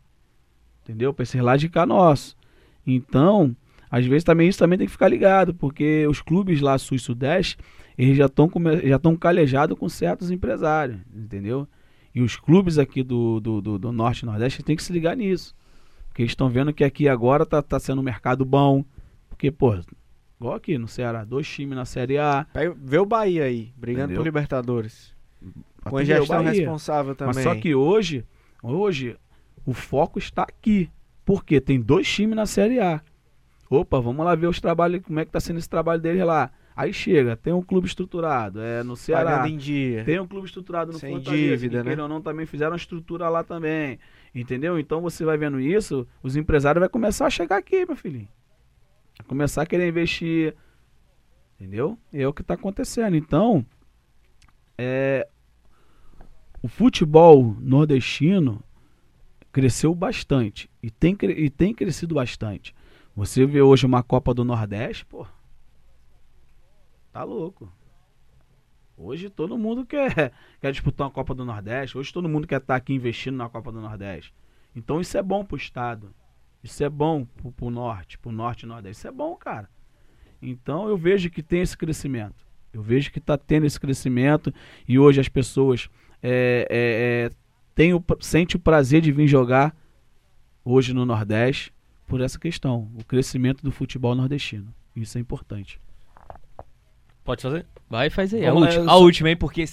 Entendeu? 0.83 1.13
Para 1.13 1.23
esse 1.23 1.39
lado 1.41 1.59
de 1.59 1.69
cá 1.69 1.85
nosso. 1.85 2.35
Então, 2.85 3.55
às 3.89 4.05
vezes 4.05 4.23
também 4.23 4.47
isso 4.47 4.59
também 4.59 4.77
tem 4.77 4.87
que 4.87 4.91
ficar 4.91 5.07
ligado, 5.07 5.53
porque 5.53 6.05
os 6.07 6.21
clubes 6.21 6.61
lá 6.61 6.77
sul 6.77 6.95
e 6.95 6.99
sudeste, 6.99 7.57
eles 7.97 8.17
já 8.17 8.25
estão 8.25 8.49
já 8.83 8.95
estão 8.95 9.15
calejados 9.15 9.77
com 9.77 9.87
certos 9.89 10.31
empresários, 10.31 10.99
entendeu? 11.13 11.67
E 12.13 12.21
os 12.21 12.35
clubes 12.35 12.77
aqui 12.77 13.03
do, 13.03 13.39
do, 13.39 13.61
do, 13.61 13.79
do 13.79 13.91
norte 13.91 14.21
e 14.21 14.25
nordeste 14.25 14.63
tem 14.63 14.75
que 14.75 14.83
se 14.83 14.91
ligar 14.91 15.15
nisso. 15.15 15.55
Porque 16.07 16.23
eles 16.23 16.31
estão 16.31 16.49
vendo 16.49 16.73
que 16.73 16.83
aqui 16.83 17.07
agora 17.07 17.45
tá, 17.45 17.61
tá 17.61 17.79
sendo 17.79 17.99
um 18.01 18.03
mercado 18.03 18.43
bom. 18.43 18.83
Porque, 19.41 19.51
pô, 19.51 19.75
igual 20.39 20.53
aqui 20.53 20.77
no 20.77 20.87
Ceará, 20.87 21.23
dois 21.23 21.47
times 21.49 21.75
na 21.75 21.83
Série 21.83 22.19
A. 22.19 22.45
Pega- 22.53 22.75
Vê 22.79 22.99
o 22.99 23.05
Bahia 23.07 23.45
aí, 23.45 23.73
brigando 23.75 24.05
Entendeu? 24.05 24.21
por 24.21 24.25
Libertadores. 24.27 25.15
Com 25.83 25.97
a 25.97 26.03
gestão 26.03 26.43
responsável 26.43 27.15
também. 27.15 27.33
Mas 27.33 27.43
só 27.43 27.55
que 27.55 27.73
hoje, 27.73 28.23
hoje, 28.61 29.17
o 29.65 29.73
foco 29.73 30.19
está 30.19 30.43
aqui. 30.43 30.91
Porque 31.25 31.59
tem 31.59 31.81
dois 31.81 32.07
times 32.07 32.35
na 32.35 32.45
Série 32.45 32.79
A. 32.79 33.01
Opa, 33.67 33.99
vamos 33.99 34.23
lá 34.23 34.35
ver 34.35 34.45
os 34.45 34.59
trabalhos, 34.61 35.01
como 35.01 35.19
é 35.19 35.25
que 35.25 35.31
tá 35.31 35.39
sendo 35.39 35.57
esse 35.57 35.69
trabalho 35.69 35.99
deles 36.01 36.23
lá. 36.23 36.51
Aí 36.75 36.93
chega, 36.93 37.35
tem 37.35 37.51
um 37.53 37.61
clube 37.63 37.87
estruturado, 37.87 38.61
é 38.61 38.83
no 38.83 38.95
Ceará. 38.95 39.31
Pagando 39.37 39.47
em 39.53 39.57
dia. 39.57 40.03
Tem 40.03 40.19
um 40.19 40.27
clube 40.27 40.45
estruturado 40.45 40.91
no 40.91 40.99
Sem 40.99 41.15
Fortaleza, 41.15 41.57
dívida, 41.57 41.83
que, 41.83 41.95
né? 41.95 42.01
ou 42.03 42.07
não, 42.07 42.21
também 42.21 42.45
fizeram 42.45 42.71
uma 42.73 42.77
estrutura 42.77 43.27
lá 43.27 43.43
também. 43.43 43.97
Entendeu? 44.35 44.77
Então 44.77 45.01
você 45.01 45.25
vai 45.25 45.37
vendo 45.37 45.59
isso, 45.59 46.07
os 46.21 46.35
empresários 46.35 46.79
vão 46.79 46.89
começar 46.89 47.25
a 47.25 47.29
chegar 47.29 47.57
aqui, 47.57 47.85
meu 47.85 47.95
filhinho. 47.95 48.27
Começar 49.27 49.63
a 49.63 49.65
querer 49.65 49.87
investir. 49.87 50.55
Entendeu? 51.59 51.97
É 52.11 52.27
o 52.27 52.33
que 52.33 52.41
está 52.41 52.55
acontecendo. 52.55 53.15
Então, 53.15 53.65
é, 54.77 55.27
o 56.61 56.67
futebol 56.67 57.55
nordestino 57.59 58.63
cresceu 59.51 59.93
bastante. 59.93 60.69
E 60.81 60.89
tem, 60.89 61.17
e 61.21 61.49
tem 61.49 61.73
crescido 61.73 62.15
bastante. 62.15 62.73
Você 63.15 63.45
vê 63.45 63.61
hoje 63.61 63.85
uma 63.85 64.01
Copa 64.01 64.33
do 64.33 64.43
Nordeste, 64.45 65.05
pô. 65.05 65.27
Tá 67.11 67.23
louco. 67.23 67.71
Hoje 68.95 69.29
todo 69.29 69.57
mundo 69.57 69.85
quer, 69.85 70.31
quer 70.61 70.71
disputar 70.71 71.07
uma 71.07 71.13
Copa 71.13 71.33
do 71.33 71.43
Nordeste. 71.43 71.97
Hoje 71.97 72.13
todo 72.13 72.29
mundo 72.29 72.47
quer 72.47 72.61
estar 72.61 72.75
aqui 72.75 72.93
investindo 72.93 73.35
na 73.35 73.49
Copa 73.49 73.71
do 73.71 73.81
Nordeste. 73.81 74.33
Então 74.75 75.01
isso 75.01 75.17
é 75.17 75.21
bom 75.21 75.43
pro 75.43 75.57
estado. 75.57 76.13
Isso 76.63 76.83
é 76.83 76.89
bom 76.89 77.25
pro, 77.25 77.51
pro 77.51 77.69
norte, 77.69 78.17
pro 78.17 78.31
norte 78.31 78.63
e 78.63 78.65
nordeste. 78.65 78.99
Isso 78.99 79.07
é 79.07 79.11
bom, 79.11 79.35
cara. 79.35 79.69
Então 80.41 80.87
eu 80.87 80.97
vejo 80.97 81.29
que 81.29 81.43
tem 81.43 81.61
esse 81.61 81.77
crescimento. 81.77 82.45
Eu 82.73 82.81
vejo 82.81 83.11
que 83.11 83.19
está 83.19 83.37
tendo 83.37 83.65
esse 83.65 83.79
crescimento 83.79 84.53
e 84.87 84.97
hoje 84.97 85.19
as 85.19 85.27
pessoas 85.27 85.89
é, 86.23 86.67
é, 86.69 87.25
é, 87.27 87.31
têm 87.75 87.93
o, 87.93 88.03
sente 88.19 88.55
o 88.55 88.59
prazer 88.59 89.01
de 89.01 89.11
vir 89.11 89.27
jogar 89.27 89.75
hoje 90.63 90.93
no 90.93 91.05
Nordeste 91.05 91.73
por 92.07 92.21
essa 92.21 92.37
questão, 92.37 92.91
o 92.95 93.03
crescimento 93.03 93.63
do 93.63 93.71
futebol 93.71 94.13
nordestino. 94.13 94.73
Isso 94.95 95.17
é 95.17 95.21
importante. 95.21 95.79
Pode 97.23 97.41
fazer? 97.41 97.65
Vai 97.89 98.09
fazer. 98.09 98.45
A, 98.45 98.53
Vamos 98.53 98.63
lá, 98.63 98.67
última, 98.67 98.83
eu 98.83 98.89
a 98.89 98.95
última, 98.97 99.29
hein? 99.29 99.37
Porque 99.37 99.63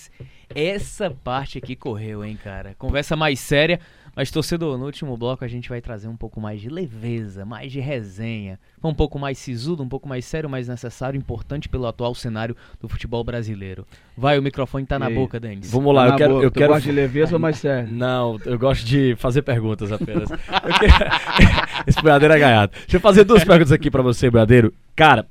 essa 0.55 1.11
parte 1.11 1.59
aqui 1.59 1.75
correu, 1.75 2.25
hein, 2.25 2.39
cara. 2.43 2.75
Conversa 2.79 3.17
mais 3.17 3.41
séria. 3.41 3.81
Mas, 4.19 4.33
torcedor, 4.33 4.77
no 4.77 4.85
último 4.85 5.17
bloco 5.17 5.45
a 5.45 5.49
gente 5.49 5.69
vai 5.69 5.81
trazer 5.81 6.09
um 6.09 6.17
pouco 6.17 6.41
mais 6.41 6.61
de 6.61 6.69
leveza, 6.69 7.45
mais 7.45 7.71
de 7.71 7.79
resenha. 7.79 8.59
Um 8.83 8.93
pouco 8.93 9.17
mais 9.17 9.39
sisudo, 9.39 9.81
um 9.81 9.89
pouco 9.89 10.09
mais 10.09 10.25
sério, 10.25 10.51
mais 10.51 10.67
necessário, 10.67 11.17
importante 11.17 11.69
pelo 11.69 11.87
atual 11.87 12.13
cenário 12.17 12.57
do 12.81 12.89
futebol 12.89 13.23
brasileiro. 13.23 13.87
Vai, 14.17 14.37
o 14.37 14.43
microfone 14.43 14.85
tá 14.85 14.99
na 14.99 15.09
E 15.09 15.15
boca, 15.15 15.39
Denis. 15.39 15.71
Vamos 15.71 15.95
lá, 15.95 16.07
Tá 16.09 16.13
eu 16.15 16.17
quero. 16.17 16.35
boca. 16.35 16.45
Eu 16.47 16.51
Tu 16.51 16.59
quero... 16.59 16.73
gosta 16.73 16.89
de 16.89 16.93
leveza 16.93 17.35
ou 17.37 17.39
mais 17.39 17.59
sério? 17.59 17.89
Não, 17.93 18.41
eu 18.45 18.59
gosto 18.59 18.85
de 18.85 19.15
fazer 19.19 19.43
perguntas 19.43 19.93
apenas. 19.93 20.29
Esse 21.87 22.03
boiadeiro 22.03 22.35
é 22.35 22.39
gaiado. 22.41 22.73
Deixa 22.73 22.97
eu 22.97 23.01
fazer 23.01 23.23
duas 23.23 23.45
perguntas 23.45 23.71
aqui 23.71 23.89
pra 23.89 24.03
você, 24.03 24.29
boiadeiro. 24.29 24.75
Cara, 24.97 25.29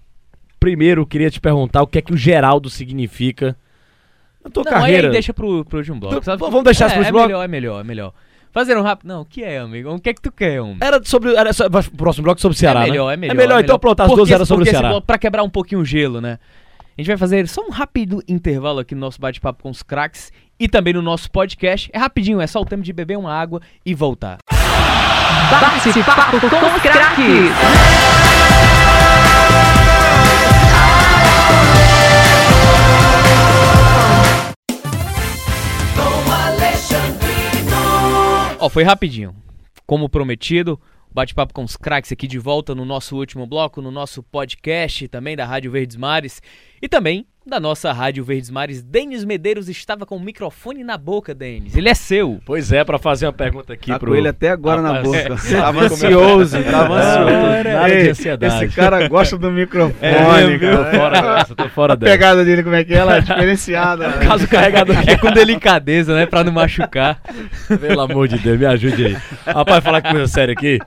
primeiro 0.61 1.01
eu 1.01 1.05
queria 1.05 1.29
te 1.29 1.41
perguntar 1.41 1.81
o 1.81 1.87
que 1.87 1.97
é 1.97 2.01
que 2.01 2.13
o 2.13 2.17
Geraldo 2.17 2.69
significa 2.69 3.53
na 4.41 4.49
tua 4.49 4.63
Não, 4.63 4.71
carreira. 4.71 5.07
aí 5.07 5.11
deixa 5.13 5.33
pro, 5.33 5.65
pro 5.65 5.79
último 5.79 5.99
bloco. 5.99 6.21
Tu- 6.21 6.23
sabe? 6.23 6.39
vamos 6.39 6.63
deixar 6.63 6.85
é, 6.85 6.87
isso 6.87 6.95
pro 6.95 7.03
é 7.03 7.07
último 7.07 7.17
bloco? 7.17 7.27
melhor, 7.27 7.43
é 7.43 7.47
melhor, 7.49 7.81
é 7.81 7.83
melhor. 7.83 8.13
Fazendo 8.57 8.79
um 8.79 8.83
rápido. 8.83 9.07
Não, 9.07 9.21
o 9.21 9.25
que 9.25 9.43
é, 9.43 9.59
amigo? 9.59 9.93
O 9.93 9.99
que 9.99 10.09
é 10.09 10.13
que 10.15 10.21
tu 10.21 10.31
quer, 10.31 10.59
homem? 10.59 10.77
Era 10.81 10.99
sobre. 11.03 11.35
Era 11.35 11.51
o 11.51 11.95
próximo 11.95 12.23
bloco 12.23 12.41
sobre 12.41 12.55
o 12.55 12.57
Ceará. 12.57 12.87
é 12.87 12.89
melhor, 12.89 13.05
né? 13.09 13.13
é 13.13 13.17
melhor. 13.17 13.33
É 13.33 13.37
melhor, 13.37 13.63
então 13.63 13.77
pronto, 13.77 13.99
as 14.01 14.07
duas 14.07 14.19
Porque- 14.21 14.33
eram 14.33 14.45
sobre 14.47 14.63
o 14.63 14.67
Ceará. 14.67 14.89
bloco, 14.89 15.05
Pra 15.05 15.19
quebrar 15.19 15.43
um 15.43 15.49
pouquinho 15.49 15.81
o 15.81 15.85
gelo, 15.85 16.19
né? 16.19 16.39
A 16.97 17.01
gente 17.01 17.07
vai 17.07 17.17
fazer 17.17 17.47
só 17.47 17.61
um 17.63 17.69
rápido 17.69 18.23
intervalo 18.27 18.79
aqui 18.79 18.95
no 18.95 19.01
nosso 19.01 19.21
bate-papo 19.21 19.61
com 19.61 19.69
os 19.69 19.83
craques 19.83 20.31
e 20.59 20.67
também 20.67 20.91
no 20.91 21.03
nosso 21.03 21.29
podcast. 21.29 21.87
É 21.93 21.99
rapidinho, 21.99 22.41
é 22.41 22.47
só 22.47 22.59
o 22.59 22.65
tempo 22.65 22.81
de 22.81 22.91
beber 22.91 23.15
uma 23.19 23.31
água 23.31 23.61
e 23.85 23.93
voltar. 23.93 24.39
Bate-papo 25.51 26.39
com 26.39 26.47
os 26.47 26.81
craques. 26.81 27.51
Ó, 38.59 38.69
foi 38.69 38.83
rapidinho. 38.83 39.35
Como 39.85 40.09
prometido, 40.09 40.81
bate-papo 41.11 41.53
com 41.53 41.63
os 41.63 41.77
craques 41.77 42.11
aqui 42.11 42.25
de 42.25 42.39
volta 42.39 42.73
no 42.73 42.85
nosso 42.85 43.15
último 43.15 43.45
bloco, 43.45 43.83
no 43.83 43.91
nosso 43.91 44.23
podcast 44.23 45.07
também 45.09 45.35
da 45.35 45.45
Rádio 45.45 45.71
Verdes 45.71 45.95
Mares 45.95 46.41
e 46.81 46.89
também 46.89 47.27
da 47.47 47.59
nossa 47.59 47.91
Rádio 47.93 48.23
Verdes 48.23 48.49
Mares, 48.49 48.81
Denis 48.83 49.23
Medeiros, 49.23 49.69
estava 49.69 50.05
com 50.05 50.17
o 50.17 50.19
microfone 50.19 50.83
na 50.83 50.97
boca, 50.97 51.33
Denis. 51.33 51.75
Ele 51.75 51.89
é 51.89 51.93
seu. 51.93 52.39
Pois 52.45 52.71
é, 52.71 52.83
pra 52.83 52.99
fazer 52.99 53.25
uma 53.25 53.33
pergunta 53.33 53.73
aqui 53.73 53.89
Tá 53.91 53.97
pro... 53.99 54.11
com 54.11 54.15
ele 54.17 54.27
até 54.27 54.49
agora 54.49 54.81
na 54.81 54.93
Rapaz, 54.93 55.05
boca. 55.05 55.19
é, 55.19 55.55
tava 55.61 55.81
ansioso, 55.85 56.63
tava 56.63 56.93
ansioso. 56.95 57.69
Nada 57.69 57.87
de 57.87 57.93
Ei, 57.93 58.09
ansiedade. 58.09 58.65
Esse 58.65 58.75
cara 58.75 59.07
gosta 59.07 59.37
do 59.37 59.49
microfone, 59.51 59.95
É, 60.01 60.59
cara. 60.59 60.77
tô 60.77 60.97
fora 60.97 61.21
dessa, 61.35 61.55
tô 61.55 61.69
fora 61.69 61.93
A 61.93 61.97
pegada 61.97 62.43
dele, 62.45 62.63
como 62.63 62.75
é 62.75 62.83
que 62.83 62.93
é? 62.93 62.97
Ela 62.97 63.17
é 63.17 63.21
diferenciada. 63.21 64.07
né? 64.19 64.25
Caso 64.27 64.45
o 64.45 64.47
carregador 64.47 64.95
É 65.07 65.17
com 65.17 65.31
delicadeza, 65.31 66.13
né? 66.15 66.25
Pra 66.25 66.43
não 66.43 66.51
machucar. 66.51 67.21
Pelo 67.79 68.01
amor 68.01 68.27
de 68.27 68.37
Deus, 68.37 68.59
me 68.59 68.65
ajude 68.65 69.05
aí. 69.05 69.17
Rapaz, 69.45 69.83
falar 69.83 70.01
com 70.01 70.09
coisa 70.11 70.27
séria 70.27 70.53
aqui. 70.53 70.79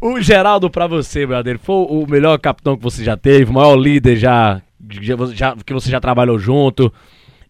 O 0.00 0.20
Geraldo, 0.20 0.68
pra 0.68 0.86
você, 0.86 1.26
brother, 1.26 1.58
foi 1.58 1.76
o 1.88 2.06
melhor 2.06 2.38
capitão 2.38 2.76
que 2.76 2.82
você 2.82 3.02
já 3.02 3.16
teve, 3.16 3.50
o 3.50 3.54
maior 3.54 3.74
líder 3.74 4.16
já, 4.16 4.60
já, 5.34 5.56
que 5.56 5.72
você 5.72 5.90
já 5.90 6.00
trabalhou 6.00 6.38
junto. 6.38 6.92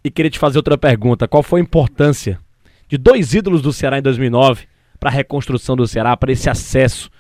E 0.02 0.11
queria 0.11 0.31
te 0.31 0.39
fazer 0.39 0.59
outra 0.59 0.77
pergunta. 0.77 1.27
Qual 1.27 1.43
foi 1.43 1.61
a 1.61 1.62
importância 1.62 2.39
de 2.89 2.98
dois 2.98 3.32
ídolos 3.32 3.62
do 3.62 3.73
Ceará 3.73 3.98
em 3.98 4.02
2009 4.02 4.66
pra 5.01 5.11
reconstrução 5.11 5.74
do 5.74 5.86
Ceará, 5.86 6.16
pra 6.16 6.31
esse 6.31 6.51
acesso? 6.51 7.11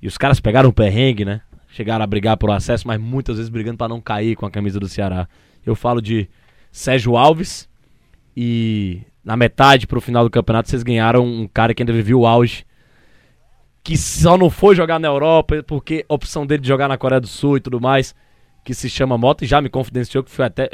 E 0.00 0.06
os 0.06 0.18
caras 0.18 0.38
pegaram 0.38 0.68
um 0.68 0.72
perrengue, 0.72 1.24
né? 1.24 1.40
Chegaram 1.68 2.04
a 2.04 2.06
brigar 2.06 2.36
por 2.36 2.50
acesso, 2.50 2.86
mas 2.86 3.00
muitas 3.00 3.36
vezes 3.36 3.48
brigando 3.48 3.78
pra 3.78 3.88
não 3.88 4.00
cair 4.00 4.36
com 4.36 4.46
a 4.46 4.50
camisa 4.50 4.78
do 4.78 4.88
Ceará. 4.88 5.28
Eu 5.64 5.74
falo 5.74 6.00
de 6.00 6.28
Sérgio 6.70 7.16
Alves 7.16 7.68
e 8.36 9.02
na 9.24 9.36
metade 9.36 9.86
pro 9.86 10.00
final 10.00 10.24
do 10.24 10.30
campeonato 10.30 10.68
vocês 10.68 10.82
ganharam 10.82 11.26
um 11.26 11.46
cara 11.46 11.74
que 11.74 11.82
ainda 11.82 11.92
vivia 11.92 12.16
o 12.16 12.26
auge. 12.26 12.64
Que 13.82 13.96
só 13.96 14.36
não 14.36 14.50
foi 14.50 14.74
jogar 14.74 14.98
na 14.98 15.08
Europa 15.08 15.62
porque 15.62 16.04
a 16.08 16.14
opção 16.14 16.46
dele 16.46 16.62
de 16.62 16.68
jogar 16.68 16.88
na 16.88 16.98
Coreia 16.98 17.20
do 17.20 17.26
Sul 17.26 17.56
e 17.56 17.60
tudo 17.60 17.80
mais, 17.80 18.14
que 18.68 18.74
se 18.74 18.90
chama 18.90 19.16
Mota, 19.16 19.46
e 19.46 19.48
já 19.48 19.62
me 19.62 19.70
confidenciou 19.70 20.22
que 20.22 20.30
foi 20.30 20.44
até 20.44 20.68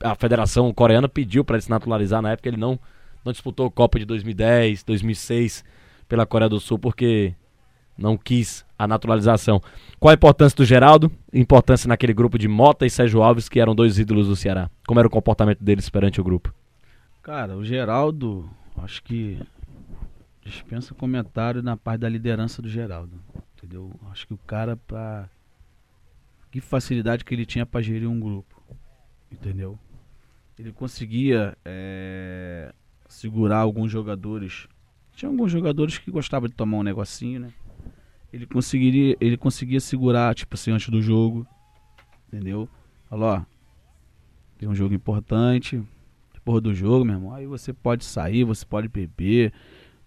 a 0.00 0.16
Federação 0.16 0.74
Coreana 0.74 1.08
pediu 1.08 1.44
pra 1.44 1.54
ele 1.54 1.62
se 1.62 1.70
naturalizar 1.70 2.20
na 2.20 2.32
época, 2.32 2.48
ele 2.48 2.56
não, 2.56 2.76
não 3.24 3.30
disputou 3.30 3.68
a 3.68 3.70
Copa 3.70 4.00
de 4.00 4.04
2010, 4.04 4.82
2006 4.82 5.64
pela 6.08 6.26
Coreia 6.26 6.48
do 6.48 6.58
Sul 6.58 6.76
porque 6.76 7.36
não 7.96 8.16
quis 8.18 8.66
a 8.76 8.88
naturalização. 8.88 9.62
Qual 10.00 10.10
a 10.10 10.14
importância 10.14 10.56
do 10.56 10.64
Geraldo? 10.64 11.08
Importância 11.32 11.86
naquele 11.86 12.12
grupo 12.12 12.36
de 12.36 12.48
Mota 12.48 12.84
e 12.84 12.90
Sérgio 12.90 13.22
Alves, 13.22 13.48
que 13.48 13.60
eram 13.60 13.76
dois 13.76 13.96
ídolos 13.96 14.26
do 14.26 14.34
Ceará. 14.34 14.68
Como 14.84 14.98
era 14.98 15.06
o 15.06 15.10
comportamento 15.10 15.62
deles 15.62 15.88
perante 15.88 16.20
o 16.20 16.24
grupo? 16.24 16.52
Cara, 17.22 17.56
o 17.56 17.64
Geraldo, 17.64 18.50
acho 18.78 19.04
que 19.04 19.38
dispensa 20.44 20.96
comentário 20.96 21.62
na 21.62 21.76
parte 21.76 22.00
da 22.00 22.08
liderança 22.08 22.60
do 22.60 22.68
Geraldo. 22.68 23.20
Entendeu? 23.56 23.92
Acho 24.10 24.26
que 24.26 24.34
o 24.34 24.38
cara, 24.38 24.76
pra. 24.76 25.30
Que 26.56 26.60
facilidade 26.62 27.22
que 27.22 27.34
ele 27.34 27.44
tinha 27.44 27.66
pra 27.66 27.82
gerir 27.82 28.08
um 28.08 28.18
grupo. 28.18 28.62
Entendeu? 29.30 29.78
Ele 30.58 30.72
conseguia 30.72 31.54
eh, 31.62 32.72
segurar 33.06 33.58
alguns 33.58 33.92
jogadores. 33.92 34.66
Tinha 35.14 35.30
alguns 35.30 35.52
jogadores 35.52 35.98
que 35.98 36.10
gostavam 36.10 36.48
de 36.48 36.54
tomar 36.54 36.78
um 36.78 36.82
negocinho, 36.82 37.40
né? 37.40 37.52
Ele 38.32 38.46
conseguiria, 38.46 39.14
ele 39.20 39.36
conseguia 39.36 39.80
segurar, 39.80 40.34
tipo 40.34 40.54
assim, 40.54 40.70
antes 40.70 40.88
do 40.88 41.02
jogo. 41.02 41.46
Entendeu? 42.26 42.66
Falou, 43.10 43.28
ó. 43.28 43.42
Tem 44.56 44.66
um 44.66 44.74
jogo 44.74 44.94
importante, 44.94 45.84
porra 46.42 46.62
do 46.62 46.74
jogo, 46.74 47.04
meu 47.04 47.16
irmão. 47.16 47.34
Aí 47.34 47.46
você 47.46 47.70
pode 47.70 48.02
sair, 48.02 48.44
você 48.44 48.64
pode 48.64 48.88
beber, 48.88 49.52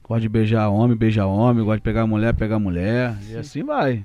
pode 0.01 0.27
beijar 0.27 0.67
homem, 0.69 0.97
beijar 0.97 1.27
homem, 1.27 1.63
gosta 1.63 1.77
de 1.77 1.84
pegar 1.84 2.07
mulher, 2.07 2.34
pegar 2.34 2.57
mulher, 2.57 3.15
e 3.30 3.35
assim 3.35 3.63
vai. 3.63 4.03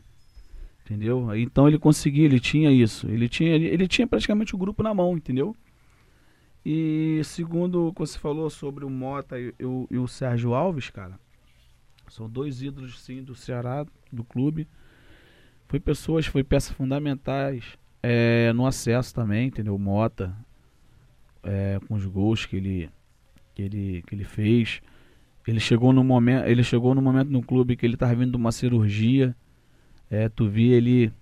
Entendeu? 0.84 1.34
Então 1.36 1.66
ele 1.66 1.78
conseguia, 1.78 2.24
ele 2.26 2.38
tinha 2.38 2.70
isso. 2.70 3.08
Ele 3.08 3.28
tinha, 3.28 3.54
ele, 3.54 3.88
tinha 3.88 4.06
praticamente 4.06 4.54
o 4.54 4.58
grupo 4.58 4.82
na 4.82 4.92
mão, 4.92 5.16
entendeu? 5.16 5.56
E 6.64 7.20
segundo 7.24 7.88
o 7.88 7.92
que 7.92 8.00
você 8.00 8.18
falou 8.18 8.48
sobre 8.50 8.84
o 8.84 8.90
Mota 8.90 9.38
e, 9.38 9.54
e 9.58 9.64
o- 9.64 9.86
e 9.90 9.98
o 9.98 10.06
Sérgio 10.06 10.54
Alves, 10.54 10.90
cara, 10.90 11.18
são 12.08 12.28
dois 12.28 12.62
ídolos 12.62 13.00
sim 13.00 13.22
do 13.22 13.34
Ceará, 13.34 13.86
do 14.12 14.24
clube. 14.24 14.66
Foi 15.68 15.80
pessoas, 15.80 16.26
foi 16.26 16.44
peças 16.44 16.72
fundamentais 16.76 17.64
é, 18.02 18.52
no 18.52 18.66
acesso 18.66 19.14
também, 19.14 19.48
entendeu? 19.48 19.74
O 19.74 19.78
Mota, 19.78 20.34
é, 21.42 21.78
com 21.88 21.94
os 21.94 22.04
gols 22.06 22.46
que 22.46 22.56
ele, 22.56 22.90
que 23.54 23.62
ele, 23.62 24.02
que 24.06 24.14
ele 24.14 24.24
fez. 24.24 24.80
Ele 25.46 25.60
chegou 25.60 25.92
no 25.92 26.02
momento, 26.04 26.46
ele 26.46 26.62
chegou 26.62 26.94
no 26.94 27.02
momento 27.02 27.28
no 27.30 27.42
clube 27.42 27.76
que 27.76 27.84
ele 27.84 27.94
estava 27.94 28.14
vindo 28.14 28.30
de 28.32 28.36
uma 28.36 28.52
cirurgia. 28.52 29.34
É, 30.10 30.28
tu 30.28 30.48
via 30.48 30.76
ele 30.76 31.12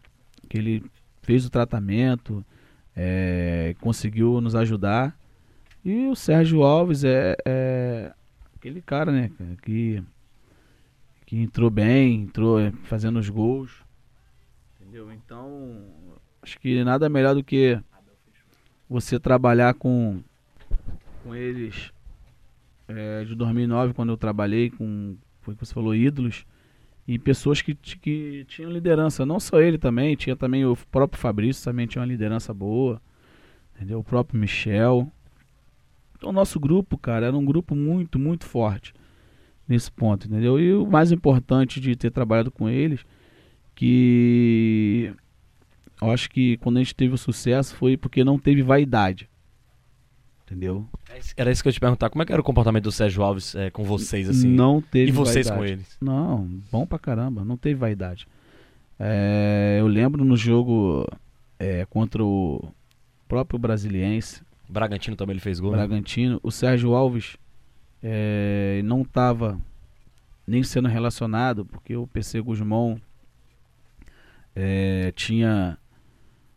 que 0.48 0.58
ele 0.58 0.84
fez 1.22 1.46
o 1.46 1.50
tratamento, 1.50 2.44
é, 2.94 3.74
conseguiu 3.80 4.40
nos 4.40 4.54
ajudar. 4.54 5.16
E 5.84 6.06
o 6.08 6.14
Sérgio 6.14 6.62
Alves 6.62 7.04
é, 7.04 7.36
é 7.44 8.12
aquele 8.54 8.80
cara, 8.80 9.10
né, 9.10 9.30
que 9.62 10.02
que 11.32 11.38
entrou 11.38 11.70
bem, 11.70 12.24
entrou 12.24 12.60
é, 12.60 12.70
fazendo 12.84 13.18
os 13.18 13.30
gols. 13.30 13.82
Entendeu? 14.78 15.10
Então, 15.10 15.82
acho 16.42 16.60
que 16.60 16.84
nada 16.84 17.08
melhor 17.08 17.34
do 17.34 17.42
que 17.42 17.80
você 18.86 19.18
trabalhar 19.18 19.72
com, 19.72 20.22
com 21.24 21.34
eles 21.34 21.90
é, 22.86 23.24
de 23.24 23.34
2009, 23.34 23.94
quando 23.94 24.10
eu 24.10 24.18
trabalhei 24.18 24.68
com, 24.68 25.16
foi 25.40 25.54
que 25.54 25.64
você 25.64 25.72
falou, 25.72 25.94
ídolos, 25.94 26.44
e 27.06 27.18
pessoas 27.18 27.60
que, 27.60 27.74
que 27.74 28.44
tinham 28.46 28.70
liderança, 28.70 29.26
não 29.26 29.40
só 29.40 29.60
ele 29.60 29.76
também, 29.76 30.14
tinha 30.16 30.36
também 30.36 30.64
o 30.64 30.76
próprio 30.90 31.20
Fabrício, 31.20 31.64
também 31.64 31.86
tinha 31.86 32.00
uma 32.00 32.08
liderança 32.08 32.54
boa, 32.54 33.00
entendeu? 33.74 33.98
O 33.98 34.04
próprio 34.04 34.38
Michel. 34.38 35.10
Então, 36.16 36.30
o 36.30 36.32
nosso 36.32 36.60
grupo, 36.60 36.96
cara, 36.96 37.26
era 37.26 37.36
um 37.36 37.44
grupo 37.44 37.74
muito, 37.74 38.18
muito 38.18 38.44
forte 38.46 38.94
nesse 39.66 39.90
ponto, 39.90 40.26
entendeu? 40.26 40.60
E 40.60 40.72
o 40.74 40.86
mais 40.86 41.10
importante 41.10 41.80
de 41.80 41.96
ter 41.96 42.10
trabalhado 42.10 42.50
com 42.50 42.68
eles, 42.68 43.04
que 43.74 45.12
eu 46.00 46.10
acho 46.10 46.30
que 46.30 46.56
quando 46.58 46.76
a 46.76 46.80
gente 46.80 46.94
teve 46.94 47.14
o 47.14 47.18
sucesso 47.18 47.74
foi 47.74 47.96
porque 47.96 48.22
não 48.22 48.38
teve 48.38 48.62
vaidade. 48.62 49.28
Entendeu? 50.52 50.86
Era 51.34 51.50
isso 51.50 51.62
que 51.62 51.68
eu 51.68 51.70
ia 51.70 51.74
te 51.74 51.80
perguntar. 51.80 52.10
Como 52.10 52.22
é 52.22 52.26
que 52.26 52.32
era 52.32 52.40
o 52.40 52.44
comportamento 52.44 52.84
do 52.84 52.92
Sérgio 52.92 53.22
Alves 53.22 53.54
é, 53.54 53.70
com 53.70 53.84
vocês, 53.84 54.28
assim? 54.28 54.48
não 54.48 54.82
teve 54.82 55.08
e 55.08 55.12
vocês 55.12 55.48
vaidade. 55.48 55.66
com 55.66 55.72
eles? 55.72 55.96
Não, 55.98 56.46
bom 56.70 56.86
pra 56.86 56.98
caramba, 56.98 57.42
não 57.42 57.56
teve 57.56 57.76
vaidade. 57.76 58.28
É, 59.00 59.78
eu 59.80 59.86
lembro 59.86 60.24
no 60.24 60.36
jogo 60.36 61.08
é, 61.58 61.86
contra 61.86 62.22
o 62.22 62.68
próprio 63.26 63.58
Brasiliense, 63.58 64.42
Bragantino 64.68 65.16
também 65.16 65.34
ele 65.34 65.40
fez 65.40 65.58
gol. 65.58 65.72
né? 65.72 65.78
Bragantino, 65.78 66.38
o 66.42 66.50
Sérgio 66.50 66.94
Alves 66.94 67.36
é, 68.02 68.82
não 68.84 69.02
estava 69.02 69.58
nem 70.46 70.62
sendo 70.62 70.88
relacionado, 70.88 71.64
porque 71.64 71.96
o 71.96 72.06
PC 72.06 72.40
Guzmão 72.42 73.00
é, 74.54 75.12
tinha. 75.16 75.78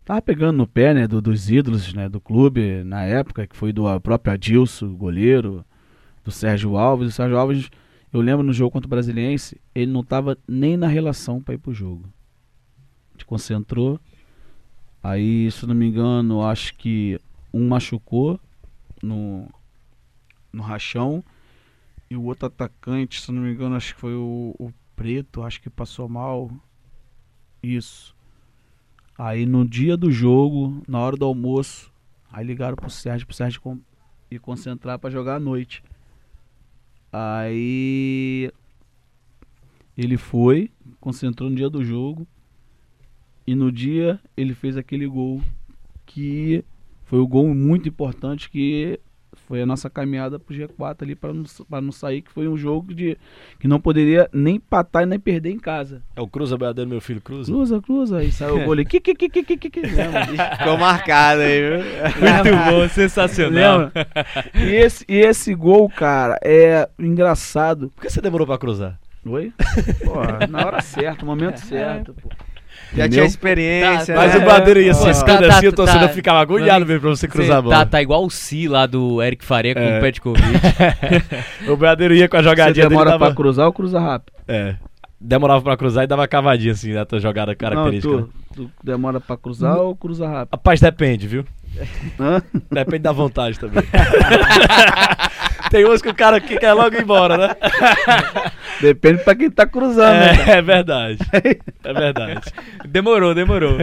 Tava 0.05 0.21
pegando 0.21 0.57
no 0.57 0.67
pé 0.67 0.93
né, 0.93 1.07
do- 1.07 1.21
dos 1.21 1.49
ídolos 1.49 1.93
né, 1.93 2.07
do 2.07 2.21
clube 2.21 2.83
na 2.83 3.03
época, 3.03 3.47
que 3.47 3.55
foi 3.55 3.73
do 3.73 3.83
próprio 4.01 4.33
Adilson, 4.33 4.93
goleiro, 4.95 5.65
do 6.23 6.31
Sérgio 6.31 6.77
Alves. 6.77 7.09
O 7.09 7.11
Sérgio 7.11 7.37
Alves, 7.37 7.69
eu 8.13 8.21
lembro 8.21 8.45
no 8.45 8.53
jogo 8.53 8.71
contra 8.71 8.87
o 8.87 8.89
Brasiliense, 8.89 9.59
ele 9.73 9.91
não 9.91 10.01
estava 10.01 10.37
nem 10.47 10.77
na 10.77 10.87
relação 10.87 11.41
para 11.41 11.55
ir 11.55 11.57
pro 11.57 11.73
jogo. 11.73 12.07
Gente 13.13 13.25
concentrou. 13.25 13.99
Aí, 15.01 15.51
se 15.51 15.65
não 15.65 15.75
me 15.75 15.87
engano, 15.87 16.41
acho 16.43 16.75
que 16.75 17.19
um 17.53 17.67
machucou 17.67 18.39
no, 19.01 19.47
no 20.53 20.61
rachão. 20.63 21.23
E 22.09 22.15
o 22.15 22.23
outro 22.23 22.47
atacante, 22.47 23.21
se 23.21 23.31
não 23.31 23.41
me 23.41 23.51
engano, 23.51 23.75
acho 23.75 23.95
que 23.95 24.01
foi 24.01 24.13
o, 24.13 24.55
o 24.59 24.71
Preto, 24.95 25.43
acho 25.43 25.61
que 25.61 25.69
passou 25.69 26.07
mal. 26.07 26.51
Isso. 27.61 28.14
Aí 29.17 29.45
no 29.45 29.65
dia 29.67 29.95
do 29.95 30.11
jogo, 30.11 30.81
na 30.87 30.99
hora 30.99 31.15
do 31.15 31.25
almoço, 31.25 31.91
aí 32.31 32.45
ligaram 32.45 32.75
pro 32.75 32.89
Sérgio, 32.89 33.25
pro 33.25 33.35
Sérgio 33.35 33.81
ir 34.29 34.39
concentrar 34.39 34.99
pra 34.99 35.09
jogar 35.09 35.35
à 35.35 35.39
noite. 35.39 35.81
Aí 37.11 38.51
ele 39.97 40.17
foi, 40.17 40.69
concentrou 40.99 41.49
no 41.49 41.55
dia 41.55 41.69
do 41.69 41.83
jogo. 41.83 42.27
E 43.47 43.55
no 43.55 43.71
dia 43.71 44.19
ele 44.35 44.53
fez 44.53 44.75
aquele 44.75 45.07
gol 45.07 45.41
que 46.05 46.63
foi 47.03 47.19
o 47.19 47.27
gol 47.27 47.53
muito 47.53 47.87
importante 47.87 48.49
que 48.49 48.99
foi 49.47 49.61
a 49.61 49.65
nossa 49.65 49.89
caminhada 49.89 50.39
pro 50.39 50.55
G4 50.55 51.03
ali 51.03 51.15
para 51.15 51.33
não, 51.33 51.43
pra 51.69 51.81
não 51.81 51.91
sair, 51.91 52.21
que 52.21 52.31
foi 52.31 52.47
um 52.47 52.57
jogo 52.57 52.93
de 52.93 53.17
que 53.59 53.67
não 53.67 53.79
poderia 53.79 54.29
nem 54.33 54.55
empatar 54.55 55.03
e 55.03 55.05
nem 55.05 55.19
perder 55.19 55.51
em 55.51 55.59
casa. 55.59 56.01
É 56.15 56.21
o 56.21 56.27
Cruza 56.27 56.57
Boiadeiro, 56.57 56.89
meu 56.89 57.01
filho, 57.01 57.21
Cruza. 57.21 57.51
Cruza, 57.51 57.81
cruza, 57.81 58.17
aí 58.17 58.31
saiu 58.31 58.57
o 58.57 58.63
gol 58.63 58.73
ali. 58.73 58.85
Que, 58.85 58.99
que, 58.99 59.13
que, 59.13 59.29
que, 59.29 59.43
que, 59.43 59.57
que, 59.57 59.69
que. 59.69 59.81
Ficou 59.81 60.77
marcado 60.77 61.41
aí, 61.41 61.61
viu? 61.61 61.77
Muito 61.79 62.71
bom, 62.71 62.89
sensacional. 62.89 63.91
E 64.53 64.75
esse, 64.75 65.05
e 65.07 65.17
esse 65.17 65.53
gol, 65.53 65.89
cara, 65.89 66.39
é 66.43 66.89
engraçado. 66.97 67.89
Por 67.91 68.01
que 68.03 68.09
você 68.09 68.21
demorou 68.21 68.47
pra 68.47 68.57
cruzar? 68.57 68.99
Oi? 69.25 69.53
Pô, 70.03 70.47
na 70.47 70.65
hora 70.65 70.81
certa, 70.81 71.21
no 71.21 71.27
momento 71.27 71.57
certo, 71.57 72.13
pô. 72.13 72.29
Já 72.95 73.09
tinha 73.09 73.25
experiência, 73.25 74.13
Tá, 74.15 74.21
né? 74.21 74.27
Mas 74.27 74.35
o 74.35 74.45
Bradeiro 74.45 74.79
ia 74.81 74.93
ciscando 74.93 75.47
tá- 75.47 75.57
assim, 75.57 75.67
o 75.67 75.71
tá- 75.71 75.75
torcedor 75.77 76.07
tá- 76.07 76.13
ficava 76.13 76.39
agulhado 76.39 76.85
mesmo 76.85 77.01
pra 77.01 77.09
você 77.09 77.27
cruzar 77.27 77.57
a 77.57 77.61
bola. 77.61 77.75
Tá, 77.75 77.85
tá 77.85 78.01
igual 78.01 78.23
o 78.25 78.29
Si 78.29 78.67
lá 78.67 78.85
do 78.85 79.21
Eric 79.21 79.43
Faria 79.43 79.73
com 79.73 79.81
É. 79.81 79.97
o 79.97 80.01
Petkovic. 80.01 80.43
O 81.67 81.75
Bradeiro 81.75 82.13
ia 82.13 82.27
com 82.29 82.37
a 82.37 82.41
Você 82.41 82.49
jogadinha 82.49 82.73
dele. 82.87 82.89
demora 82.89 83.17
pra 83.17 83.33
cruzar 83.33 83.65
ou 83.67 83.73
cruza 83.73 83.99
rápido? 83.99 84.33
É. 84.47 84.75
Demorava 85.19 85.61
pra 85.61 85.77
cruzar 85.77 86.03
e 86.03 86.07
dava 86.07 86.27
cavadinha 86.27 86.73
assim, 86.73 86.93
na 86.93 87.05
tua 87.05 87.19
jogada 87.19 87.55
característica. 87.55 88.13
Não, 88.13 88.21
né? 88.21 88.27
tu, 88.53 88.63
tu 88.65 88.71
demora 88.83 89.19
pra 89.19 89.35
cruzar 89.37 89.77
ou 89.77 89.95
cruza 89.95 90.27
rápido? 90.27 90.51
Rapaz, 90.53 90.79
depende, 90.79 91.27
viu? 91.27 91.45
Hã? 92.19 92.41
Depende 92.71 92.99
da 92.99 93.11
vontade 93.11 93.59
também. 93.59 93.83
Tem 95.69 95.85
uns 95.85 96.01
que 96.01 96.09
o 96.09 96.15
cara 96.15 96.39
que 96.39 96.57
quer 96.57 96.73
logo 96.73 96.95
ir 96.95 97.01
embora, 97.01 97.37
né? 97.37 97.55
Depende 98.79 99.23
pra 99.23 99.35
quem 99.35 99.49
tá 99.49 99.65
cruzando, 99.65 100.13
né? 100.19 100.53
É, 100.53 100.57
é 100.57 100.61
verdade. 100.61 101.19
É 101.83 101.93
verdade. 101.93 102.53
demorou, 102.87 103.33
demorou. 103.33 103.77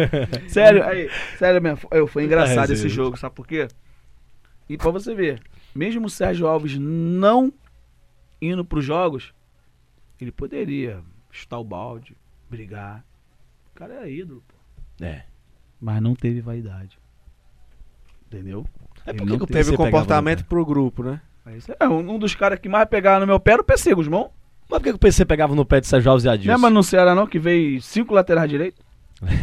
Sério, 0.48 0.84
aí, 0.84 1.10
sério 1.38 1.60
mesmo, 1.60 1.78
foi, 1.78 2.06
foi 2.06 2.24
engraçado 2.24 2.68
resenha. 2.68 2.74
esse 2.74 2.88
jogo, 2.88 3.16
sabe 3.16 3.34
por 3.34 3.46
quê? 3.46 3.68
E 4.68 4.76
pra 4.76 4.90
você 4.90 5.14
ver, 5.14 5.40
mesmo 5.74 6.06
o 6.06 6.10
Sérgio 6.10 6.46
Alves 6.46 6.78
não 6.78 7.52
indo 8.40 8.64
pros 8.64 8.84
jogos, 8.84 9.34
ele 10.20 10.32
poderia 10.32 11.00
chutar 11.30 11.58
o 11.58 11.64
balde, 11.64 12.16
brigar. 12.48 13.04
O 13.70 13.78
cara 13.78 14.06
é 14.06 14.10
ídolo, 14.10 14.42
pô. 14.46 15.04
É. 15.04 15.24
Mas 15.80 16.00
não 16.00 16.14
teve 16.14 16.40
vaidade. 16.40 16.98
Entendeu? 18.32 18.64
É 19.06 19.12
porque 19.12 19.28
não 19.30 19.36
o 19.36 19.46
teve 19.46 19.70
o 19.70 19.72
pegava 19.72 19.76
comportamento 19.76 20.44
pro 20.44 20.64
grupo, 20.64 21.02
né? 21.02 21.20
É, 21.46 21.84
é 21.84 21.88
um, 21.88 22.14
um 22.14 22.18
dos 22.18 22.34
caras 22.34 22.58
que 22.58 22.68
mais 22.68 22.88
pegaram 22.88 23.20
no 23.20 23.26
meu 23.26 23.40
pé 23.40 23.52
era 23.52 23.62
o 23.62 23.64
PC, 23.64 23.94
Guzmão. 23.94 24.30
Mas 24.70 24.78
por 24.78 24.84
que 24.84 24.90
que 24.90 24.96
o 24.96 24.98
PC 24.98 25.24
pegava 25.24 25.54
no 25.54 25.64
pé 25.64 25.80
de 25.80 25.86
Sérgio 25.86 26.10
Alves 26.10 26.24
e 26.24 26.28
Adilson? 26.28 26.52
Lembra 26.52 26.70
no 26.70 26.82
Ceará 26.82 27.14
não 27.14 27.26
que 27.26 27.38
veio 27.38 27.80
cinco 27.82 28.14
laterais 28.14 28.48
direitos? 28.48 28.80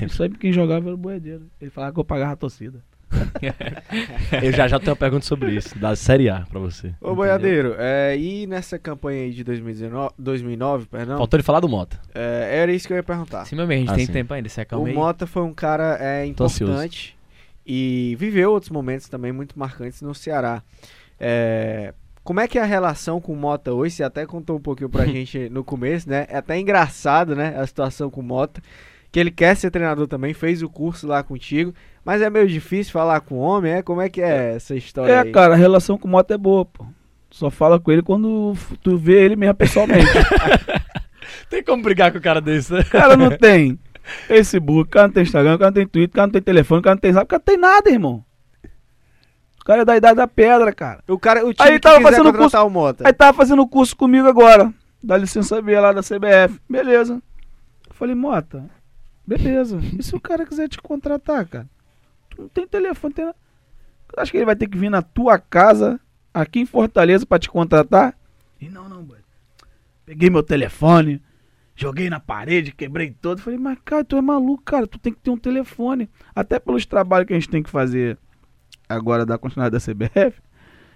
Isso 0.06 0.24
aí 0.24 0.30
quem 0.30 0.52
jogava 0.52 0.86
era 0.88 0.95
o 0.95 0.98
Boedeiro. 0.98 1.44
Ele 1.61 1.70
falava 1.70 1.94
que 1.94 1.99
eu 1.99 2.06
pagava 2.06 2.34
a 2.34 2.36
torcida. 2.36 2.80
Eu 4.44 4.52
já 4.52 4.68
já 4.68 4.80
tenho 4.80 4.91
uma 4.91 4.95
pergunta 4.95 5.26
sobre 5.26 5.52
isso, 5.52 5.78
da 5.80 5.95
Série 5.95 6.30
A 6.30 6.41
pra 6.41 6.60
você. 6.60 6.94
Ô, 7.02 7.16
Boiadeiro, 7.16 7.76
é, 7.78 8.16
e 8.18 8.45
nessa 8.45 8.78
campanha 8.78 9.24
aí 9.24 9.32
de 9.32 9.44
2019, 9.44 10.14
2009, 10.18 10.86
perdão, 10.86 11.18
Faltou 11.18 11.38
ele 11.38 11.44
falar 11.44 11.60
do 11.60 11.68
Mota. 11.68 11.99
é, 12.14 12.60
era 12.61 12.72
isso 12.72 12.86
que 12.88 12.94
eu 12.94 12.98
ia 12.98 13.03
perguntar. 13.03 13.45
Sim, 13.45 13.56
meu 13.56 13.66
amigo, 13.66 13.78
a 13.78 13.82
gente 13.82 13.91
Ah, 13.94 13.95
tem 13.95 14.06
sim. 14.06 14.11
tempo 14.14 14.34
ainda, 14.34 14.48
se 14.48 14.60
O 14.60 14.64
acalma 14.64 14.88
aí. 14.88 14.94
Mota 14.94 15.26
foi 15.26 15.41
um 15.41 15.53
cara 15.53 15.98
é, 15.99 16.32
Tô 16.34 16.44
ansioso. 16.45 16.72
importante 16.72 17.18
e 17.65 18.15
viveu 18.19 18.52
outros 18.52 18.72
momentos 18.72 19.07
também 19.10 19.31
muito 19.31 19.57
marcantes 19.57 20.02
no 20.02 20.14
Ceará. 20.15 20.64
É, 21.19 21.94
como 22.23 22.40
é 22.40 22.48
que 22.48 22.57
é 22.57 22.61
a 22.61 22.65
relação 22.65 23.19
com 23.19 23.34
o 23.34 23.36
Mota 23.36 23.73
hoje? 23.73 23.95
Você 23.95 24.03
até 24.03 24.26
contou 24.26 24.57
um 24.57 24.61
pouquinho 24.61 24.90
pra 24.90 25.06
gente 25.07 25.49
no 25.49 25.64
começo, 25.64 26.10
né? 26.10 26.26
É 26.30 26.38
até 26.38 26.60
engraçado, 26.60 27.36
né? 27.36 27.56
A 27.57 27.65
situação 27.65 28.10
com 28.10 28.22
o 28.22 28.23
Mota. 28.23 28.61
Que 29.11 29.19
ele 29.19 29.31
quer 29.31 29.56
ser 29.56 29.72
treinador 29.72 30.07
também, 30.07 30.36
fez 30.36 30.61
o 30.61 30.69
curso 30.69 31.07
lá 31.07 31.23
contigo. 31.23 31.73
Mas 32.06 32.22
é 32.22 32.30
meio 32.30 32.48
difícil 32.48 32.94
falar 32.94 33.19
com 33.22 33.36
o 33.36 33.40
homem, 33.40 33.73
é? 33.73 33.81
Como 33.81 34.02
é 34.02 34.07
que 34.10 34.22
é 34.22 34.56
essa 34.56 34.76
história 34.76 35.11
É, 35.11 35.19
aí? 35.22 35.31
cara, 35.31 35.53
a 35.56 35.57
relação 35.57 35.98
com 35.98 36.07
o 36.07 36.11
Mota 36.11 36.36
é 36.36 36.38
boa, 36.38 36.64
pô. 36.65 36.86
Só 37.31 37.49
fala 37.52 37.80
com 37.80 37.91
ele 37.91 38.02
quando 38.02 38.53
tu 38.81 38.98
vê 38.98 39.23
ele 39.23 39.36
mesmo 39.36 39.56
pessoalmente. 39.56 40.06
Tem 41.49 41.64
como 41.64 41.81
brigar 41.84 42.11
com 42.11 42.18
o 42.18 42.22
cara 42.22 42.40
desse, 42.41 42.72
né? 42.73 42.81
O 42.81 42.86
cara 42.90 43.18
não 43.18 43.36
tem 43.36 43.77
Facebook, 44.27 44.90
o 44.90 44.91
cara 44.91 45.07
não 45.07 45.14
tem 45.14 45.23
Instagram, 45.23 45.56
o 45.56 45.60
cara 45.60 45.69
não 45.72 45.76
tem 45.76 45.88
Twitter, 45.88 46.11
o 46.11 46.15
cara 46.15 46.27
não 46.27 46.34
tem 46.34 46.41
telefone, 46.41 46.80
o 46.80 46.84
cara 46.84 46.95
não 46.95 47.02
tem 47.02 47.14
zap, 47.14 47.26
o 47.26 47.27
cara 47.27 47.44
não 47.45 47.53
tem 47.53 47.57
nada, 47.57 47.90
irmão. 47.90 48.26
O 49.60 49.64
cara 49.64 49.81
é 49.81 49.86
da 49.86 49.98
idade 49.98 50.15
da 50.15 50.27
pedra, 50.27 50.73
cara. 50.73 51.03
O 51.07 51.19
cara, 51.19 51.45
o 51.45 51.53
time 51.53 51.69
Aí 51.69 51.80
tava 51.80 52.02
fazendo 52.02 52.31
contratar 52.31 52.65
o 52.65 52.69
Mota. 52.69 53.07
Aí 53.07 53.14
tava 53.14 53.38
fazendo 53.38 53.68
curso 53.68 53.95
comigo 53.95 54.27
agora. 54.27 54.73
Dá 55.02 55.15
licença 55.15 55.61
B 55.61 55.80
lá 55.80 55.94
da 55.94 56.02
CBF. 56.02 56.60
Beleza. 56.68 57.22
Eu 57.88 57.94
falei, 57.94 58.15
Mota, 58.15 58.69
beleza. 59.26 59.80
E 59.98 60.02
se 60.02 60.15
o 60.15 60.19
cara 60.19 60.45
quiser 60.45 60.68
te 60.68 60.81
contratar, 60.81 61.45
cara? 61.48 61.69
Tu 62.30 62.41
não 62.41 62.49
tem 62.49 62.68
telefone, 62.68 63.14
tem 63.14 63.26
nada. 63.26 63.38
Acho 64.18 64.31
que 64.31 64.38
ele 64.38 64.45
vai 64.45 64.56
ter 64.56 64.68
que 64.68 64.77
vir 64.77 64.90
na 64.90 65.02
tua 65.02 65.38
casa, 65.38 65.99
aqui 66.34 66.60
em 66.60 66.65
Fortaleza, 66.65 67.26
pra 67.26 67.40
te 67.40 67.49
contratar? 67.49 68.15
E 68.60 68.69
não, 68.69 68.90
não, 68.90 69.03
boy. 69.03 69.19
Peguei 70.06 70.30
meu 70.30 70.41
telefone, 70.41 71.22
joguei 71.80 72.10
na 72.10 72.20
parede, 72.20 72.74
quebrei 72.74 73.12
todo. 73.12 73.42
Falei, 73.42 73.58
mas 73.58 73.78
cara, 73.86 74.04
tu 74.04 74.18
é 74.18 74.22
maluco, 74.22 74.64
cara. 74.64 74.86
Tu 74.86 75.00
tem 75.00 75.14
que 75.14 75.20
ter 75.20 75.30
um 75.30 75.38
telefone. 75.38 76.10
Até 76.36 76.60
pelos 76.60 76.86
trabalhos 76.86 77.28
que 77.28 77.34
a 77.34 77.40
gente 77.40 77.50
tem 77.50 77.64
que 77.64 77.70
fazer 77.70 78.18
agora 78.88 79.26
da 79.26 79.38
continuidade 79.38 79.72
da 79.72 79.94
CBF. 79.94 80.42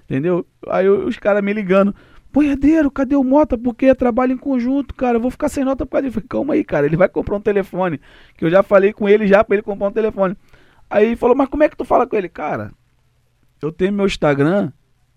Entendeu? 0.04 0.46
Aí 0.68 0.90
os 0.90 1.18
caras 1.18 1.42
me 1.42 1.54
ligando. 1.54 1.96
Boiadeiro, 2.32 2.92
cadê 2.92 3.16
o 3.16 3.24
Mota? 3.24 3.58
Porque 3.58 3.86
é 3.86 3.96
trabalho 3.96 4.34
em 4.34 4.38
conjunto, 4.38 4.94
cara. 4.94 5.18
Eu 5.18 5.22
vou 5.22 5.32
ficar 5.32 5.48
sem 5.50 5.64
nota 5.64 5.86
por 5.86 5.92
causa 5.94 6.12
Falei, 6.12 6.28
calma 6.28 6.54
aí, 6.56 6.64
cara. 6.64 6.86
Ele 6.86 6.98
vai 6.98 7.08
comprar 7.08 7.38
um 7.38 7.42
telefone. 7.42 8.02
Que 8.36 8.44
eu 8.44 8.50
já 8.50 8.62
falei 8.62 8.92
com 8.92 9.08
ele 9.08 9.28
já 9.28 9.44
pra 9.44 9.56
ele 9.56 9.64
comprar 9.64 9.88
um 9.88 9.92
telefone. 9.92 10.36
Aí 10.90 11.06
ele 11.06 11.16
falou, 11.16 11.36
mas 11.36 11.48
como 11.48 11.64
é 11.64 11.70
que 11.70 11.78
tu 11.78 11.86
fala 11.86 12.06
com 12.06 12.16
ele? 12.16 12.28
Cara, 12.28 12.72
eu 13.62 13.72
tenho 13.72 13.94
meu 13.94 14.06
Instagram. 14.06 14.72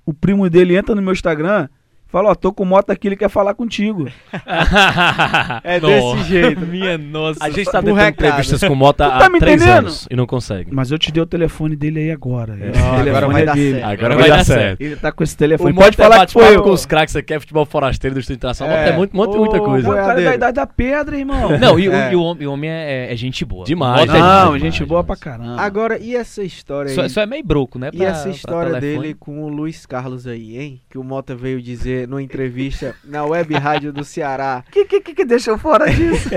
O 0.05 0.15
primo 0.15 0.49
dele 0.49 0.77
entra 0.77 0.95
no 0.95 1.03
meu 1.03 1.13
Instagram. 1.13 1.69
Fala, 2.17 2.31
ó, 2.31 2.35
tô 2.35 2.51
com 2.51 2.63
o 2.63 2.67
Mota 2.67 2.95
aqui, 2.95 3.09
ele 3.09 3.17
quer 3.17 3.29
falar 3.29 3.53
contigo. 3.53 4.09
É 5.63 5.79
desse 5.81 6.23
jeito. 6.25 6.61
Minha 6.67 6.97
nossa. 6.97 7.45
A 7.45 7.51
gente 7.51 7.71
tá 7.71 7.81
recado. 7.81 8.09
entrevistas 8.09 8.61
com 8.61 8.73
o 8.73 8.77
Mota 8.77 9.05
Tu 9.05 9.19
tá 9.19 9.27
há 9.27 9.29
me 9.29 9.39
três 9.39 9.61
entendendo? 9.61 9.79
anos 9.79 10.07
e 10.11 10.17
não 10.17 10.27
consegue. 10.27 10.73
Mas 10.73 10.91
eu 10.91 10.99
te 10.99 11.13
dei 11.13 11.23
o 11.23 11.27
telefone 11.27 11.77
dele 11.77 12.01
aí 12.01 12.11
agora. 12.11 12.55
Não, 12.57 12.95
agora 13.01 13.27
vai 13.29 13.43
é 13.43 13.45
dar 13.45 13.55
dele. 13.55 13.81
certo. 13.81 13.91
Agora 13.93 14.17
vai 14.17 14.29
dar 14.29 14.45
certo. 14.45 14.81
Ele 14.81 14.97
tá 14.97 15.13
com 15.13 15.23
esse 15.25 15.37
telefone. 15.37 15.73
O 15.73 15.75
Pode 15.75 15.87
Mota 15.99 16.03
falar 16.11 16.23
é 16.23 16.27
que 16.27 16.33
foi 16.33 16.57
eu. 16.57 16.63
com 16.63 16.71
os 16.71 16.87
craques 16.87 17.17
aqui, 17.17 17.35
é 17.35 17.41
futebol 17.41 17.67
forasteiro 17.67 18.15
do 18.15 18.19
Distrito 18.19 18.39
Internacional. 18.39 18.75
É. 18.77 18.79
Mota 18.81 18.91
é 18.91 18.97
muito, 18.97 19.17
muito, 19.17 19.37
muita 19.39 19.61
coisa. 19.61 19.91
O 19.91 19.95
cara 19.95 20.21
é 20.21 20.25
da 20.25 20.35
idade 20.35 20.55
da 20.55 20.67
pedra, 20.67 21.19
irmão. 21.19 21.59
Não, 21.59 21.79
e, 21.79 21.89
o- 21.89 21.93
É. 21.93 22.13
e 22.13 22.17
o, 22.17 22.23
homem, 22.23 22.43
e 22.43 22.47
o 22.47 22.53
homem 22.53 22.71
é, 22.71 23.13
é 23.13 23.17
gente 23.17 23.45
boa. 23.45 23.65
Demais. 23.65 24.03
É 24.09 24.19
Não, 24.19 24.45
demais, 24.55 24.63
gente 24.63 24.85
boa 24.85 25.05
pra 25.05 25.17
caramba. 25.17 25.61
Agora, 25.61 25.99
e 25.99 26.15
essa 26.15 26.43
história 26.43 26.91
aí? 26.91 26.95
Só, 26.95 27.09
só 27.09 27.21
é 27.23 27.27
meio 27.27 27.45
broco, 27.45 27.79
né? 27.79 27.91
E 27.93 28.03
essa 28.05 28.29
história 28.29 28.81
dele 28.81 29.15
com 29.15 29.43
o 29.45 29.49
Luiz 29.49 29.85
Carlos 29.87 30.27
aí, 30.27 30.59
hein? 30.59 30.81
Que 30.89 30.99
o 30.99 31.05
Mota 31.05 31.35
veio 31.35 31.61
dizer 31.61 32.06
numa 32.07 32.23
entrevista 32.23 32.95
na 33.05 33.25
web 33.25 33.55
rádio 33.55 33.93
do 33.93 34.05
Ceará. 34.05 34.65
que, 34.71 34.85
que, 34.85 35.01
que, 35.01 35.15
que 35.15 35.25
deixou 35.25 35.59
fora 35.59 35.91
disso? 35.91 36.31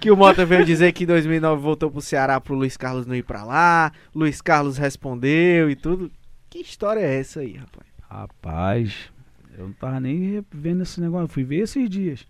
Que 0.00 0.10
o 0.10 0.16
Mota 0.16 0.44
veio 0.44 0.64
dizer 0.64 0.92
que 0.92 1.04
em 1.04 1.06
2009 1.06 1.62
voltou 1.62 1.90
pro 1.90 2.00
Ceará 2.00 2.40
pro 2.40 2.54
Luiz 2.54 2.76
Carlos 2.76 3.06
não 3.06 3.14
ir 3.14 3.22
pra 3.22 3.44
lá. 3.44 3.92
Luiz 4.14 4.40
Carlos 4.40 4.76
respondeu 4.76 5.70
e 5.70 5.76
tudo. 5.76 6.10
Que 6.50 6.58
história 6.58 7.00
é 7.00 7.18
essa 7.20 7.40
aí, 7.40 7.56
rapaz? 7.56 7.86
Rapaz, 8.08 9.10
eu 9.56 9.66
não 9.66 9.72
tava 9.72 10.00
nem 10.00 10.44
vendo 10.52 10.82
esse 10.82 11.00
negócio. 11.00 11.24
Eu 11.24 11.28
fui 11.28 11.44
ver 11.44 11.60
esses 11.60 11.88
dias. 11.88 12.26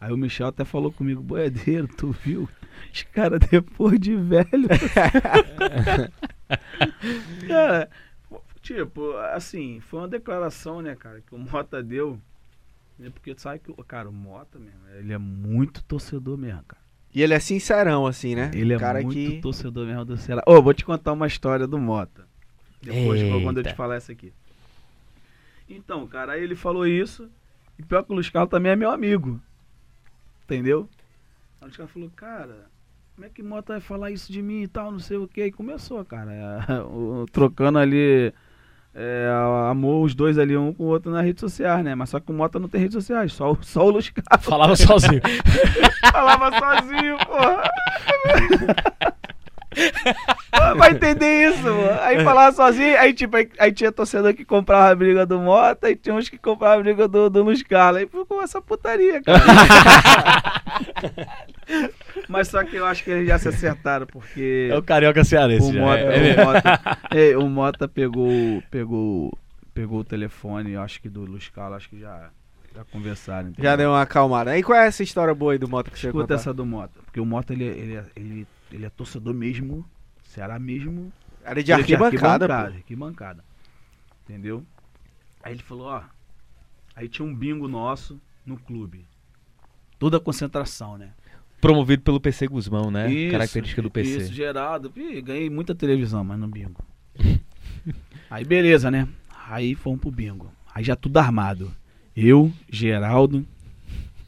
Aí 0.00 0.12
o 0.12 0.16
Michel 0.16 0.48
até 0.48 0.64
falou 0.64 0.90
comigo, 0.92 1.22
boiadeiro, 1.22 1.86
tu 1.88 2.10
viu? 2.10 2.48
Os 2.92 3.02
caras 3.04 3.40
depois 3.50 3.98
de 4.00 4.16
velho. 4.16 4.68
cara, 7.46 7.88
tipo, 8.74 9.16
assim, 9.32 9.80
foi 9.80 10.00
uma 10.00 10.08
declaração, 10.08 10.80
né, 10.82 10.94
cara, 10.96 11.20
que 11.20 11.34
o 11.34 11.38
Mota 11.38 11.82
deu. 11.82 12.18
né, 12.98 13.10
Porque 13.10 13.34
tu 13.34 13.40
sabe 13.40 13.58
que, 13.60 13.70
o- 13.70 13.84
cara, 13.84 14.08
o 14.08 14.12
Mota 14.12 14.58
mesmo, 14.58 14.80
ele 14.98 15.12
é 15.12 15.18
muito 15.18 15.82
torcedor 15.84 16.36
mesmo, 16.38 16.62
cara. 16.66 16.82
E 17.14 17.20
ele 17.22 17.34
é 17.34 17.40
sincerão, 17.40 18.06
assim, 18.06 18.34
né? 18.34 18.50
Ele 18.54 18.72
é 18.72 18.78
cara 18.78 19.02
muito 19.02 19.14
que. 19.14 19.40
torcedor 19.40 19.86
mesmo 19.86 20.04
do 20.04 20.16
Ceará. 20.16 20.42
Ô, 20.46 20.62
vou 20.62 20.72
te 20.72 20.84
contar 20.84 21.12
uma 21.12 21.26
história 21.26 21.66
do 21.66 21.78
Mota. 21.78 22.26
Depois, 22.80 23.20
quando 23.42 23.58
eu 23.58 23.62
te 23.62 23.68
Eita. 23.68 23.76
falar 23.76 23.96
essa 23.96 24.12
aqui. 24.12 24.32
Então, 25.68 26.06
cara, 26.06 26.32
aí 26.32 26.42
ele 26.42 26.54
falou 26.56 26.86
isso. 26.86 27.28
E 27.78 27.82
pior 27.82 28.02
que 28.02 28.12
o 28.12 28.14
Luiz 28.14 28.28
Carlos 28.30 28.50
também 28.50 28.72
é 28.72 28.76
meu 28.76 28.90
amigo. 28.90 29.40
Entendeu? 30.44 30.88
Aí 31.60 31.62
o 31.62 31.64
Luiz 31.66 31.76
Carlos 31.76 31.92
falou, 31.92 32.10
cara, 32.16 32.66
como 33.14 33.26
é 33.26 33.28
que 33.30 33.42
Mota 33.42 33.74
vai 33.74 33.80
falar 33.80 34.10
isso 34.10 34.32
de 34.32 34.42
mim 34.42 34.62
e 34.62 34.68
tal, 34.68 34.90
não 34.90 34.98
sei 34.98 35.16
o 35.18 35.28
que. 35.28 35.44
E 35.44 35.52
começou, 35.52 36.02
cara. 36.04 36.32
trocando 37.30 37.78
ali. 37.78 38.32
É, 38.94 39.26
amor 39.70 40.04
os 40.04 40.14
dois 40.14 40.38
ali, 40.38 40.54
um 40.56 40.72
com 40.72 40.84
o 40.84 40.86
outro 40.88 41.10
nas 41.10 41.24
redes 41.24 41.40
sociais, 41.40 41.82
né? 41.82 41.94
Mas 41.94 42.10
só 42.10 42.20
que 42.20 42.30
o 42.30 42.34
Mota 42.34 42.58
não 42.58 42.68
tem 42.68 42.80
redes 42.80 42.94
sociais, 42.94 43.32
só, 43.32 43.52
o- 43.52 43.58
só 43.62 43.86
o 43.86 43.90
Luiz 43.90 44.10
Carlos. 44.10 44.44
Falava 44.46 44.76
sozinho. 44.76 45.20
Falava 46.12 46.50
sozinho, 46.58 47.16
porra. 47.26 47.62
Vai 50.76 50.90
entender 50.92 51.48
isso, 51.50 51.62
mano. 51.62 51.98
Aí 52.02 52.22
falava 52.24 52.54
sozinho, 52.54 52.98
aí 52.98 53.12
tipo, 53.14 53.36
aí, 53.36 53.48
aí 53.58 53.72
tinha 53.72 53.90
torcedor 53.90 54.34
que 54.34 54.44
comprava 54.44 54.90
a 54.90 54.94
briga 54.94 55.24
do 55.26 55.38
Mota 55.38 55.90
e 55.90 55.96
tinha 55.96 56.14
uns 56.14 56.28
que 56.28 56.36
compravam 56.38 56.80
a 56.80 56.82
briga 56.82 57.08
do, 57.08 57.30
do 57.30 57.42
Luiz 57.42 57.62
Carlos. 57.62 58.00
Aí 58.02 58.06
ficou 58.06 58.42
essa 58.42 58.60
putaria, 58.60 59.22
cara. 59.22 59.42
Mas 62.28 62.48
só 62.48 62.62
que 62.64 62.76
eu 62.76 62.86
acho 62.86 63.04
que 63.04 63.10
eles 63.10 63.28
já 63.28 63.38
se 63.38 63.48
acertaram, 63.48 64.06
porque 64.06 64.68
É 64.70 64.76
o 64.76 64.82
carioca 64.82 65.24
cearense. 65.24 65.70
o 65.70 65.74
Mota, 65.80 65.98
é. 66.00 66.34
o 66.34 66.44
Mota, 66.44 66.80
é, 67.10 67.36
o 67.36 67.48
Mota 67.48 67.88
pegou, 67.88 68.62
pegou, 68.70 69.38
pegou 69.74 70.00
o 70.00 70.04
telefone, 70.04 70.72
eu 70.72 70.82
acho 70.82 71.00
que 71.00 71.08
do 71.08 71.24
Luiz 71.24 71.48
Carlos, 71.48 71.78
acho 71.78 71.88
que 71.90 71.98
já, 71.98 72.30
já 72.74 72.84
conversaram. 72.90 73.48
entendeu? 73.50 73.70
Já 73.70 73.76
deu 73.76 73.90
uma 73.90 74.02
acalmada. 74.02 74.56
E 74.56 74.62
qual 74.62 74.78
é 74.78 74.86
essa 74.86 75.02
história 75.02 75.34
boa 75.34 75.52
aí 75.52 75.58
do 75.58 75.68
Mota 75.68 75.90
que 75.90 75.98
você 75.98 76.06
Escuta 76.08 76.24
contar? 76.24 76.34
essa 76.34 76.54
do 76.54 76.64
Mota, 76.64 77.00
porque 77.04 77.20
o 77.20 77.26
Mota 77.26 77.52
ele, 77.52 77.64
ele, 77.64 78.00
ele, 78.16 78.46
ele 78.72 78.86
é 78.86 78.90
torcedor 78.90 79.34
mesmo, 79.34 79.88
Ceará 80.22 80.58
mesmo, 80.58 81.12
Era 81.44 81.62
de 81.62 81.72
é 81.72 81.74
arquibancada, 81.74 82.46
pô. 82.46 82.52
arquibancada, 82.52 82.76
arquibancada. 82.76 83.44
Entendeu? 84.24 84.64
Aí 85.42 85.52
ele 85.52 85.62
falou, 85.62 85.86
ó. 85.88 86.02
Aí 86.94 87.08
tinha 87.08 87.26
um 87.26 87.34
bingo 87.34 87.68
nosso 87.68 88.20
no 88.46 88.56
clube. 88.56 89.06
Toda 89.98 90.16
a 90.16 90.20
concentração, 90.20 90.96
né? 90.96 91.12
promovido 91.62 92.02
pelo 92.02 92.20
PC 92.20 92.48
Guzmão, 92.48 92.90
né? 92.90 93.10
Isso, 93.10 93.30
Característica 93.30 93.80
do 93.80 93.90
PC. 93.90 94.16
Isso, 94.18 94.32
Geraldo. 94.32 94.92
Ih, 94.96 95.22
ganhei 95.22 95.48
muita 95.48 95.74
televisão, 95.74 96.24
mas 96.24 96.38
no 96.38 96.48
bingo. 96.48 96.84
Aí 98.28 98.44
beleza, 98.44 98.90
né? 98.90 99.08
Aí 99.48 99.76
fomos 99.76 100.00
pro 100.00 100.10
bingo. 100.10 100.52
Aí 100.74 100.82
já 100.82 100.96
tudo 100.96 101.18
armado. 101.18 101.72
Eu, 102.16 102.52
Geraldo, 102.68 103.46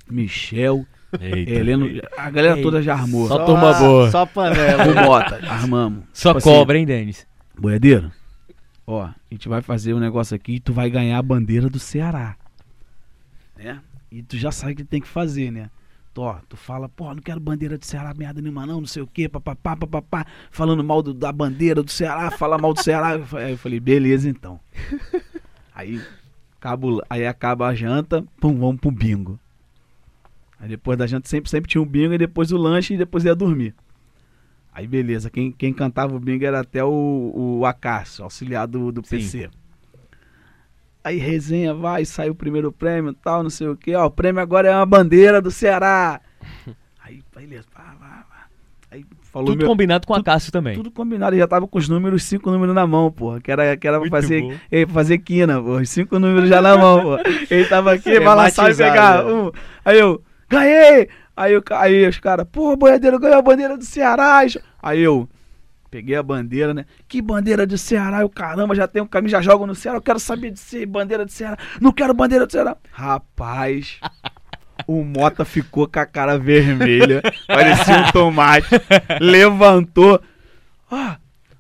Michel, 0.09 0.87
Eita. 1.21 1.51
Heleno. 1.51 1.87
A 2.17 2.31
galera 2.31 2.61
toda 2.63 2.83
já 2.83 2.95
armou. 2.95 3.29
Só 3.29 3.45
turma 3.45 3.73
boa. 3.75 4.11
Só 4.11 4.27
panela. 4.27 4.85
O 4.91 5.05
Mota, 5.07 5.37
armamos. 5.49 6.05
Só 6.13 6.31
Tipo 6.31 6.39
assim, 6.39 6.51
cobra, 6.59 6.79
hein, 6.79 6.87
Denis? 6.87 7.27
Boiadeiro, 7.59 8.11
ó, 8.87 9.05
a 9.05 9.15
gente 9.31 9.49
vai 9.49 9.63
fazer 9.63 9.95
um 9.95 10.01
negócio 10.01 10.35
aqui 10.35 10.55
e 10.57 10.61
tu 10.61 10.73
vai 10.73 10.91
ganhar 10.91 11.19
a 11.19 11.23
bandeira 11.23 11.69
do 11.71 11.79
Ceará. 11.79 12.37
Né? 13.57 13.81
E 14.11 14.23
tu 14.23 14.37
já 14.37 14.51
sabe 14.51 14.73
o 14.73 14.77
que 14.77 14.85
tem 14.85 15.01
que 15.01 15.07
fazer, 15.09 15.51
né? 15.53 15.71
Tu, 16.13 16.21
ó, 16.23 16.37
tu 16.49 16.57
fala, 16.57 16.89
pô, 16.89 17.13
não 17.13 17.21
quero 17.23 17.41
bandeira 17.41 17.77
do 17.79 17.85
Ceará, 17.85 18.13
merda 18.15 18.41
nenhuma 18.41 18.65
não, 18.67 18.81
não 18.81 18.87
sei 18.87 19.03
o 19.03 19.07
quê, 19.07 19.29
papapá, 19.29 19.77
papapá, 19.77 20.25
falando 20.51 20.83
mal 20.85 21.03
do- 21.03 21.13
da 21.15 21.33
bandeira 21.33 21.83
do 21.83 21.91
Ceará, 21.91 22.31
fala 22.31 22.57
mal 22.59 22.73
do 22.73 22.81
Ceará. 22.83 23.19
Aí 23.35 23.53
eu 23.53 23.59
falei, 23.59 23.81
beleza 23.81 24.29
então. 24.29 24.61
Aí, 25.75 26.01
acabo, 26.61 27.03
aí 27.11 27.27
acaba 27.27 27.67
a 27.67 27.75
janta, 27.75 28.25
pum, 28.41 28.57
vamos 28.59 28.81
pro 28.81 28.91
bingo. 28.93 29.39
Aí 30.65 30.71
depois 30.71 30.97
da 30.97 31.07
janta 31.07 31.29
sempre, 31.29 31.51
sempre 31.51 31.69
tinha 31.71 31.83
um 31.83 31.85
bingo 31.85 32.15
e 32.15 32.19
depois 32.19 32.51
o 32.51 32.57
lanche 32.57 32.95
e 32.95 32.97
depois 32.97 33.23
ia 33.27 33.35
dormir. 33.35 33.75
Aí 34.73 34.87
beleza, 34.87 35.29
quem, 35.29 35.53
quem 35.53 35.75
cantava 35.75 36.17
o 36.17 36.19
bingo 36.19 36.43
era 36.43 36.61
até 36.61 36.83
o, 36.83 37.59
o 37.61 37.67
Acácio, 37.67 38.25
auxiliar 38.25 38.67
do, 38.67 38.91
do 38.91 39.07
Sim. 39.07 39.17
PC. 39.19 39.51
Aí 41.05 41.19
resenha, 41.19 41.75
vai, 41.75 42.07
sai 42.07 42.31
o 42.31 42.35
primeiro 42.35 42.73
prêmio 42.73 43.11
e 43.11 43.15
tal, 43.15 43.43
não 43.43 43.51
sei 43.51 43.69
o 43.69 43.77
que. 43.77 43.95
Ó, 43.95 44.07
o 44.07 44.11
prêmio 44.11 44.41
agora 44.41 44.69
é 44.69 44.75
uma 44.75 44.87
bandeira 44.87 45.39
do 45.43 45.51
Ceará. 45.51 46.19
Aí, 47.05 47.23
beleza, 47.37 47.67
pá, 47.75 47.95
pá, 48.01 48.25
pá. 48.27 48.47
Aí 48.91 49.05
falou 49.31 49.49
Tudo 49.49 49.59
meu, 49.59 49.67
combinado 49.69 50.07
com 50.07 50.15
a 50.15 50.17
tudo- 50.17 50.25
Cássio 50.25 50.51
também. 50.51 50.75
tudo 50.77 50.91
combinado, 50.91 51.37
eu 51.37 51.41
já 51.41 51.47
tava 51.47 51.69
com 51.69 51.77
os 51.79 51.91
números, 51.91 52.25
cinco 52.25 52.51
números 52.51 52.75
na 52.75 52.87
mão, 52.87 53.13
porra. 53.13 53.39
Que 53.39 53.53
era, 53.53 53.77
que 53.77 53.87
era 53.87 54.01
pra 54.01 54.09
fazer, 54.09 54.43
pra 54.71 54.95
fazer 54.95 55.19
quina, 55.19 55.61
porra. 55.63 55.83
os 55.83 55.91
Cinco 55.91 56.19
números 56.19 56.49
já 56.49 56.63
na 56.63 56.79
mão, 56.79 57.03
porra. 57.03 57.23
Ele 57.51 57.67
tava 57.67 57.93
aqui, 57.93 58.19
balançar 58.21 58.71
e 58.71 58.75
pegar. 58.75 59.27
Um. 59.27 59.53
Aí 59.85 59.99
eu, 59.99 60.23
ganhei! 60.55 61.09
Aí, 61.37 61.61
ca- 61.63 61.81
aí 61.81 62.07
os 62.09 62.19
caras, 62.19 62.47
porra, 62.51 62.77
boiadeiro 62.77 63.19
ganhou 63.19 63.39
a 63.39 63.43
bandeira 63.43 63.77
do 63.77 63.85
Ceará. 63.85 64.41
Aí 64.83 65.01
eu, 65.01 65.29
peguei 65.91 66.15
a 66.17 66.23
bandeira, 66.23 66.73
né? 66.73 66.85
Que 67.09 67.21
bandeira 67.21 67.67
do 67.67 67.77
Ceará? 67.77 68.21
Eu, 68.21 68.29
caramba, 68.29 68.75
já 68.75 68.87
tenho 68.87 69.07
caminho, 69.07 69.31
já 69.31 69.41
jogo 69.43 69.67
no 69.67 69.75
Ceará. 69.75 69.99
Eu 69.99 70.03
quero 70.03 70.21
saber 70.21 70.51
de 70.53 70.61
ser 70.61 70.87
bandeira 70.87 71.25
do 71.25 71.33
Ceará. 71.33 71.57
Não 71.81 71.91
quero 71.93 72.15
bandeira 72.15 72.47
do 72.47 72.53
Ceará. 72.53 72.77
Rapaz. 72.93 73.99
O 74.87 75.03
Mota 75.05 75.45
ficou 75.45 75.87
com 75.89 75.99
a 76.01 76.05
cara 76.07 76.37
vermelha, 76.39 77.23
parecia 77.47 77.97
um 77.99 78.11
tomate. 78.13 78.69
Levantou. 79.21 80.21
Ó, 80.91 81.15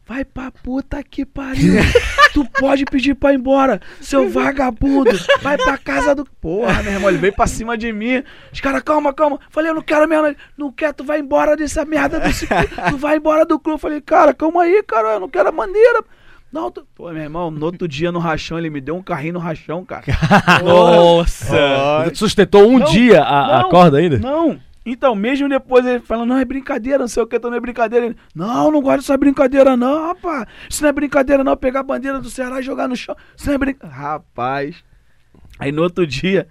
vai 0.07 0.25
pra 0.25 0.51
puta 0.51 1.03
que 1.03 1.25
pariu. 1.25 1.75
Tu 2.33 2.45
pode 2.59 2.85
pedir 2.85 3.15
pra 3.15 3.33
ir 3.33 3.37
embora, 3.37 3.81
seu 4.01 4.27
vagabundo. 4.31 5.11
Vai 5.41 5.57
pra 5.57 5.79
casa 5.79 6.17
do. 6.17 6.25
Porra, 6.41 6.83
meu 6.83 6.93
irmão, 6.95 7.09
ele 7.09 7.19
veio 7.19 7.33
pra 7.33 7.47
cima 7.47 7.79
de 7.79 7.93
mim. 7.93 8.25
Os 8.53 8.61
caras, 8.61 8.83
calma, 8.83 9.15
calma. 9.15 9.39
Falei, 9.51 9.71
eu 9.71 9.75
não 9.75 9.83
quero 9.83 10.09
mesmo. 10.09 10.35
Não 10.59 10.73
quero, 10.73 10.95
tu 10.95 11.05
vai 11.05 11.21
embora 11.21 11.57
dessa 11.57 11.85
merda 11.85 12.19
desse. 12.19 12.49
Tu 12.91 12.97
vai 12.97 13.19
embora 13.19 13.47
do 13.47 13.59
clube. 13.59 13.81
Falei, 13.81 14.01
cara, 14.01 14.35
calma 14.35 14.63
aí, 14.63 14.83
cara, 14.83 15.15
eu 15.15 15.21
não 15.21 15.29
quero 15.29 15.49
a 15.49 15.53
bandeira. 15.53 16.03
Não, 16.53 16.73
tu... 16.73 16.85
Pô, 16.95 17.11
meu 17.11 17.23
irmão, 17.23 17.51
no 17.51 17.67
outro 17.67 17.87
dia 17.87 18.11
no 18.11 18.19
rachão, 18.19 18.59
ele 18.59 18.71
me 18.71 18.81
deu 18.81 18.97
um 18.97 19.03
carrinho 19.03 19.35
no 19.35 19.41
rachão, 19.41 19.85
cara. 19.85 20.05
Nossa! 20.65 22.11
Sustentou 22.15 22.69
um 22.69 22.79
Não, 22.79 22.87
dia 22.87 23.23
a, 23.23 23.59
a 23.59 23.63
não, 23.63 23.69
corda 23.71 23.99
ainda? 23.99 24.19
Não. 24.19 24.59
Então, 24.87 25.15
mesmo 25.15 25.49
depois 25.49 25.85
ele 25.87 26.01
falando, 26.01 26.29
não, 26.29 26.39
é 26.39 26.45
brincadeira, 26.45 26.99
não 26.99 27.09
sei 27.09 27.23
o 27.23 27.27
que, 27.27 27.37
então 27.37 27.51
não 27.51 27.57
é 27.57 27.61
brincadeira. 27.61 28.07
Ele, 28.07 28.17
não, 28.35 28.71
não 28.71 28.83
gosto 28.83 28.99
dessa 28.99 29.17
brincadeira, 29.17 29.77
não, 29.77 30.09
rapaz. 30.09 30.47
Isso 30.69 30.83
não 30.83 30.91
é 30.91 30.93
brincadeira, 30.93 31.43
não. 31.43 31.57
Pegar 31.57 31.81
a 31.81 31.85
bandeira 31.85 32.21
do 32.21 32.29
Ceará 32.29 32.61
e 32.61 32.63
jogar 32.63 32.87
no 32.87 32.97
chão. 32.97 33.17
Isso 33.37 33.47
não 33.47 33.55
é 33.55 33.59
brincadeira. 33.59 33.97
Rapaz. 33.97 34.85
Aí 35.59 35.73
no 35.73 35.83
outro 35.83 36.07
dia, 36.07 36.49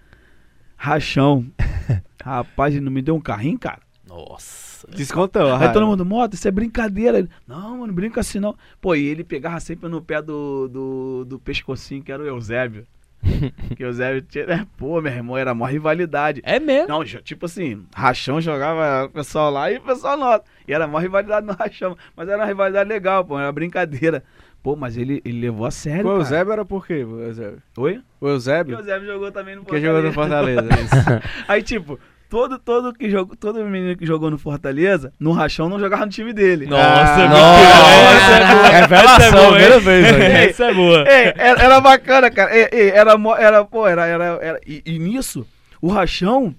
rachão. 0.76 1.46
rapaz, 2.24 2.74
ele 2.74 2.84
não 2.84 2.92
me 2.92 3.02
deu 3.02 3.16
um 3.16 3.22
carrinho, 3.22 3.60
cara. 3.60 3.82
Nossa. 4.08 4.88
Descontou. 4.90 5.54
Aí 5.56 5.72
todo 5.72 5.86
mundo, 5.86 6.06
moto, 6.06 6.34
isso 6.34 6.48
é 6.48 6.52
brincadeira. 6.52 7.20
Ele, 7.20 7.30
não, 7.48 7.80
mano, 7.80 7.94
brinca 7.94 8.22
assim 8.22 8.40
não. 8.40 8.56
Pô, 8.82 8.96
e 8.96 9.06
ele 9.06 9.24
pegava 9.24 9.60
sempre 9.60 9.88
no 9.90 10.02
pé 10.02 10.22
do, 10.22 10.68
do, 10.68 11.26
do 11.26 11.40
pescocinho, 11.40 12.04
que 12.04 12.12
era 12.12 12.22
o 12.22 12.28
Eusébio. 12.28 12.86
que 13.76 13.84
o 13.84 13.88
Eusébio 13.88 14.22
tinha. 14.22 14.46
né, 14.46 14.68
Pô, 14.78 15.02
meu 15.02 15.12
irmão, 15.12 15.38
era 15.38 15.54
maior 15.54 15.72
rivalidade. 15.72 16.42
É 16.44 16.60
mesmo? 16.60 16.88
Não, 16.90 17.04
tipo 17.04 17.46
assim, 17.46 17.86
Rachão 17.96 18.40
jogava 18.42 19.06
o 19.06 19.10
pessoal 19.10 19.50
lá 19.52 19.72
e 19.72 19.78
o 19.78 19.82
pessoal 19.82 20.18
nota. 20.18 20.46
E 20.68 20.74
era 20.74 20.86
uma 20.86 21.00
rivalidade 21.00 21.46
no 21.48 21.54
Rachão. 21.54 21.98
Mas 22.16 22.28
era 22.28 22.38
uma 22.38 22.46
rivalidade 22.48 22.90
legal, 22.90 23.24
pô, 23.26 23.38
era 23.38 23.48
uma 23.48 23.52
brincadeira. 23.54 24.24
Pô, 24.62 24.78
mas 24.78 24.96
ele, 24.96 25.22
ele 25.26 25.42
levou 25.42 25.66
a 25.66 25.72
sério, 25.72 26.06
O 26.06 26.10
cara. 26.10 26.20
Eusébio 26.20 26.54
era 26.54 26.64
por 26.64 26.88
quê? 26.88 27.04
O 27.04 27.20
Eusébio? 27.20 27.62
Oi? 27.78 28.02
O 28.22 28.28
Eusébio? 28.30 28.78
O 28.78 28.80
Eusébio 28.80 29.08
jogou 29.08 29.30
também 29.30 29.58
no 29.58 29.66
Que 29.66 29.82
jogou 29.82 30.02
no 30.02 30.14
Fortaleza. 30.14 30.62
isso. 30.62 30.96
Aí, 31.50 31.62
tipo, 31.62 32.00
todo, 32.34 32.58
todo, 32.58 32.92
que 32.94 33.12
jogou, 33.12 33.36
todo 33.36 33.64
menino 33.64 33.96
que 33.96 34.08
jogou 34.08 34.32
no 34.32 34.40
Fortaleza, 34.40 35.14
no 35.20 35.32
Rachão 35.32 35.70
não 35.70 35.80
jogava 35.80 36.04
no 36.04 36.12
time 36.12 36.34
dele. 36.34 36.66
Nossa, 36.66 36.84
Ah, 37.26 37.30
nossa, 37.30 38.70
Revelação, 38.72 39.50
primeira 39.52 39.80
vez. 39.80 40.06
Essa 40.50 40.66
é 40.66 40.74
boa. 40.74 41.06
Ei, 41.08 41.34
era, 41.38 41.62
era 41.64 41.80
bacana, 41.80 42.32
cara. 42.32 42.56
Ei, 42.58 42.68
ei, 42.72 42.90
era, 42.90 43.14
era, 43.38 43.64
pô, 43.64 43.88
era, 43.88 44.08
era, 44.08 44.24
era- 44.42 44.60
e, 44.66 44.82
e 44.84 44.98
nisso, 44.98 45.46
o 45.80 45.90
Rachão 45.90 46.56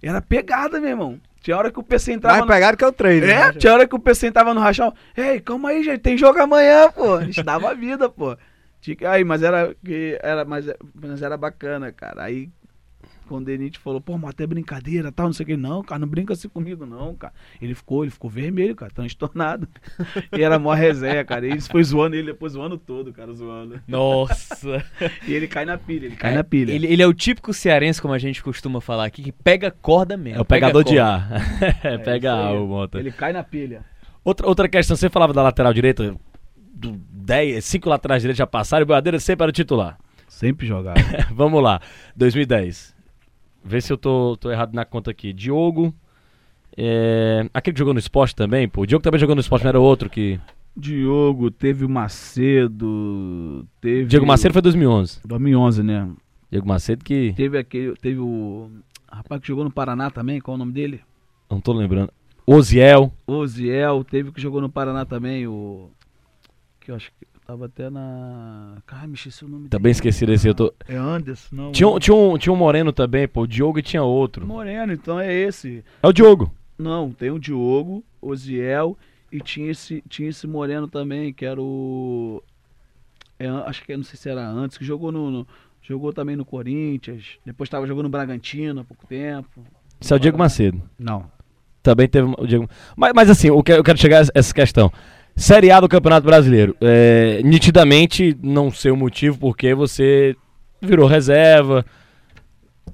era 0.00 0.22
pegada, 0.22 0.80
meu 0.80 0.90
irmão. 0.90 1.20
Tinha 1.42 1.56
hora 1.56 1.72
que 1.72 1.80
o 1.80 1.82
PC 1.82 2.12
entrava. 2.12 2.36
Mais 2.38 2.46
no- 2.46 2.54
pegado 2.54 2.76
que 2.76 2.84
é 2.84 2.86
o 2.86 2.92
treino. 2.92 3.26
É, 3.26 3.46
né? 3.46 3.52
tinha 3.54 3.72
hora 3.72 3.88
que 3.88 3.96
o 3.96 3.98
PC 3.98 4.28
entrava 4.28 4.54
no 4.54 4.60
rachão. 4.60 4.94
Ei, 5.16 5.40
calma 5.40 5.70
aí, 5.70 5.82
gente, 5.82 5.98
tem 6.00 6.16
jogo 6.16 6.40
amanhã, 6.40 6.90
pô. 6.92 7.14
A 7.16 7.24
gente 7.24 7.42
dava 7.42 7.74
vida, 7.74 8.08
pô. 8.08 8.36
Aí, 9.10 9.24
mas 9.24 9.42
era, 9.42 9.74
que 9.84 10.16
era, 10.22 10.44
mas, 10.44 10.66
mas 10.94 11.20
era 11.22 11.36
bacana, 11.36 11.90
cara. 11.90 12.22
Aí, 12.22 12.48
quando 13.28 13.42
o 13.42 13.46
Denite 13.46 13.78
falou, 13.78 14.00
pô, 14.00 14.16
mas 14.16 14.30
até 14.30 14.46
brincadeira, 14.46 15.12
tal, 15.12 15.26
não 15.26 15.32
sei 15.32 15.44
o 15.44 15.46
que. 15.46 15.56
Não, 15.56 15.82
cara, 15.82 15.98
não 15.98 16.08
brinca 16.08 16.32
assim 16.32 16.48
comigo, 16.48 16.86
não, 16.86 17.14
cara. 17.14 17.32
Ele 17.60 17.74
ficou, 17.74 18.04
ele 18.04 18.10
ficou 18.10 18.30
vermelho, 18.30 18.74
cara, 18.74 18.90
transtornado. 18.90 19.68
e 20.36 20.42
era 20.42 20.58
mó 20.58 20.72
resenha, 20.72 21.24
cara. 21.24 21.46
E 21.46 21.50
eles 21.50 21.68
foi 21.68 21.84
zoando 21.84 22.16
ele 22.16 22.28
depois 22.28 22.56
o 22.56 22.60
ano 22.62 22.78
todo, 22.78 23.12
cara, 23.12 23.32
zoando. 23.32 23.80
Nossa. 23.86 24.84
E 25.26 25.34
ele 25.34 25.46
cai 25.46 25.64
na 25.64 25.76
pilha, 25.76 26.06
ele 26.06 26.16
cai 26.16 26.34
na 26.34 26.44
pilha. 26.44 26.72
Ele, 26.72 26.86
ele 26.86 27.02
é 27.02 27.06
o 27.06 27.12
típico 27.12 27.52
cearense, 27.52 28.00
como 28.00 28.14
a 28.14 28.18
gente 28.18 28.42
costuma 28.42 28.80
falar 28.80 29.04
aqui, 29.04 29.22
que 29.22 29.32
pega 29.32 29.70
corda 29.70 30.16
mesmo. 30.16 30.38
É 30.38 30.40
o 30.40 30.44
pega 30.44 30.66
pegador 30.66 30.84
de 30.84 30.96
corda. 30.96 31.04
ar. 31.04 31.78
É, 31.84 31.98
pega 31.98 32.28
isso 32.28 32.38
aí. 32.38 32.56
ar, 32.56 32.60
o 32.60 32.66
Mota. 32.66 32.98
Ele 32.98 33.12
cai 33.12 33.32
na 33.32 33.42
pilha. 33.42 33.84
Outra, 34.24 34.46
outra 34.46 34.68
questão, 34.68 34.96
você 34.96 35.08
falava 35.08 35.32
da 35.32 35.42
lateral 35.42 35.72
direita, 35.72 36.14
do 36.56 36.92
10, 36.92 37.64
cinco 37.64 37.88
laterais 37.88 38.22
direitos 38.22 38.38
já 38.38 38.46
passaram, 38.46 38.82
e 38.82 38.84
o 38.84 38.86
Boiadeiro 38.86 39.18
sempre 39.20 39.44
era 39.44 39.50
o 39.50 39.52
titular. 39.52 39.98
Sempre 40.28 40.66
jogava. 40.66 41.00
Vamos 41.32 41.62
lá, 41.62 41.80
2010. 42.16 42.94
Vê 43.64 43.80
se 43.80 43.92
eu 43.92 43.98
tô, 43.98 44.36
tô 44.36 44.50
errado 44.50 44.74
na 44.74 44.84
conta 44.84 45.10
aqui. 45.10 45.32
Diogo, 45.32 45.94
é, 46.76 47.48
aquele 47.52 47.74
que 47.74 47.78
jogou 47.78 47.92
no 47.92 48.00
esporte 48.00 48.34
também, 48.34 48.68
pô. 48.68 48.82
O 48.82 48.86
Diogo 48.86 49.02
também 49.02 49.18
jogou 49.18 49.34
no 49.34 49.40
esporte, 49.40 49.64
não 49.64 49.70
era 49.70 49.80
outro 49.80 50.08
que... 50.08 50.38
Diogo, 50.76 51.50
teve 51.50 51.84
o 51.84 51.88
Macedo, 51.88 53.66
teve... 53.80 54.04
Diego 54.04 54.24
Macedo 54.24 54.52
foi 54.52 54.62
2011. 54.62 55.20
2011, 55.26 55.82
né? 55.82 56.08
Diego 56.50 56.68
Macedo 56.68 57.04
que... 57.04 57.32
Teve 57.36 57.58
aquele, 57.58 57.96
teve 57.96 58.20
o 58.20 58.70
rapaz 59.10 59.40
que 59.40 59.48
jogou 59.48 59.64
no 59.64 59.72
Paraná 59.72 60.08
também, 60.08 60.40
qual 60.40 60.54
é 60.54 60.56
o 60.56 60.58
nome 60.58 60.72
dele? 60.72 61.00
Não 61.50 61.60
tô 61.60 61.72
lembrando. 61.72 62.12
Oziel. 62.46 63.12
Oziel, 63.26 64.04
teve 64.04 64.30
que 64.30 64.40
jogou 64.40 64.60
no 64.60 64.70
Paraná 64.70 65.04
também, 65.04 65.46
o 65.46 65.90
que 66.80 66.92
eu 66.92 66.94
acho 66.96 67.10
que 67.10 67.26
tava 67.48 67.64
até 67.64 67.88
na, 67.88 68.76
cara, 68.84 69.06
me 69.06 69.14
esqueci 69.14 69.42
o 69.42 69.48
nome 69.48 69.70
Também 69.70 69.84
dele. 69.84 69.92
esqueci 69.92 70.26
desse, 70.26 70.46
eu 70.46 70.54
tô... 70.54 70.70
É 70.86 70.94
Anderson, 70.96 71.56
não. 71.56 71.72
Tinha, 71.72 71.88
um- 71.88 71.98
tinha, 71.98 72.14
um, 72.14 72.36
tinha 72.36 72.52
um 72.52 72.56
moreno 72.56 72.92
também, 72.92 73.26
pô. 73.26 73.40
O 73.40 73.46
Diogo 73.46 73.78
e 73.78 73.82
tinha 73.82 74.02
outro. 74.02 74.46
Moreno, 74.46 74.92
então 74.92 75.18
é 75.18 75.32
esse. 75.32 75.82
É 76.02 76.06
o 76.06 76.12
Diogo. 76.12 76.52
Não, 76.78 77.10
tem 77.10 77.30
o 77.30 77.38
Diogo, 77.38 78.04
Oziel 78.20 78.98
e 79.32 79.40
tinha 79.40 79.70
esse, 79.70 80.04
tinha 80.10 80.28
esse 80.28 80.46
Moreno 80.46 80.88
também, 80.88 81.32
que 81.32 81.46
era 81.46 81.58
o 81.60 82.42
é, 83.38 83.48
acho 83.48 83.82
que 83.82 83.96
não 83.96 84.04
sei 84.04 84.18
se 84.18 84.28
era 84.28 84.46
antes, 84.46 84.76
que 84.76 84.84
jogou 84.84 85.10
no, 85.10 85.30
no- 85.30 85.46
jogou 85.80 86.12
também 86.12 86.36
no 86.36 86.44
Corinthians, 86.44 87.38
depois 87.46 87.70
tava 87.70 87.86
jogando 87.86 88.04
no 88.04 88.10
Bragantino 88.10 88.80
há 88.82 88.84
pouco 88.84 89.06
tempo. 89.06 89.64
Esse 89.98 90.12
é 90.12 90.16
o 90.16 90.18
Diego 90.18 90.36
Macedo. 90.36 90.82
Não. 90.98 91.24
Também 91.82 92.06
teve 92.08 92.28
o 92.36 92.46
Diego. 92.46 92.68
Mas, 92.94 93.12
mas 93.14 93.30
assim, 93.30 93.48
eu 93.48 93.62
quero 93.62 93.96
chegar 93.96 94.22
a 94.22 94.26
essa 94.34 94.52
questão. 94.52 94.92
Série 95.38 95.70
A 95.70 95.80
do 95.80 95.88
Campeonato 95.88 96.26
Brasileiro. 96.26 96.76
É, 96.80 97.40
nitidamente, 97.44 98.36
não 98.42 98.72
sei 98.72 98.90
o 98.90 98.96
motivo 98.96 99.38
porque 99.38 99.72
você 99.72 100.34
virou 100.82 101.06
reserva. 101.06 101.84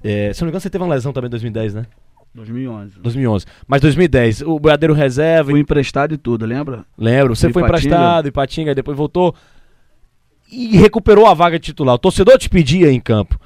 É, 0.02 0.30
se 0.32 0.42
não 0.42 0.46
me 0.46 0.50
engano, 0.50 0.60
você 0.60 0.68
teve 0.68 0.84
uma 0.84 0.94
lesão 0.94 1.12
também 1.12 1.28
em 1.28 1.30
2010, 1.30 1.74
né? 1.74 1.86
2011. 2.34 3.00
2011. 3.00 3.46
Mas 3.66 3.80
2010, 3.80 4.42
o 4.42 4.58
Boiadeiro 4.58 4.92
reserva. 4.92 5.52
Fui 5.52 5.60
emprestado 5.60 6.12
e 6.12 6.18
tudo, 6.18 6.44
lembra? 6.44 6.84
Lembro, 6.98 7.34
você 7.34 7.48
Em 7.48 7.52
foi 7.52 7.62
Ipatinga. 7.62 7.88
emprestado, 7.88 8.28
Ipatinga, 8.28 8.70
e 8.72 8.74
depois 8.74 8.96
voltou. 8.96 9.34
E 10.52 10.76
recuperou 10.76 11.26
a 11.26 11.32
vaga 11.32 11.58
titular. 11.58 11.94
O 11.94 11.98
torcedor 11.98 12.36
te 12.36 12.50
pedia 12.50 12.90
em 12.92 13.00
campo. 13.00 13.40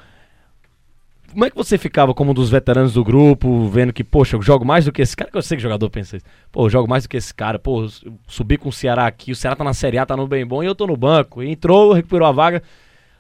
Como 1.31 1.45
é 1.45 1.51
que 1.51 1.57
você 1.57 1.77
ficava 1.79 2.15
como 2.15 2.31
um 2.31 2.35
dos 2.35 2.51
veteranos 2.51 2.93
do 2.95 3.05
grupo, 3.05 3.69
vendo 3.69 3.93
que, 3.93 4.03
poxa, 4.03 4.37
eu 4.37 4.43
jogo 4.43 4.65
mais 4.65 4.85
do 4.87 4.93
que 4.93 5.03
esse 5.03 5.17
cara? 5.17 5.31
Que 5.31 5.37
eu 5.39 5.43
sei 5.43 5.57
que 5.57 5.63
jogador 5.63 5.89
pensa 5.91 6.17
isso. 6.17 6.27
Pô, 6.51 6.65
eu 6.67 6.71
jogo 6.71 6.89
mais 6.89 7.05
do 7.05 7.09
que 7.09 7.17
esse 7.17 7.35
cara. 7.35 7.59
Pô, 7.59 7.87
subi 8.27 8.57
com 8.57 8.69
o 8.69 8.73
Ceará 8.73 9.07
aqui, 9.07 9.31
o 9.33 9.37
Ceará 9.37 9.55
tá 9.57 9.63
na 9.65 9.75
Série 9.75 9.99
A, 9.99 10.07
tá 10.07 10.17
no 10.17 10.27
bem 10.27 10.47
bom, 10.47 10.63
e 10.63 10.67
eu 10.67 10.75
tô 10.75 10.87
no 10.87 10.97
banco. 10.97 11.43
E 11.43 11.49
entrou, 11.51 11.93
recuperou 11.93 12.27
a 12.27 12.33
vaga. 12.33 12.63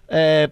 É, 0.08 0.50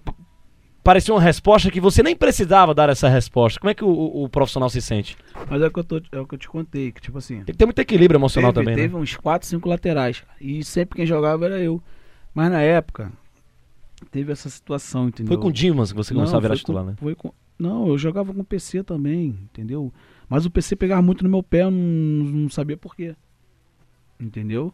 parecia 0.84 1.12
uma 1.14 1.20
resposta 1.20 1.70
que 1.70 1.80
você 1.80 2.02
nem 2.02 2.14
precisava 2.14 2.74
dar 2.74 2.88
essa 2.88 3.08
resposta. 3.08 3.58
Como 3.58 3.70
é 3.70 3.74
que 3.74 3.84
o, 3.84 3.88
o- 3.88 4.24
o 4.24 4.28
profissional 4.28 4.68
se 4.70 4.80
sente? 4.82 5.16
Mas 5.48 5.60
é 5.62 5.66
o, 5.66 5.70
que 5.70 5.78
eu 5.80 5.84
tô, 5.84 6.00
é 6.12 6.20
o 6.20 6.26
que 6.26 6.34
eu 6.34 6.38
te 6.38 6.48
contei, 6.48 6.92
que 6.92 7.00
tipo 7.00 7.18
assim. 7.18 7.36
Tem 7.36 7.46
que 7.46 7.54
ter 7.54 7.64
muito 7.64 7.78
equilíbrio 7.78 8.18
emocional 8.18 8.52
teve, 8.52 8.64
também, 8.66 8.76
teve 8.76 8.94
né? 8.94 9.00
uns 9.00 9.16
4, 9.16 9.48
5 9.48 9.68
laterais. 9.68 10.22
E 10.40 10.62
sempre 10.62 10.96
quem 10.96 11.06
jogava 11.06 11.46
era 11.46 11.58
eu. 11.58 11.82
Mas 12.34 12.50
na 12.50 12.60
época, 12.60 13.10
teve 14.10 14.30
essa 14.30 14.50
situação, 14.50 15.08
entendeu? 15.08 15.32
Foi 15.32 15.42
com 15.42 15.48
o 15.48 15.52
Dimas 15.52 15.90
que 15.90 15.96
você 15.96 16.12
começou 16.12 16.36
a 16.36 16.40
virar 16.40 16.54
titular, 16.56 16.84
com- 16.84 16.90
né? 16.90 16.96
foi 17.00 17.14
com- 17.14 17.32
não, 17.58 17.88
eu 17.88 17.96
jogava 17.96 18.34
com 18.34 18.44
PC 18.44 18.82
também, 18.82 19.38
entendeu? 19.44 19.92
Mas 20.28 20.44
o 20.44 20.50
PC 20.50 20.76
pegava 20.76 21.00
muito 21.00 21.24
no 21.24 21.30
meu 21.30 21.42
pé, 21.42 21.62
eu 21.62 21.70
não, 21.70 21.78
não 21.78 22.48
sabia 22.48 22.76
por 22.76 22.94
quê. 22.94 23.14
Entendeu? 24.20 24.72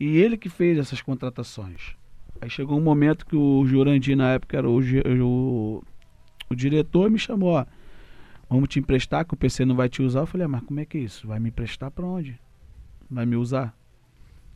E 0.00 0.16
ele 0.16 0.36
que 0.36 0.48
fez 0.48 0.78
essas 0.78 1.00
contratações. 1.00 1.96
Aí 2.40 2.48
chegou 2.48 2.78
um 2.78 2.82
momento 2.82 3.26
que 3.26 3.36
o 3.36 3.64
Jurandir, 3.66 4.16
na 4.16 4.32
época, 4.32 4.56
era 4.56 4.68
o, 4.68 4.78
o, 4.78 5.82
o 6.50 6.54
diretor, 6.54 7.10
me 7.10 7.18
chamou, 7.18 7.50
ó. 7.50 7.66
Vamos 8.48 8.68
te 8.68 8.78
emprestar, 8.78 9.24
que 9.24 9.34
o 9.34 9.36
PC 9.36 9.64
não 9.64 9.76
vai 9.76 9.88
te 9.88 10.02
usar. 10.02 10.20
Eu 10.20 10.26
falei, 10.26 10.46
ah, 10.46 10.48
mas 10.48 10.62
como 10.62 10.80
é 10.80 10.84
que 10.84 10.96
é 10.96 11.00
isso? 11.00 11.26
Vai 11.26 11.38
me 11.38 11.50
emprestar 11.50 11.90
pra 11.90 12.06
onde? 12.06 12.40
Vai 13.10 13.26
me 13.26 13.36
usar? 13.36 13.76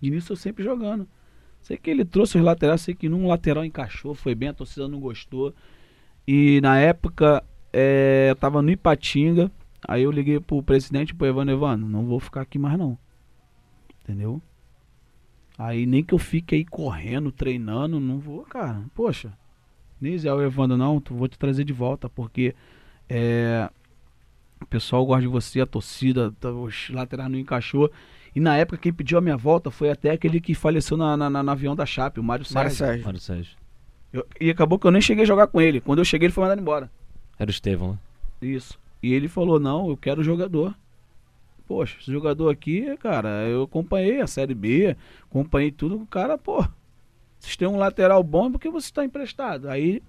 E 0.00 0.10
nisso 0.10 0.32
eu 0.32 0.36
sempre 0.36 0.64
jogando. 0.64 1.06
Sei 1.60 1.76
que 1.76 1.90
ele 1.90 2.04
trouxe 2.04 2.38
os 2.38 2.44
laterais, 2.44 2.80
sei 2.80 2.94
que 2.94 3.08
num 3.08 3.26
lateral 3.28 3.64
encaixou, 3.64 4.14
foi 4.14 4.34
bem, 4.34 4.48
a 4.48 4.54
torcida 4.54 4.88
não 4.88 4.98
gostou. 4.98 5.54
E 6.26 6.60
na 6.60 6.78
época 6.78 7.44
é, 7.72 8.28
eu 8.30 8.36
tava 8.36 8.60
no 8.62 8.70
Ipatinga, 8.70 9.50
aí 9.86 10.02
eu 10.02 10.10
liguei 10.10 10.38
pro 10.40 10.62
presidente, 10.62 11.14
pro 11.14 11.26
Evandro, 11.26 11.54
Evandro, 11.54 11.86
não 11.88 12.04
vou 12.04 12.20
ficar 12.20 12.42
aqui 12.42 12.58
mais 12.58 12.78
não. 12.78 12.98
Entendeu? 14.02 14.40
Aí 15.58 15.86
nem 15.86 16.02
que 16.02 16.12
eu 16.14 16.18
fique 16.18 16.54
aí 16.54 16.64
correndo, 16.64 17.30
treinando, 17.30 18.00
não 18.00 18.18
vou, 18.18 18.42
cara. 18.42 18.82
Poxa, 18.94 19.32
nem 20.00 20.16
é 20.24 20.32
o 20.32 20.42
Evandro, 20.42 20.76
não, 20.76 21.00
tu 21.00 21.14
vou 21.14 21.28
te 21.28 21.38
trazer 21.38 21.64
de 21.64 21.72
volta, 21.72 22.08
porque 22.08 22.54
é, 23.08 23.70
o 24.60 24.66
pessoal 24.66 25.04
gosta 25.06 25.22
de 25.22 25.28
você, 25.28 25.60
a 25.60 25.66
torcida, 25.66 26.32
tá, 26.40 26.50
os 26.50 26.90
laterais 26.90 27.30
não 27.30 27.38
encaixou. 27.38 27.90
E 28.34 28.40
na 28.40 28.56
época 28.56 28.78
quem 28.78 28.92
pediu 28.92 29.18
a 29.18 29.20
minha 29.20 29.36
volta 29.36 29.70
foi 29.70 29.90
até 29.90 30.10
aquele 30.10 30.40
que 30.40 30.54
faleceu 30.54 30.96
na, 30.96 31.16
na- 31.16 31.28
na- 31.30 31.42
no 31.42 31.50
avião 31.50 31.76
da 31.76 31.84
Chape, 31.84 32.18
o 32.18 32.22
Mário. 32.24 32.44
Sérgio. 32.44 33.04
Mário 33.04 33.20
Sérgio. 33.20 33.56
Eu- 34.10 34.26
e 34.40 34.50
acabou 34.50 34.78
que 34.78 34.86
eu 34.86 34.90
nem 34.90 35.02
cheguei 35.02 35.24
a 35.24 35.26
jogar 35.26 35.46
com 35.48 35.60
ele. 35.60 35.80
Quando 35.82 35.98
eu 35.98 36.04
cheguei, 36.04 36.26
ele 36.26 36.32
foi 36.32 36.42
mandado 36.42 36.60
embora. 36.60 36.90
Era 37.38 37.48
o 37.48 37.52
Estevão, 37.52 37.92
né? 37.92 37.98
Isso. 38.40 38.78
E 39.02 39.12
ele 39.12 39.28
falou: 39.28 39.58
não, 39.58 39.88
eu 39.88 39.96
quero 39.96 40.22
jogador. 40.22 40.74
Poxa, 41.66 41.96
esse 42.00 42.12
jogador 42.12 42.50
aqui, 42.50 42.96
cara, 42.98 43.46
eu 43.48 43.62
acompanhei 43.62 44.20
a 44.20 44.26
Série 44.26 44.54
B, 44.54 44.96
acompanhei 45.24 45.70
tudo. 45.70 45.96
O 45.96 46.06
cara, 46.06 46.36
pô, 46.36 46.64
vocês 47.38 47.56
têm 47.56 47.66
um 47.68 47.76
lateral 47.76 48.22
bom, 48.22 48.52
por 48.52 48.60
que 48.60 48.68
você 48.68 48.86
está 48.86 49.04
emprestado? 49.04 49.68
Aí 49.68 50.02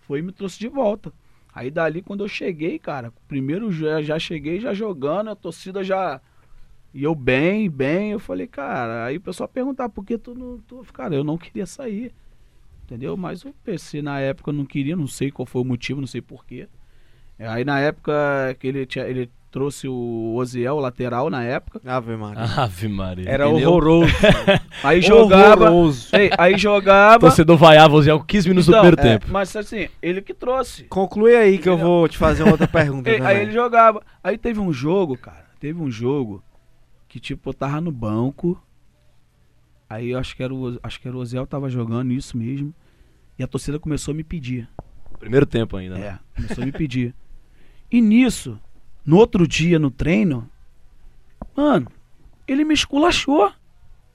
foi 0.00 0.20
e 0.20 0.22
me 0.22 0.32
trouxe 0.32 0.58
de 0.58 0.68
volta. 0.68 1.12
Aí 1.54 1.70
dali, 1.70 2.02
quando 2.02 2.22
eu 2.22 2.28
cheguei, 2.28 2.78
cara, 2.78 3.12
primeiro 3.26 3.72
já, 3.72 4.02
já 4.02 4.18
cheguei 4.18 4.60
já 4.60 4.74
jogando, 4.74 5.30
a 5.30 5.34
torcida 5.34 5.82
já. 5.82 6.20
E 6.92 7.02
eu 7.02 7.14
bem, 7.14 7.68
bem, 7.70 8.12
eu 8.12 8.20
falei, 8.20 8.46
cara, 8.46 9.06
aí 9.06 9.16
o 9.16 9.20
pessoal 9.20 9.48
perguntava 9.48 9.88
por 9.88 10.04
que 10.04 10.18
tu 10.18 10.34
não. 10.34 10.58
Tu, 10.60 10.84
cara, 10.92 11.14
eu 11.14 11.24
não 11.24 11.38
queria 11.38 11.66
sair. 11.66 12.12
Entendeu? 12.86 13.16
Mas 13.16 13.44
o 13.44 13.52
PC 13.64 14.00
na 14.00 14.20
época 14.20 14.52
não 14.52 14.64
queria, 14.64 14.94
não 14.94 15.08
sei 15.08 15.28
qual 15.32 15.44
foi 15.44 15.60
o 15.60 15.64
motivo, 15.64 16.00
não 16.00 16.06
sei 16.06 16.20
porquê. 16.20 16.68
Aí 17.36 17.64
na 17.64 17.80
época 17.80 18.12
que 18.60 18.68
ele, 18.68 18.86
tinha, 18.86 19.04
ele 19.04 19.28
trouxe 19.50 19.88
o 19.88 20.34
Oziel, 20.36 20.76
o 20.76 20.80
lateral, 20.80 21.28
na 21.28 21.42
época. 21.42 21.80
Ave 21.84 22.16
Maria. 22.16 22.42
Ave 22.44 22.88
Maria. 22.88 23.28
Era 23.28 23.48
entendeu? 23.48 23.70
horroroso. 23.70 24.12
Aí 24.84 25.02
jogava. 25.02 25.64
Horroroso. 25.64 26.14
Ei, 26.14 26.30
aí 26.38 26.56
jogava. 26.56 27.18
Torcedor 27.18 27.56
vaiava 27.56 27.96
o 27.96 28.18
com 28.20 28.24
15 28.24 28.48
minutos 28.50 28.68
Então, 28.68 28.80
do 28.80 28.86
primeiro 28.86 29.00
é, 29.00 29.18
tempo. 29.18 29.32
Mas 29.32 29.56
assim, 29.56 29.88
ele 30.00 30.22
que 30.22 30.32
trouxe. 30.32 30.84
Conclui 30.84 31.34
aí 31.34 31.58
que 31.58 31.68
eu 31.68 31.74
Entendeu? 31.74 31.90
vou 31.90 32.08
te 32.08 32.18
fazer 32.18 32.44
uma 32.44 32.52
outra 32.52 32.68
pergunta. 32.68 33.08
Ei, 33.10 33.16
aí 33.16 33.20
também. 33.20 33.42
ele 33.42 33.52
jogava. 33.52 34.00
Aí 34.22 34.38
teve 34.38 34.60
um 34.60 34.72
jogo, 34.72 35.18
cara. 35.18 35.46
Teve 35.58 35.80
um 35.80 35.90
jogo 35.90 36.44
que, 37.08 37.18
tipo, 37.18 37.50
eu 37.50 37.54
tava 37.54 37.80
no 37.80 37.90
banco. 37.90 38.62
Aí 39.88 40.10
eu 40.10 40.18
acho 40.18 40.34
que 40.36 40.42
era 40.42 40.52
o, 40.54 40.78
acho 40.82 41.00
que 41.00 41.06
era 41.06 41.16
o 41.16 41.20
Oziel 41.20 41.46
tava 41.46 41.68
jogando 41.68 42.12
isso 42.12 42.36
mesmo. 42.36 42.74
E 43.38 43.42
a 43.42 43.46
torcida 43.46 43.78
começou 43.78 44.12
a 44.12 44.16
me 44.16 44.24
pedir. 44.24 44.68
Primeiro 45.18 45.46
tempo 45.46 45.76
ainda. 45.76 45.96
né? 45.96 46.06
É, 46.06 46.18
começou 46.36 46.62
a 46.62 46.66
me 46.66 46.72
pedir. 46.72 47.14
E 47.90 48.00
nisso, 48.00 48.58
no 49.04 49.16
outro 49.16 49.46
dia 49.46 49.78
no 49.78 49.90
treino, 49.90 50.50
mano, 51.56 51.86
ele 52.48 52.64
me 52.64 52.74
esculachou. 52.74 53.52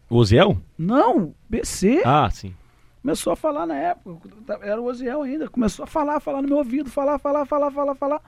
O 0.09 0.17
Oziel? 0.17 0.61
Não, 0.77 1.33
BC. 1.49 2.01
Ah, 2.05 2.29
sim. 2.29 2.53
Começou 3.01 3.33
a 3.33 3.35
falar 3.35 3.65
na 3.65 3.75
época, 3.75 4.29
era 4.61 4.79
o 4.79 4.85
Oziel 4.85 5.21
ainda. 5.23 5.49
Começou 5.49 5.83
a 5.83 5.87
falar, 5.87 6.19
falar 6.19 6.41
no 6.41 6.47
meu 6.49 6.57
ouvido, 6.57 6.89
falar, 6.89 7.17
falar, 7.17 7.45
falar, 7.45 7.71
falar, 7.71 7.95
falar. 7.95 8.21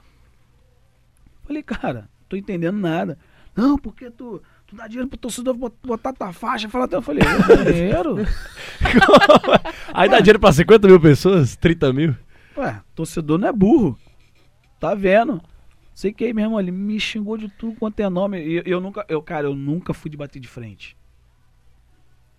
Falei, 1.43 1.61
cara, 1.61 2.01
não 2.21 2.27
tô 2.29 2.35
entendendo 2.35 2.77
nada. 2.77 3.19
Não, 3.55 3.77
porque 3.77 4.09
tu, 4.09 4.41
tu 4.67 4.75
dá 4.75 4.87
dinheiro 4.87 5.07
pro 5.09 5.17
torcedor 5.17 5.53
bot- 5.55 5.75
botar 5.83 6.13
tua 6.13 6.31
faixa, 6.33 6.69
falar 6.69 6.85
até. 6.85 6.95
Eu 6.95 7.01
falei, 7.01 7.23
dinheiro? 7.65 8.15
Aí 9.93 10.09
dá 10.09 10.19
dinheiro 10.19 10.39
pra 10.39 10.51
50 10.51 10.87
mil 10.87 10.99
pessoas? 10.99 11.55
30 11.55 11.93
mil? 11.93 12.15
Ué, 12.57 12.81
torcedor 12.95 13.37
não 13.37 13.47
é 13.47 13.51
burro. 13.51 13.97
Tá 14.79 14.93
vendo? 14.95 15.41
Sei 15.93 16.11
que 16.11 16.25
aí, 16.25 16.33
meu 16.33 16.45
irmão, 16.45 16.59
ele 16.59 16.71
me 16.71 16.99
xingou 16.99 17.37
de 17.37 17.47
tudo 17.49 17.75
quanto 17.77 17.99
é 17.99 18.09
nome. 18.09 18.43
E 18.43 18.55
eu, 18.57 18.63
eu 18.65 18.81
nunca, 18.81 19.05
eu, 19.07 19.21
cara, 19.21 19.47
eu 19.47 19.55
nunca 19.55 19.93
fui 19.93 20.09
de 20.09 20.17
bater 20.17 20.39
de 20.39 20.47
frente. 20.47 20.97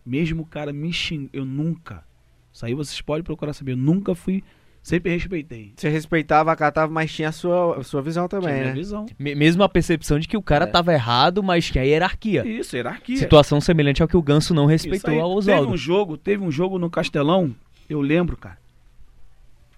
Mesmo 0.05 0.43
o 0.43 0.47
cara 0.47 0.73
me 0.73 0.93
xingou, 0.93 1.31
eu 1.33 1.45
nunca. 1.45 2.05
Isso 2.53 2.67
aí 2.67 2.75
vocês 2.75 3.01
podem 3.01 3.23
procurar 3.23 3.53
saber. 3.53 3.73
Eu 3.73 3.77
nunca 3.77 4.15
fui, 4.15 4.43
sempre 4.85 5.11
respeitei. 5.12 5.73
Você 5.77 5.89
respeitava, 5.89 6.52
acatava, 6.52 6.93
mas 6.93 7.11
tinha 7.12 7.31
a 7.31 7.32
sua, 7.32 7.78
a 7.78 7.82
sua 7.82 8.02
visão 8.02 8.28
também, 8.28 8.48
Tinha 8.51 8.61
minha 8.61 8.69
né? 8.69 8.74
visão. 8.74 9.06
Me- 9.19 9.35
Mesmo 9.35 9.62
a 9.62 9.69
percepção 9.69 10.19
de 10.20 10.28
que 10.28 10.36
o 10.36 10.43
cara 10.43 10.66
É. 10.66 10.69
tava 10.69 10.93
errado, 10.93 11.43
mas 11.43 11.65
tinha 11.70 11.82
hierarquia. 11.85 12.47
Isso, 12.47 12.77
hierarquia. 12.77 13.16
Situação 13.16 13.61
semelhante 13.61 14.02
ao 14.02 14.06
que 14.09 14.16
o 14.16 14.23
Ganso 14.23 14.52
não 14.55 14.66
respeitou 14.66 15.11
ao 15.19 15.40
Teve 15.40 15.52
Oswaldo. 15.52 15.73
um 15.73 15.77
jogo, 15.77 16.16
teve 16.19 16.44
um 16.44 16.51
jogo 16.51 16.78
no 16.78 16.90
Castelão, 16.90 17.55
eu 17.89 18.01
lembro, 18.02 18.36
cara. 18.36 18.59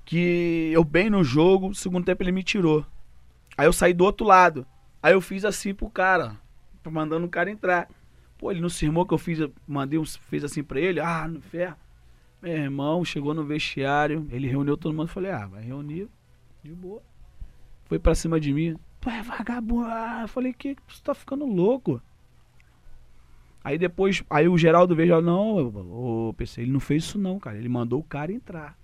Que 0.04 0.70
eu 0.72 0.84
bem 0.84 1.10
no 1.10 1.24
jogo, 1.24 1.74
segundo 1.74 2.04
tempo 2.04 2.22
ele 2.22 2.32
me 2.32 2.42
tirou. 2.42 2.84
Aí 3.56 3.66
eu 3.66 3.72
saí 3.72 3.92
do 3.92 4.04
outro 4.04 4.26
lado. 4.26 4.66
Aí 5.02 5.12
eu 5.14 5.20
fiz 5.20 5.44
assim 5.44 5.72
pro 5.74 5.88
cara, 5.88 6.36
mandando 6.88 7.26
o 7.26 7.28
cara 7.28 7.50
entrar. 7.50 7.88
Pô, 8.38 8.50
ele 8.50 8.60
não 8.60 8.68
se 8.68 8.84
irmou 8.84 9.06
que 9.06 9.14
eu 9.14 9.18
fiz, 9.18 9.38
mandei 9.66 9.98
um, 9.98 10.04
fez 10.04 10.44
assim 10.44 10.62
pra 10.62 10.78
ele, 10.78 11.00
ah, 11.00 11.26
no 11.26 11.40
ferro. 11.40 11.74
Meu 12.42 12.52
irmão 12.52 13.04
chegou 13.04 13.34
no 13.34 13.44
vestiário, 13.44 14.26
ele 14.30 14.46
reuniu 14.46 14.76
todo 14.76 14.94
mundo, 14.94 15.08
falei, 15.08 15.30
ah, 15.30 15.46
vai 15.46 15.62
reunir, 15.62 16.08
de 16.62 16.72
boa. 16.72 17.02
Foi 17.84 17.98
pra 17.98 18.14
cima 18.14 18.38
de 18.38 18.52
mim, 18.52 18.76
tu 19.00 19.08
é 19.08 19.22
vagabundo, 19.22 19.86
ah, 19.86 20.20
eu 20.22 20.28
falei, 20.28 20.52
que 20.52 20.76
você 20.86 21.02
tá 21.02 21.14
ficando 21.14 21.46
louco? 21.46 22.00
Aí 23.64 23.78
depois, 23.78 24.22
aí 24.30 24.46
o 24.46 24.56
Geraldo 24.56 24.94
veio, 24.94 25.20
não, 25.20 25.66
o 26.28 26.34
PC, 26.34 26.62
ele 26.62 26.70
não 26.70 26.80
fez 26.80 27.04
isso 27.04 27.18
não, 27.18 27.38
cara, 27.38 27.56
ele 27.56 27.68
mandou 27.68 28.00
o 28.00 28.04
cara 28.04 28.32
entrar. 28.32 28.78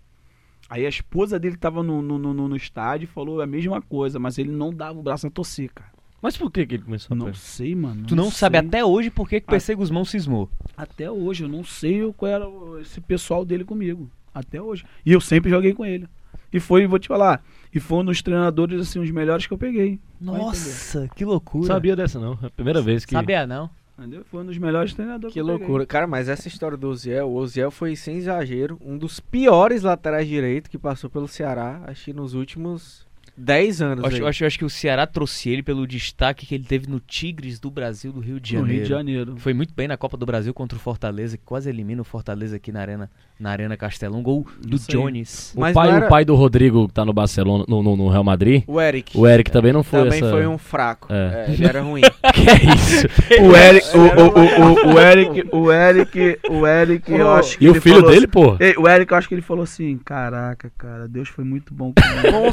Aí 0.68 0.86
a 0.86 0.88
esposa 0.88 1.38
dele 1.38 1.56
tava 1.56 1.82
no, 1.82 2.00
no, 2.00 2.18
no, 2.18 2.48
no 2.48 2.56
estádio 2.56 3.04
e 3.04 3.06
falou 3.06 3.40
a 3.40 3.46
mesma 3.46 3.82
coisa, 3.82 4.18
mas 4.18 4.38
ele 4.38 4.50
não 4.50 4.72
dava 4.72 4.98
o 4.98 5.02
braço 5.02 5.26
a 5.26 5.30
torcer, 5.30 5.70
cara. 5.72 5.92
Mas 6.22 6.36
por 6.36 6.50
que, 6.50 6.64
que 6.64 6.76
ele 6.76 6.84
começou 6.84 7.14
a 7.14 7.18
Não 7.18 7.34
sei, 7.34 7.74
mano. 7.74 8.06
Tu 8.06 8.14
não 8.14 8.30
sabe 8.30 8.56
sei. 8.58 8.68
até 8.68 8.84
hoje 8.84 9.10
por 9.10 9.28
que 9.28 9.40
que 9.40 9.46
Ah. 9.48 9.50
PC 9.52 9.74
Guzmão 9.74 10.04
cismou. 10.04 10.48
Até 10.76 11.10
hoje, 11.10 11.42
eu 11.42 11.48
não 11.48 11.64
sei 11.64 12.00
qual 12.16 12.30
era 12.30 12.48
o- 12.48 12.78
esse 12.78 13.00
pessoal 13.00 13.44
dele 13.44 13.64
comigo. 13.64 14.08
Até 14.32 14.62
hoje. 14.62 14.84
E 15.04 15.12
eu 15.12 15.20
sempre 15.20 15.50
joguei 15.50 15.74
com 15.74 15.84
ele. 15.84 16.06
E 16.52 16.60
foi, 16.60 16.86
vou 16.86 16.98
te 16.98 17.08
falar, 17.08 17.42
e 17.74 17.80
foi 17.80 17.98
um 17.98 18.04
dos 18.04 18.22
treinadores, 18.22 18.80
assim, 18.80 18.98
os 19.00 19.10
melhores 19.10 19.46
que 19.46 19.52
eu 19.52 19.58
peguei. 19.58 19.98
Nossa, 20.20 21.08
que 21.14 21.24
Não 21.24 21.32
loucura. 21.32 21.66
sabia 21.66 21.96
dessa 21.96 22.18
não. 22.20 22.38
É 22.42 22.46
a 22.46 22.50
primeira 22.50 22.80
vez 22.80 23.04
que... 23.04 23.12
Sabia 23.12 23.46
não? 23.46 23.68
Entendeu? 23.98 24.24
Foi 24.30 24.42
um 24.42 24.46
dos 24.46 24.58
melhores 24.58 24.92
treinadores 24.94 25.32
Que 25.32 25.40
eu 25.40 25.44
peguei. 25.46 25.58
loucura. 25.58 25.86
Cara, 25.86 26.06
mas 26.06 26.28
essa 26.28 26.48
história 26.48 26.76
do 26.76 26.88
Oziel, 26.88 27.28
o 27.28 27.34
Oziel 27.36 27.70
foi, 27.70 27.94
sem 27.96 28.16
exagero, 28.16 28.78
um 28.84 28.96
dos 28.96 29.18
piores 29.20 29.82
laterais 29.82 30.26
direito 30.28 30.70
que 30.70 30.78
passou 30.78 31.08
pelo 31.10 31.28
Ceará, 31.28 31.82
acho 31.86 32.06
que 32.06 32.12
nos 32.12 32.34
últimos 32.34 33.06
10 33.36 33.82
anos. 33.82 34.04
Eu 34.04 34.08
acho, 34.08 34.26
acho, 34.26 34.44
acho 34.44 34.58
que 34.58 34.64
o 34.64 34.70
Ceará 34.70 35.06
trouxe 35.06 35.48
ele 35.50 35.62
pelo 35.62 35.86
destaque 35.86 36.44
que 36.46 36.54
ele 36.54 36.64
teve 36.64 36.88
no 36.88 37.00
Tigres 37.00 37.58
do 37.58 37.70
Brasil 37.70 38.12
do 38.12 38.20
Rio 38.20 38.38
de 38.38 38.54
No 38.54 38.60
Janeiro. 38.60 38.72
Rio 38.78 38.82
de 38.84 38.88
Janeiro. 38.90 39.34
Foi 39.38 39.54
muito 39.54 39.72
bem 39.74 39.88
na 39.88 39.96
Copa 39.96 40.16
do 40.16 40.26
Brasil 40.26 40.52
contra 40.52 40.76
o 40.76 40.80
Fortaleza, 40.80 41.36
que 41.36 41.44
quase 41.44 41.68
elimina 41.70 42.02
o 42.02 42.04
Fortaleza 42.04 42.56
aqui 42.56 42.70
na 42.70 42.80
Arena, 42.80 43.10
na 43.40 43.50
Arena 43.50 43.76
Castelão. 43.76 44.22
Gol 44.22 44.46
do. 44.60 44.78
Jones. 44.78 45.52
O, 45.56 45.60
Mas 45.60 45.74
pai, 45.74 45.88
era- 45.90 46.06
o 46.06 46.08
pai 46.08 46.24
do 46.24 46.34
Rodrigo, 46.34 46.86
que 46.88 46.94
tá 46.94 47.04
no 47.04 47.12
Barcelona, 47.12 47.64
no, 47.68 47.82
no- 47.82 47.96
no 47.96 48.08
Real 48.08 48.22
Madrid, 48.24 48.64
O 48.66 48.80
Eric. 48.80 49.16
o 49.16 49.26
Eric 49.26 49.50
também 49.50 49.72
não 49.72 49.82
foi 49.82 50.04
também 50.04 50.18
essa... 50.20 50.30
foi 50.30 50.46
um 50.46 50.58
fraco. 50.58 51.12
É. 51.12 51.46
É, 51.48 51.52
ele 51.52 51.64
era 51.64 51.80
ruim. 51.80 52.02
Que 52.32 52.48
é 52.48 52.74
isso? 52.74 53.06
O 53.42 53.56
Eric, 53.56 53.86
o, 53.96 54.00
o, 54.00 54.90
o, 54.90 54.94
o, 54.94 54.98
Eric, 55.00 55.48
o 55.52 55.72
Eric, 55.72 56.38
o 56.50 56.66
Eric, 56.66 57.12
eu 57.12 57.30
acho 57.30 57.58
que 57.58 57.64
E 57.64 57.68
o 57.68 57.74
filho 57.80 58.02
dele, 58.02 58.18
assim- 58.18 58.26
pô? 58.28 58.56
O 58.78 58.88
Eric, 58.88 59.12
eu 59.12 59.18
acho 59.18 59.28
que 59.28 59.34
ele 59.34 59.42
falou 59.42 59.62
assim: 59.64 59.98
Caraca, 60.04 60.70
cara, 60.78 61.06
Deus 61.08 61.28
foi 61.28 61.44
muito 61.44 61.72
bom 61.74 61.92
comigo. 61.92 62.32
Com 62.32 62.52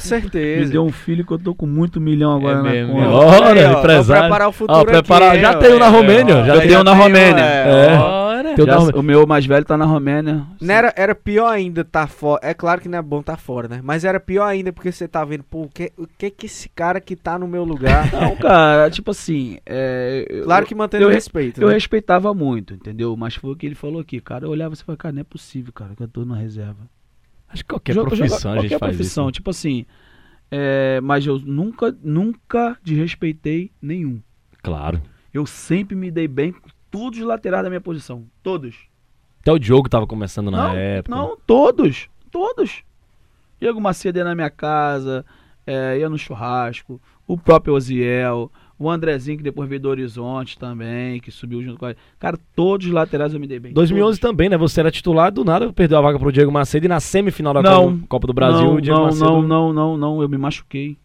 Me 0.69 0.73
deu 0.73 0.85
um 0.85 0.91
filho 0.91 1.25
que 1.25 1.31
eu 1.33 1.39
tô 1.39 1.53
com 1.53 1.65
muito 1.65 1.99
milhão 1.99 2.35
agora 2.35 2.59
É 2.59 2.61
na 2.61 2.69
mesmo, 2.69 2.93
conta. 2.93 3.05
é. 3.05 3.09
Ora, 3.09 3.75
ó, 3.75 3.79
empresário. 3.79 4.23
preparar 4.23 4.47
o 4.49 4.51
futuro 4.51 4.79
Ó, 4.79 4.85
preparar- 4.85 5.31
aqui, 5.33 5.41
já 5.41 5.53
tem 5.57 5.73
um 5.73 5.79
na 5.79 5.85
É, 5.85 5.89
Romênia, 5.89 6.37
ó, 6.37 6.45
já 6.45 6.61
tem 6.61 6.77
um 6.77 6.83
na 6.83 6.93
Romênia. 6.93 7.43
É. 7.43 7.97
Tem 8.55 8.65
o 8.99 9.03
meu 9.03 9.27
mais 9.27 9.45
velho 9.45 9.63
tá 9.65 9.77
na 9.77 9.85
Romênia. 9.85 10.45
Não 10.61 10.73
era, 10.73 10.93
era 10.97 11.13
pior 11.15 11.47
ainda 11.47 11.83
tá 11.83 12.07
fora. 12.07 12.39
É 12.43 12.53
claro 12.53 12.81
que 12.81 12.89
não 12.89 12.97
é 12.97 13.01
bom 13.01 13.21
tá 13.21 13.37
fora, 13.37 13.67
né? 13.67 13.79
Mas 13.83 14.03
era 14.03 14.19
pior 14.19 14.45
ainda 14.45 14.71
porque 14.73 14.91
você 14.91 15.07
tá 15.07 15.23
vendo, 15.23 15.43
pô, 15.43 15.63
o 15.63 15.69
que, 15.69 15.91
o 15.97 16.07
que 16.17 16.29
que 16.29 16.45
esse 16.45 16.67
cara 16.69 16.99
que 16.99 17.15
tá 17.15 17.37
no 17.37 17.47
meu 17.47 17.63
lugar. 17.63 18.09
Não, 18.11 18.35
cara, 18.37 18.89
tipo 18.89 19.11
assim. 19.11 19.57
É, 19.65 20.25
eu- 20.29 20.43
claro 20.45 20.65
que 20.65 20.73
mantendo 20.75 21.03
eu- 21.03 21.09
o 21.09 21.11
respeito. 21.11 21.61
Eu 21.61 21.67
né? 21.67 21.73
respeitava 21.73 22.33
muito, 22.33 22.73
entendeu? 22.73 23.15
Mas 23.15 23.35
foi 23.35 23.51
o 23.51 23.55
que 23.55 23.65
ele 23.65 23.75
falou 23.75 24.01
aqui, 24.01 24.19
cara. 24.19 24.45
Eu 24.45 24.49
olhava 24.49 24.73
e 24.73 24.77
falava, 24.77 24.97
cara, 24.97 25.13
não 25.13 25.21
é 25.21 25.25
possível, 25.25 25.71
cara, 25.73 25.91
que 25.95 26.03
eu 26.03 26.07
tô 26.07 26.25
na 26.25 26.35
reserva. 26.35 26.77
Acho 27.49 27.63
que 27.63 27.69
qualquer 27.69 27.93
Jogo- 27.93 28.07
profissão 28.09 28.51
a 28.51 28.55
gente 28.55 28.63
qualquer 28.69 28.79
faz 28.79 28.95
profissão, 28.95 29.25
isso. 29.25 29.31
tipo 29.33 29.49
assim. 29.49 29.85
É, 30.51 30.99
mas 31.01 31.25
eu 31.25 31.39
nunca, 31.39 31.95
nunca 32.01 32.77
desrespeitei 32.83 33.71
nenhum. 33.81 34.21
Claro. 34.61 35.01
Eu 35.33 35.45
sempre 35.45 35.95
me 35.95 36.09
dei 36.09 36.27
bem 36.27 36.51
com 36.51 36.69
todos 36.89 37.19
os 37.19 37.25
laterais 37.25 37.63
da 37.63 37.69
minha 37.69 37.81
posição. 37.81 38.25
Todos. 38.41 38.75
Até 39.41 39.51
o 39.51 39.59
Diogo 39.59 39.87
tava 39.87 40.07
começando 40.07 40.51
na 40.51 40.69
não, 40.69 40.75
época. 40.75 41.15
não, 41.15 41.37
todos. 41.45 42.09
Todos. 42.31 42.83
Diego 43.59 43.79
Macedo 43.79 44.17
ia 44.17 44.23
na 44.23 44.35
minha 44.35 44.49
casa, 44.49 45.25
é, 45.65 45.99
ia 45.99 46.09
no 46.09 46.17
churrasco. 46.17 47.01
O 47.29 47.37
próprio 47.37 47.73
Oziel. 47.75 48.51
O 48.81 48.89
Andrezinho, 48.89 49.37
que 49.37 49.43
depois 49.43 49.67
veio 49.67 49.81
do 49.81 49.89
Horizonte 49.89 50.57
também, 50.57 51.19
que 51.19 51.29
subiu 51.31 51.61
junto 51.61 51.77
com 51.77 51.85
a. 51.85 51.93
Cara, 52.17 52.39
todos 52.55 52.87
os 52.87 52.93
laterais 52.93 53.33
eu 53.33 53.39
me 53.39 53.45
dei 53.45 53.59
bem. 53.59 53.73
2011 53.73 54.19
todos. 54.19 54.31
também, 54.31 54.47
né? 54.49 54.57
Você 54.57 54.79
era 54.79 54.89
titular, 54.89 55.31
do 55.33 55.43
nada 55.43 55.71
perdeu 55.73 55.97
a 55.97 56.01
vaga 56.01 56.17
pro 56.17 56.31
Diego 56.31 56.49
Macedo 56.51 56.85
e 56.85 56.89
na 56.89 56.99
semifinal 57.01 57.53
da 57.53 57.61
Não. 57.61 57.99
Copa, 58.07 58.25
do 58.25 58.31
Brasil, 58.33 58.65
não, 58.67 58.75
o 58.75 58.81
Diego 58.81 58.97
não, 58.99 59.05
Macedo... 59.07 59.25
não, 59.25 59.41
não, 59.43 59.73
não, 59.73 59.97
não, 59.97 60.21
eu 60.21 60.29
me 60.29 60.37
machuquei. 60.37 60.97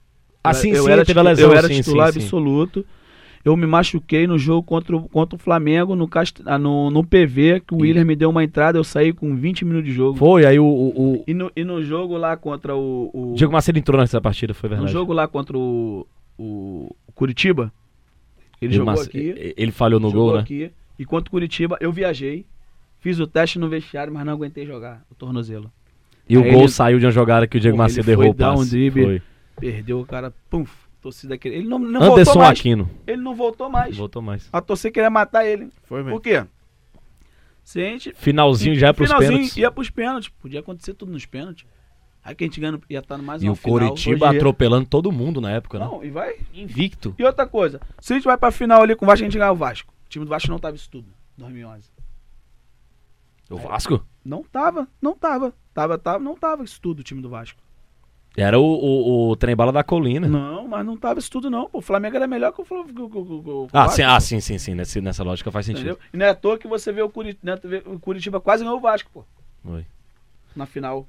Ah, 0.43 0.55
sim, 0.55 0.71
eu 0.71 0.85
sim, 0.85 0.91
era 0.91 1.05
teve 1.05 1.19
a 1.19 1.23
lesão, 1.23 1.51
Eu 1.51 1.57
era 1.59 1.67
sim, 1.67 1.75
titular 1.75 2.13
sim, 2.13 2.21
absoluto. 2.21 2.85
Eu 3.45 3.57
me 3.57 3.67
machuquei 3.67 4.27
no 4.27 4.39
jogo 4.39 4.63
contra, 4.63 4.97
o- 4.97 5.09
contra 5.09 5.35
o 5.37 5.39
Flamengo, 5.39 5.97
no, 5.97 6.07
Cast- 6.09 6.43
ah, 6.47 6.57
no, 6.59 6.91
no 6.91 7.03
PV, 7.05 7.61
que 7.67 7.75
o 7.75 7.79
William 7.79 8.05
me 8.05 8.15
deu 8.17 8.31
uma 8.31 8.43
entrada, 8.45 8.79
eu 8.79 8.85
saí 8.85 9.13
com 9.13 9.35
20 9.35 9.65
minutos 9.65 9.89
de 9.91 9.95
jogo. 9.95 10.17
Foi, 10.17 10.47
aí 10.47 10.59
o, 10.59 10.65
o, 10.65 11.15
o 11.17 11.25
E, 11.27 11.35
no, 11.35 11.51
e 11.57 11.65
no 11.65 11.83
jogo 11.83 12.17
lá 12.17 12.37
contra 12.37 12.75
o. 12.77 13.11
o 13.13 13.35
Diego 13.35 13.53
Macedo 13.53 13.79
entrou 13.79 14.01
nessa 14.01 14.21
partida, 14.21 14.55
foi 14.55 14.69
no 14.71 14.77
verdade. 14.77 14.93
jogo 14.93 15.13
lá 15.13 15.27
contra 15.29 15.59
o, 15.59 16.07
o 16.39 16.95
Curitiba, 17.15 17.73
ele 18.61 18.75
jogou 18.75 18.93
Mace- 18.93 19.09
aqui. 19.09 19.55
Ele 19.57 19.73
falhou 19.73 20.01
no 20.01 20.11
jogou 20.11 20.27
gol, 20.27 20.35
né? 20.37 20.41
aqui. 20.43 20.71
E 20.99 21.05
contra 21.05 21.29
o 21.29 21.31
Curitiba, 21.31 21.77
eu 21.81 21.91
viajei, 21.93 22.47
fiz 23.01 23.19
o 23.19 23.27
teste 23.27 23.59
no 23.59 23.69
vestiário, 23.69 24.13
mas 24.13 24.25
não 24.25 24.33
aguentei 24.33 24.65
jogar 24.67 25.05
o 25.11 25.15
tornozelo. 25.15 25.71
E 26.29 26.37
o 26.39 26.43
Aí 26.43 26.51
gol 26.53 26.61
ele- 26.63 26.69
saiu 26.69 26.99
de 26.99 27.05
uma 27.05 27.13
jogada 27.13 27.47
que 27.47 27.57
o 27.57 27.61
Diego 27.61 27.77
Macedo 27.77 28.11
errou 28.11 28.31
o 28.31 28.35
dar 28.35 28.53
um 28.53 28.57
passe. 28.59 28.71
drible. 28.71 29.03
Foi. 29.05 29.23
Perdeu 29.61 30.01
o 30.01 30.07
cara, 30.07 30.33
pum, 30.51 30.65
torcida 31.03 31.35
aquele. 31.35 31.57
Ele 31.57 31.69
não, 31.69 31.79
não 31.79 32.01
Anderson 32.03 32.15
voltou 32.25 32.43
mais. 32.43 32.59
Aquino. 32.59 32.91
Ele 33.07 33.23
não 33.23 33.35
voltou 33.35 33.69
mais. 33.71 33.97
Voltou 33.97 34.23
mais. 34.23 34.49
A 34.53 34.61
torcida 34.61 34.91
queria 34.91 35.11
matar 35.11 35.45
ele. 35.47 35.69
Foi 35.85 36.03
mesmo. 36.03 36.17
Por 36.19 36.23
quê? 36.23 36.45
Se 37.63 37.81
a 37.81 37.85
gente. 37.85 38.13
Finalzinho 38.17 38.75
já 38.77 38.89
é 38.89 38.93
pros 38.93 39.09
finalzinho 39.09 39.33
pênaltis. 39.39 39.57
ia 39.57 39.71
pros 39.71 39.91
pênaltis. 39.91 40.29
Podia 40.29 40.61
acontecer 40.61 40.95
tudo 40.95 41.13
nos 41.13 41.25
pênaltis. 41.27 41.65
Aí 42.25 42.35
quem 42.35 42.47
a 42.47 42.49
gente 42.51 42.61
ganha 42.61 42.81
ia 42.89 43.01
estar 43.01 43.19
mais 43.19 43.43
E 43.43 43.51
o. 43.51 43.57
Coritiba 43.57 44.29
Hoje- 44.29 44.37
atropelando 44.39 44.87
todo 44.89 45.13
mundo 45.13 45.41
na 45.41 45.51
época, 45.51 45.79
né? 45.79 45.85
Não, 45.85 46.03
e 46.03 46.11
vai. 46.11 46.37
Invicto. 46.55 47.15
E 47.19 47.25
outra 47.25 47.47
coisa. 47.47 47.81
Se 48.01 48.13
a 48.15 48.17
gente 48.17 48.25
vai 48.25 48.37
pra 48.39 48.51
final 48.51 48.83
ali 48.83 48.97
com 48.97 49.05
o 49.05 49.09
Vasco, 49.09 49.25
a 49.25 49.27
gente 49.29 49.39
ganha 49.39 49.53
o 49.53 49.57
Vasco. 49.57 49.93
O 50.07 50.09
time 50.09 50.25
do 50.25 50.29
Vasco 50.31 50.51
não 50.51 50.59
tava 50.59 50.75
isso 50.77 50.89
tudo. 50.91 51.07
2011. 51.37 51.91
O 53.51 53.57
Vasco? 53.59 54.05
Não 54.25 54.43
tava, 54.43 54.89
não 55.03 55.15
tava. 55.15 55.53
Tava, 55.75 55.99
tava, 55.99 56.19
não 56.19 56.35
tava 56.37 56.65
isso 56.65 56.81
tudo 56.81 57.01
o 57.01 57.03
time 57.03 57.21
do 57.21 57.29
Vasco. 57.29 57.61
Era 58.37 58.59
o, 58.59 58.65
o, 58.65 59.31
o 59.31 59.37
trem 59.37 59.55
bala 59.55 59.71
da 59.71 59.85
colina. 59.85 60.27
Não, 60.27 60.67
mas 60.67 60.85
não 60.85 60.97
tava 60.97 61.19
isso 61.21 61.31
tudo 61.31 61.51
não. 61.51 61.69
Pô, 61.69 61.79
o 61.79 61.83
Flamengo 61.83 62.17
era 62.17 62.27
melhor 62.27 62.53
que 62.53 62.63
o 62.63 62.65
Flamengo. 62.65 62.93
que 62.95 63.01
o- 63.03 63.09
que 63.11 63.19
o- 63.19 63.43
que 63.43 63.51
o 63.51 63.69
Ah, 63.73 63.89
sim, 63.89 64.03
ah, 64.03 64.19
sim, 64.19 64.41
sim, 64.41 64.59
sim. 64.59 64.75
Nesse, 64.75 65.01
nessa 65.01 65.23
lógica 65.23 65.53
faz 65.53 65.67
sentido. 65.67 65.91
Entendeu? 65.91 65.99
E 66.13 66.17
não 66.17 66.27
é 66.27 66.31
à 66.31 66.35
toa 66.35 66.59
que 66.59 66.67
você 66.67 66.91
vê 66.91 67.03
o 67.03 67.09
Curitiba, 67.09 67.61
o 67.87 67.99
Curitiba 68.01 68.41
quase 68.41 68.65
ganhou 68.65 68.79
o 68.79 68.81
Vasco, 68.81 69.11
pô. 69.13 69.25
Oi. 69.67 69.85
Na 70.57 70.67
final. 70.67 71.07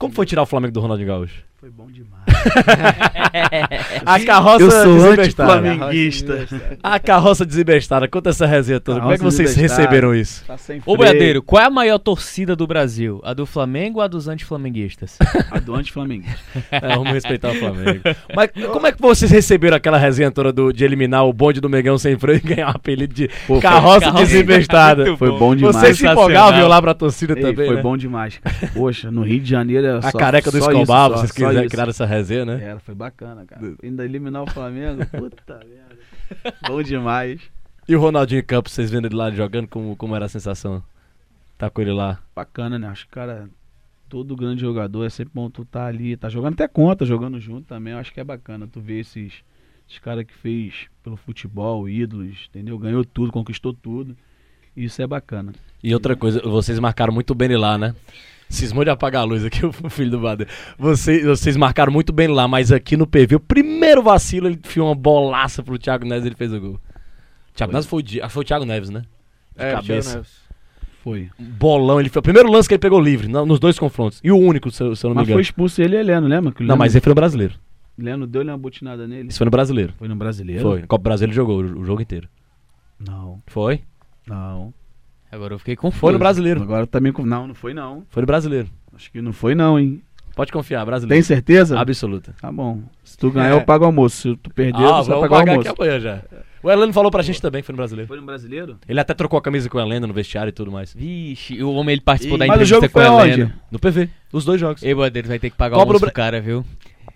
Como 0.00 0.14
foi 0.14 0.24
tirar 0.24 0.40
o 0.44 0.46
Flamengo 0.46 0.72
do 0.72 0.80
Ronaldinho 0.80 1.08
Gaúcho? 1.08 1.49
Foi 1.60 1.68
bom 1.70 1.88
demais. 1.90 2.22
A 4.06 4.18
carroça 4.24 4.62
Eu 4.64 4.70
sou 4.70 5.10
anti-flamenguista. 5.12 6.46
A 6.82 6.98
carroça 6.98 7.44
desembestada. 7.44 8.08
Conta 8.08 8.30
essa 8.30 8.46
resenha 8.46 8.80
toda. 8.80 9.00
Como 9.00 9.12
é 9.12 9.18
que 9.18 9.22
vocês 9.22 9.54
receberam 9.54 10.14
isso? 10.14 10.42
Tá 10.46 10.56
sem 10.56 10.80
Ô. 10.86 10.96
Boiadeiro, 10.96 11.42
qual 11.42 11.62
é 11.62 11.66
a 11.66 11.70
maior 11.70 11.98
torcida 11.98 12.56
do 12.56 12.66
Brasil? 12.66 13.20
A 13.22 13.34
do 13.34 13.44
Flamengo 13.44 13.98
ou 13.98 14.02
a 14.04 14.08
dos 14.08 14.26
antiflamenguistas? 14.26 15.18
A 15.50 15.58
do 15.58 15.74
anti-flamenguista. 15.74 16.40
É, 16.70 16.94
vamos 16.94 17.12
respeitar 17.12 17.50
o 17.50 17.54
Flamengo. 17.54 18.00
Mas 18.34 18.50
como 18.72 18.86
é 18.86 18.92
que 18.92 19.00
vocês 19.00 19.30
receberam 19.30 19.76
aquela 19.76 19.98
resenha 19.98 20.30
toda 20.30 20.52
do- 20.52 20.72
de 20.72 20.84
eliminar 20.84 21.26
o 21.26 21.32
bonde 21.32 21.60
do 21.60 21.68
Megão 21.68 21.98
sem 21.98 22.16
freio 22.18 22.38
e 22.42 22.48
ganhar 22.54 22.68
o 22.68 22.76
apelido 22.76 23.12
de 23.12 23.28
Pô, 23.46 23.60
carroça, 23.60 24.00
carroça- 24.06 24.24
desembestada? 24.24 25.16
Foi 25.16 25.30
bom 25.36 25.54
demais. 25.54 25.76
Vocês 25.76 25.98
se 25.98 26.06
empolgavam 26.06 26.66
lá 26.68 26.80
pra 26.80 26.94
torcida 26.94 27.34
Ei, 27.34 27.42
também, 27.42 27.66
foi 27.66 27.76
né? 27.76 27.82
bom 27.82 27.96
demais, 27.96 28.38
cara. 28.38 28.56
Poxa, 28.72 29.10
no 29.10 29.22
Rio 29.22 29.40
de 29.40 29.50
Janeiro 29.50 29.86
era 29.86 29.98
A 29.98 30.10
só, 30.10 30.18
careca 30.18 30.50
do 30.50 30.58
só 30.58 30.70
Escobar, 30.70 31.06
isso, 31.10 31.14
só- 31.14 31.20
vocês 31.20 31.32
só 31.54 31.62
quiseram 31.62 31.66
isso. 31.66 31.76
criar 31.76 31.88
essa 31.88 32.06
resenha, 32.06 32.44
né? 32.44 32.62
Era, 32.62 32.80
foi 32.80 32.94
bacana, 32.94 33.44
cara. 33.44 33.76
Ainda 33.82 34.04
eliminar 34.04 34.42
o 34.42 34.50
Flamengo, 34.50 35.04
puta 35.10 35.60
merda. 35.66 36.58
Bom 36.66 36.82
demais. 36.82 37.40
E 37.88 37.96
o 37.96 38.00
Ronaldinho 38.00 38.44
Campos, 38.44 38.72
vocês 38.72 38.90
vendo 38.90 39.06
ele 39.06 39.16
lá 39.16 39.30
jogando, 39.30 39.66
como, 39.66 39.96
como 39.96 40.14
era 40.14 40.26
a 40.26 40.28
sensação? 40.28 40.82
Tá 41.58 41.68
com 41.68 41.80
ele 41.80 41.92
lá. 41.92 42.20
Bacana, 42.34 42.78
né? 42.78 42.88
Acho 42.88 43.04
que, 43.06 43.12
cara, 43.12 43.50
todo 44.08 44.36
grande 44.36 44.60
jogador 44.60 45.04
é 45.04 45.10
sempre 45.10 45.32
bom 45.34 45.48
tu 45.48 45.64
tá 45.64 45.86
ali, 45.86 46.16
tá 46.16 46.28
jogando 46.28 46.54
até 46.54 46.66
conta, 46.66 47.04
jogando 47.06 47.40
junto 47.40 47.66
também. 47.66 47.92
Eu 47.92 47.98
acho 47.98 48.12
que 48.12 48.20
é 48.20 48.24
bacana 48.24 48.66
tu 48.66 48.80
ver 48.80 49.00
esses, 49.00 49.44
esses 49.88 49.98
caras 50.00 50.24
que 50.24 50.34
fez 50.34 50.86
pelo 51.02 51.16
futebol, 51.16 51.88
ídolos, 51.88 52.48
entendeu? 52.48 52.78
Ganhou 52.78 53.04
tudo, 53.04 53.32
conquistou 53.32 53.72
tudo. 53.72 54.16
Isso 54.76 55.00
é 55.02 55.06
bacana. 55.06 55.52
E 55.82 55.92
outra 55.94 56.16
coisa, 56.16 56.40
vocês 56.42 56.78
marcaram 56.78 57.12
muito 57.12 57.34
bem 57.34 57.46
ele 57.46 57.56
lá, 57.56 57.76
né? 57.76 57.94
Cismou 58.50 58.82
de 58.84 58.90
apagar 58.90 59.22
a 59.22 59.24
luz 59.24 59.44
aqui, 59.44 59.64
o 59.64 59.72
filho 59.88 60.10
do 60.10 60.20
Bader. 60.20 60.48
Vocês, 60.76 61.24
vocês 61.24 61.56
marcaram 61.56 61.92
muito 61.92 62.12
bem 62.12 62.26
lá, 62.28 62.46
mas 62.48 62.72
aqui 62.72 62.96
no 62.96 63.06
PV, 63.06 63.36
o 63.36 63.40
primeiro 63.40 64.02
vacilo, 64.02 64.48
ele 64.48 64.58
enfiou 64.62 64.88
uma 64.88 64.94
bolaça 64.94 65.62
pro 65.62 65.78
Thiago 65.78 66.04
Neves 66.04 66.24
e 66.24 66.28
ele 66.28 66.34
fez 66.34 66.52
o 66.52 66.60
gol. 66.60 66.80
Thiago 67.54 67.70
Foi. 67.72 67.78
Neves 67.78 67.86
foi 67.88 68.02
o, 68.20 68.24
ah, 68.24 68.28
foi 68.28 68.42
o 68.42 68.44
Thiago 68.44 68.64
Neves, 68.64 68.90
né? 68.90 69.02
De 69.56 69.64
É, 69.64 69.72
cabeça. 69.72 70.10
Thiago 70.10 70.16
Neves. 70.18 70.40
Foi. 71.02 71.30
Bolão, 71.38 71.98
ele 72.00 72.08
foi 72.10 72.20
o 72.20 72.22
primeiro 72.22 72.50
lance 72.50 72.68
que 72.68 72.74
ele 72.74 72.80
pegou 72.80 73.00
livre, 73.00 73.28
na- 73.28 73.46
nos 73.46 73.58
dois 73.60 73.78
confrontos. 73.78 74.20
E 74.22 74.30
o 74.32 74.36
único, 74.36 74.70
se, 74.70 74.82
eu- 74.82 74.94
se 74.96 75.06
eu 75.06 75.08
não 75.10 75.14
me 75.14 75.20
Mas 75.20 75.26
foi 75.28 75.32
engano. 75.34 75.40
expulso 75.42 75.80
ele 75.80 75.96
e 75.96 76.00
Heleno, 76.00 76.26
lembra? 76.26 76.52
Que 76.52 76.62
o 76.62 76.66
Não, 76.66 76.76
mas 76.76 76.94
ele 76.94 77.00
foi 77.02 77.10
no 77.10 77.14
brasileiro. 77.14 77.54
Heleno 77.98 78.26
deu-lhe 78.26 78.50
uma 78.50 78.58
butinada 78.58 79.06
nele. 79.06 79.28
Isso 79.28 79.38
foi 79.38 79.44
no 79.44 79.50
brasileiro. 79.50 79.94
Foi 79.98 80.08
no 80.08 80.16
brasileiro? 80.16 80.62
Foi. 80.62 80.80
Na 80.80 80.86
Copa 80.86 81.02
do 81.02 81.04
Brasil 81.04 81.26
ele 81.26 81.34
jogou 81.34 81.60
o, 81.62 81.80
o 81.80 81.84
jogo 81.84 82.02
inteiro. 82.02 82.28
Não, 82.98 83.40
Foi? 83.46 83.80
não. 84.26 84.74
Agora 85.30 85.54
eu 85.54 85.58
fiquei 85.58 85.76
confuso. 85.76 86.00
Foi 86.00 86.12
no 86.12 86.18
brasileiro. 86.18 86.62
Agora 86.62 86.86
também. 86.86 87.12
com- 87.12 87.24
Não, 87.24 87.46
não 87.46 87.54
foi 87.54 87.72
não. 87.74 88.04
Foi 88.10 88.22
no 88.22 88.26
brasileiro. 88.26 88.68
Acho 88.94 89.10
que 89.10 89.20
não 89.22 89.32
foi 89.32 89.54
não, 89.54 89.78
hein? 89.78 90.02
Pode 90.34 90.52
confiar, 90.52 90.78
Tem 90.80 90.86
brasileiro. 90.86 91.24
certeza? 91.24 91.78
Absoluta. 91.78 92.34
Tá 92.40 92.50
bom. 92.50 92.82
Se 93.04 93.16
tu 93.18 93.30
ganhar, 93.30 93.50
É. 93.50 93.52
eu 93.52 93.62
pago 93.62 93.84
o 93.84 93.86
almoço. 93.86 94.16
Se 94.30 94.36
tu 94.36 94.50
perder, 94.50 94.82
Ah, 94.84 95.02
você 95.02 95.10
vai 95.10 95.20
pagar 95.20 95.26
o 95.26 95.38
pagar 95.38 95.50
almoço. 95.52 95.70
aqui 95.70 95.82
amanhã 95.82 96.00
já. 96.00 96.22
O 96.62 96.70
Heleno 96.70 96.92
falou 96.92 97.10
pra 97.10 97.22
gente 97.22 97.40
também 97.40 97.62
que 97.62 97.66
foi 97.66 97.72
no 97.72 97.76
brasileiro. 97.78 98.06
Foi 98.08 98.16
no 98.18 98.24
brasileiro? 98.26 98.76
Ele 98.88 99.00
até 99.00 99.14
trocou 99.14 99.38
a 99.38 99.42
camisa 99.42 99.68
com 99.68 99.78
o 99.78 99.80
Heleno 99.80 100.06
no 100.06 100.12
vestiário 100.14 100.50
e 100.50 100.52
tudo 100.52 100.70
mais. 100.70 100.94
Vixe, 100.94 101.62
o 101.62 101.72
homem 101.72 101.94
ele 101.94 102.02
participou 102.02 102.36
Ih, 102.36 102.38
da 102.38 102.46
Mas 102.46 102.54
o 102.54 102.62
entrevista 102.62 102.74
jogo 102.76 102.86
com 102.92 102.98
foi 103.00 103.04
a 103.06 103.10
aonde? 103.10 103.32
Helena. 103.40 103.60
No 103.70 103.78
PV. 103.78 104.10
Os 104.32 104.44
dois 104.44 104.60
jogos. 104.60 104.82
Ei, 104.82 104.94
Boiadeiro, 104.94 105.26
vai 105.28 105.38
ter 105.38 105.50
que 105.50 105.56
pagar 105.56 105.76
Copa 105.76 105.78
o 105.78 105.88
almoço 105.88 106.00
do 106.04 106.06
pro 106.06 106.14
cara, 106.14 106.40
viu? 106.40 106.64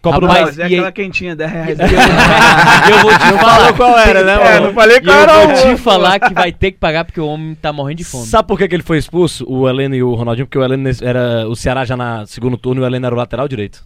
Copa 0.04 0.20
do 0.20 0.26
Rapaz, 0.26 0.44
Mas 0.46 0.58
é 0.58 0.62
e- 0.62 0.74
aquela 0.74 0.92
quentinha, 0.92 1.34
10 1.34 1.50
reais. 1.52 1.78
eu 1.78 2.98
vou 3.00 3.10
te 3.12 3.38
falar. 3.40 3.72
qual 3.72 3.98
era, 3.98 4.22
né, 4.22 4.56
É, 4.56 4.60
não 4.60 4.72
falei 4.72 5.00
qual 5.00 5.16
eu 5.16 5.22
era 5.22 5.32
vou 5.32 5.48
o- 5.48 5.54
te 5.76 5.76
falar 5.82 6.20
que 6.20 6.34
vai 6.34 6.52
ter 6.52 6.72
que 6.72 6.78
pagar 6.78 7.04
porque 7.04 7.20
o 7.20 7.26
homem 7.26 7.54
tá 7.54 7.72
morrendo 7.72 7.98
de 7.98 8.04
fome. 8.04 8.26
Sabe 8.26 8.46
por 8.46 8.58
que, 8.58 8.68
que 8.68 8.74
ele 8.74 8.82
foi 8.82 8.98
expulso, 8.98 9.44
o 9.48 9.68
Heleno 9.68 9.94
e 9.94 10.02
o 10.02 10.14
Ronaldinho? 10.14 10.46
Porque 10.46 10.58
o 10.58 10.62
Heleno 10.64 10.88
era 11.02 11.48
o 11.48 11.56
Ceará 11.56 11.84
já 11.84 11.96
na 11.96 12.26
segundo 12.26 12.56
turno 12.58 12.82
e 12.82 12.84
o 12.84 12.86
Heleno 12.86 13.06
era 13.06 13.14
o 13.14 13.18
lateral 13.18 13.48
direito. 13.48 13.84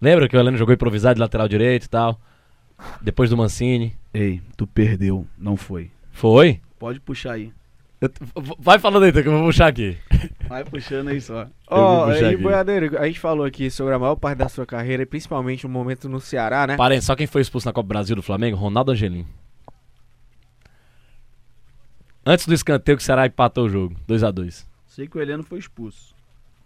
Lembra 0.00 0.28
que 0.28 0.36
o 0.36 0.40
Heleno 0.40 0.56
jogou 0.56 0.74
improvisado 0.74 1.14
de 1.16 1.20
lateral 1.20 1.48
direito 1.48 1.84
e 1.84 1.88
tal? 1.88 2.20
Depois 3.00 3.30
do 3.30 3.36
Mancini. 3.36 3.94
Ei, 4.12 4.40
tu 4.56 4.66
perdeu. 4.66 5.26
Não 5.38 5.56
foi. 5.56 5.90
Foi? 6.12 6.60
Pode 6.78 7.00
puxar 7.00 7.32
aí. 7.32 7.50
Eu 8.00 8.10
vai 8.58 8.78
falando 8.78 9.04
aí, 9.04 9.10
então, 9.10 9.22
que 9.22 9.28
eu 9.28 9.32
vou 9.32 9.46
puxar 9.46 9.68
aqui. 9.68 9.96
Vai 10.54 10.64
puxando 10.64 11.08
aí 11.08 11.20
só. 11.20 11.48
Ó, 11.66 12.06
puxar 12.06 12.32
e. 12.32 12.36
Boiadeiro, 12.36 12.96
a 12.96 13.06
gente 13.08 13.18
falou 13.18 13.44
aqui 13.44 13.68
sobre 13.70 13.92
a 13.92 13.98
maior 13.98 14.14
parte 14.14 14.38
da 14.38 14.48
sua 14.48 14.64
carreira 14.64 15.02
e 15.02 15.06
principalmente 15.06 15.66
o 15.66 15.68
momento 15.68 16.08
no 16.08 16.20
Ceará, 16.20 16.64
né? 16.64 16.76
Parem, 16.76 17.00
só 17.00 17.16
quem 17.16 17.26
foi 17.26 17.42
expulso 17.42 17.66
na 17.66 17.72
Copa 17.72 17.88
Brasil 17.88 18.14
do 18.14 18.22
Flamengo? 18.22 18.56
Ronaldo 18.56 18.92
Angelim. 18.92 19.26
Antes 22.24 22.46
do 22.46 22.54
escanteio 22.54 22.96
que 22.96 23.02
o 23.02 23.04
Ceará 23.04 23.26
empatou 23.26 23.64
o 23.64 23.68
jogo. 23.68 23.96
2x2. 24.08 24.64
Sei 24.86 25.08
que 25.08 25.18
o 25.18 25.20
Heleno 25.20 25.42
foi 25.42 25.58
expulso. 25.58 26.14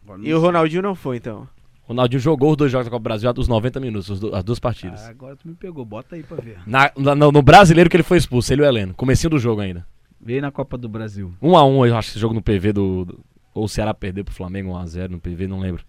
Agora 0.05 0.21
E 0.23 0.35
o. 0.35 0.39
Ronaldinho 0.41 0.83
não 0.83 0.95
foi, 0.95 1.17
então. 1.17 1.49
Ronaldinho 1.85 2.21
jogou 2.21 2.51
os 2.51 2.57
dois 2.59 2.71
jogos 2.71 2.85
da 2.87 2.91
Copa 2.91 3.03
Brasil 3.05 3.33
dos 3.33 3.49
90 3.49 3.81
minutos, 3.81 4.23
as 4.35 4.45
duas 4.45 4.59
partidas. 4.59 5.01
Ah, 5.01 5.09
agora 5.09 5.35
tu 5.35 5.49
me 5.49 5.55
pegou, 5.55 5.83
bota 5.85 6.15
aí 6.15 6.23
pra 6.23 6.37
ver. 6.37 6.59
Na- 6.67 6.93
na- 6.95 7.15
no, 7.15 7.33
no 7.33 7.41
brasileiro 7.43 7.89
que 7.89 7.97
ele 7.97 8.03
foi 8.03 8.19
expulso, 8.19 8.53
ele 8.53 8.61
e 8.61 8.65
o 8.67 8.69
Heleno. 8.69 8.93
Comecinho 8.93 9.31
do 9.31 9.39
jogo 9.39 9.63
ainda. 9.63 9.87
Veio 10.21 10.43
na 10.43 10.51
Copa 10.53 10.77
do 10.77 10.89
Brasil. 10.91 11.33
1x1, 11.43 11.87
eu 11.89 11.97
acho 11.97 12.11
esse 12.11 12.19
jogo 12.19 12.35
no 12.35 12.43
PV 12.43 12.73
do. 12.75 13.05
do- 13.07 13.21
ou 13.55 13.65
o 13.65 13.69
Ceará 13.69 13.93
perdeu 13.95 14.25
pro 14.25 14.35
Flamengo 14.35 14.73
1x0 14.73 15.09
no 15.09 15.21
PV, 15.21 15.47
não 15.47 15.61
lembro. 15.61 15.85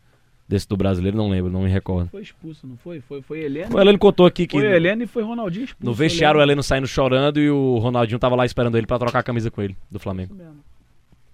Desse 0.47 0.67
do 0.67 0.75
brasileiro, 0.75 1.15
não 1.15 1.29
lembro, 1.29 1.51
não 1.51 1.61
me 1.61 1.69
recordo. 1.69 2.09
Foi 2.09 2.23
expulso, 2.23 2.65
não 2.65 2.75
foi? 2.75 2.99
Foi, 3.01 3.21
foi 3.21 3.41
Heleno. 3.43 3.75
O 3.75 3.79
Heleno 3.79 3.99
contou 3.99 4.25
aqui 4.25 4.47
que 4.47 4.57
Foi 4.57 4.65
Heleno 4.65 5.03
e 5.03 5.07
foi 5.07 5.21
Ronaldinho 5.21 5.65
expulso. 5.65 5.85
no 5.85 5.93
vestiário 5.93 6.39
o 6.39 6.43
Heleno 6.43 6.63
saindo 6.63 6.87
chorando 6.87 7.39
e 7.39 7.51
o 7.51 7.77
Ronaldinho 7.77 8.17
tava 8.17 8.35
lá 8.35 8.45
esperando 8.45 8.75
ele 8.75 8.87
pra 8.87 8.97
trocar 8.97 9.19
a 9.19 9.23
camisa 9.23 9.51
com 9.51 9.61
ele, 9.61 9.77
do 9.91 9.99
Flamengo. 9.99 10.33
Isso 10.33 10.43
mesmo. 10.43 10.63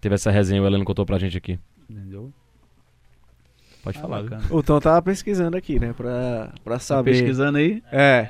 Teve 0.01 0.15
essa 0.15 0.29
resenha, 0.29 0.61
o 0.61 0.67
Heleno 0.67 0.83
contou 0.83 1.05
pra 1.05 1.17
gente 1.17 1.37
aqui. 1.37 1.57
Entendeu? 1.89 2.29
Pode 3.85 3.97
Ah, 3.99 4.01
falar. 4.01 4.23
bacana. 4.23 4.41
O 4.49 4.61
Tom 4.63 4.79
tava 4.79 5.01
pesquisando 5.01 5.55
aqui, 5.55 5.79
né? 5.79 5.93
Pra, 5.95 6.49
pra 6.63 6.73
Tá 6.73 6.79
saber. 6.79 7.11
pesquisando 7.11 7.57
aí? 7.59 7.81
É. 7.91 8.29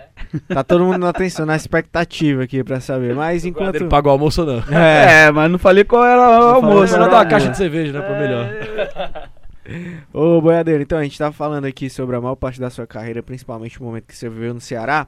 Tá 0.50 0.64
todo 0.64 0.84
mundo 0.84 0.98
na 1.00 1.10
atenção, 1.10 1.46
na 1.46 1.56
expectativa 1.56 2.44
aqui 2.44 2.62
pra 2.64 2.80
saber. 2.82 3.16
Mas 3.16 3.44
Ele 3.44 3.52
enquanto. 3.52 3.86
pagou 3.88 4.12
o 4.12 4.14
almoço 4.14 4.42
ou 4.42 4.48
não? 4.48 4.78
É. 4.78 5.24
É, 5.28 5.32
mas 5.32 5.50
não 5.50 5.58
falei 5.58 5.84
qual 5.86 6.06
era 6.06 6.20
o 6.22 6.56
almoço. 6.56 6.94
era 6.94 7.08
uma 7.08 7.22
É. 7.22 7.26
caixa 7.26 7.50
de 7.50 7.56
cerveja, 7.58 7.92
né? 7.94 8.02
Pra 8.06 8.20
melhor. 8.20 8.50
Ô, 10.14 10.40
Boiadeiro, 10.42 10.84
então 10.84 10.98
a 11.00 11.04
gente 11.04 11.18
tava 11.18 11.32
falando 11.34 11.66
aqui 11.66 11.90
sobre 11.90 12.16
a 12.16 12.22
maior 12.22 12.36
parte 12.36 12.60
da 12.60 12.70
sua 12.70 12.86
carreira, 12.86 13.24
principalmente 13.24 13.80
o 13.82 13.84
momento 13.84 14.04
que 14.06 14.16
você 14.16 14.30
viveu 14.30 14.54
no 14.54 14.60
Ceará. 14.62 15.08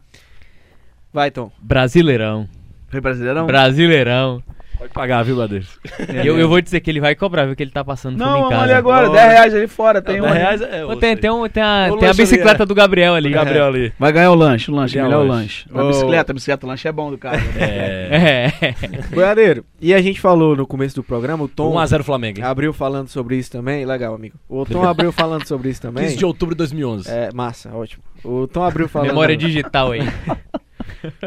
Vai, 1.13 1.29
Tom. 1.29 1.51
Brasileirão. 1.61 2.47
Foi 2.87 2.99
brasileirão? 3.01 3.45
Brasileirão. 3.45 4.41
Pode 4.77 4.93
pagar, 4.93 5.23
viu, 5.23 5.35
Badeiros? 5.35 5.79
Eu, 6.23 6.37
eu 6.37 6.47
vou 6.47 6.61
dizer 6.61 6.79
que 6.79 6.89
ele 6.89 6.99
vai 6.99 7.15
cobrar, 7.15 7.45
viu? 7.45 7.55
Que 7.55 7.63
ele 7.63 7.71
tá 7.71 7.83
passando 7.83 8.17
fome 8.17 8.29
Não, 8.29 8.37
em 8.37 8.41
vamos 8.41 8.49
casa. 8.49 8.63
ali 8.63 8.73
agora, 8.73 9.09
Ô. 9.09 9.13
10 9.13 9.31
reais 9.31 9.55
ali 9.55 9.67
fora. 9.67 10.01
Tem 10.01 10.21
um. 10.21 10.25
ali. 10.25 10.39
é. 10.39 10.95
Tem, 10.99 11.17
tem, 11.17 11.29
um, 11.29 11.47
tem, 11.47 11.63
a, 11.63 11.89
tem 11.99 12.09
a 12.09 12.13
bicicleta 12.13 12.63
é. 12.63 12.65
do 12.65 12.75
Gabriel 12.75 13.13
ali. 13.13 13.29
Gabriel 13.29 13.67
ali. 13.67 13.93
Vai 13.99 14.11
ganhar 14.11 14.31
o 14.31 14.35
lanche, 14.35 14.71
o 14.71 14.73
lanche, 14.75 14.95
Ganhar 14.95 15.07
melhor 15.07 15.25
o 15.25 15.27
lanche. 15.27 15.65
Ô. 15.71 15.87
bicicleta, 15.87 16.31
a 16.31 16.33
bicicleta, 16.33 16.65
o 16.65 16.69
lanche 16.69 16.87
é 16.87 16.91
bom 16.91 17.11
do 17.11 17.17
cara. 17.17 17.37
É. 17.57 18.51
É. 18.61 18.75
Boiadeiro, 19.13 19.65
e 19.81 19.93
a 19.93 20.01
gente 20.01 20.19
falou 20.19 20.55
no 20.55 20.65
começo 20.65 20.95
do 20.95 21.03
programa, 21.03 21.43
o 21.43 21.47
Tom 21.47 21.73
1x0 21.75 22.03
Flamengo, 22.03 22.43
abriu 22.43 22.73
falando 22.73 23.07
sobre 23.09 23.37
isso 23.37 23.51
também. 23.51 23.85
Legal, 23.85 24.13
amigo. 24.13 24.37
O 24.47 24.65
Tom 24.65 24.83
abriu 24.87 25.11
falando 25.11 25.45
sobre 25.47 25.69
isso 25.69 25.81
também. 25.81 26.05
15 26.05 26.17
de 26.17 26.25
outubro 26.25 26.55
de 26.55 26.59
2011. 26.59 27.09
É, 27.09 27.29
massa, 27.33 27.71
ótimo. 27.73 28.03
O 28.23 28.47
Tom 28.47 28.63
abriu 28.63 28.87
falando 28.87 29.09
Memória 29.09 29.37
digital 29.37 29.91
aí. 29.91 30.01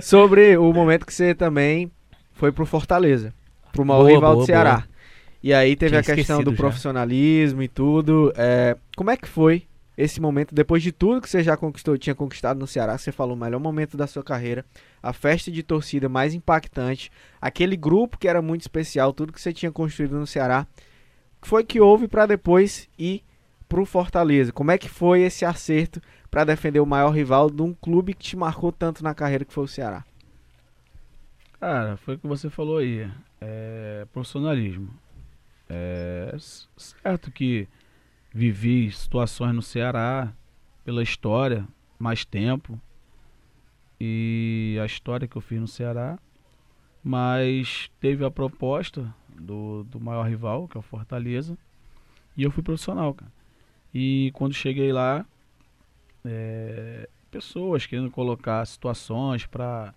sobre 0.01 0.57
o 0.57 0.73
momento 0.73 1.07
que 1.07 1.15
você 1.15 1.35
também 1.35 1.91
foi 2.33 2.51
pro 2.51 2.65
Fortaleza, 2.65 3.35
pro 3.73 3.85
maior 3.85 4.01
Boa, 4.05 4.11
rival 4.11 4.33
boa, 4.35 4.43
do 4.43 4.47
Ceará. 4.47 4.85
E 5.43 5.55
aí 5.55 5.75
teve 5.75 5.91
Tinha 5.91 6.01
a 6.01 6.17
questão 6.17 6.43
do 6.43 6.51
já. 6.51 6.57
profissionalismo 6.57 7.63
e 7.63 7.69
tudo. 7.69 8.33
É, 8.37 8.77
como 8.97 9.11
é 9.11 9.17
que 9.17 9.27
foi 9.29 9.67
esse 9.97 10.21
momento, 10.21 10.55
depois 10.55 10.83
de 10.83 10.93
tudo 10.93 11.21
que 11.21 11.29
você 11.29 11.43
já 11.43 11.57
conquistou, 11.57 11.97
tinha 11.99 12.15
conquistado 12.15 12.59
no 12.59 12.67
Ceará, 12.67 12.97
você 12.97 13.13
falou 13.13 13.37
o 13.37 13.39
melhor 13.39 13.61
momento 13.61 13.97
da 13.97 14.07
sua 14.07 14.23
carreira, 14.23 14.65
a 15.03 15.13
festa 15.13 15.51
de 15.51 15.63
torcida 15.63 16.09
mais 16.09 16.33
impactante, 16.33 17.11
aquele 17.41 17.77
grupo 17.77 18.19
que 18.19 18.27
era 18.27 18.41
muito 18.41 18.63
especial, 18.63 19.13
tudo 19.13 19.33
que 19.33 19.41
você 19.41 19.53
tinha 19.53 19.71
construído 19.71 20.19
no 20.19 20.27
Ceará, 20.27 20.67
o 21.37 21.43
que 21.43 21.49
foi 21.49 21.65
que 21.65 21.81
houve 21.81 22.09
para 22.09 22.25
depois 22.27 22.89
ir 22.99 23.23
pro 23.69 23.85
Fortaleza? 23.85 24.53
Como 24.53 24.71
é 24.71 24.79
que 24.79 24.89
foi 24.89 25.21
esse 25.21 25.45
acerto 25.45 26.01
para 26.31 26.45
defender 26.45 26.81
o 26.81 26.87
maior 26.87 27.11
rival 27.11 27.51
de 27.51 27.61
um 27.63 27.75
clube 27.75 28.15
que 28.15 28.25
te 28.25 28.37
marcou 28.37 28.73
tanto 28.73 29.05
na 29.05 29.15
carreira 29.15 29.45
que 29.45 29.53
foi 29.53 29.65
o 29.65 29.69
Ceará? 29.69 30.05
Cara, 31.61 31.97
foi 31.99 32.15
o 32.15 32.19
que 32.19 32.27
você 32.27 32.49
falou 32.49 32.79
aí. 32.79 33.07
É, 33.41 34.07
profissionalismo. 34.13 34.91
É 35.69 36.37
certo 36.77 37.31
que 37.31 37.69
vivi 38.33 38.91
situações 38.91 39.55
no 39.55 39.63
Ceará 39.63 40.33
pela 40.85 41.03
história, 41.03 41.67
mais 41.99 42.25
tempo. 42.25 42.81
E 44.01 44.79
a 44.83 44.87
história 44.87 45.29
que 45.29 45.37
eu 45.37 45.43
fiz 45.43 45.61
no 45.61 45.69
Ceará. 45.69 46.19
Mas 47.03 47.91
teve 48.01 48.25
a 48.25 48.31
proposta 48.31 49.15
do, 49.29 49.85
do 49.85 50.01
maior 50.01 50.29
rival, 50.29 50.69
que 50.69 50.77
é 50.77 50.81
o 50.81 50.83
Fortaleza. 50.83 51.57
E 52.37 52.43
eu 52.43 52.51
fui 52.51 52.63
profissional, 52.63 53.15
cara. 53.15 53.33
E 53.93 54.31
quando 54.35 54.55
cheguei 54.55 54.93
lá, 54.93 55.25
é, 56.25 57.09
pessoas 57.31 57.87
querendo 57.87 58.11
colocar 58.11 58.65
situações 58.67 59.47
para 59.47 59.95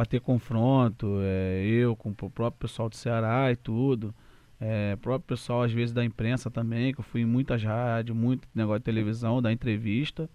para 0.00 0.06
ter 0.06 0.20
confronto, 0.20 1.18
é, 1.20 1.62
eu 1.62 1.94
com 1.94 2.08
o 2.08 2.30
próprio 2.30 2.52
pessoal 2.52 2.88
do 2.88 2.96
Ceará 2.96 3.52
e 3.52 3.56
tudo, 3.56 4.14
é, 4.58 4.96
próprio 4.96 5.36
pessoal 5.36 5.62
às 5.62 5.72
vezes 5.72 5.92
da 5.92 6.02
imprensa 6.02 6.50
também, 6.50 6.94
que 6.94 7.00
eu 7.00 7.04
fui 7.04 7.20
em 7.20 7.26
muitas 7.26 7.62
rádios, 7.62 8.16
muito 8.16 8.48
negócio 8.54 8.78
de 8.78 8.84
televisão, 8.86 9.42
da 9.42 9.52
entrevista, 9.52 10.26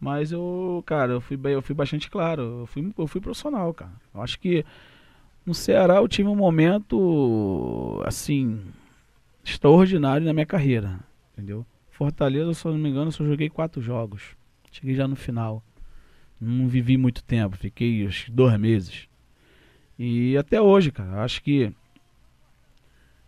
mas 0.00 0.32
eu, 0.32 0.82
cara, 0.86 1.12
eu 1.12 1.20
fui 1.20 1.36
bem, 1.36 1.52
eu 1.52 1.60
fui 1.60 1.74
bastante 1.74 2.08
claro, 2.08 2.60
eu 2.60 2.66
fui, 2.66 2.94
eu 2.96 3.06
fui 3.06 3.20
profissional, 3.20 3.74
cara. 3.74 3.92
Eu 4.14 4.22
acho 4.22 4.40
que 4.40 4.64
no 5.44 5.52
Ceará 5.52 5.96
eu 5.96 6.08
tive 6.08 6.30
um 6.30 6.34
momento 6.34 8.02
assim 8.06 8.62
extraordinário 9.44 10.26
na 10.26 10.32
minha 10.32 10.46
carreira, 10.46 10.98
entendeu? 11.34 11.66
Fortaleza, 11.90 12.54
se 12.54 12.64
eu 12.64 12.72
não 12.72 12.78
me 12.78 12.88
engano, 12.88 13.08
eu 13.08 13.12
só 13.12 13.22
joguei 13.22 13.50
quatro 13.50 13.82
jogos. 13.82 14.34
Cheguei 14.72 14.94
já 14.94 15.06
no 15.06 15.14
final. 15.14 15.62
Não 16.44 16.68
vivi 16.68 16.96
muito 16.96 17.22
tempo, 17.24 17.56
fiquei 17.56 18.06
que 18.06 18.30
dois 18.30 18.58
meses. 18.58 19.08
E 19.98 20.36
até 20.36 20.60
hoje, 20.60 20.90
cara, 20.90 21.22
acho 21.24 21.42
que 21.42 21.72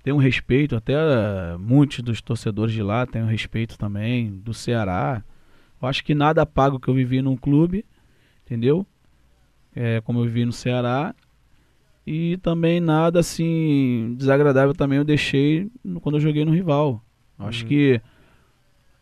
tem 0.03 0.13
um 0.13 0.19
respeito, 0.19 0.77
até 0.77 0.93
eh, 0.95 1.57
muitos 1.59 2.01
dos 2.01 2.21
torcedores 2.21 2.73
de 2.73 2.83
lá 2.83 3.07
têm 3.07 3.23
um 3.23 3.27
respeito 3.27 3.77
também, 3.77 4.31
do 4.31 4.55
Ceará. 4.55 5.23
Eu 5.81 5.89
acho 5.89 6.05
que 6.05 6.15
nada 6.15 6.47
paga 6.47 6.77
o 6.77 6.81
que 6.81 6.89
eu 6.89 6.95
vivi 6.95 7.21
num 7.21 7.37
clube, 7.37 7.85
entendeu? 8.45 8.87
É, 9.75 10.01
como 10.03 10.21
eu 10.21 10.25
vivi 10.25 10.45
no 10.45 10.53
Ceará. 10.53 11.15
E 12.07 12.37
também 12.37 12.81
nada 12.81 13.19
assim 13.19 14.15
desagradável 14.17 14.73
também 14.75 14.99
eu 14.99 15.05
deixei 15.05 15.69
no- 15.83 16.01
quando 16.01 16.17
eu 16.17 16.21
joguei 16.21 16.45
no 16.45 16.53
rival. 16.53 17.05
Acho 17.37 17.63
Uhum. 17.63 17.69
que 17.69 18.01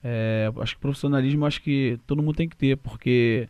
é, 0.03 0.51
acho 0.61 0.75
que 0.75 0.81
profissionalismo 0.81 1.45
acho 1.47 1.63
que 1.63 1.99
todo 2.07 2.23
mundo 2.23 2.35
tem 2.37 2.49
que 2.49 2.57
ter, 2.57 2.77
porque 2.77 3.49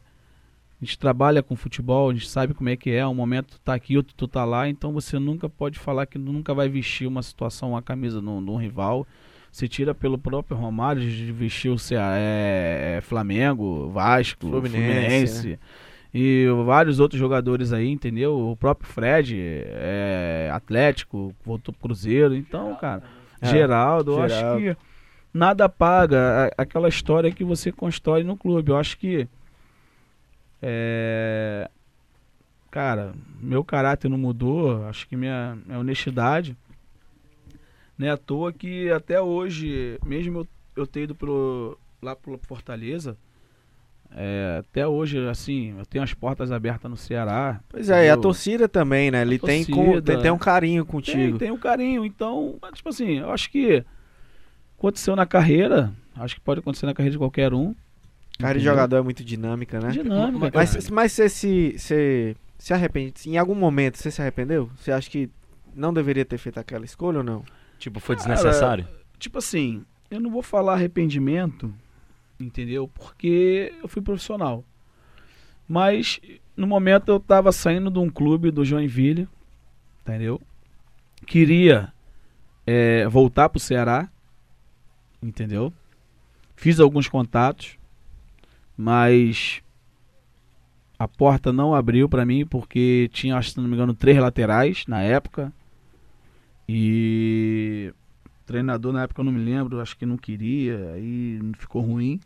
a 0.84 0.86
gente 0.86 0.98
trabalha 0.98 1.42
com 1.42 1.56
futebol, 1.56 2.10
a 2.10 2.12
gente 2.12 2.28
sabe 2.28 2.52
como 2.52 2.68
é 2.68 2.76
que 2.76 2.90
é, 2.90 3.06
um 3.06 3.14
momento 3.14 3.52
tu 3.52 3.60
tá 3.60 3.72
aqui, 3.72 3.96
outro 3.96 4.12
tu 4.14 4.28
tá 4.28 4.44
lá, 4.44 4.68
então 4.68 4.92
você 4.92 5.18
nunca 5.18 5.48
pode 5.48 5.78
falar 5.78 6.04
que 6.04 6.18
nunca 6.18 6.52
vai 6.52 6.68
vestir 6.68 7.06
uma 7.08 7.22
situação, 7.22 7.70
uma 7.70 7.80
camisa 7.80 8.20
de 8.20 8.28
um 8.28 8.56
rival. 8.56 9.06
Você 9.50 9.66
tira 9.66 9.94
pelo 9.94 10.18
próprio 10.18 10.56
Romário 10.58 11.00
de 11.00 11.32
vestir 11.32 11.70
o 11.70 11.78
Cea- 11.78 12.12
é, 12.16 12.96
é, 12.98 13.00
Flamengo, 13.00 13.88
Vasco, 13.88 14.46
Fluminense, 14.46 14.78
Fluminense, 15.42 15.58
e 16.12 16.46
vários 16.66 17.00
outros 17.00 17.18
jogadores 17.18 17.72
aí, 17.72 17.88
entendeu? 17.88 18.36
O 18.50 18.54
próprio 18.54 18.86
Fred, 18.90 19.36
é, 19.40 20.50
Atlético, 20.52 21.34
voltou 21.42 21.72
pro 21.72 21.88
Cruzeiro, 21.88 22.34
então, 22.36 22.74
cara, 22.76 23.02
É, 23.40 23.46
Geraldo, 23.46 24.12
eu 24.12 24.22
acho 24.22 24.34
Geraldo. 24.34 24.60
que 24.60 24.76
nada 25.32 25.66
paga 25.68 26.50
aquela 26.58 26.88
história 26.88 27.30
que 27.32 27.42
você 27.44 27.72
constrói 27.72 28.22
no 28.22 28.36
clube. 28.36 28.70
Eu 28.70 28.76
acho 28.76 28.98
que 28.98 29.26
é, 30.66 31.70
cara, 32.70 33.12
meu 33.38 33.62
caráter 33.62 34.08
não 34.08 34.16
mudou, 34.16 34.86
acho 34.86 35.06
que 35.06 35.14
minha, 35.14 35.58
minha 35.66 35.78
honestidade 35.78 36.56
não 37.98 38.06
é 38.08 38.10
à 38.10 38.16
toa 38.16 38.50
que 38.50 38.90
até 38.90 39.20
hoje, 39.20 39.98
mesmo 40.04 40.38
eu, 40.38 40.48
eu 40.74 40.86
ter 40.86 41.02
ido 41.02 41.14
pro, 41.14 41.78
lá 42.00 42.16
pro 42.16 42.38
Fortaleza, 42.38 43.16
é, 44.16 44.56
até 44.60 44.86
hoje, 44.86 45.18
assim, 45.28 45.76
eu 45.78 45.84
tenho 45.84 46.02
as 46.02 46.14
portas 46.14 46.50
abertas 46.50 46.90
no 46.90 46.96
Ceará. 46.96 47.60
Pois 47.68 47.90
é, 47.90 48.06
e 48.06 48.10
a 48.10 48.16
torcida 48.16 48.66
também, 48.68 49.10
né? 49.10 49.20
Ele 49.22 49.38
tem, 49.38 49.64
com- 49.66 50.00
tem, 50.00 50.18
tem 50.18 50.30
um 50.30 50.38
carinho 50.38 50.84
Tem, 50.84 50.90
contigo. 50.92 51.38
tem 51.38 51.50
um 51.50 51.58
carinho. 51.58 52.04
Então, 52.04 52.58
tipo 52.72 52.88
assim, 52.88 53.18
eu 53.18 53.30
acho 53.30 53.50
que 53.50 53.84
aconteceu 54.78 55.14
na 55.14 55.26
carreira, 55.26 55.92
acho 56.16 56.34
que 56.36 56.40
pode 56.40 56.60
acontecer 56.60 56.86
na 56.86 56.94
carreira 56.94 57.12
de 57.12 57.18
qualquer 57.18 57.52
um. 57.52 57.74
Carreira 58.38 58.58
de 58.58 58.64
jogador 58.64 58.96
é 58.96 59.02
muito 59.02 59.24
dinâmica, 59.24 59.80
né? 59.80 59.90
Dinâmica, 59.90 60.50
cara. 60.50 60.66
Mas, 60.72 60.90
mas 60.90 61.12
você 61.12 61.28
se, 61.28 61.78
você 61.78 62.36
se 62.58 62.74
arrepende? 62.74 63.28
Em 63.28 63.36
algum 63.38 63.54
momento 63.54 63.96
você 63.96 64.10
se 64.10 64.20
arrependeu? 64.20 64.70
Você 64.76 64.90
acha 64.90 65.08
que 65.08 65.30
não 65.74 65.92
deveria 65.92 66.24
ter 66.24 66.38
feito 66.38 66.58
aquela 66.58 66.84
escolha 66.84 67.18
ou 67.18 67.24
não? 67.24 67.44
Tipo, 67.78 68.00
foi 68.00 68.16
Cara, 68.16 68.34
desnecessário? 68.34 68.88
tipo 69.18 69.38
assim, 69.38 69.84
eu 70.10 70.20
não 70.20 70.30
vou 70.30 70.42
falar 70.42 70.74
arrependimento, 70.74 71.72
entendeu? 72.38 72.88
Porque 72.88 73.72
eu 73.82 73.88
fui 73.88 74.02
profissional. 74.02 74.64
Mas 75.68 76.20
no 76.56 76.66
momento 76.66 77.10
eu 77.10 77.20
tava 77.20 77.52
saindo 77.52 77.90
de 77.90 77.98
um 77.98 78.10
clube 78.10 78.50
do 78.50 78.64
Joinville, 78.64 79.28
entendeu? 80.02 80.40
Queria 81.26 81.92
é, 82.66 83.06
voltar 83.08 83.48
pro 83.48 83.60
Ceará, 83.60 84.08
entendeu? 85.22 85.72
Fiz 86.54 86.78
alguns 86.78 87.08
contatos, 87.08 87.78
mas 88.76 89.62
a 90.98 91.06
porta 91.08 91.52
não 91.52 91.74
abriu 91.74 92.08
pra 92.08 92.24
mim 92.24 92.46
porque 92.46 93.08
tinha, 93.12 93.36
acho 93.36 93.48
que 93.48 93.54
se 93.54 93.60
não 93.60 93.68
me 93.68 93.74
engano, 93.74 93.94
três 93.94 94.18
laterais 94.18 94.84
na 94.86 95.00
época. 95.02 95.52
E 96.68 97.92
o 98.26 98.46
treinador 98.46 98.92
na 98.92 99.02
época 99.02 99.20
eu 99.20 99.24
não 99.24 99.32
me 99.32 99.44
lembro, 99.44 99.80
acho 99.80 99.96
que 99.96 100.06
não 100.06 100.16
queria, 100.16 100.92
aí 100.94 101.38
ficou 101.58 101.82
ruim. 101.82 102.20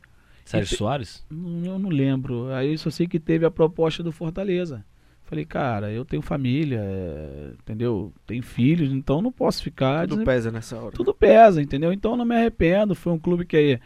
Sérgio 0.44 0.68
te- 0.76 0.78
Soares? 0.78 1.24
Não, 1.30 1.72
eu 1.72 1.78
não 1.78 1.90
lembro. 1.90 2.50
Aí 2.52 2.76
só 2.78 2.88
sei 2.90 3.06
que 3.06 3.18
teve 3.20 3.44
a 3.44 3.50
proposta 3.50 4.02
do 4.02 4.12
Fortaleza. 4.12 4.84
Falei, 5.24 5.44
cara, 5.44 5.90
eu 5.92 6.06
tenho 6.06 6.22
família, 6.22 6.80
é, 6.82 7.50
entendeu? 7.60 8.10
Tenho 8.26 8.42
filhos, 8.42 8.90
então 8.90 9.20
não 9.20 9.30
posso 9.30 9.62
ficar. 9.62 10.02
Tudo 10.02 10.10
desem- 10.10 10.24
pesa 10.24 10.50
nessa 10.50 10.78
hora. 10.78 10.96
tudo 10.96 11.12
pesa, 11.12 11.60
entendeu? 11.60 11.92
Então 11.92 12.12
eu 12.12 12.16
não 12.16 12.24
me 12.24 12.34
arrependo. 12.34 12.94
Foi 12.94 13.12
um 13.12 13.18
clube 13.18 13.44
que, 13.44 13.78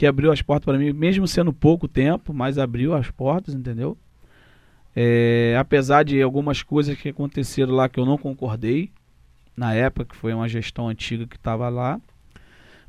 que 0.00 0.06
abriu 0.06 0.32
as 0.32 0.40
portas 0.40 0.64
para 0.64 0.78
mim, 0.78 0.94
mesmo 0.94 1.28
sendo 1.28 1.52
pouco 1.52 1.86
tempo, 1.86 2.32
mas 2.32 2.56
abriu 2.56 2.94
as 2.94 3.10
portas, 3.10 3.54
entendeu? 3.54 3.98
É, 4.96 5.54
apesar 5.60 6.04
de 6.04 6.22
algumas 6.22 6.62
coisas 6.62 6.96
que 6.96 7.10
aconteceram 7.10 7.74
lá 7.74 7.86
que 7.86 8.00
eu 8.00 8.06
não 8.06 8.16
concordei, 8.16 8.90
na 9.54 9.74
época, 9.74 10.06
que 10.06 10.16
foi 10.16 10.32
uma 10.32 10.48
gestão 10.48 10.88
antiga 10.88 11.26
que 11.26 11.36
estava 11.36 11.68
lá, 11.68 12.00